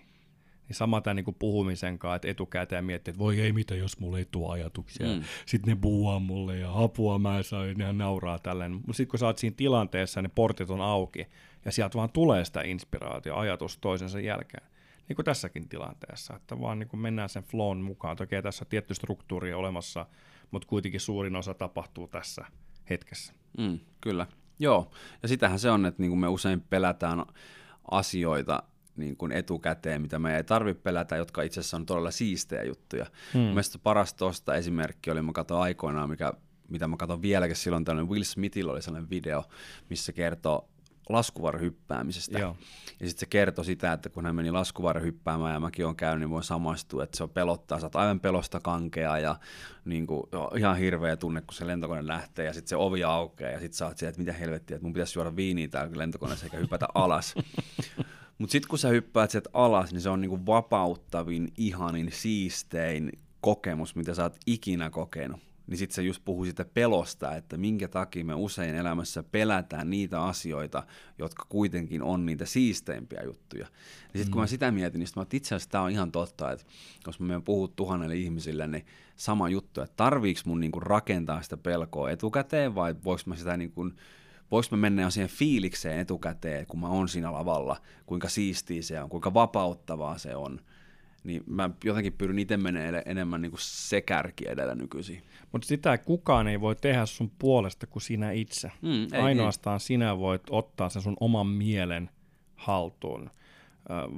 Niin 0.68 0.76
sama 0.76 1.01
tämä 1.01 1.14
niin 1.14 1.36
puhumisen 1.39 1.99
kanssa, 1.99 2.16
että 2.16 2.28
etukäteen 2.28 2.86
miettii, 2.86 3.11
että 3.11 3.20
voi 3.20 3.41
ei 3.41 3.53
mitä, 3.53 3.76
jos 3.76 3.99
mulle 3.99 4.20
ei 4.20 4.28
tule 4.32 4.53
ajatuksia. 4.53 5.07
Mm. 5.07 5.24
Sitten 5.45 5.76
ne 5.76 5.82
puhuu 5.82 6.20
mulle 6.20 6.57
ja 6.57 6.84
apua 6.84 7.20
mä 7.20 7.43
saan, 7.43 7.74
ne 7.78 7.93
nauraa 7.93 8.39
tälleen. 8.39 8.72
Mutta 8.72 8.93
sitten 8.93 9.11
kun 9.11 9.20
sä 9.20 9.26
oot 9.26 9.38
siinä 9.38 9.55
tilanteessa, 9.57 10.22
ne 10.22 10.30
portit 10.36 10.70
on 10.70 10.82
auki 10.82 11.28
ja 11.66 11.72
sieltä 11.72 11.97
vaan 11.97 12.09
tulee 12.09 12.45
sitä 12.45 12.61
inspiraatio, 12.61 13.36
ajatus 13.36 13.78
toisensa 13.78 14.20
jälkeen. 14.20 14.64
Niin 15.09 15.16
kuin 15.16 15.26
tässäkin 15.26 15.70
tilanteessa, 15.70 16.36
että 16.36 16.59
vaan 16.59 16.80
niin 16.80 16.89
kuin 16.89 16.99
mennään 16.99 17.30
sen 17.30 17.43
flown 17.43 17.78
mukaan. 17.78 18.18
Toki 18.18 18.41
tässä 18.43 18.66
on 18.66 18.70
tietty 18.70 18.93
struktuuri 18.93 19.53
olemassa, 19.53 20.05
mutta 20.51 20.68
kuitenkin 20.68 20.99
suurin 20.99 21.36
osa 21.36 21.53
tapahtuu 21.53 22.07
tässä 22.07 22.45
hetkessä. 22.89 23.34
Mm, 23.57 23.80
kyllä, 24.01 24.28
joo. 24.59 24.91
Ja 25.22 25.28
sitähän 25.28 25.59
se 25.59 25.72
on, 25.72 25.86
että 25.86 26.01
niin 26.01 26.09
kuin 26.09 26.20
me 26.20 26.28
usein 26.28 26.61
pelätään 26.61 27.26
asioita, 27.91 28.64
niin 28.98 29.18
kuin 29.18 29.32
etukäteen, 29.32 30.02
mitä 30.02 30.20
me 30.20 30.38
ei 30.38 30.44
tarvitse 30.44 30.84
pelätä, 30.84 31.16
jotka 31.16 31.41
itse 31.41 31.60
asiassa 31.60 31.78
on 31.78 31.86
todella 31.86 32.12
siistejä 32.12 32.64
juttuja. 32.64 33.06
Hmm. 33.34 33.41
Mielestäni 33.41 33.82
paras 33.84 34.14
tuosta 34.14 34.56
esimerkki 34.56 35.12
oli, 35.12 35.22
mä 35.22 35.32
katsoin 35.34 35.62
aikoinaan, 35.62 36.10
mikä, 36.10 36.34
mitä 36.70 36.88
mä 36.88 36.98
katson 36.98 37.22
vieläkin 37.22 37.56
silloin, 37.56 37.86
tällainen 37.86 38.10
Will 38.10 38.24
Smithillä 38.24 38.72
oli 38.72 38.82
sellainen 38.82 39.10
video, 39.10 39.44
missä 39.89 40.14
kertoo 40.14 40.70
laskuvarhyppäämisestä. 41.10 42.39
Joo. 42.39 42.58
Ja 43.00 43.08
sitten 43.08 43.20
se 43.20 43.26
kertoi 43.26 43.66
sitä, 43.66 43.94
että 43.94 44.10
kun 44.10 44.26
hän 44.26 44.36
meni 44.36 44.52
laskuvarhyppäämään 44.52 45.54
ja 45.54 45.60
mäkin 45.60 45.86
olen 45.86 45.96
käynyt, 45.96 46.20
niin 46.20 46.30
voin 46.30 46.44
samastua, 46.44 47.04
että 47.04 47.18
se 47.18 47.24
on 47.24 47.30
pelottaa, 47.30 47.80
sä 47.80 47.86
oot 47.86 47.96
aivan 47.96 48.20
pelosta 48.20 48.60
kankea 48.60 49.18
ja 49.18 49.36
niin 49.86 50.08
kuin, 50.08 50.24
ihan 50.58 50.78
hirveä 50.78 51.16
tunne, 51.16 51.41
kun 51.41 51.54
se 51.54 51.68
lentokone 51.68 52.08
lähtee 52.08 52.46
ja 52.46 52.54
sitten 52.54 52.70
se 52.70 52.76
ovi 52.76 53.04
aukeaa 53.04 53.52
ja 53.52 53.60
sitten 53.60 53.78
sä 53.78 53.86
oot 53.86 53.98
siellä, 53.98 54.10
että 54.10 54.22
mitä 54.22 54.34
helvettiä, 54.34 54.76
että 54.76 54.86
mun 54.86 54.94
pitäisi 54.94 55.20
juoda 55.20 55.36
viiniä 55.36 55.68
täällä 55.68 55.98
lentokoneessa 55.98 56.46
eikä 56.46 56.58
hypätä 56.58 56.88
alas. 56.94 57.36
Mutta 58.38 58.52
sitten 58.52 58.70
kun 58.70 58.80
sä 58.80 58.88
hyppäät 58.88 59.32
sieltä 59.32 59.50
alas, 59.54 59.92
niin 59.92 60.02
se 60.02 60.10
on 60.10 60.22
niinku 60.22 60.46
vapauttavin, 60.46 61.52
ihanin, 61.58 62.10
siistein 62.12 63.12
kokemus, 63.42 63.96
mitä 63.96 64.14
sä 64.14 64.24
oot 64.24 64.38
ikinä 64.46 64.90
kokenut. 64.90 65.40
Niin 65.68 65.78
sitten 65.78 65.96
se 65.96 66.02
just 66.02 66.22
puhuu 66.26 66.46
sitä 66.46 66.66
pelosta, 66.66 67.36
että 67.36 67.58
minkä 67.58 67.88
takia 67.88 68.26
me 68.26 68.34
usein 68.34 68.76
elämässä 68.76 69.24
pelätään 69.24 69.90
niitä 69.90 70.24
asioita, 70.24 70.84
jotka 71.18 71.46
kuitenkin 71.50 72.04
on 72.04 72.26
niitä 72.26 72.46
siisteimpiä 72.46 73.22
juttuja. 73.24 73.66
Niin 73.66 74.04
sitten 74.04 74.28
mm. 74.28 74.32
kun 74.32 74.42
mä 74.42 74.46
mm. 74.46 74.50
sitä 74.50 74.72
mietin, 74.72 75.00
niin 75.00 75.10
mä 75.16 75.26
itse 75.34 75.56
asiassa 75.56 75.70
tämä 75.70 75.84
on 75.84 75.92
ihan 75.92 76.12
totta, 76.12 76.52
että 76.52 76.66
jos 77.08 77.20
mä 77.20 77.28
menen 77.28 77.44
puhua 77.44 77.68
tuhannelle 77.68 78.16
ihmisille, 78.16 78.68
niin 78.68 78.86
sama 79.16 79.50
juttu, 79.50 79.82
että 79.82 79.96
tarviiko 79.96 80.42
mun 80.46 80.60
niinku 80.60 80.80
rakentaa 80.80 81.42
sitä 81.42 81.58
pelkoa 81.58 82.12
etukäteen 82.12 82.76
vai 82.76 82.96
voiko 83.04 83.22
mä 83.26 83.36
sitä 83.36 83.58
niinku 83.58 83.92
voiko 84.54 84.68
mä 84.72 84.78
mennä 84.78 85.10
siihen 85.10 85.30
fiilikseen 85.30 85.99
etukäteen, 85.99 86.66
kun 86.66 86.80
mä 86.80 86.88
oon 86.88 87.10
siinä 87.10 87.34
lavalla, 87.34 87.78
kuinka 88.06 88.30
siistiä 88.30 88.82
se 88.82 89.01
on, 89.01 89.10
kuinka 89.10 89.34
vapauttavaa 89.34 90.18
se 90.18 90.36
on. 90.36 90.60
Niin 91.24 91.43
mä 91.45 91.70
jotenkin 91.84 92.14
pyrin 92.14 92.39
itse 92.39 92.58
menemään 92.58 93.04
enemmän 93.06 93.41
niin 93.41 93.51
kuin 93.51 93.62
se 93.62 94.01
kärki 94.01 94.45
edellä 94.47 94.76
nykyisin. 94.76 95.24
Mutta 95.51 95.68
sitä 95.68 95.97
kukaan 95.97 96.47
ei 96.47 96.62
voi 96.62 96.76
tehdä 96.76 97.06
sun 97.06 97.32
puolesta 97.39 97.88
kuin 97.88 98.04
sinä 98.04 98.32
itse. 98.32 98.72
Mm, 98.82 99.04
ei, 99.14 99.22
Ainoastaan 99.22 99.76
ei. 99.76 99.80
sinä 99.80 100.18
voit 100.18 100.41
ottaa 100.49 100.89
sen 100.89 101.01
sun 101.01 101.18
oman 101.20 101.47
mielen 101.47 102.10
haltuun 102.56 103.30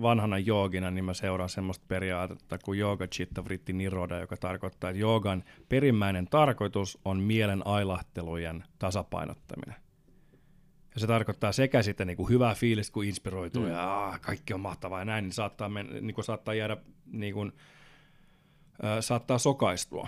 vanhana 0.01 0.37
joogina, 0.37 0.91
niin 0.91 1.05
mä 1.05 1.13
seuraan 1.13 1.49
semmoista 1.49 1.85
periaatetta 1.87 2.57
kuin 2.57 2.79
Yoga 2.79 3.07
Chitta 3.07 3.45
Vritti 3.45 3.73
Niroda, 3.73 4.19
joka 4.19 4.37
tarkoittaa, 4.37 4.89
että 4.89 4.99
joogan 4.99 5.43
perimmäinen 5.69 6.27
tarkoitus 6.27 6.97
on 7.05 7.19
mielen 7.19 7.67
ailahtelujen 7.67 8.63
tasapainottaminen. 8.79 9.84
Ja 10.95 10.99
se 11.01 11.07
tarkoittaa 11.07 11.51
sekä 11.51 11.83
sitten 11.83 12.07
niin 12.07 12.17
kuin 12.17 12.29
hyvää 12.29 12.55
fiilistä, 12.55 12.93
kun 12.93 13.05
inspiroituu 13.05 13.63
mm. 13.63 13.69
ja 13.69 13.83
aah, 13.83 14.21
kaikki 14.21 14.53
on 14.53 14.59
mahtavaa 14.59 14.99
ja 14.99 15.05
näin, 15.05 15.23
niin 15.23 15.33
saattaa, 15.33 15.69
men, 15.69 15.87
niin 16.01 16.15
kuin 16.15 16.25
saattaa 16.25 16.53
jäädä 16.53 16.77
niin 17.11 17.33
kuin, 17.33 17.51
ö, 18.83 19.01
saattaa 19.01 19.37
sokaistua 19.37 20.07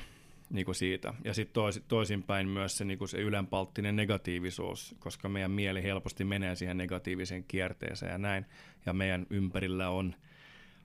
niin 0.49 0.65
kuin 0.65 0.75
siitä. 0.75 1.13
Ja 1.23 1.33
sitten 1.33 1.53
tois, 1.53 1.83
toisinpäin 1.87 2.47
myös 2.47 2.77
se, 2.77 2.85
niin 2.85 2.97
kuin 2.97 3.09
se 3.09 3.17
ylenpalttinen 3.17 3.95
negatiivisuus, 3.95 4.95
koska 4.99 5.29
meidän 5.29 5.51
mieli 5.51 5.83
helposti 5.83 6.23
menee 6.23 6.55
siihen 6.55 6.77
negatiiviseen 6.77 7.43
kierteeseen 7.43 8.11
ja 8.11 8.17
näin. 8.17 8.45
Ja 8.85 8.93
meidän 8.93 9.27
ympärillä 9.29 9.89
on 9.89 10.15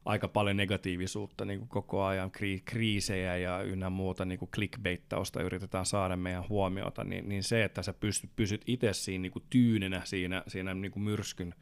aika 0.04 0.28
paljon 0.28 0.56
negatiivisuutta 0.56 1.44
niin 1.44 1.58
kuin 1.58 1.68
koko 1.68 2.04
ajan, 2.04 2.30
kri- 2.30 2.62
kriisejä 2.64 3.36
ja 3.36 3.62
ynnä 3.62 3.90
muuta 3.90 4.24
niin 4.24 4.38
kuin 4.38 4.50
clickbaittausta 4.50 5.42
yritetään 5.42 5.86
saada 5.86 6.16
meidän 6.16 6.48
huomiota, 6.48 7.04
niin, 7.04 7.28
niin 7.28 7.42
se, 7.42 7.64
että 7.64 7.82
sä 7.82 7.92
pystyt, 7.92 8.30
pysyt 8.36 8.62
itse 8.66 8.92
siinä 8.92 9.22
niin 9.22 9.32
kuin 9.32 9.44
tyynenä 9.50 10.02
siinä, 10.04 10.42
siinä 10.46 10.74
niin 10.74 10.92
kuin 10.92 11.02
myrskyn 11.02 11.54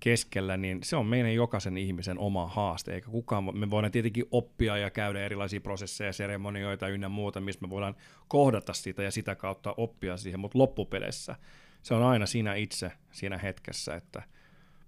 keskellä, 0.00 0.56
niin 0.56 0.78
se 0.82 0.96
on 0.96 1.06
meidän 1.06 1.34
jokaisen 1.34 1.76
ihmisen 1.76 2.18
oma 2.18 2.46
haaste, 2.46 2.94
eikä 2.94 3.10
kukaan, 3.10 3.58
me 3.58 3.70
voidaan 3.70 3.92
tietenkin 3.92 4.24
oppia 4.30 4.76
ja 4.76 4.90
käydä 4.90 5.24
erilaisia 5.24 5.60
prosesseja, 5.60 6.12
seremonioita 6.12 6.88
ynnä 6.88 7.08
muuta, 7.08 7.40
missä 7.40 7.60
me 7.60 7.70
voidaan 7.70 7.96
kohdata 8.28 8.72
sitä 8.72 9.02
ja 9.02 9.10
sitä 9.10 9.34
kautta 9.34 9.74
oppia 9.76 10.16
siihen, 10.16 10.40
mutta 10.40 10.58
loppupeleissä 10.58 11.36
se 11.82 11.94
on 11.94 12.02
aina 12.02 12.26
sinä 12.26 12.54
itse 12.54 12.92
siinä 13.12 13.38
hetkessä, 13.38 13.94
että 13.94 14.22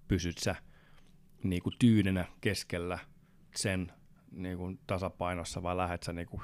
pysyt 0.09 0.39
sä 0.39 0.57
niin 1.43 1.63
kuin 1.63 1.75
tyynenä 1.79 2.25
keskellä 2.41 2.99
sen 3.55 3.93
niin 4.31 4.59
kuin 4.59 4.79
tasapainossa 4.87 5.63
vai 5.63 5.77
lähdet 5.77 6.03
sä 6.03 6.13
niin 6.13 6.27
kuin 6.27 6.43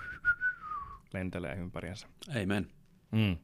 lentelee 1.14 1.56
ympäriänsä. 1.56 2.06
Amen. 2.42 2.66
Mm. 3.12 3.36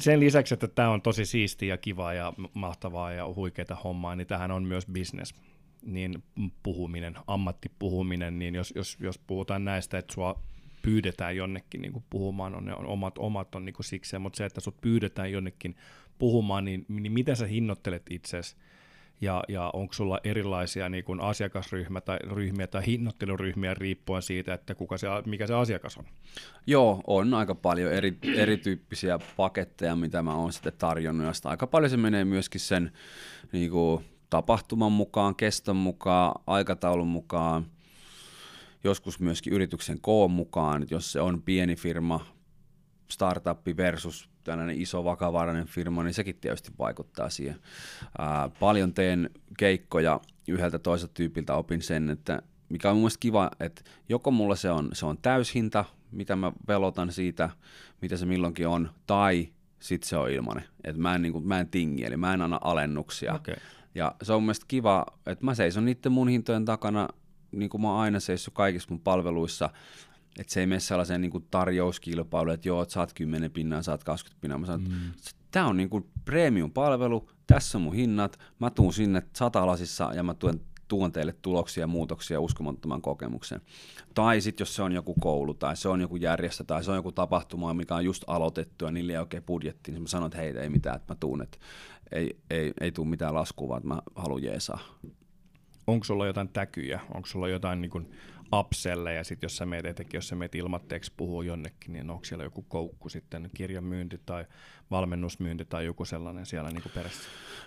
Sen 0.00 0.20
lisäksi, 0.20 0.54
että 0.54 0.68
tämä 0.68 0.90
on 0.90 1.02
tosi 1.02 1.24
siistiä 1.24 1.68
ja 1.68 1.78
kivaa 1.78 2.12
ja 2.12 2.32
mahtavaa 2.54 3.12
ja 3.12 3.34
huikeita 3.34 3.74
hommaa, 3.74 4.16
niin 4.16 4.26
tähän 4.26 4.50
on 4.50 4.64
myös 4.64 4.86
business. 4.86 5.34
Niin 5.82 6.22
puhuminen, 6.62 7.14
ammattipuhuminen, 7.26 8.38
niin 8.38 8.54
jos, 8.54 8.72
jos, 8.76 8.96
jos 9.00 9.18
puhutaan 9.18 9.64
näistä, 9.64 9.98
että 9.98 10.14
sua 10.14 10.42
pyydetään 10.82 11.36
jonnekin 11.36 11.82
niin 11.82 11.92
kuin 11.92 12.04
puhumaan, 12.10 12.54
on, 12.54 12.64
ne 12.64 12.74
on 12.74 12.86
omat, 12.86 13.18
omat 13.18 13.54
on 13.54 13.64
niin 13.64 13.74
kuin 13.74 13.84
sikseen, 13.84 14.22
mutta 14.22 14.36
se, 14.36 14.44
että 14.44 14.60
sut 14.60 14.80
pyydetään 14.80 15.32
jonnekin 15.32 15.76
puhumaan, 16.18 16.64
niin, 16.64 16.86
niin 16.88 17.12
miten 17.12 17.36
sä 17.36 17.46
hinnoittelet 17.46 18.02
itsesi 18.10 18.56
ja, 19.20 19.44
ja 19.48 19.70
onko 19.72 19.92
sulla 19.92 20.20
erilaisia 20.24 20.88
niin 20.88 21.04
kuin 21.04 21.20
asiakasryhmä 21.20 22.00
tai, 22.00 22.18
ryhmiä 22.22 22.66
tai 22.66 22.86
hinnoitteluryhmiä 22.86 23.74
riippuen 23.74 24.22
siitä, 24.22 24.54
että 24.54 24.74
kuka 24.74 24.98
se, 24.98 25.06
mikä 25.26 25.46
se 25.46 25.54
asiakas 25.54 25.98
on? 25.98 26.04
Joo, 26.66 27.00
on 27.06 27.34
aika 27.34 27.54
paljon 27.54 27.92
eri, 27.92 28.18
erityyppisiä 28.34 29.18
paketteja, 29.36 29.96
mitä 29.96 30.22
mä 30.22 30.34
oon 30.34 30.52
sitten 30.52 30.72
tarjonnut, 30.78 31.26
ja 31.26 31.50
aika 31.50 31.66
paljon 31.66 31.90
se 31.90 31.96
menee 31.96 32.24
myöskin 32.24 32.60
sen 32.60 32.92
niin 33.52 33.70
kuin, 33.70 34.04
tapahtuman 34.30 34.92
mukaan, 34.92 35.34
keston 35.34 35.76
mukaan, 35.76 36.42
aikataulun 36.46 37.08
mukaan, 37.08 37.66
joskus 38.84 39.20
myöskin 39.20 39.52
yrityksen 39.52 40.00
koon 40.00 40.30
mukaan, 40.30 40.82
että 40.82 40.94
jos 40.94 41.12
se 41.12 41.20
on 41.20 41.42
pieni 41.42 41.76
firma, 41.76 42.26
startuppi 43.10 43.76
versus 43.76 44.28
tällainen 44.44 44.80
iso 44.80 45.04
vakavarainen 45.04 45.66
firma, 45.66 46.02
niin 46.02 46.14
sekin 46.14 46.36
tietysti 46.40 46.70
vaikuttaa 46.78 47.30
siihen. 47.30 47.56
Ää, 48.18 48.50
paljon 48.60 48.94
teen 48.94 49.30
keikkoja 49.58 50.20
yhdeltä 50.48 50.78
toiselta 50.78 51.14
tyypiltä 51.14 51.54
opin 51.54 51.82
sen, 51.82 52.10
että 52.10 52.42
mikä 52.68 52.90
on 52.90 52.96
mun 52.96 53.10
kiva, 53.20 53.50
että 53.60 53.82
joko 54.08 54.30
mulla 54.30 54.56
se 54.56 54.70
on, 54.70 54.88
se 54.92 55.06
on 55.06 55.18
täyshinta, 55.18 55.84
mitä 56.10 56.36
mä 56.36 56.52
velotan 56.68 57.12
siitä, 57.12 57.50
mitä 58.00 58.16
se 58.16 58.26
milloinkin 58.26 58.68
on, 58.68 58.90
tai 59.06 59.48
sitten 59.80 60.08
se 60.08 60.16
on 60.16 60.30
ilmanen. 60.30 60.64
että 60.84 61.02
mä, 61.02 61.14
en, 61.14 61.22
niin 61.22 61.32
kuin, 61.32 61.48
mä 61.48 61.60
en 61.60 61.68
tingi, 61.68 62.04
eli 62.04 62.16
mä 62.16 62.34
en 62.34 62.42
anna 62.42 62.58
alennuksia. 62.64 63.34
Okay. 63.34 63.56
Ja 63.94 64.14
se 64.22 64.32
on 64.32 64.42
mun 64.42 64.54
kiva, 64.68 65.06
että 65.26 65.44
mä 65.44 65.54
seison 65.54 65.84
niiden 65.84 66.12
mun 66.12 66.28
hintojen 66.28 66.64
takana, 66.64 67.08
niin 67.52 67.70
kuin 67.70 67.80
mä 67.80 67.88
oon 67.88 68.00
aina 68.00 68.20
seissyt 68.20 68.54
kaikissa 68.54 68.88
mun 68.90 69.00
palveluissa, 69.00 69.70
että 70.40 70.52
se 70.52 70.60
ei 70.60 70.66
mene 70.66 70.80
sellaiseen 70.80 71.20
niin 71.20 71.46
tarjouskilpailuun, 71.50 72.54
että 72.54 72.68
joo, 72.68 72.82
että 72.82 72.92
saat 72.92 73.12
10 73.14 73.50
pinnaa, 73.50 73.82
saat 73.82 74.04
20 74.04 74.40
pinnaa. 74.40 74.58
Mä 74.58 74.66
sanon, 74.66 74.80
mm. 74.80 74.96
tämä 75.50 75.66
on 75.66 75.76
niin 75.76 75.90
premium-palvelu, 76.24 77.28
tässä 77.46 77.78
on 77.78 77.82
mun 77.82 77.94
hinnat, 77.94 78.38
mä 78.58 78.70
tuun 78.70 78.92
sinne 78.92 79.22
satalasissa 79.36 80.14
ja 80.14 80.22
mä 80.22 80.34
tuen 80.34 80.60
tuon 80.88 81.12
teille 81.12 81.34
tuloksia 81.42 81.82
ja 81.82 81.86
muutoksia 81.86 82.40
uskomattoman 82.40 83.02
kokemuksen. 83.02 83.60
Tai 84.14 84.40
sitten 84.40 84.62
jos 84.62 84.76
se 84.76 84.82
on 84.82 84.92
joku 84.92 85.14
koulu 85.20 85.54
tai 85.54 85.76
se 85.76 85.88
on 85.88 86.00
joku 86.00 86.16
järjestö 86.16 86.64
tai 86.64 86.84
se 86.84 86.90
on 86.90 86.96
joku 86.96 87.12
tapahtuma, 87.12 87.74
mikä 87.74 87.94
on 87.94 88.04
just 88.04 88.24
aloitettu 88.26 88.84
ja 88.84 88.90
niillä 88.90 89.12
ei 89.12 89.18
oikein 89.18 89.42
budjetti, 89.42 89.92
niin 89.92 90.02
mä 90.02 90.08
sanon, 90.08 90.26
että 90.26 90.38
hei, 90.38 90.58
ei 90.58 90.68
mitään, 90.68 90.96
että 90.96 91.12
mä 91.12 91.16
tuun, 91.20 91.42
että 91.42 91.58
ei, 92.12 92.36
ei, 92.50 92.72
ei 92.80 92.92
tule 92.92 93.08
mitään 93.08 93.34
laskua, 93.34 93.68
vaan 93.68 93.78
että 93.78 93.88
mä 93.88 94.02
haluan 94.14 94.42
jeesaa. 94.42 94.80
Onko 95.86 96.04
sulla 96.04 96.26
jotain 96.26 96.48
täkyjä? 96.48 97.00
Onko 97.14 97.26
sulla 97.26 97.48
jotain 97.48 97.80
niin 97.80 97.90
kuin 97.90 98.10
upselle, 98.54 99.14
ja 99.14 99.24
sitten 99.24 99.44
jos 99.46 99.56
sä 99.56 99.66
meet 99.66 99.84
etenkin, 99.84 100.18
jos 100.18 100.28
sä 100.28 100.36
meet 100.36 100.54
ilmatteeksi 100.54 101.12
puhuu 101.16 101.42
jonnekin, 101.42 101.92
niin 101.92 102.10
onko 102.10 102.24
siellä 102.24 102.44
joku 102.44 102.62
koukku 102.62 103.08
sitten, 103.08 103.50
kirjan 103.54 103.84
myynti 103.84 104.20
tai 104.26 104.44
valmennusmyynti 104.90 105.64
tai 105.64 105.84
joku 105.84 106.04
sellainen 106.04 106.46
siellä 106.46 106.70
niin 106.70 106.82
perässä? 106.94 107.20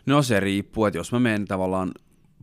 No 0.05 0.21
se 0.21 0.39
riippuu, 0.39 0.85
että 0.85 0.97
jos 0.97 1.11
mä 1.11 1.19
menen 1.19 1.45
tavallaan 1.45 1.91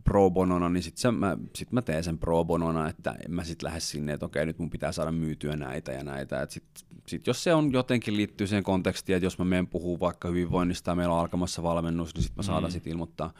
pro 0.03 0.29
bonona, 0.29 0.69
niin 0.69 0.83
sitten 0.83 1.15
mä, 1.15 1.37
sit 1.55 1.71
mä 1.71 1.81
teen 1.81 2.03
sen 2.03 2.17
pro 2.17 2.45
bonona, 2.45 2.89
että 2.89 3.15
en 3.25 3.33
mä 3.33 3.43
sitten 3.43 3.67
lähde 3.67 3.79
sinne, 3.79 4.13
että 4.13 4.25
okei, 4.25 4.45
nyt 4.45 4.59
mun 4.59 4.69
pitää 4.69 4.91
saada 4.91 5.11
myytyä 5.11 5.55
näitä 5.55 5.91
ja 5.91 6.03
näitä. 6.03 6.47
Sitten 6.49 6.85
sit 7.07 7.27
jos 7.27 7.43
se 7.43 7.53
on 7.53 7.71
jotenkin 7.73 8.17
liittyy 8.17 8.47
siihen 8.47 8.63
kontekstiin, 8.63 9.15
että 9.15 9.25
jos 9.25 9.39
mä 9.39 9.45
menen 9.45 9.67
puhuu 9.67 9.99
vaikka 9.99 10.27
hyvinvoinnista 10.27 10.91
ja 10.91 10.95
meillä 10.95 11.13
on 11.13 11.19
alkamassa 11.19 11.63
valmennus, 11.63 12.15
niin 12.15 12.23
sitten 12.23 12.37
mä 12.37 12.43
saatan 12.43 12.69
mm. 12.69 12.71
sitten 12.71 12.91
ilmoittaa 12.91 13.33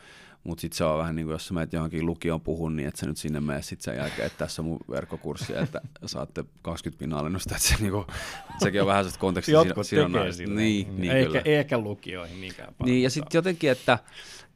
mutta 0.43 0.61
sitten 0.61 0.77
se 0.77 0.83
on 0.83 0.97
vähän 0.97 1.15
niin 1.15 1.25
kuin, 1.25 1.33
jos 1.33 1.47
sä 1.47 1.53
menet 1.53 1.73
johonkin 1.73 2.05
lukioon 2.05 2.41
puhun, 2.41 2.75
niin 2.75 2.87
että 2.87 2.99
sä 2.99 3.05
nyt 3.05 3.17
sinne 3.17 3.39
mene 3.39 3.61
sitten 3.61 3.83
sen 3.83 3.95
jälkeen, 3.95 4.25
että 4.25 4.37
tässä 4.37 4.61
on 4.61 4.65
mun 4.65 4.79
verkkokurssi, 4.89 5.57
että 5.57 5.81
saatte 6.05 6.45
20 6.61 6.99
pinnan 6.99 7.19
alennusta, 7.19 7.55
että 7.55 7.67
se, 7.67 7.75
niin 7.79 7.91
kuin, 7.91 8.05
sekin 8.59 8.81
on 8.81 8.87
vähän 8.87 9.03
sellaista 9.03 9.19
kontekstia. 9.19 9.53
Jotkut 9.53 9.87
tekee 9.89 10.31
sillä. 10.31 10.55
Niin, 10.55 11.01
niin 11.01 11.11
eikä, 11.11 11.27
kyllä. 11.27 11.41
eikä 11.45 11.77
lukioihin 11.77 12.41
niinkään 12.41 12.73
paljon. 12.77 12.93
Niin, 12.93 13.03
ja 13.03 13.09
sitten 13.09 13.37
jotenkin, 13.37 13.71
että 13.71 13.99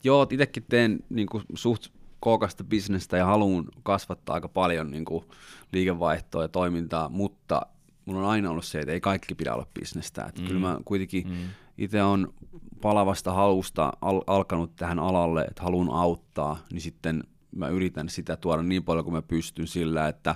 joo, 0.03 0.27
itsekin 0.31 0.65
teen 0.69 0.99
niin 1.09 1.27
kuin, 1.27 1.43
suht 1.55 1.87
kookasta 2.19 2.63
bisnestä 2.63 3.17
ja 3.17 3.25
haluan 3.25 3.65
kasvattaa 3.83 4.33
aika 4.33 4.49
paljon 4.49 4.91
niin 4.91 5.05
kuin, 5.05 5.25
liikevaihtoa 5.71 6.41
ja 6.41 6.47
toimintaa, 6.47 7.09
mutta 7.09 7.61
mulla 8.05 8.19
on 8.19 8.29
aina 8.29 8.49
ollut 8.49 8.65
se, 8.65 8.79
että 8.79 8.91
ei 8.91 9.01
kaikki 9.01 9.35
pidä 9.35 9.53
olla 9.53 9.67
bisnestä. 9.79 10.25
Että 10.25 10.41
mm. 10.41 10.47
Kyllä 10.47 10.59
mä 10.59 10.77
kuitenkin 10.85 11.27
mm. 11.27 11.37
Itse 11.77 12.03
on 12.03 12.33
palavasta 12.81 13.33
halusta 13.33 13.93
al- 14.01 14.23
alkanut 14.27 14.75
tähän 14.75 14.99
alalle, 14.99 15.43
että 15.43 15.63
haluan 15.63 15.89
auttaa, 15.89 16.57
niin 16.71 16.81
sitten 16.81 17.23
mä 17.55 17.67
yritän 17.67 18.09
sitä 18.09 18.37
tuoda 18.37 18.63
niin 18.63 18.83
paljon 18.83 19.05
kuin 19.05 19.13
mä 19.13 19.21
pystyn 19.21 19.67
sillä, 19.67 20.07
että 20.07 20.35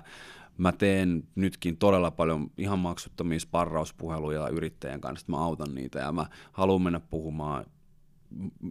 mä 0.57 0.71
teen 0.71 1.23
nytkin 1.35 1.77
todella 1.77 2.11
paljon 2.11 2.51
ihan 2.57 2.79
maksuttomia 2.79 3.39
sparrauspuheluja 3.39 4.47
yrittäjän 4.47 5.01
kanssa, 5.01 5.23
että 5.23 5.31
mä 5.31 5.43
autan 5.43 5.75
niitä 5.75 5.99
ja 5.99 6.11
mä 6.11 6.25
haluan 6.51 6.81
mennä 6.81 6.99
puhumaan 6.99 7.65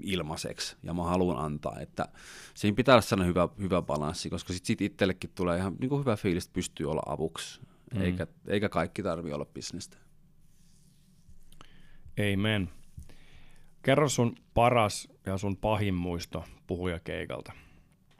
ilmaiseksi 0.02 0.76
ja 0.82 0.94
mä 0.94 1.02
haluan 1.02 1.44
antaa, 1.44 1.80
että 1.80 2.08
siinä 2.54 2.74
pitää 2.74 2.94
olla 2.94 3.02
sellainen 3.02 3.28
hyvä, 3.28 3.48
hyvä 3.60 3.82
balanssi, 3.82 4.30
koska 4.30 4.52
sitten 4.52 4.66
sit 4.66 4.80
itsellekin 4.80 5.30
tulee 5.34 5.58
ihan 5.58 5.76
niin 5.80 5.88
kuin 5.88 6.00
hyvä 6.00 6.16
fiilis, 6.16 6.44
että 6.44 6.54
pystyy 6.54 6.90
olla 6.90 7.02
avuksi, 7.06 7.60
mm. 7.94 8.00
eikä, 8.00 8.26
eikä 8.46 8.68
kaikki 8.68 9.02
tarvi 9.02 9.32
olla 9.32 9.44
bisnestä. 9.44 9.96
Amen. 12.18 12.70
Kerro 13.82 14.08
sun 14.08 14.36
paras 14.54 15.08
ja 15.26 15.38
sun 15.38 15.56
pahin 15.56 15.94
muisto 15.94 16.44
puhujakeikalta. 16.66 17.52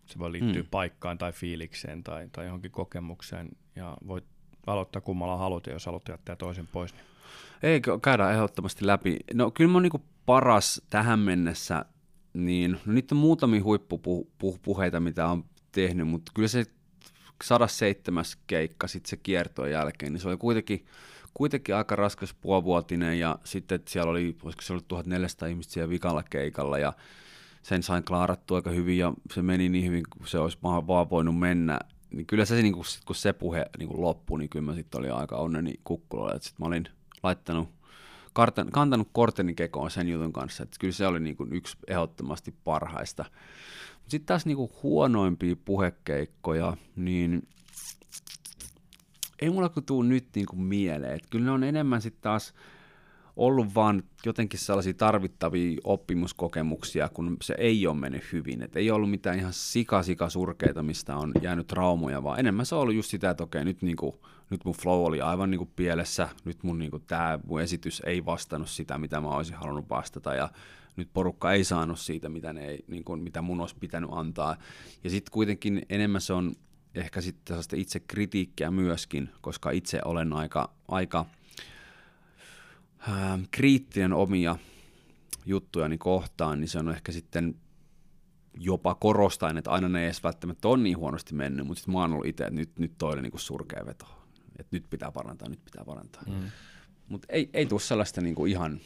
Se 0.07 0.19
voi 0.19 0.33
liittyä 0.33 0.63
mm. 0.63 0.69
paikkaan 0.71 1.19
tai 1.19 1.33
fiilikseen 1.33 2.05
tai, 2.05 2.29
tai 2.33 2.47
johonkin 2.47 2.71
kokemukseen. 2.71 3.49
Ja 3.77 3.97
voit 4.07 4.25
aloittaa 4.67 5.03
kummalla 5.03 5.37
haluat, 5.37 5.67
ja 5.67 5.73
jos 5.73 5.87
haluat 5.87 6.09
jättää 6.09 6.37
toisen 6.37 6.67
pois. 6.67 6.95
Niin... 6.95 7.05
Ei, 7.63 7.81
käydään 8.03 8.35
ehdottomasti 8.35 8.87
läpi. 8.87 9.17
No 9.35 9.51
kyllä 9.51 9.71
mun 9.71 9.83
niinku 9.83 10.05
paras 10.27 10.83
tähän 10.91 11.19
mennessä, 11.19 11.85
niin 12.35 12.71
no, 12.73 12.93
niitä 12.93 13.15
on 13.15 13.19
muutamia 13.19 13.63
huippupuheita, 13.63 15.01
mitä 15.01 15.27
on 15.27 15.45
tehnyt, 15.73 16.09
mutta 16.09 16.33
kyllä 16.35 16.49
se 16.49 16.65
107. 17.45 18.25
keikka 18.47 18.87
sitten 18.87 19.11
se 19.11 19.17
kiertojen 19.17 19.73
jälkeen, 19.73 20.13
niin 20.13 20.21
se 20.21 20.29
oli 20.29 20.37
kuitenkin 20.37 20.87
kuitenkin 21.35 21.75
aika 21.75 21.97
raskas 21.97 22.35
puolivuotinen 22.35 23.19
ja 23.19 23.39
sitten 23.45 23.81
siellä 23.87 24.11
oli, 24.11 24.37
olisiko 24.43 24.63
se 24.63 24.73
ollut 24.73 24.89
1400 24.89 25.49
ihmistä 25.49 25.73
siellä 25.73 25.91
vikalla 25.91 26.23
keikalla 26.23 26.79
ja 26.79 26.93
sen 27.63 27.83
sain 27.83 28.05
klaarattua 28.05 28.57
aika 28.57 28.71
hyvin 28.71 28.99
ja 28.99 29.13
se 29.35 29.43
meni 29.43 29.69
niin 29.69 29.85
hyvin 29.85 30.05
kuin 30.13 30.27
se 30.27 30.39
olisi 30.39 30.59
vaan 30.63 31.11
voinut 31.11 31.39
mennä. 31.39 31.79
Niin 32.11 32.27
kyllä 32.27 32.45
se, 32.45 32.63
niin 32.63 32.73
kun, 32.75 32.85
kun 33.07 33.17
se 33.17 33.33
puhe 33.33 33.67
niin 33.79 33.89
kun 33.89 34.01
loppui, 34.01 34.39
niin 34.39 34.49
kyllä 34.49 34.65
mä 34.65 34.75
sitten 34.75 34.99
olin 34.99 35.13
aika 35.13 35.37
onneni 35.37 35.81
kukkulolla. 35.85 36.33
Sitten 36.33 36.55
mä 36.59 36.67
olin 36.67 36.89
laittanut, 37.23 37.69
kartan, 38.33 38.71
kantanut 38.71 39.09
korteni 39.13 39.55
kekoon 39.55 39.91
sen 39.91 40.09
jutun 40.09 40.33
kanssa. 40.33 40.63
Että 40.63 40.77
kyllä 40.81 40.93
se 40.93 41.07
oli 41.07 41.21
niin 41.21 41.37
kuin 41.37 41.53
yksi 41.53 41.77
ehdottomasti 41.89 42.55
parhaista. 42.65 43.25
Sitten 44.09 44.27
taas 44.27 44.47
niin 44.47 44.57
kuin 44.57 44.73
huonoimpia 44.83 45.57
puhekeikkoja, 45.65 46.77
niin 46.97 47.49
ei 49.43 49.51
mulla 49.51 49.69
kun 49.69 49.85
tuu 49.85 50.03
nyt 50.03 50.27
niinku 50.35 50.57
mieleen. 50.57 51.15
Et 51.15 51.27
kyllä 51.31 51.45
ne 51.45 51.51
on 51.51 51.65
enemmän 51.65 52.03
sitten 52.03 52.23
taas 52.23 52.55
ollut 53.39 53.75
vaan 53.75 54.03
jotenkin 54.27 54.61
sellaisia 54.61 54.95
tarvittavia 54.95 55.79
oppimuskokemuksia, 55.85 57.09
kun 57.09 57.37
se 57.43 57.55
ei 57.59 57.87
ole 57.87 57.97
mennyt 57.97 58.33
hyvin. 58.33 58.63
Et 58.63 58.77
ei 58.77 58.91
ollut 58.91 59.11
mitään 59.11 59.39
ihan 59.39 59.53
sika-sika 59.53 60.29
surkeita, 60.29 60.83
mistä 60.83 61.17
on 61.17 61.33
jäänyt 61.43 61.67
traumoja, 61.67 62.23
vaan 62.23 62.41
enemmän 62.41 62.67
se 62.67 62.75
on 62.75 62.81
ollut 62.81 62.95
just 62.95 63.11
sitä, 63.11 63.31
että 63.31 63.45
okei, 63.45 63.65
nyt, 63.65 63.83
niinku, 63.83 64.21
nyt 64.51 64.65
mun 64.65 64.75
flow 64.75 65.05
oli 65.05 65.21
aivan 65.21 65.51
niinku 65.51 65.69
pielessä, 65.77 66.29
nyt 66.45 66.63
mun, 66.63 66.79
niinku, 66.79 66.99
tää, 66.99 67.39
mun 67.47 67.61
esitys 67.61 68.03
ei 68.07 68.25
vastannut 68.25 68.69
sitä, 68.69 68.99
mitä 68.99 69.21
mä 69.21 69.29
olisin 69.29 69.57
halunnut 69.57 69.91
vastata, 69.91 70.35
ja 70.35 70.49
nyt 70.97 71.09
porukka 71.13 71.53
ei 71.53 71.65
saanut 71.65 71.99
siitä, 71.99 72.29
mitä, 72.29 72.53
ne 72.53 72.67
ei, 72.69 72.85
niin 72.89 73.05
kuin, 73.05 73.23
mitä 73.23 73.43
mun 73.43 73.61
olisi 73.61 73.77
pitänyt 73.81 74.11
antaa. 74.13 74.57
Ja 75.05 75.11
sitten 75.11 75.33
kuitenkin 75.33 75.83
enemmän 75.89 76.21
se 76.21 76.33
on 76.33 76.53
ehkä 76.99 77.21
sitten 77.21 77.57
itse 77.75 78.01
kritiikkiä 78.01 78.71
myöskin, 78.71 79.31
koska 79.41 79.71
itse 79.71 80.01
olen 80.05 80.33
aika, 80.33 80.71
aika 80.89 81.27
ää, 82.99 83.39
kriittinen 83.51 84.13
omia 84.13 84.57
juttujani 85.47 85.99
kohtaan, 85.99 86.61
niin 86.61 86.69
se 86.69 86.79
on 86.79 86.91
ehkä 86.91 87.13
sitten 87.13 87.55
jopa 88.61 88.95
korostain, 88.95 89.57
että 89.57 89.71
aina 89.71 89.89
ne 89.89 90.01
ei 90.01 90.05
edes 90.05 90.23
välttämättä 90.25 90.69
ole 90.69 90.79
niin 90.79 90.99
huonosti 90.99 91.35
mennyt, 91.35 91.67
mutta 91.67 91.79
sitten 91.79 91.95
mä 91.95 92.01
oon 92.01 92.13
ollut 92.13 92.27
itse, 92.27 92.45
että 92.45 92.55
nyt, 92.55 92.79
nyt 92.79 92.93
toi 92.99 93.13
oli 93.13 93.23
niinku 93.23 93.39
surkea 93.39 93.87
veto. 93.87 94.07
Että 94.59 94.77
nyt 94.77 94.85
pitää 94.91 95.13
parantaa, 95.13 95.49
nyt 95.49 95.65
pitää 95.65 95.85
parantaa. 95.85 96.23
Mm. 96.27 96.51
Mutta 97.09 97.27
ei, 97.31 97.51
ei 97.53 97.67
tule 97.67 97.81
sellaista 97.81 98.21
niinku 98.21 98.47
ihan 98.47 98.81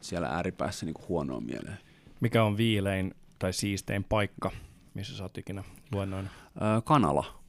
siellä 0.00 0.28
ääripäässä 0.28 0.86
niinku 0.86 1.02
huonoa 1.08 1.40
mieleen. 1.40 1.78
Mikä 2.20 2.44
on 2.44 2.56
viilein 2.56 3.14
tai 3.38 3.52
siistein 3.52 4.04
paikka, 4.04 4.50
missä 4.98 5.16
sä 5.16 5.22
oot 5.22 5.38
ikinä 5.38 5.64
luennoinut? 5.92 6.32
Öö, 6.62 6.80
kanala. 6.80 7.40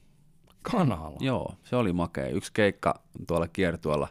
Kanala? 0.62 1.16
Joo, 1.20 1.54
se 1.64 1.76
oli 1.76 1.92
makea. 1.92 2.28
Yksi 2.28 2.52
keikka 2.52 3.00
tuolla 3.26 3.48
kiertueella, 3.48 4.08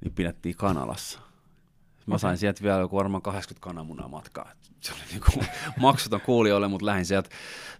niin 0.00 0.14
pidettiin 0.14 0.56
Kanalassa. 0.56 1.20
Mä 2.06 2.18
sain 2.18 2.38
sieltä 2.38 2.62
vielä 2.62 2.78
joku 2.78 2.96
varmaan 2.96 3.22
80 3.22 3.64
kananmunaa 3.64 4.08
matkaa. 4.08 4.52
Se 4.80 4.92
oli 4.92 5.00
niinku 5.10 5.44
maksuton 5.80 6.20
kuulijoille, 6.20 6.68
mutta 6.68 6.86
lähdin 6.86 7.06
sieltä 7.06 7.30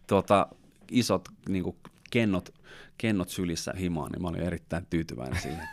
tuota, 0.07 0.47
isot 0.91 1.29
niinku 1.49 1.77
kennot, 2.11 2.55
kennot 2.99 3.29
sylissä 3.29 3.73
himaan, 3.79 4.13
niin 4.13 4.23
mä 4.23 4.29
olin 4.29 4.43
erittäin 4.43 4.87
tyytyväinen 4.91 5.43
siihen. 5.43 5.69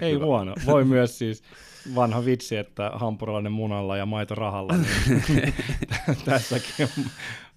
Ei 0.00 0.12
hyvä. 0.12 0.24
huono. 0.24 0.54
Voi 0.66 0.84
myös 0.84 1.18
siis 1.18 1.42
vanha 1.94 2.24
vitsi, 2.24 2.56
että 2.56 2.90
hampurilainen 2.94 3.52
munalla 3.52 3.96
ja 3.96 4.06
maito 4.06 4.34
rahalla, 4.34 4.74
niin 5.28 5.54
tässäkin 6.24 6.88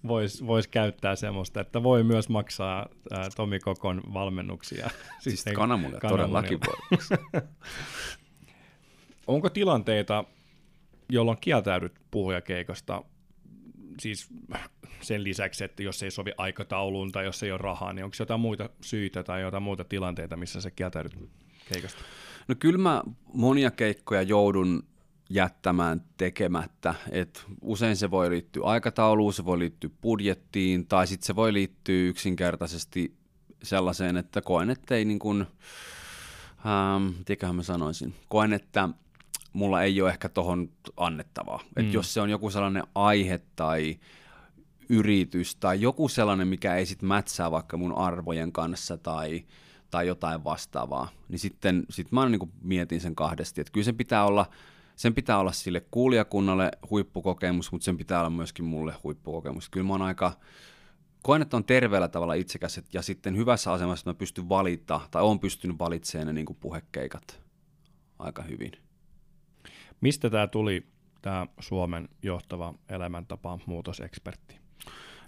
voisi 0.08 0.48
vois 0.48 0.68
käyttää 0.68 1.16
semmoista, 1.16 1.62
että 1.62 1.84
voi 1.84 2.04
myös 2.04 2.30
maksaa 2.30 2.90
ää, 3.12 3.30
Tomi 3.36 3.60
Kokon 3.60 4.02
valmennuksia. 4.14 4.90
Siis 5.20 5.46
kananmunilla 5.56 6.10
todellakin 6.10 6.60
voi. 6.68 7.00
Onko 9.28 9.50
tilanteita, 9.50 10.24
jolloin 11.10 11.38
kieltäydyt 11.42 11.94
puhujakeikasta, 12.12 13.04
siis 14.00 14.30
sen 15.02 15.24
lisäksi, 15.24 15.64
että 15.64 15.84
jos 15.84 16.04
ei 16.04 16.12
sovi 16.12 16.32
aikatauluun 16.38 17.12
tai 17.12 17.26
jos 17.26 17.44
ei 17.44 17.52
ole 17.52 17.58
rahaa, 17.58 17.94
niin 17.94 18.06
onko 18.06 18.16
jotain 18.20 18.40
muita 18.40 18.70
syitä 18.82 19.24
tai 19.24 19.42
jotain 19.42 19.64
muita 19.64 19.84
tilanteita, 19.84 20.38
missä 20.38 20.62
sä 20.62 20.72
kieltäydyt 20.72 21.20
keikasta? 21.74 22.04
No 22.48 22.56
kyllä 22.60 22.78
mä 22.78 23.04
monia 23.34 23.72
keikkoja 23.72 24.22
joudun 24.22 24.84
jättämään 25.30 26.02
tekemättä. 26.18 26.96
Et 27.12 27.46
usein 27.62 27.96
se 27.96 28.12
voi 28.12 28.30
liittyä 28.30 28.64
aikatauluun, 28.64 29.34
se 29.34 29.46
voi 29.46 29.60
liittyä 29.60 29.90
budjettiin, 30.02 30.88
tai 30.88 31.08
sitten 31.08 31.26
se 31.26 31.36
voi 31.36 31.54
liittyä 31.54 31.96
yksinkertaisesti 31.96 33.16
sellaiseen, 33.64 34.18
että 34.18 34.42
koen, 34.42 34.70
että 34.70 34.96
ei 34.96 35.06
niin 35.06 35.20
kuin, 35.20 35.46
ähm, 36.66 37.56
mä 37.56 37.64
sanoisin, 37.64 38.16
koen, 38.28 38.54
että 38.54 38.90
mulla 39.54 39.84
ei 39.84 40.02
ole 40.02 40.10
ehkä 40.10 40.30
tuohon 40.30 40.70
annettavaa. 40.98 41.60
Mm. 41.76 41.86
Et 41.86 41.94
jos 41.94 42.14
se 42.14 42.22
on 42.22 42.30
joku 42.30 42.50
sellainen 42.50 42.84
aihe 42.96 43.42
tai 43.56 44.00
yritys 44.90 45.56
tai 45.56 45.82
joku 45.82 46.08
sellainen, 46.08 46.48
mikä 46.48 46.76
ei 46.76 46.86
sitten 46.86 47.08
mätsää 47.08 47.52
vaikka 47.52 47.78
mun 47.78 47.98
arvojen 47.98 48.52
kanssa 48.52 48.98
tai, 48.98 49.46
tai 49.92 50.08
jotain 50.08 50.44
vastaavaa, 50.44 51.10
niin 51.30 51.40
sitten 51.40 51.86
sit 51.90 52.12
mä 52.12 52.30
niin 52.30 52.54
mietin 52.62 53.02
sen 53.02 53.16
kahdesti, 53.16 53.62
että 53.62 53.72
kyllä 53.72 53.86
sen 53.86 53.98
pitää 53.98 54.26
olla 54.26 54.46
sen 55.00 55.16
pitää 55.16 55.40
olla 55.40 55.52
sille 55.52 55.86
kuulijakunnalle 55.92 56.72
huippukokemus, 56.90 57.72
mutta 57.72 57.86
sen 57.86 57.98
pitää 57.98 58.20
olla 58.20 58.30
myöskin 58.30 58.66
mulle 58.66 58.94
huippukokemus. 59.04 59.70
Kyllä 59.70 59.88
mä 59.88 59.94
oon 59.94 60.02
aika, 60.02 60.32
koen, 61.24 61.42
että 61.42 61.58
on 61.58 61.64
terveellä 61.64 62.08
tavalla 62.08 62.34
itsekäs 62.34 62.82
ja 62.94 63.02
sitten 63.02 63.38
hyvässä 63.38 63.72
asemassa, 63.72 64.02
että 64.02 64.10
mä 64.10 64.20
pystyn 64.20 64.50
valita, 64.50 65.02
tai 65.12 65.24
on 65.24 65.40
pystynyt 65.40 65.80
valitsemaan 65.80 66.28
ne 66.28 66.34
niin 66.34 66.46
kuin 66.46 66.58
puhekeikat 66.60 67.42
aika 68.20 68.44
hyvin. 68.44 68.72
Mistä 70.02 70.30
tämä 70.30 70.48
tuli, 70.48 70.88
tämä 71.22 71.48
Suomen 71.60 72.10
johtava 72.24 72.74
elämäntapa 72.90 73.60
muutosekspertti? 73.66 74.56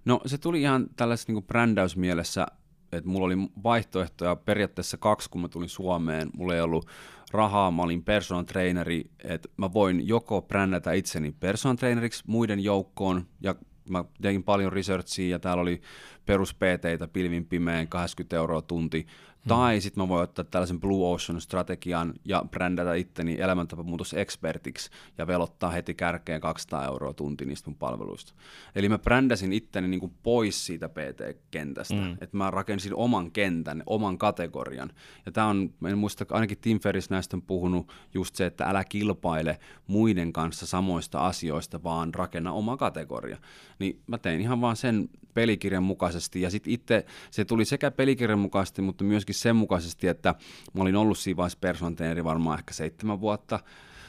No 0.06 0.22
se 0.26 0.38
tuli 0.38 0.62
ihan 0.62 0.88
tällaisessa 0.96 1.34
niin 1.34 1.44
brändäysmielessä, 1.44 2.48
että 2.92 3.10
mulla 3.10 3.26
oli 3.26 3.36
vaihtoehtoja 3.64 4.36
periaatteessa 4.36 4.98
kaksi, 4.98 5.30
kun 5.30 5.42
mä 5.42 5.48
tulin 5.48 5.70
Suomeen. 5.70 6.30
Mulla 6.34 6.56
ei 6.56 6.62
ollut 6.62 6.88
rahaa, 7.32 7.72
mä 7.72 7.82
olin 7.82 8.04
personal 8.04 8.44
traineri, 8.44 9.12
että 9.24 9.50
mä 9.58 9.74
voin 9.74 10.08
joko 10.08 10.42
brändätä 10.42 10.94
itseni 10.94 11.36
personal 11.40 11.76
traineriksi 11.76 12.24
muiden 12.28 12.60
joukkoon, 12.60 13.26
ja 13.42 13.56
mä 13.90 14.06
tein 14.22 14.44
paljon 14.44 14.74
researchia, 14.74 15.30
ja 15.30 15.40
täällä 15.40 15.62
oli 15.62 15.82
perus 16.26 16.54
pt 16.54 17.14
pilvin 17.14 17.46
pimeän 17.46 17.88
80 17.88 18.36
euroa 18.36 18.62
tunti, 18.62 19.08
Hmm. 19.46 19.50
Tai 19.50 19.82
sitten 19.82 20.04
mä 20.04 20.08
voin 20.08 20.24
ottaa 20.24 20.46
tällaisen 20.46 20.80
Blue 20.80 21.14
Ocean-strategian 21.14 22.14
ja 22.26 22.46
brändätä 22.52 22.94
itteni 22.94 23.42
elämäntapamuutos-expertiksi 23.42 24.90
ja 25.18 25.28
velottaa 25.28 25.72
heti 25.72 25.94
kärkeen 25.94 26.42
200 26.42 26.86
euroa 26.86 27.14
tunti 27.14 27.46
niistä 27.46 27.70
mun 27.70 27.78
palveluista. 27.78 28.34
Eli 28.76 28.90
mä 28.90 28.98
brändäsin 28.98 29.54
itteni 29.54 29.88
niin 29.88 30.00
kuin 30.00 30.14
pois 30.24 30.66
siitä 30.66 30.90
PT-kentästä, 30.90 31.96
mm. 31.96 32.12
että 32.12 32.38
mä 32.38 32.52
rakensin 32.52 32.96
oman 32.96 33.32
kentän, 33.32 33.84
oman 33.86 34.18
kategorian. 34.18 34.90
Ja 35.26 35.32
tämä 35.32 35.48
on, 35.48 35.74
en 35.88 35.98
muista, 35.98 36.26
ainakin 36.30 36.58
Tim 36.62 36.80
Ferris 36.80 37.10
näistä 37.10 37.38
on 37.38 37.42
puhunut 37.42 37.94
just 38.14 38.36
se, 38.36 38.46
että 38.46 38.66
älä 38.66 38.84
kilpaile 38.84 39.60
muiden 39.88 40.34
kanssa 40.34 40.66
samoista 40.66 41.28
asioista, 41.28 41.84
vaan 41.84 42.14
rakenna 42.14 42.52
oma 42.52 42.78
kategoria. 42.78 43.38
Niin 43.80 44.02
mä 44.08 44.18
tein 44.18 44.42
ihan 44.42 44.62
vaan 44.62 44.76
sen 44.76 45.10
pelikirjan 45.34 45.84
mukaisesti 45.84 46.42
ja 46.42 46.50
sitten 46.50 46.74
itse 46.74 47.06
se 47.32 47.46
tuli 47.46 47.66
sekä 47.66 47.92
pelikirjan 47.92 48.40
mukaisesti, 48.40 48.82
mutta 48.82 49.04
myöskin 49.04 49.31
myöskin 49.32 49.42
sen 49.42 49.56
mukaisesti, 49.56 50.08
että 50.08 50.36
mä 50.74 50.82
olin 50.82 50.96
ollut 50.96 51.18
siinä 51.18 51.38
vaiheessa 51.38 51.58
personal 51.62 52.24
varmaan 52.24 52.60
ehkä 52.60 52.74
seitsemän 52.74 53.22
vuotta 53.22 53.60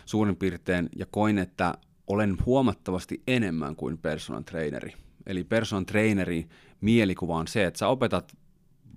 suurin 0.06 0.36
piirtein, 0.36 0.88
ja 0.96 1.06
koin, 1.06 1.38
että 1.38 1.74
olen 2.06 2.36
huomattavasti 2.46 3.22
enemmän 3.26 3.76
kuin 3.76 3.98
personal 3.98 4.42
traineri. 4.42 4.92
Eli 5.26 5.44
personal 5.44 5.84
traineri 5.84 6.48
mielikuva 6.80 7.36
on 7.36 7.48
se, 7.48 7.64
että 7.64 7.78
sä 7.78 7.88
opetat 7.88 8.32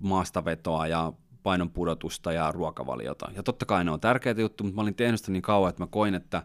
maastavetoa 0.00 0.86
ja 0.86 1.12
painon 1.42 1.70
pudotusta 1.70 2.32
ja 2.32 2.52
ruokavaliota. 2.52 3.30
Ja 3.34 3.42
totta 3.42 3.66
kai 3.66 3.84
ne 3.84 3.90
on 3.90 4.00
tärkeitä 4.00 4.40
juttuja, 4.40 4.66
mutta 4.66 4.76
mä 4.76 4.82
olin 4.82 4.94
tehnyt 4.94 5.20
sitä 5.20 5.32
niin 5.32 5.42
kauan, 5.42 5.70
että 5.70 5.82
mä 5.82 5.86
koin, 5.86 6.14
että 6.14 6.42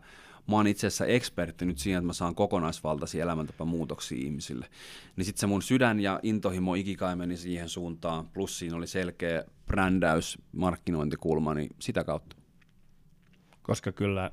mä 0.47 0.55
oon 0.55 0.67
itse 0.67 0.87
asiassa 0.87 1.05
ekspertti 1.05 1.65
nyt 1.65 1.77
siinä, 1.77 1.97
että 1.97 2.07
mä 2.07 2.13
saan 2.13 2.35
kokonaisvaltaisia 2.35 3.23
elämäntapamuutoksia 3.23 4.17
ihmisille. 4.17 4.67
Niin 5.15 5.25
sitten 5.25 5.39
se 5.39 5.47
mun 5.47 5.61
sydän 5.61 5.99
ja 5.99 6.19
intohimo 6.23 6.75
ikikai 6.75 7.15
meni 7.15 7.37
siihen 7.37 7.69
suuntaan, 7.69 8.27
plus 8.27 8.59
siinä 8.59 8.77
oli 8.77 8.87
selkeä 8.87 9.43
brändäys, 9.71 10.37
markkinointikulma, 10.51 11.53
niin 11.53 11.69
sitä 11.79 12.03
kautta. 12.03 12.35
Koska 13.61 13.91
kyllä 13.91 14.31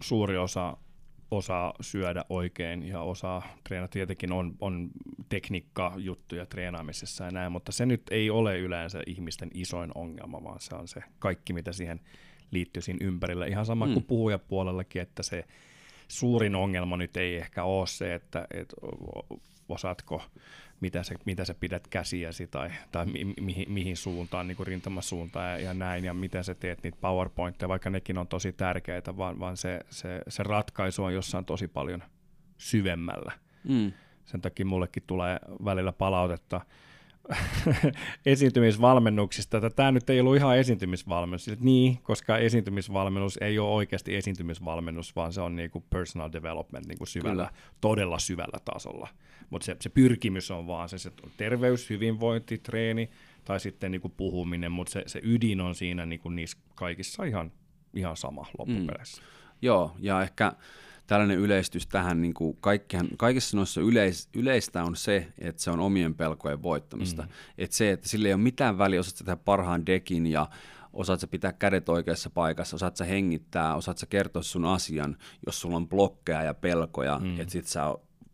suuri 0.00 0.36
osa 0.36 0.76
osaa 1.30 1.74
syödä 1.80 2.24
oikein 2.28 2.82
ja 2.82 3.00
osaa 3.00 3.42
treenata. 3.64 3.92
Tietenkin 3.92 4.32
on, 4.32 4.54
on 4.60 4.90
tekniikka 5.28 5.92
juttuja 5.96 6.46
treenaamisessa 6.46 7.24
ja 7.24 7.30
näin, 7.30 7.52
mutta 7.52 7.72
se 7.72 7.86
nyt 7.86 8.02
ei 8.10 8.30
ole 8.30 8.58
yleensä 8.58 9.02
ihmisten 9.06 9.50
isoin 9.54 9.90
ongelma, 9.94 10.44
vaan 10.44 10.60
se 10.60 10.74
on 10.74 10.88
se 10.88 11.02
kaikki, 11.18 11.52
mitä 11.52 11.72
siihen 11.72 12.00
liittyy 12.50 12.82
siinä 12.82 13.06
ympärillä. 13.06 13.46
Ihan 13.46 13.66
sama 13.66 13.86
mm. 13.86 13.92
kuin 13.92 14.04
puhujapuolellakin, 14.04 15.02
että 15.02 15.22
se 15.22 15.44
suurin 16.08 16.54
ongelma 16.54 16.96
nyt 16.96 17.16
ei 17.16 17.36
ehkä 17.36 17.64
ole 17.64 17.86
se, 17.86 18.14
että 18.14 18.46
et, 18.50 18.74
osaatko, 19.68 20.22
mitä 20.82 21.02
sä, 21.02 21.14
mitä 21.24 21.44
sä 21.44 21.54
pidät 21.54 21.88
käsiäsi 21.88 22.46
tai, 22.46 22.70
tai 22.92 23.06
mi, 23.06 23.34
mihin, 23.40 23.72
mihin 23.72 23.96
suuntaan, 23.96 24.48
niin 24.48 24.56
kuin 24.56 24.66
rintamasuuntaan 24.66 25.50
ja, 25.50 25.58
ja 25.58 25.74
näin, 25.74 26.04
ja 26.04 26.14
miten 26.14 26.44
sä 26.44 26.54
teet 26.54 26.82
niitä 26.82 26.98
PowerPointteja, 27.00 27.68
vaikka 27.68 27.90
nekin 27.90 28.18
on 28.18 28.26
tosi 28.26 28.52
tärkeitä, 28.52 29.16
vaan, 29.16 29.40
vaan 29.40 29.56
se, 29.56 29.80
se, 29.90 30.22
se 30.28 30.42
ratkaisu 30.42 31.04
on 31.04 31.14
jossain 31.14 31.44
tosi 31.44 31.68
paljon 31.68 32.02
syvemmällä. 32.58 33.32
Mm. 33.68 33.92
Sen 34.24 34.40
takia 34.40 34.66
mullekin 34.66 35.02
tulee 35.06 35.38
välillä 35.64 35.92
palautetta, 35.92 36.60
esiintymisvalmennuksista, 38.26 39.56
että 39.56 39.70
tämä 39.70 39.92
nyt 39.92 40.10
ei 40.10 40.20
ollut 40.20 40.36
ihan 40.36 40.58
esiintymisvalmennus. 40.58 41.50
Niin, 41.60 41.98
koska 42.02 42.38
esiintymisvalmennus 42.38 43.38
ei 43.40 43.58
ole 43.58 43.74
oikeasti 43.74 44.16
esiintymisvalmennus, 44.16 45.16
vaan 45.16 45.32
se 45.32 45.40
on 45.40 45.56
niin 45.56 45.70
kuin 45.70 45.84
personal 45.90 46.30
development 46.32 46.86
niin 46.86 46.98
kuin 46.98 47.08
syvällä, 47.08 47.46
Kyllä. 47.46 47.60
todella 47.80 48.18
syvällä 48.18 48.58
tasolla. 48.64 49.08
Mutta 49.50 49.64
se, 49.64 49.76
se 49.80 49.88
pyrkimys 49.88 50.50
on 50.50 50.66
vaan 50.66 50.88
se, 50.88 50.98
se 50.98 51.12
terveys, 51.36 51.90
hyvinvointi, 51.90 52.58
treeni 52.58 53.10
tai 53.44 53.60
sitten 53.60 53.90
niin 53.90 54.00
kuin 54.00 54.14
puhuminen, 54.16 54.72
mutta 54.72 54.92
se, 54.92 55.02
se 55.06 55.20
ydin 55.22 55.60
on 55.60 55.74
siinä 55.74 56.06
niin 56.06 56.20
kuin 56.20 56.36
niissä 56.36 56.58
kaikissa 56.74 57.24
ihan 57.24 57.52
ihan 57.94 58.16
sama 58.16 58.46
loppupeleissä. 58.58 59.22
Mm. 59.22 59.28
Joo, 59.62 59.96
ja 59.98 60.22
ehkä 60.22 60.52
tällainen 61.06 61.38
yleistys 61.38 61.86
tähän, 61.86 62.22
niin 62.22 62.34
kuin 62.34 62.56
kaikkihan, 62.60 63.08
kaikissa 63.16 63.56
noissa 63.56 63.80
yleis, 63.80 64.28
yleistä 64.34 64.84
on 64.84 64.96
se, 64.96 65.32
että 65.38 65.62
se 65.62 65.70
on 65.70 65.80
omien 65.80 66.14
pelkojen 66.14 66.62
voittamista. 66.62 67.22
Mm. 67.22 67.28
Että 67.58 67.76
se, 67.76 67.92
että 67.92 68.08
sillä 68.08 68.28
ei 68.28 68.34
ole 68.34 68.42
mitään 68.42 68.78
väliä, 68.78 69.00
osaat 69.00 69.16
tehdä 69.18 69.36
parhaan 69.36 69.86
dekin 69.86 70.26
ja 70.26 70.48
osaat 70.92 71.20
sä 71.20 71.26
pitää 71.26 71.52
kädet 71.52 71.88
oikeassa 71.88 72.30
paikassa, 72.30 72.76
osaat 72.76 72.96
sä 72.96 73.04
hengittää, 73.04 73.74
osaat 73.74 73.98
sä 73.98 74.06
kertoa 74.06 74.42
sun 74.42 74.64
asian, 74.64 75.16
jos 75.46 75.60
sulla 75.60 75.76
on 75.76 75.88
blokkeja 75.88 76.42
ja 76.42 76.54
pelkoja, 76.54 77.18
mm. 77.18 77.40
että 77.40 77.52
sit 77.52 77.66
sä 77.66 77.82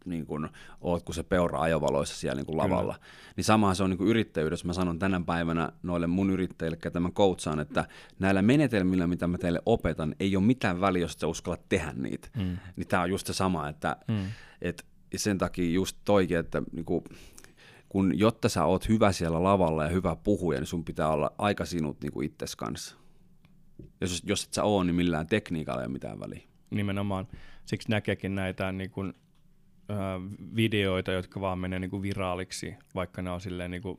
niin 0.05 0.27
kuin, 0.27 0.49
oot 0.81 1.03
kuin 1.03 1.15
se 1.15 1.23
peura 1.23 1.61
ajovaloissa 1.61 2.17
siellä 2.17 2.37
niin 2.37 2.47
kuin 2.47 2.59
lavalla. 2.59 2.95
Kyllä. 2.95 3.07
Niin 3.37 3.45
samahan 3.45 3.77
se 3.77 3.83
on 3.83 3.91
niin 3.91 3.99
kuin 3.99 4.11
yrittäjyydessä. 4.11 4.67
Mä 4.67 4.73
sanon 4.73 4.99
tänä 4.99 5.21
päivänä 5.27 5.73
noille 5.83 6.07
mun 6.07 6.31
yrittäjille, 6.31 6.77
ketä 6.77 7.01
mä 7.01 7.11
coachaan, 7.11 7.61
että 7.61 7.89
näillä 8.19 8.43
menetelmillä, 8.43 9.07
mitä 9.07 9.27
mä 9.27 9.39
teille 9.39 9.63
opetan, 9.67 10.15
ei 10.21 10.37
ole 10.37 10.45
mitään 10.45 10.81
väliä, 10.81 11.03
jos 11.03 11.13
sä 11.13 11.27
uskallat 11.27 11.69
tehdä 11.69 11.93
niitä. 11.97 12.29
Mm. 12.37 12.59
Niin 12.77 12.89
tää 12.89 13.01
on 13.01 13.11
just 13.11 13.27
se 13.27 13.33
sama, 13.33 13.69
että 13.69 13.97
mm. 14.09 14.25
et 14.63 14.87
sen 15.17 15.39
takia 15.39 15.71
just 15.71 15.97
toikin, 16.05 16.39
että 16.39 16.63
niin 16.73 16.85
kuin, 16.85 17.05
kun, 17.89 18.19
jotta 18.19 18.49
sä 18.49 18.65
oot 18.65 18.89
hyvä 18.89 19.13
siellä 19.13 19.43
lavalla 19.43 19.85
ja 19.85 19.91
hyvä 19.91 20.17
puhuja, 20.17 20.59
niin 20.59 20.67
sun 20.67 20.85
pitää 20.85 21.09
olla 21.09 21.33
aika 21.39 21.65
sinut 21.65 22.01
niin 22.01 22.13
kuin 22.13 22.27
itses 22.27 22.57
kanssa. 22.57 22.97
Jos, 24.01 24.23
jos 24.27 24.45
et 24.45 24.53
sä 24.53 24.63
oo, 24.63 24.85
niin 24.85 24.95
millään 24.95 25.27
tekniikalla 25.27 25.81
ei 25.81 25.87
ole 25.87 25.93
mitään 25.93 26.21
väliä. 26.21 26.41
Nimenomaan. 26.71 27.29
Siksi 27.65 27.91
näkeekin 27.91 28.35
näitä 28.35 28.73
niin 28.73 28.91
kuin 28.91 29.15
videoita, 30.57 31.13
jotka 31.13 31.41
vaan 31.41 31.59
menee 31.59 31.79
niin 31.79 31.91
kuin 31.91 32.03
viraaliksi, 32.03 32.75
vaikka 32.95 33.23
ne 33.23 33.31
on 33.31 33.41
silleen 33.41 33.71
niin 33.71 33.83
kuin 33.83 33.99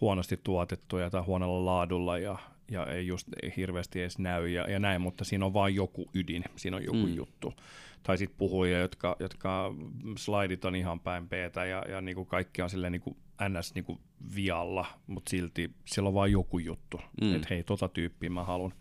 huonosti 0.00 0.40
tuotettuja 0.44 1.10
tai 1.10 1.22
huonolla 1.22 1.64
laadulla 1.64 2.18
ja, 2.18 2.38
ja 2.70 2.86
ei 2.86 3.06
just 3.06 3.28
hirveästi 3.56 4.00
edes 4.00 4.18
näy 4.18 4.48
ja, 4.48 4.70
ja 4.70 4.78
näin, 4.78 5.00
mutta 5.00 5.24
siinä 5.24 5.46
on 5.46 5.54
vain 5.54 5.74
joku 5.74 6.10
ydin, 6.14 6.44
siinä 6.56 6.76
on 6.76 6.84
joku 6.84 7.06
mm. 7.06 7.14
juttu. 7.14 7.54
Tai 8.02 8.18
sitten 8.18 8.38
puhujia, 8.38 8.78
jotka, 8.78 9.16
jotka 9.20 9.74
slaidit 10.16 10.64
on 10.64 10.76
ihan 10.76 11.00
päin 11.00 11.28
peetä 11.28 11.64
ja, 11.64 11.84
ja 11.88 12.00
niin 12.00 12.14
kuin 12.14 12.26
kaikki 12.26 12.62
on 12.62 12.70
silleen 12.70 12.92
niin 12.92 13.00
kuin 13.00 13.16
ns. 13.48 13.74
Niin 13.74 13.84
kuin 13.84 13.98
vialla, 14.34 14.86
mutta 15.06 15.30
silti 15.30 15.70
siellä 15.84 16.08
on 16.08 16.14
vain 16.14 16.32
joku 16.32 16.58
juttu, 16.58 17.00
mm. 17.20 17.34
että 17.34 17.46
hei, 17.50 17.62
tota 17.62 17.88
tyyppiä 17.88 18.30
mä 18.30 18.44
haluan 18.44 18.72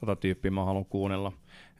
tota 0.00 0.16
tyyppiä 0.16 0.50
mä 0.50 0.64
haluan 0.64 0.84
kuunnella. 0.84 1.32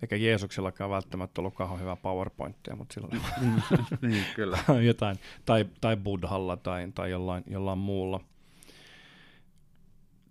Eikä 0.03 0.17
Jeesuksellakaan 0.17 0.91
välttämättä 0.91 1.41
ollut 1.41 1.55
kauhean 1.55 1.81
hyvää 1.81 1.97
PowerPointia, 1.97 2.77
mutta 2.77 2.95
sillä 2.95 3.09
niin, 4.09 4.25
kyllä. 4.35 4.59
jotain, 4.87 5.17
tai, 5.45 5.67
tai 5.81 5.97
Buddhalla 5.97 6.57
tai, 6.57 6.89
tai 6.95 7.11
jollain, 7.11 7.45
jollain 7.47 7.79
muulla. 7.79 8.21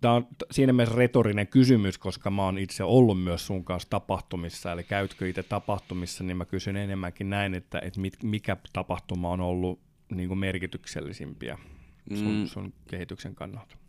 Tämä 0.00 0.14
on 0.14 0.26
siinä 0.50 0.72
mielessä 0.72 0.98
retorinen 0.98 1.46
kysymys, 1.46 1.98
koska 1.98 2.30
mä 2.30 2.44
oon 2.44 2.58
itse 2.58 2.84
ollut 2.84 3.22
myös 3.22 3.46
sun 3.46 3.64
kanssa 3.64 3.90
tapahtumissa, 3.90 4.72
eli 4.72 4.84
käytkö 4.84 5.28
itse 5.28 5.42
tapahtumissa, 5.42 6.24
niin 6.24 6.36
mä 6.36 6.44
kysyn 6.44 6.76
enemmänkin 6.76 7.30
näin, 7.30 7.54
että, 7.54 7.78
että 7.78 8.00
mit, 8.00 8.22
mikä 8.22 8.56
tapahtuma 8.72 9.30
on 9.30 9.40
ollut 9.40 9.80
niin 10.10 10.28
kuin 10.28 10.38
merkityksellisimpiä 10.38 11.58
sun, 12.14 12.34
mm. 12.34 12.46
sun 12.46 12.72
kehityksen 12.90 13.34
kannalta. 13.34 13.79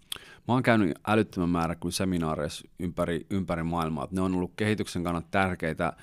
Mä 0.48 0.54
oon 0.54 0.64
käynyt 0.64 0.92
älyttömän 1.08 1.50
määrä 1.50 1.76
kuin 1.76 1.92
seminaareissa 1.92 2.68
ympäri, 2.80 3.26
ympäri 3.30 3.64
maailmaa. 3.64 4.08
Ne 4.12 4.22
on 4.22 4.36
ollut 4.36 4.54
kehityksen 4.56 5.04
kannalta 5.04 5.28
tärkeitä 5.32 5.94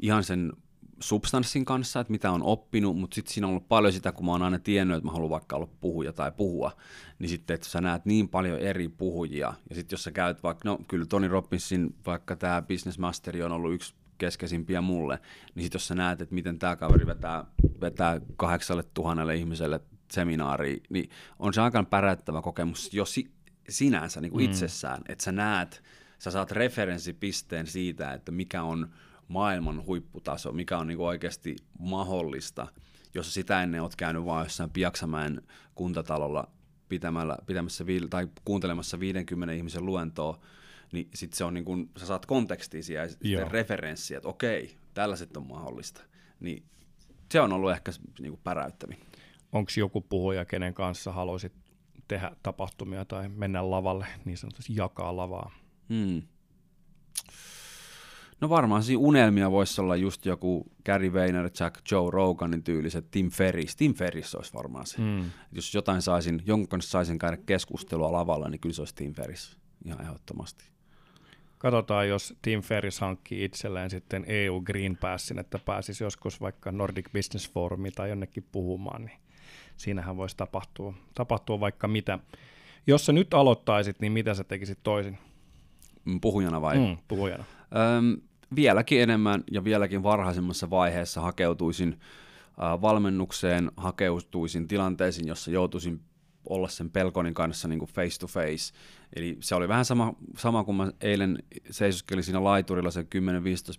ihan 0.00 0.24
sen 0.24 0.52
substanssin 1.00 1.64
kanssa, 1.64 2.00
että 2.00 2.10
mitä 2.10 2.30
on 2.30 2.42
oppinut, 2.42 2.98
mutta 2.98 3.14
sitten 3.14 3.34
siinä 3.34 3.46
on 3.46 3.50
ollut 3.50 3.68
paljon 3.68 3.92
sitä, 3.92 4.12
kun 4.12 4.26
mä 4.26 4.32
oon 4.32 4.42
aina 4.42 4.58
tiennyt, 4.58 4.96
että 4.96 5.06
mä 5.06 5.12
haluan 5.12 5.30
vaikka 5.30 5.56
olla 5.56 5.68
puhuja 5.80 6.12
tai 6.12 6.32
puhua, 6.32 6.72
niin 7.18 7.28
sitten, 7.28 7.54
että 7.54 7.68
sä 7.68 7.80
näet 7.80 8.04
niin 8.04 8.28
paljon 8.28 8.58
eri 8.58 8.88
puhujia, 8.88 9.54
ja 9.68 9.74
sitten 9.74 9.96
jos 9.96 10.04
sä 10.04 10.10
käyt 10.10 10.42
vaikka, 10.42 10.68
no 10.68 10.78
kyllä 10.88 11.06
Tony 11.06 11.28
Robbinsin, 11.28 11.94
vaikka 12.06 12.36
tämä 12.36 12.62
Business 12.62 12.98
Masteri 12.98 13.42
on 13.42 13.52
ollut 13.52 13.74
yksi 13.74 13.94
keskeisimpiä 14.18 14.80
mulle, 14.80 15.18
niin 15.54 15.62
sitten 15.62 15.76
jos 15.76 15.88
sä 15.88 15.94
näet, 15.94 16.20
että 16.20 16.34
miten 16.34 16.58
tämä 16.58 16.76
kaveri 16.76 17.06
vetää, 17.06 17.44
vetää 17.80 18.20
kahdeksalle 18.36 18.82
tuhannelle 18.94 19.36
ihmiselle 19.36 19.80
seminaari, 20.12 20.82
niin 20.88 21.10
on 21.38 21.54
se 21.54 21.60
aika 21.60 21.84
päräyttävä 21.84 22.42
kokemus 22.42 22.94
jo 22.94 23.04
si- 23.04 23.30
sinänsä 23.68 24.20
niin 24.20 24.32
kuin 24.32 24.44
mm. 24.44 24.50
itsessään, 24.50 25.02
että 25.08 25.24
sä 25.24 25.32
näet, 25.32 25.82
sä 26.18 26.30
saat 26.30 26.50
referenssipisteen 26.50 27.66
siitä, 27.66 28.12
että 28.12 28.32
mikä 28.32 28.62
on 28.62 28.92
maailman 29.28 29.86
huipputaso, 29.86 30.52
mikä 30.52 30.78
on 30.78 30.86
niin 30.86 30.96
kuin 30.96 31.06
oikeasti 31.06 31.56
mahdollista, 31.78 32.66
jos 33.14 33.34
sitä 33.34 33.62
ennen 33.62 33.82
oot 33.82 33.96
käynyt 33.96 34.24
vaan 34.24 34.44
jossain 34.44 34.70
Piaksamäen 34.70 35.42
kuntatalolla 35.74 36.50
pitämällä, 36.88 37.38
pitämässä 37.46 37.84
tai 38.10 38.28
kuuntelemassa 38.44 39.00
50 39.00 39.54
ihmisen 39.54 39.86
luentoa, 39.86 40.40
niin 40.92 41.08
sitten 41.14 41.38
se 41.38 41.44
on 41.44 41.54
niin 41.54 41.64
kuin, 41.64 41.90
sä 41.96 42.06
saat 42.06 42.26
kontekstia 42.26 43.02
ja 43.02 43.08
sitten 43.08 43.50
referenssiä, 43.50 44.16
että 44.16 44.28
okei, 44.28 44.76
tällaiset 44.94 45.36
on 45.36 45.46
mahdollista. 45.46 46.00
Niin 46.40 46.64
se 47.32 47.40
on 47.40 47.52
ollut 47.52 47.70
ehkä 47.70 47.92
niin 48.20 48.32
kuin 48.32 48.40
päräyttävin 48.44 48.98
onko 49.54 49.70
joku 49.76 50.00
puhuja, 50.00 50.44
kenen 50.44 50.74
kanssa 50.74 51.12
haluaisit 51.12 51.52
tehdä 52.08 52.30
tapahtumia 52.42 53.04
tai 53.04 53.28
mennä 53.28 53.70
lavalle, 53.70 54.06
niin 54.24 54.38
sanotusti 54.38 54.74
jakaa 54.76 55.16
lavaa? 55.16 55.50
Hmm. 55.88 56.22
No 58.40 58.48
varmaan 58.48 58.82
siinä 58.82 59.00
unelmia 59.00 59.50
voisi 59.50 59.80
olla 59.80 59.96
just 59.96 60.26
joku 60.26 60.72
Gary 60.86 61.12
Vaynerchuk, 61.12 61.74
Joe 61.90 62.10
Roganin 62.10 62.62
tyyliset, 62.62 63.10
Tim 63.10 63.30
Ferris. 63.30 63.76
Tim 63.76 63.94
Ferris 63.94 64.34
olisi 64.34 64.54
varmaan 64.54 64.86
se. 64.86 64.96
Hmm. 64.96 65.30
Jos 65.52 65.74
jotain 65.74 66.02
saisin, 66.02 66.42
jonkun 66.46 66.68
kanssa 66.68 66.90
saisin 66.90 67.18
käydä 67.18 67.36
keskustelua 67.46 68.12
lavalla, 68.12 68.48
niin 68.48 68.60
kyllä 68.60 68.74
se 68.74 68.80
olisi 68.80 68.94
Tim 68.94 69.14
Ferris 69.14 69.58
ihan 69.84 70.02
ehdottomasti. 70.02 70.64
Katsotaan, 71.58 72.08
jos 72.08 72.34
Tim 72.42 72.62
Ferris 72.62 73.00
hankkii 73.00 73.44
itselleen 73.44 73.90
sitten 73.90 74.24
EU 74.28 74.60
Green 74.60 74.96
Passin, 74.96 75.38
että 75.38 75.58
pääsisi 75.58 76.04
joskus 76.04 76.40
vaikka 76.40 76.72
Nordic 76.72 77.06
Business 77.12 77.50
Forumiin 77.50 77.94
tai 77.94 78.08
jonnekin 78.08 78.46
puhumaan, 78.52 79.04
niin 79.04 79.18
siinähän 79.76 80.16
voisi 80.16 80.36
tapahtua, 80.36 80.94
tapahtua 81.14 81.60
vaikka 81.60 81.88
mitä. 81.88 82.18
Jos 82.86 83.06
sä 83.06 83.12
nyt 83.12 83.34
aloittaisit, 83.34 84.00
niin 84.00 84.12
mitä 84.12 84.34
sä 84.34 84.44
tekisit 84.44 84.78
toisin? 84.82 85.18
Mm, 86.04 86.20
puhujana 86.20 86.60
vai? 86.60 86.78
Mm, 86.78 86.96
puhujana. 87.08 87.44
Öm, 87.98 88.16
vieläkin 88.54 89.02
enemmän 89.02 89.44
ja 89.50 89.64
vieläkin 89.64 90.02
varhaisemmassa 90.02 90.70
vaiheessa 90.70 91.20
hakeutuisin 91.20 92.00
äh, 92.62 92.80
valmennukseen, 92.80 93.70
hakeutuisin 93.76 94.68
tilanteisiin, 94.68 95.28
jossa 95.28 95.50
joutuisin 95.50 96.00
olla 96.48 96.68
sen 96.68 96.90
pelkonin 96.90 97.34
kanssa 97.34 97.68
niin 97.68 97.78
kuin 97.78 97.90
face 97.90 98.18
to 98.20 98.26
face. 98.26 98.74
Eli 99.16 99.36
se 99.40 99.54
oli 99.54 99.68
vähän 99.68 99.84
sama, 99.84 100.14
sama 100.38 100.64
kuin 100.64 100.76
mä 100.76 100.92
eilen 101.00 101.42
seisoskelin 101.70 102.24
siinä 102.24 102.44
laiturilla 102.44 102.90
se 102.90 103.02
10-15 103.02 103.04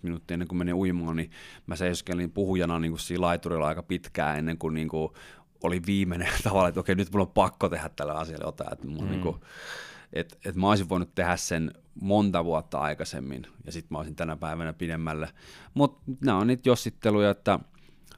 minuuttia 0.02 0.34
ennen 0.34 0.48
kuin 0.48 0.58
menin 0.58 0.74
uimaan, 0.74 1.16
niin 1.16 1.30
mä 1.66 1.76
seisoskelin 1.76 2.30
puhujana 2.30 2.78
niin 2.78 2.92
kuin 2.92 3.00
siinä 3.00 3.20
laiturilla 3.20 3.66
aika 3.66 3.82
pitkään 3.82 4.38
ennen 4.38 4.58
kuin, 4.58 4.74
niin 4.74 4.88
kuin 4.88 5.12
oli 5.62 5.82
viimeinen 5.86 6.28
tavalla, 6.44 6.68
että 6.68 6.80
okei, 6.80 6.94
nyt 6.94 7.12
mulla 7.12 7.26
on 7.26 7.32
pakko 7.32 7.68
tehdä 7.68 7.90
tällä 7.96 8.14
asialle 8.14 8.44
jotain. 8.44 8.72
Että, 8.72 8.86
mm. 8.86 9.10
niin 9.10 9.20
kuin, 9.20 9.36
että, 10.12 10.36
että 10.44 10.60
mä 10.60 10.68
olisin 10.68 10.88
voinut 10.88 11.14
tehdä 11.14 11.36
sen 11.36 11.70
monta 12.00 12.44
vuotta 12.44 12.78
aikaisemmin, 12.78 13.46
ja 13.64 13.72
sitten 13.72 13.88
mä 13.94 13.98
olisin 13.98 14.16
tänä 14.16 14.36
päivänä 14.36 14.72
pidemmälle. 14.72 15.28
Mutta 15.74 16.12
nämä 16.24 16.38
on 16.38 16.46
niitä 16.46 16.68
jossitteluja, 16.68 17.30
että 17.30 17.58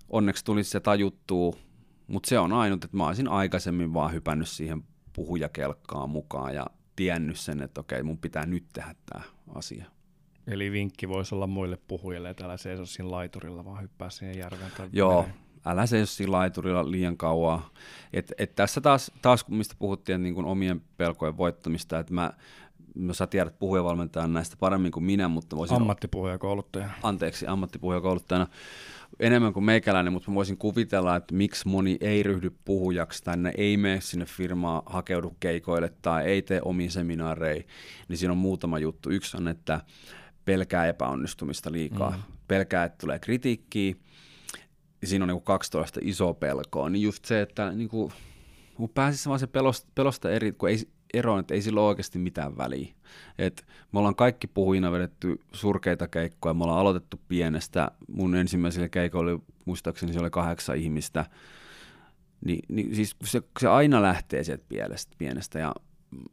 onneksi 0.08 0.44
tuli 0.44 0.64
se 0.64 0.80
tajuttuu, 0.80 1.58
mutta 2.06 2.28
se 2.28 2.38
on 2.38 2.52
ainut, 2.52 2.84
että 2.84 2.96
mä 2.96 3.06
olisin 3.06 3.28
aikaisemmin 3.28 3.94
vaan 3.94 4.12
hypännyt 4.12 4.48
siihen 4.48 4.82
puhujakelkkaan 5.12 6.10
mukaan 6.10 6.54
ja 6.54 6.66
tiennyt 6.96 7.38
sen, 7.38 7.62
että 7.62 7.80
okei, 7.80 8.02
mun 8.02 8.18
pitää 8.18 8.46
nyt 8.46 8.64
tehdä 8.72 8.94
tämä 9.06 9.24
asia. 9.54 9.84
Eli 10.46 10.72
vinkki 10.72 11.08
voisi 11.08 11.34
olla 11.34 11.46
muille 11.46 11.78
puhujille, 11.88 12.30
että 12.30 12.44
älä 12.44 12.56
seiso 12.56 12.86
siinä 12.86 13.10
laiturilla, 13.10 13.64
vaan 13.64 13.82
hyppää 13.82 14.10
siihen 14.10 14.38
järveen. 14.38 14.72
Tai 14.76 14.88
Joo, 14.92 15.28
älä 15.64 15.86
seiso 15.86 16.12
siinä 16.12 16.32
laiturilla 16.32 16.90
liian 16.90 17.16
kauan. 17.16 17.62
Et, 18.12 18.32
et 18.38 18.54
tässä 18.54 18.80
taas, 18.80 19.12
taas, 19.22 19.48
mistä 19.48 19.74
puhuttiin 19.78 20.22
niin 20.22 20.34
kuin 20.34 20.46
omien 20.46 20.80
pelkojen 20.96 21.36
voittamista, 21.36 21.98
että 21.98 22.14
mä, 22.14 22.32
no 22.94 23.14
sä 23.14 23.26
tiedät 23.26 23.58
puhujavalmentajan 23.58 24.32
näistä 24.32 24.56
paremmin 24.60 24.92
kuin 24.92 25.04
minä, 25.04 25.28
mutta 25.28 25.56
voisin... 25.56 25.76
Ammattipuhujakouluttaja. 25.76 26.90
Anteeksi, 27.02 27.46
ammattipuhujakouluttajana 27.46 28.46
enemmän 29.20 29.52
kuin 29.52 29.64
meikäläinen, 29.64 30.12
mutta 30.12 30.30
mä 30.30 30.34
voisin 30.34 30.56
kuvitella, 30.56 31.16
että 31.16 31.34
miksi 31.34 31.68
moni 31.68 31.98
ei 32.00 32.22
ryhdy 32.22 32.50
puhujaksi 32.64 33.24
tai 33.24 33.36
ne 33.36 33.52
ei 33.56 33.76
mene 33.76 34.00
sinne 34.00 34.24
firmaan, 34.24 34.82
hakeudu 34.86 35.36
keikoille 35.40 35.92
tai 36.02 36.24
ei 36.24 36.42
tee 36.42 36.60
omiin 36.64 36.90
seminaareihin, 36.90 37.66
niin 38.08 38.16
siinä 38.16 38.32
on 38.32 38.38
muutama 38.38 38.78
juttu. 38.78 39.10
Yksi 39.10 39.36
on, 39.36 39.48
että 39.48 39.80
pelkää 40.44 40.86
epäonnistumista 40.86 41.72
liikaa, 41.72 42.10
mm. 42.10 42.22
pelkää, 42.48 42.84
että 42.84 42.98
tulee 43.00 43.18
kritiikkiä, 43.18 43.94
siinä 45.04 45.24
on 45.24 45.28
niin 45.28 45.42
12 45.42 46.00
isoa 46.02 46.34
pelkoa, 46.34 46.90
niin 46.90 47.02
just 47.02 47.24
se, 47.24 47.40
että 47.40 47.72
niin 47.72 47.88
kuin, 47.88 48.12
kun 48.74 48.88
pääsisi 48.88 49.28
vaan 49.28 49.40
se 49.40 49.46
pelosta, 49.46 49.88
pelosta 49.94 50.30
eri, 50.30 50.52
kun 50.52 50.68
ei, 50.68 50.78
eroon, 51.14 51.40
että 51.40 51.54
ei 51.54 51.62
sillä 51.62 51.80
ole 51.80 51.88
oikeasti 51.88 52.18
mitään 52.18 52.56
väliä. 52.56 52.94
Et 53.38 53.66
me 53.92 53.98
ollaan 53.98 54.14
kaikki 54.14 54.46
puhujina 54.46 54.92
vedetty 54.92 55.40
surkeita 55.52 56.08
keikkoja, 56.08 56.54
me 56.54 56.64
ollaan 56.64 56.80
aloitettu 56.80 57.20
pienestä, 57.28 57.90
mun 58.08 58.34
ensimmäisellä 58.34 58.88
keikolla 58.88 59.30
oli, 59.30 59.40
muistaakseni 59.64 60.12
se 60.12 60.20
oli 60.20 60.30
kahdeksan 60.30 60.76
ihmistä, 60.76 61.24
Ni, 62.44 62.58
niin 62.68 62.94
siis 62.94 63.16
se, 63.24 63.42
se 63.60 63.68
aina 63.68 64.02
lähtee 64.02 64.44
sieltä 64.44 64.64
pienestä, 64.68 65.14
pienestä. 65.18 65.58
Ja 65.58 65.74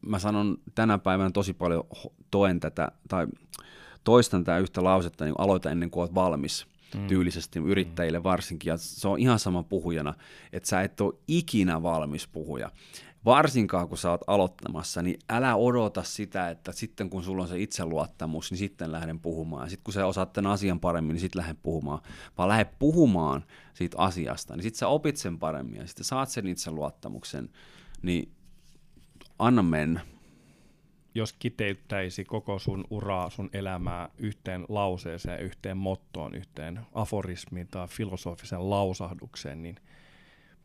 mä 0.05 0.19
sanon 0.19 0.57
tänä 0.75 0.97
päivänä 0.97 1.31
tosi 1.31 1.53
paljon 1.53 1.83
toen 2.31 2.59
tätä, 2.59 2.91
tai 3.07 3.27
toistan 4.03 4.43
tämä 4.43 4.57
yhtä 4.57 4.83
lausetta, 4.83 5.25
niin 5.25 5.35
aloita 5.37 5.71
ennen 5.71 5.89
kuin 5.89 6.01
olet 6.01 6.15
valmis 6.15 6.67
mm. 6.95 7.65
yrittäjille 7.65 8.23
varsinkin. 8.23 8.69
Ja 8.69 8.77
se 8.77 9.07
on 9.07 9.19
ihan 9.19 9.39
sama 9.39 9.63
puhujana, 9.63 10.13
että 10.53 10.69
sä 10.69 10.81
et 10.81 11.01
ole 11.01 11.13
ikinä 11.27 11.84
valmis 11.84 12.27
puhuja. 12.27 12.72
Varsinkaan 13.26 13.89
kun 13.89 13.97
sä 13.97 14.11
oot 14.11 14.22
aloittamassa, 14.27 15.01
niin 15.01 15.19
älä 15.30 15.55
odota 15.55 16.03
sitä, 16.03 16.49
että 16.49 16.72
sitten 16.72 17.09
kun 17.09 17.23
sulla 17.23 17.43
on 17.43 17.47
se 17.49 17.59
itseluottamus, 17.59 18.51
niin 18.51 18.57
sitten 18.57 18.91
lähden 18.91 19.19
puhumaan. 19.19 19.69
Sitten 19.69 19.84
kun 19.84 19.93
sä 19.93 20.05
osaat 20.05 20.34
tämän 20.34 20.51
asian 20.51 20.80
paremmin, 20.80 21.13
niin 21.13 21.22
sitten 21.22 21.39
lähden 21.39 21.57
puhumaan. 21.63 22.01
Vaan 22.38 22.49
lähde 22.49 22.65
puhumaan 22.80 23.43
siitä 23.73 23.97
asiasta, 23.99 24.55
niin 24.55 24.63
sitten 24.63 24.80
sä 24.80 24.88
opit 24.88 25.17
sen 25.17 25.39
paremmin 25.39 25.80
ja 25.80 25.88
sitten 25.88 26.05
saat 26.05 26.30
sen 26.30 26.47
itseluottamuksen. 26.47 27.49
Niin 28.01 28.31
anna 29.39 29.63
mennä 29.63 30.01
jos 31.15 31.33
kiteyttäisi 31.33 32.25
koko 32.25 32.59
sun 32.59 32.85
uraa, 32.89 33.29
sun 33.29 33.49
elämää 33.53 34.09
yhteen 34.17 34.65
lauseeseen, 34.69 35.41
yhteen 35.41 35.77
mottoon, 35.77 36.35
yhteen 36.35 36.79
aforismiin 36.93 37.67
tai 37.67 37.87
filosofisen 37.87 38.69
lausahdukseen, 38.69 39.63
niin 39.63 39.75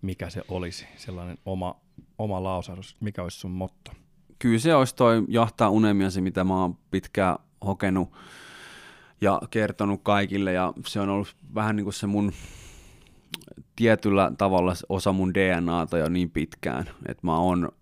mikä 0.03 0.31
se 0.31 0.43
olisi, 0.49 0.87
sellainen 0.97 1.39
oma, 1.47 1.81
oma 2.19 2.43
lausahdus, 2.43 2.97
mikä 3.01 3.23
olisi 3.23 3.39
sun 3.39 3.51
motto? 3.51 3.93
Kyllä 4.39 4.59
se 4.59 4.75
olisi 4.75 4.95
toi 4.95 5.25
jahtaa 5.29 5.71
unelmiasi, 5.71 6.21
mitä 6.21 6.45
mä 6.45 6.61
oon 6.61 6.79
pitkään 6.91 7.37
hokenut 7.67 8.13
ja 9.21 9.41
kertonut 9.51 10.01
kaikille, 10.03 10.53
ja 10.53 10.73
se 10.87 11.01
on 11.01 11.09
ollut 11.09 11.37
vähän 11.55 11.77
niin 11.77 11.85
kuin 11.85 11.95
se 11.95 12.07
mun 12.07 12.33
tietyllä 13.77 14.33
tavalla 14.39 14.75
osa 14.89 15.13
mun 15.13 15.35
DNAta 15.35 15.99
jo 15.99 16.09
niin 16.09 16.31
pitkään, 16.31 16.85
että 17.09 17.27
mä 17.27 17.39
oon 17.39 17.73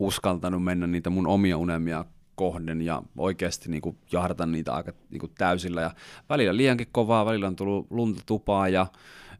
uskaltanut 0.00 0.64
mennä 0.64 0.86
niitä 0.86 1.10
mun 1.10 1.26
omia 1.26 1.56
unelmia 1.56 2.04
kohden 2.34 2.82
ja 2.82 3.02
oikeasti 3.16 3.70
niin 3.70 3.82
kuin 3.82 3.98
jahdata 4.12 4.46
niitä 4.46 4.74
aika 4.74 4.92
niin 5.10 5.20
kuin 5.20 5.32
täysillä. 5.38 5.80
Ja 5.80 5.90
välillä 6.28 6.56
liiankin 6.56 6.86
kovaa, 6.92 7.26
välillä 7.26 7.46
on 7.46 7.56
tullut 7.56 7.86
lunta 7.90 8.22
tupaa 8.26 8.68
ja 8.68 8.86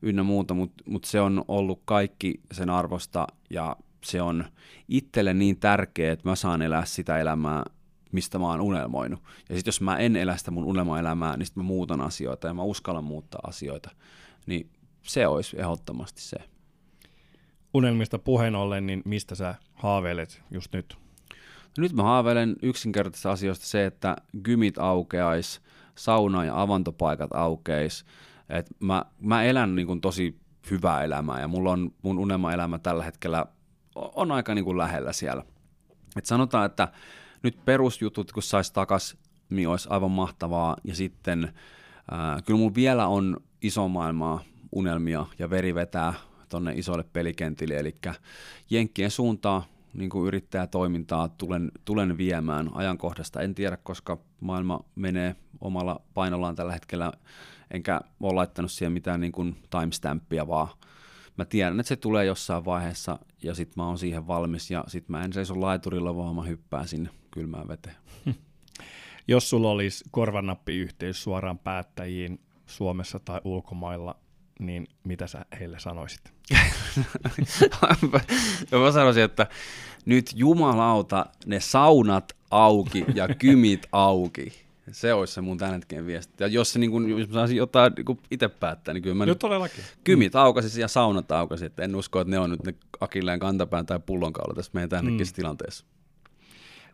ynnä 0.03 0.23
muuta, 0.23 0.55
mutta 0.55 0.85
mut 0.87 1.05
se 1.05 1.20
on 1.20 1.45
ollut 1.49 1.82
kaikki 1.85 2.41
sen 2.53 2.70
arvosta 2.70 3.27
ja 3.51 3.77
se 4.05 4.23
on 4.23 4.45
itselle 4.89 5.35
niin 5.35 5.57
tärkeää, 5.57 6.12
että 6.12 6.28
mä 6.28 6.37
saan 6.37 6.62
elää 6.62 6.85
sitä 6.85 7.19
elämää, 7.19 7.65
mistä 8.12 8.39
mä 8.39 8.47
oon 8.47 8.61
unelmoinut. 8.61 9.20
Ja 9.49 9.57
sitten 9.57 9.69
jos 9.69 9.81
mä 9.81 9.97
en 9.97 10.16
elä 10.16 10.37
sitä 10.37 10.51
mun 10.51 10.65
unelmaelämää, 10.65 11.37
niin 11.37 11.47
sitten 11.47 11.62
mä 11.62 11.66
muutan 11.66 12.01
asioita 12.01 12.47
ja 12.47 12.55
mä 12.55 12.62
uskallan 12.62 13.05
muuttaa 13.05 13.41
asioita. 13.47 13.91
Niin 14.47 14.70
se 15.03 15.27
olisi 15.27 15.61
ehdottomasti 15.61 16.23
se. 16.23 16.37
Unelmista 17.75 18.19
puheen 18.19 18.55
ollen, 18.55 18.87
niin 18.87 19.03
mistä 19.05 19.35
sä 19.35 19.55
haaveilet 19.75 20.43
just 20.51 20.73
nyt? 20.73 20.99
Nyt 21.79 21.93
mä 21.93 22.03
haaveilen 22.03 22.57
yksinkertaisista 22.63 23.31
asioista 23.31 23.67
se, 23.67 23.87
että 23.87 24.17
gymit 24.45 24.79
aukeais, 24.79 25.61
sauna- 25.95 26.45
ja 26.45 26.63
avantopaikat 26.63 27.31
aukeis. 27.35 28.05
Et 28.49 28.67
mä, 28.81 29.05
mä 29.21 29.43
elän 29.43 29.75
niin 29.75 29.87
kuin 29.87 30.01
tosi 30.01 30.41
hyvää 30.71 31.05
elämää 31.05 31.41
ja 31.41 31.49
mulla 31.49 31.73
on 31.73 31.91
mun 32.03 32.19
unelmaelämä 32.19 32.79
tällä 32.79 33.05
hetkellä 33.05 33.47
on 33.95 34.33
aika 34.33 34.55
niin 34.55 34.65
kuin 34.65 34.79
lähellä 34.79 35.13
siellä. 35.13 35.45
Et 36.17 36.27
sanotaan, 36.27 36.67
että 36.67 36.89
nyt 37.43 37.65
perusjutut, 37.65 38.33
kun 38.33 38.43
sais 38.43 38.73
takas, 38.73 39.17
niin 39.51 39.69
olisi 39.69 39.89
aivan 39.91 40.11
mahtavaa. 40.11 40.77
Ja 40.85 40.95
sitten 40.95 41.53
ää, 42.11 42.43
kyllä 42.43 42.59
mulla 42.59 42.75
vielä 42.75 43.07
on 43.07 43.37
iso 43.63 43.89
maailmaa 43.89 44.41
unelmia 44.73 45.27
ja 45.39 45.51
veri 45.51 45.75
vetää 45.75 46.15
tonne 46.51 46.73
isolle 46.73 47.05
pelikentille, 47.13 47.75
eli 47.75 47.95
Jenkkien 48.71 49.11
suuntaan 49.11 49.63
niin 49.95 50.11
kuin 50.11 50.27
yrittäjätoimintaa 50.27 51.29
tulen, 51.29 51.71
tulen 51.85 52.19
viemään 52.19 52.71
ajankohdasta. 52.75 53.41
En 53.41 53.55
tiedä, 53.55 53.77
koska 53.77 54.19
maailma 54.41 54.81
menee 54.95 55.37
omalla 55.61 56.01
painollaan 56.15 56.55
tällä 56.55 56.73
hetkellä, 56.73 57.13
enkä 57.71 58.01
ole 58.21 58.35
laittanut 58.35 58.73
siihen 58.73 58.93
mitään 58.93 59.21
niin 59.21 59.33
kuin 59.33 59.57
timestampia, 59.71 60.49
vaan 60.49 60.69
mä 61.37 61.45
tiedän, 61.45 61.81
että 61.81 61.89
se 61.89 61.97
tulee 61.97 62.25
jossain 62.25 62.65
vaiheessa 62.65 63.19
ja 63.43 63.55
sitten 63.55 63.75
mä 63.77 63.87
oon 63.87 63.99
siihen 63.99 64.27
valmis 64.27 64.71
ja 64.71 64.85
sitten 64.89 65.13
mä 65.13 65.25
en 65.25 65.33
seiso 65.33 65.61
laiturilla, 65.61 66.17
vaan 66.17 66.35
mä 66.35 66.43
hyppään 66.43 66.89
sinne 66.89 67.11
kylmään 67.31 67.69
veteen. 67.69 67.97
Jos 69.29 69.51
sulla 69.51 69.71
olisi 69.71 70.05
korvanappiyhteys 70.11 71.23
suoraan 71.23 71.59
päättäjiin 71.59 72.41
Suomessa 72.67 73.19
tai 73.19 73.41
ulkomailla, 73.45 74.17
niin 74.61 74.87
mitä 75.05 75.27
sä 75.27 75.45
heille 75.61 75.78
sanoisit? 75.78 76.20
mä 78.73 78.93
sanoisin, 78.93 79.23
että 79.23 79.47
nyt 80.07 80.32
jumalauta 80.35 81.27
ne 81.47 81.61
saunat 81.61 82.32
auki 82.51 83.05
ja 83.15 83.28
kymit 83.39 83.87
auki. 83.93 84.53
Se 84.93 85.15
olisi 85.15 85.32
se 85.32 85.41
mun 85.41 85.59
tämän 85.59 85.74
hetken 85.74 86.07
viesti. 86.07 86.35
Ja 86.41 86.47
jos, 86.47 86.73
se 86.73 86.78
niin 86.78 86.91
kun, 86.91 87.11
jos 87.11 87.28
mä 87.28 87.35
saisin 87.35 87.57
jotain 87.57 87.93
niin 87.97 88.19
itse 88.31 88.49
päättää, 88.49 88.95
niin 88.95 89.03
kyllä 89.03 89.15
mä... 89.15 89.27
Nyt 89.27 89.39
todellakin. 89.39 89.85
Kymit 90.05 90.37
aukasi 90.37 90.81
ja 90.81 90.89
saunat 90.89 91.32
aukasi. 91.32 91.65
Että 91.65 91.82
en 91.82 91.97
usko, 91.97 92.20
että 92.20 92.31
ne 92.31 92.39
on 92.39 92.51
nyt 92.51 92.65
ne 92.65 92.74
akilleen 93.01 93.41
kantapään 93.41 93.87
tai 93.87 94.01
pullonkaula 94.07 94.55
tässä 94.55 94.70
meidän 94.74 94.89
tämän 94.89 95.12
mm. 95.12 95.19
tilanteessa. 95.35 95.85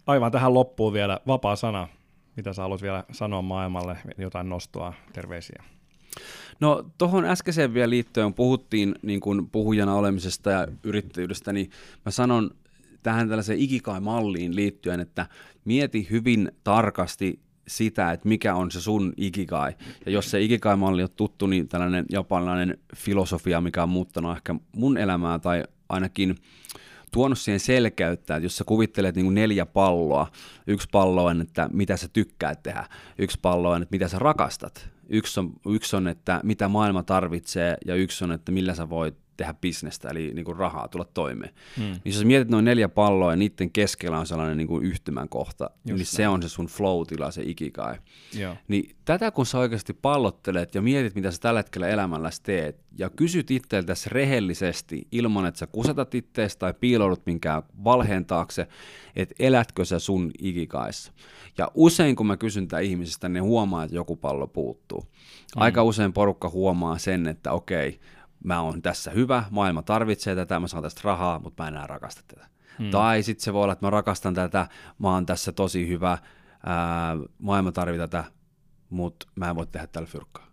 Aivan 0.06 0.32
tähän 0.32 0.54
loppuun 0.54 0.92
vielä 0.92 1.20
vapaa 1.26 1.56
sana. 1.56 1.88
Mitä 2.36 2.52
sä 2.52 2.62
haluat 2.62 2.82
vielä 2.82 3.04
sanoa 3.12 3.42
maailmalle? 3.42 3.98
Jotain 4.18 4.48
nostoa, 4.48 4.92
terveisiä. 5.12 5.62
No 6.60 6.90
tuohon 6.98 7.24
äskeiseen 7.24 7.74
vielä 7.74 7.90
liittyen 7.90 8.34
puhuttiin 8.34 8.94
niin 9.02 9.20
kuin 9.20 9.50
puhujana 9.50 9.94
olemisesta 9.94 10.50
ja 10.50 10.68
yrittäjyydestä, 10.82 11.52
niin 11.52 11.70
mä 12.04 12.10
sanon 12.10 12.50
tähän 13.02 13.28
tällaiseen 13.28 13.58
ikikai-malliin 13.58 14.56
liittyen, 14.56 15.00
että 15.00 15.26
mieti 15.64 16.06
hyvin 16.10 16.52
tarkasti 16.64 17.40
sitä, 17.68 18.12
että 18.12 18.28
mikä 18.28 18.54
on 18.54 18.70
se 18.70 18.80
sun 18.80 19.12
ikikai. 19.16 19.72
Ja 20.06 20.12
jos 20.12 20.30
se 20.30 20.40
ikikai-malli 20.40 21.02
on 21.02 21.08
tuttu, 21.16 21.46
niin 21.46 21.68
tällainen 21.68 22.04
japanilainen 22.10 22.78
filosofia, 22.96 23.60
mikä 23.60 23.82
on 23.82 23.88
muuttanut 23.88 24.36
ehkä 24.36 24.54
mun 24.76 24.98
elämää 24.98 25.38
tai 25.38 25.64
ainakin 25.88 26.36
tuonut 27.12 27.38
siihen 27.38 27.60
selkeyttä, 27.60 28.36
että 28.36 28.44
jos 28.44 28.56
sä 28.56 28.64
kuvittelet 28.64 29.16
niin 29.16 29.26
kuin 29.26 29.34
neljä 29.34 29.66
palloa, 29.66 30.26
yksi 30.66 30.88
pallo 30.92 31.24
on, 31.24 31.40
että 31.40 31.70
mitä 31.72 31.96
sä 31.96 32.08
tykkäät 32.08 32.62
tehdä, 32.62 32.84
yksi 33.18 33.38
pallo 33.42 33.70
on, 33.70 33.82
että 33.82 33.94
mitä 33.94 34.08
sä 34.08 34.18
rakastat, 34.18 34.88
yksi 35.08 35.40
on, 35.40 35.52
yksi 35.66 35.96
on, 35.96 36.08
että 36.08 36.40
mitä 36.42 36.68
maailma 36.68 37.02
tarvitsee 37.02 37.76
ja 37.86 37.94
yksi 37.94 38.24
on, 38.24 38.32
että 38.32 38.52
millä 38.52 38.74
sä 38.74 38.88
voit 38.88 39.25
tehdä 39.36 39.54
bisnestä, 39.54 40.08
eli 40.08 40.32
niin 40.34 40.44
kuin 40.44 40.56
rahaa 40.56 40.88
tulla 40.88 41.04
toimeen. 41.14 41.54
Hmm. 41.76 41.84
Niin 41.84 42.14
jos 42.14 42.24
mietit 42.24 42.48
noin 42.48 42.64
neljä 42.64 42.88
palloa 42.88 43.32
ja 43.32 43.36
niiden 43.36 43.70
keskellä 43.70 44.18
on 44.18 44.26
sellainen 44.26 44.56
niin 44.56 44.68
kuin 44.68 44.84
yhtymän 44.84 45.28
kohta, 45.28 45.64
Just 45.64 45.84
niin 45.84 45.96
näin. 45.96 46.06
se 46.06 46.28
on 46.28 46.42
se 46.42 46.48
sun 46.48 46.66
flow-tila, 46.66 47.30
se 47.30 47.42
ikikai. 47.42 47.96
Joo. 48.38 48.56
Niin 48.68 48.96
tätä 49.04 49.30
kun 49.30 49.46
sä 49.46 49.58
oikeasti 49.58 49.92
pallottelet 49.92 50.74
ja 50.74 50.82
mietit, 50.82 51.14
mitä 51.14 51.30
sä 51.30 51.40
tällä 51.40 51.58
hetkellä 51.58 51.88
elämälläsi 51.88 52.42
teet, 52.42 52.86
ja 52.98 53.10
kysyt 53.10 53.50
itseltäsi 53.50 54.08
rehellisesti 54.12 55.08
ilman, 55.12 55.46
että 55.46 55.58
sä 55.58 55.66
kusetat 55.66 56.14
ittees 56.14 56.56
tai 56.56 56.74
piiloudut 56.80 57.26
minkään 57.26 57.62
valheen 57.84 58.26
taakse, 58.26 58.68
että 59.16 59.34
elätkö 59.38 59.84
sä 59.84 59.98
sun 59.98 60.30
ikikaissa. 60.38 61.12
Ja 61.58 61.70
usein 61.74 62.16
kun 62.16 62.26
mä 62.26 62.36
kysyn 62.36 62.68
tätä 62.68 62.80
ihmisistä, 62.80 63.28
ne 63.28 63.40
huomaa, 63.40 63.84
että 63.84 63.96
joku 63.96 64.16
pallo 64.16 64.46
puuttuu. 64.46 65.00
Hmm. 65.00 65.62
Aika 65.62 65.82
usein 65.82 66.12
porukka 66.12 66.48
huomaa 66.48 66.98
sen, 66.98 67.26
että 67.26 67.52
okei, 67.52 68.00
mä 68.46 68.60
oon 68.60 68.82
tässä 68.82 69.10
hyvä, 69.10 69.44
maailma 69.50 69.82
tarvitsee 69.82 70.34
tätä, 70.34 70.60
mä 70.60 70.68
saan 70.68 70.82
tästä 70.82 71.00
rahaa, 71.04 71.38
mutta 71.38 71.62
mä 71.62 71.68
en 71.68 71.74
enää 71.74 71.86
rakasta 71.86 72.22
tätä. 72.26 72.46
Hmm. 72.78 72.90
Tai 72.90 73.22
sitten 73.22 73.44
se 73.44 73.52
voi 73.52 73.62
olla, 73.62 73.72
että 73.72 73.86
mä 73.86 73.90
rakastan 73.90 74.34
tätä, 74.34 74.68
mä 74.98 75.10
oon 75.10 75.26
tässä 75.26 75.52
tosi 75.52 75.88
hyvä, 75.88 76.18
ää, 76.66 77.16
maailma 77.38 77.72
tarvitsee 77.72 78.08
tätä, 78.08 78.24
mutta 78.90 79.26
mä 79.34 79.50
en 79.50 79.56
voi 79.56 79.66
tehdä 79.66 79.86
tällä 79.86 80.08
fyrkkaa. 80.08 80.46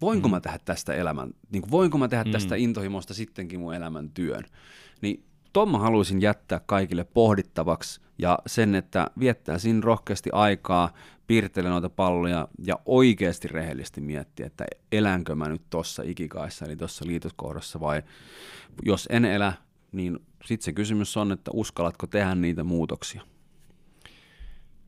Voinko 0.00 0.28
hmm. 0.28 0.34
mä 0.34 0.40
tehdä 0.40 0.58
tästä 0.64 0.94
elämän, 0.94 1.30
niin 1.50 1.62
kuin, 1.62 1.70
voinko 1.70 1.98
mä 1.98 2.08
tehdä 2.08 2.24
hmm. 2.24 2.32
tästä 2.32 2.56
intohimosta 2.56 3.14
sittenkin 3.14 3.60
mun 3.60 3.74
elämän 3.74 4.10
työn? 4.10 4.44
Niin 5.02 5.24
ton 5.56 5.70
mä 5.70 5.78
haluaisin 5.78 6.20
jättää 6.20 6.60
kaikille 6.66 7.04
pohdittavaksi 7.04 8.00
ja 8.18 8.38
sen, 8.46 8.74
että 8.74 9.10
viettää 9.18 9.58
siinä 9.58 9.80
rohkeasti 9.84 10.30
aikaa, 10.32 10.92
piirtele 11.26 11.68
noita 11.68 11.90
palloja 11.90 12.48
ja 12.66 12.78
oikeasti 12.86 13.48
rehellisesti 13.48 14.00
miettiä, 14.00 14.46
että 14.46 14.64
elänkö 14.92 15.34
mä 15.34 15.48
nyt 15.48 15.62
tuossa 15.70 16.02
ikikaissa, 16.06 16.64
eli 16.64 16.76
tuossa 16.76 17.06
liitoskohdassa 17.06 17.80
vai 17.80 18.02
jos 18.84 19.08
en 19.10 19.24
elä, 19.24 19.52
niin 19.92 20.18
sitten 20.44 20.64
se 20.64 20.72
kysymys 20.72 21.16
on, 21.16 21.32
että 21.32 21.50
uskallatko 21.54 22.06
tehdä 22.06 22.34
niitä 22.34 22.64
muutoksia. 22.64 23.22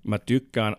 Mä 0.04 0.18
tykkään 0.18 0.76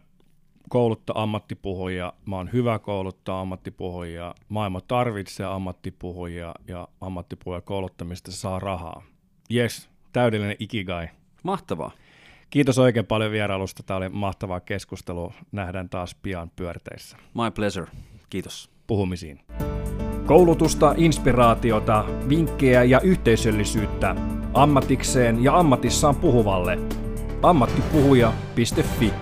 kouluttaa 0.70 1.24
ammattipuhujia, 1.24 2.14
mä 2.26 2.36
oon 2.36 2.50
hyvä 2.54 2.80
kouluttaa 2.80 3.42
ammattipuhujia, 3.42 4.36
maailma 4.50 4.82
tarvitsee 4.82 5.46
ammattipuhujia 5.46 6.54
ja 6.68 6.88
ammattipuhujia 7.02 7.62
kouluttamista 7.62 8.32
saa 8.32 8.60
rahaa. 8.60 9.04
Yes, 9.54 9.90
täydellinen 10.14 10.56
ikigai. 10.60 11.08
Mahtavaa. 11.44 11.92
Kiitos 12.50 12.80
oikein 12.80 13.06
paljon 13.06 13.32
vierailusta. 13.32 13.84
Tämä 13.84 13.98
oli 13.98 14.10
mahtavaa 14.10 14.60
keskustelua. 14.60 15.34
Nähdään 15.52 15.90
taas 15.90 16.16
pian 16.16 16.52
pyörteissä. 16.56 17.18
My 17.34 17.52
pleasure. 17.56 17.88
Kiitos. 18.30 18.70
Puhumisiin. 18.88 19.40
Koulutusta, 20.26 20.94
inspiraatiota, 20.98 22.06
vinkkejä 22.30 22.84
ja 22.84 23.00
yhteisöllisyyttä 23.00 24.16
ammatikseen 24.54 25.44
ja 25.44 25.58
ammatissaan 25.58 26.16
puhuvalle. 26.16 26.78
ammattipuhuja.fi 27.42 29.14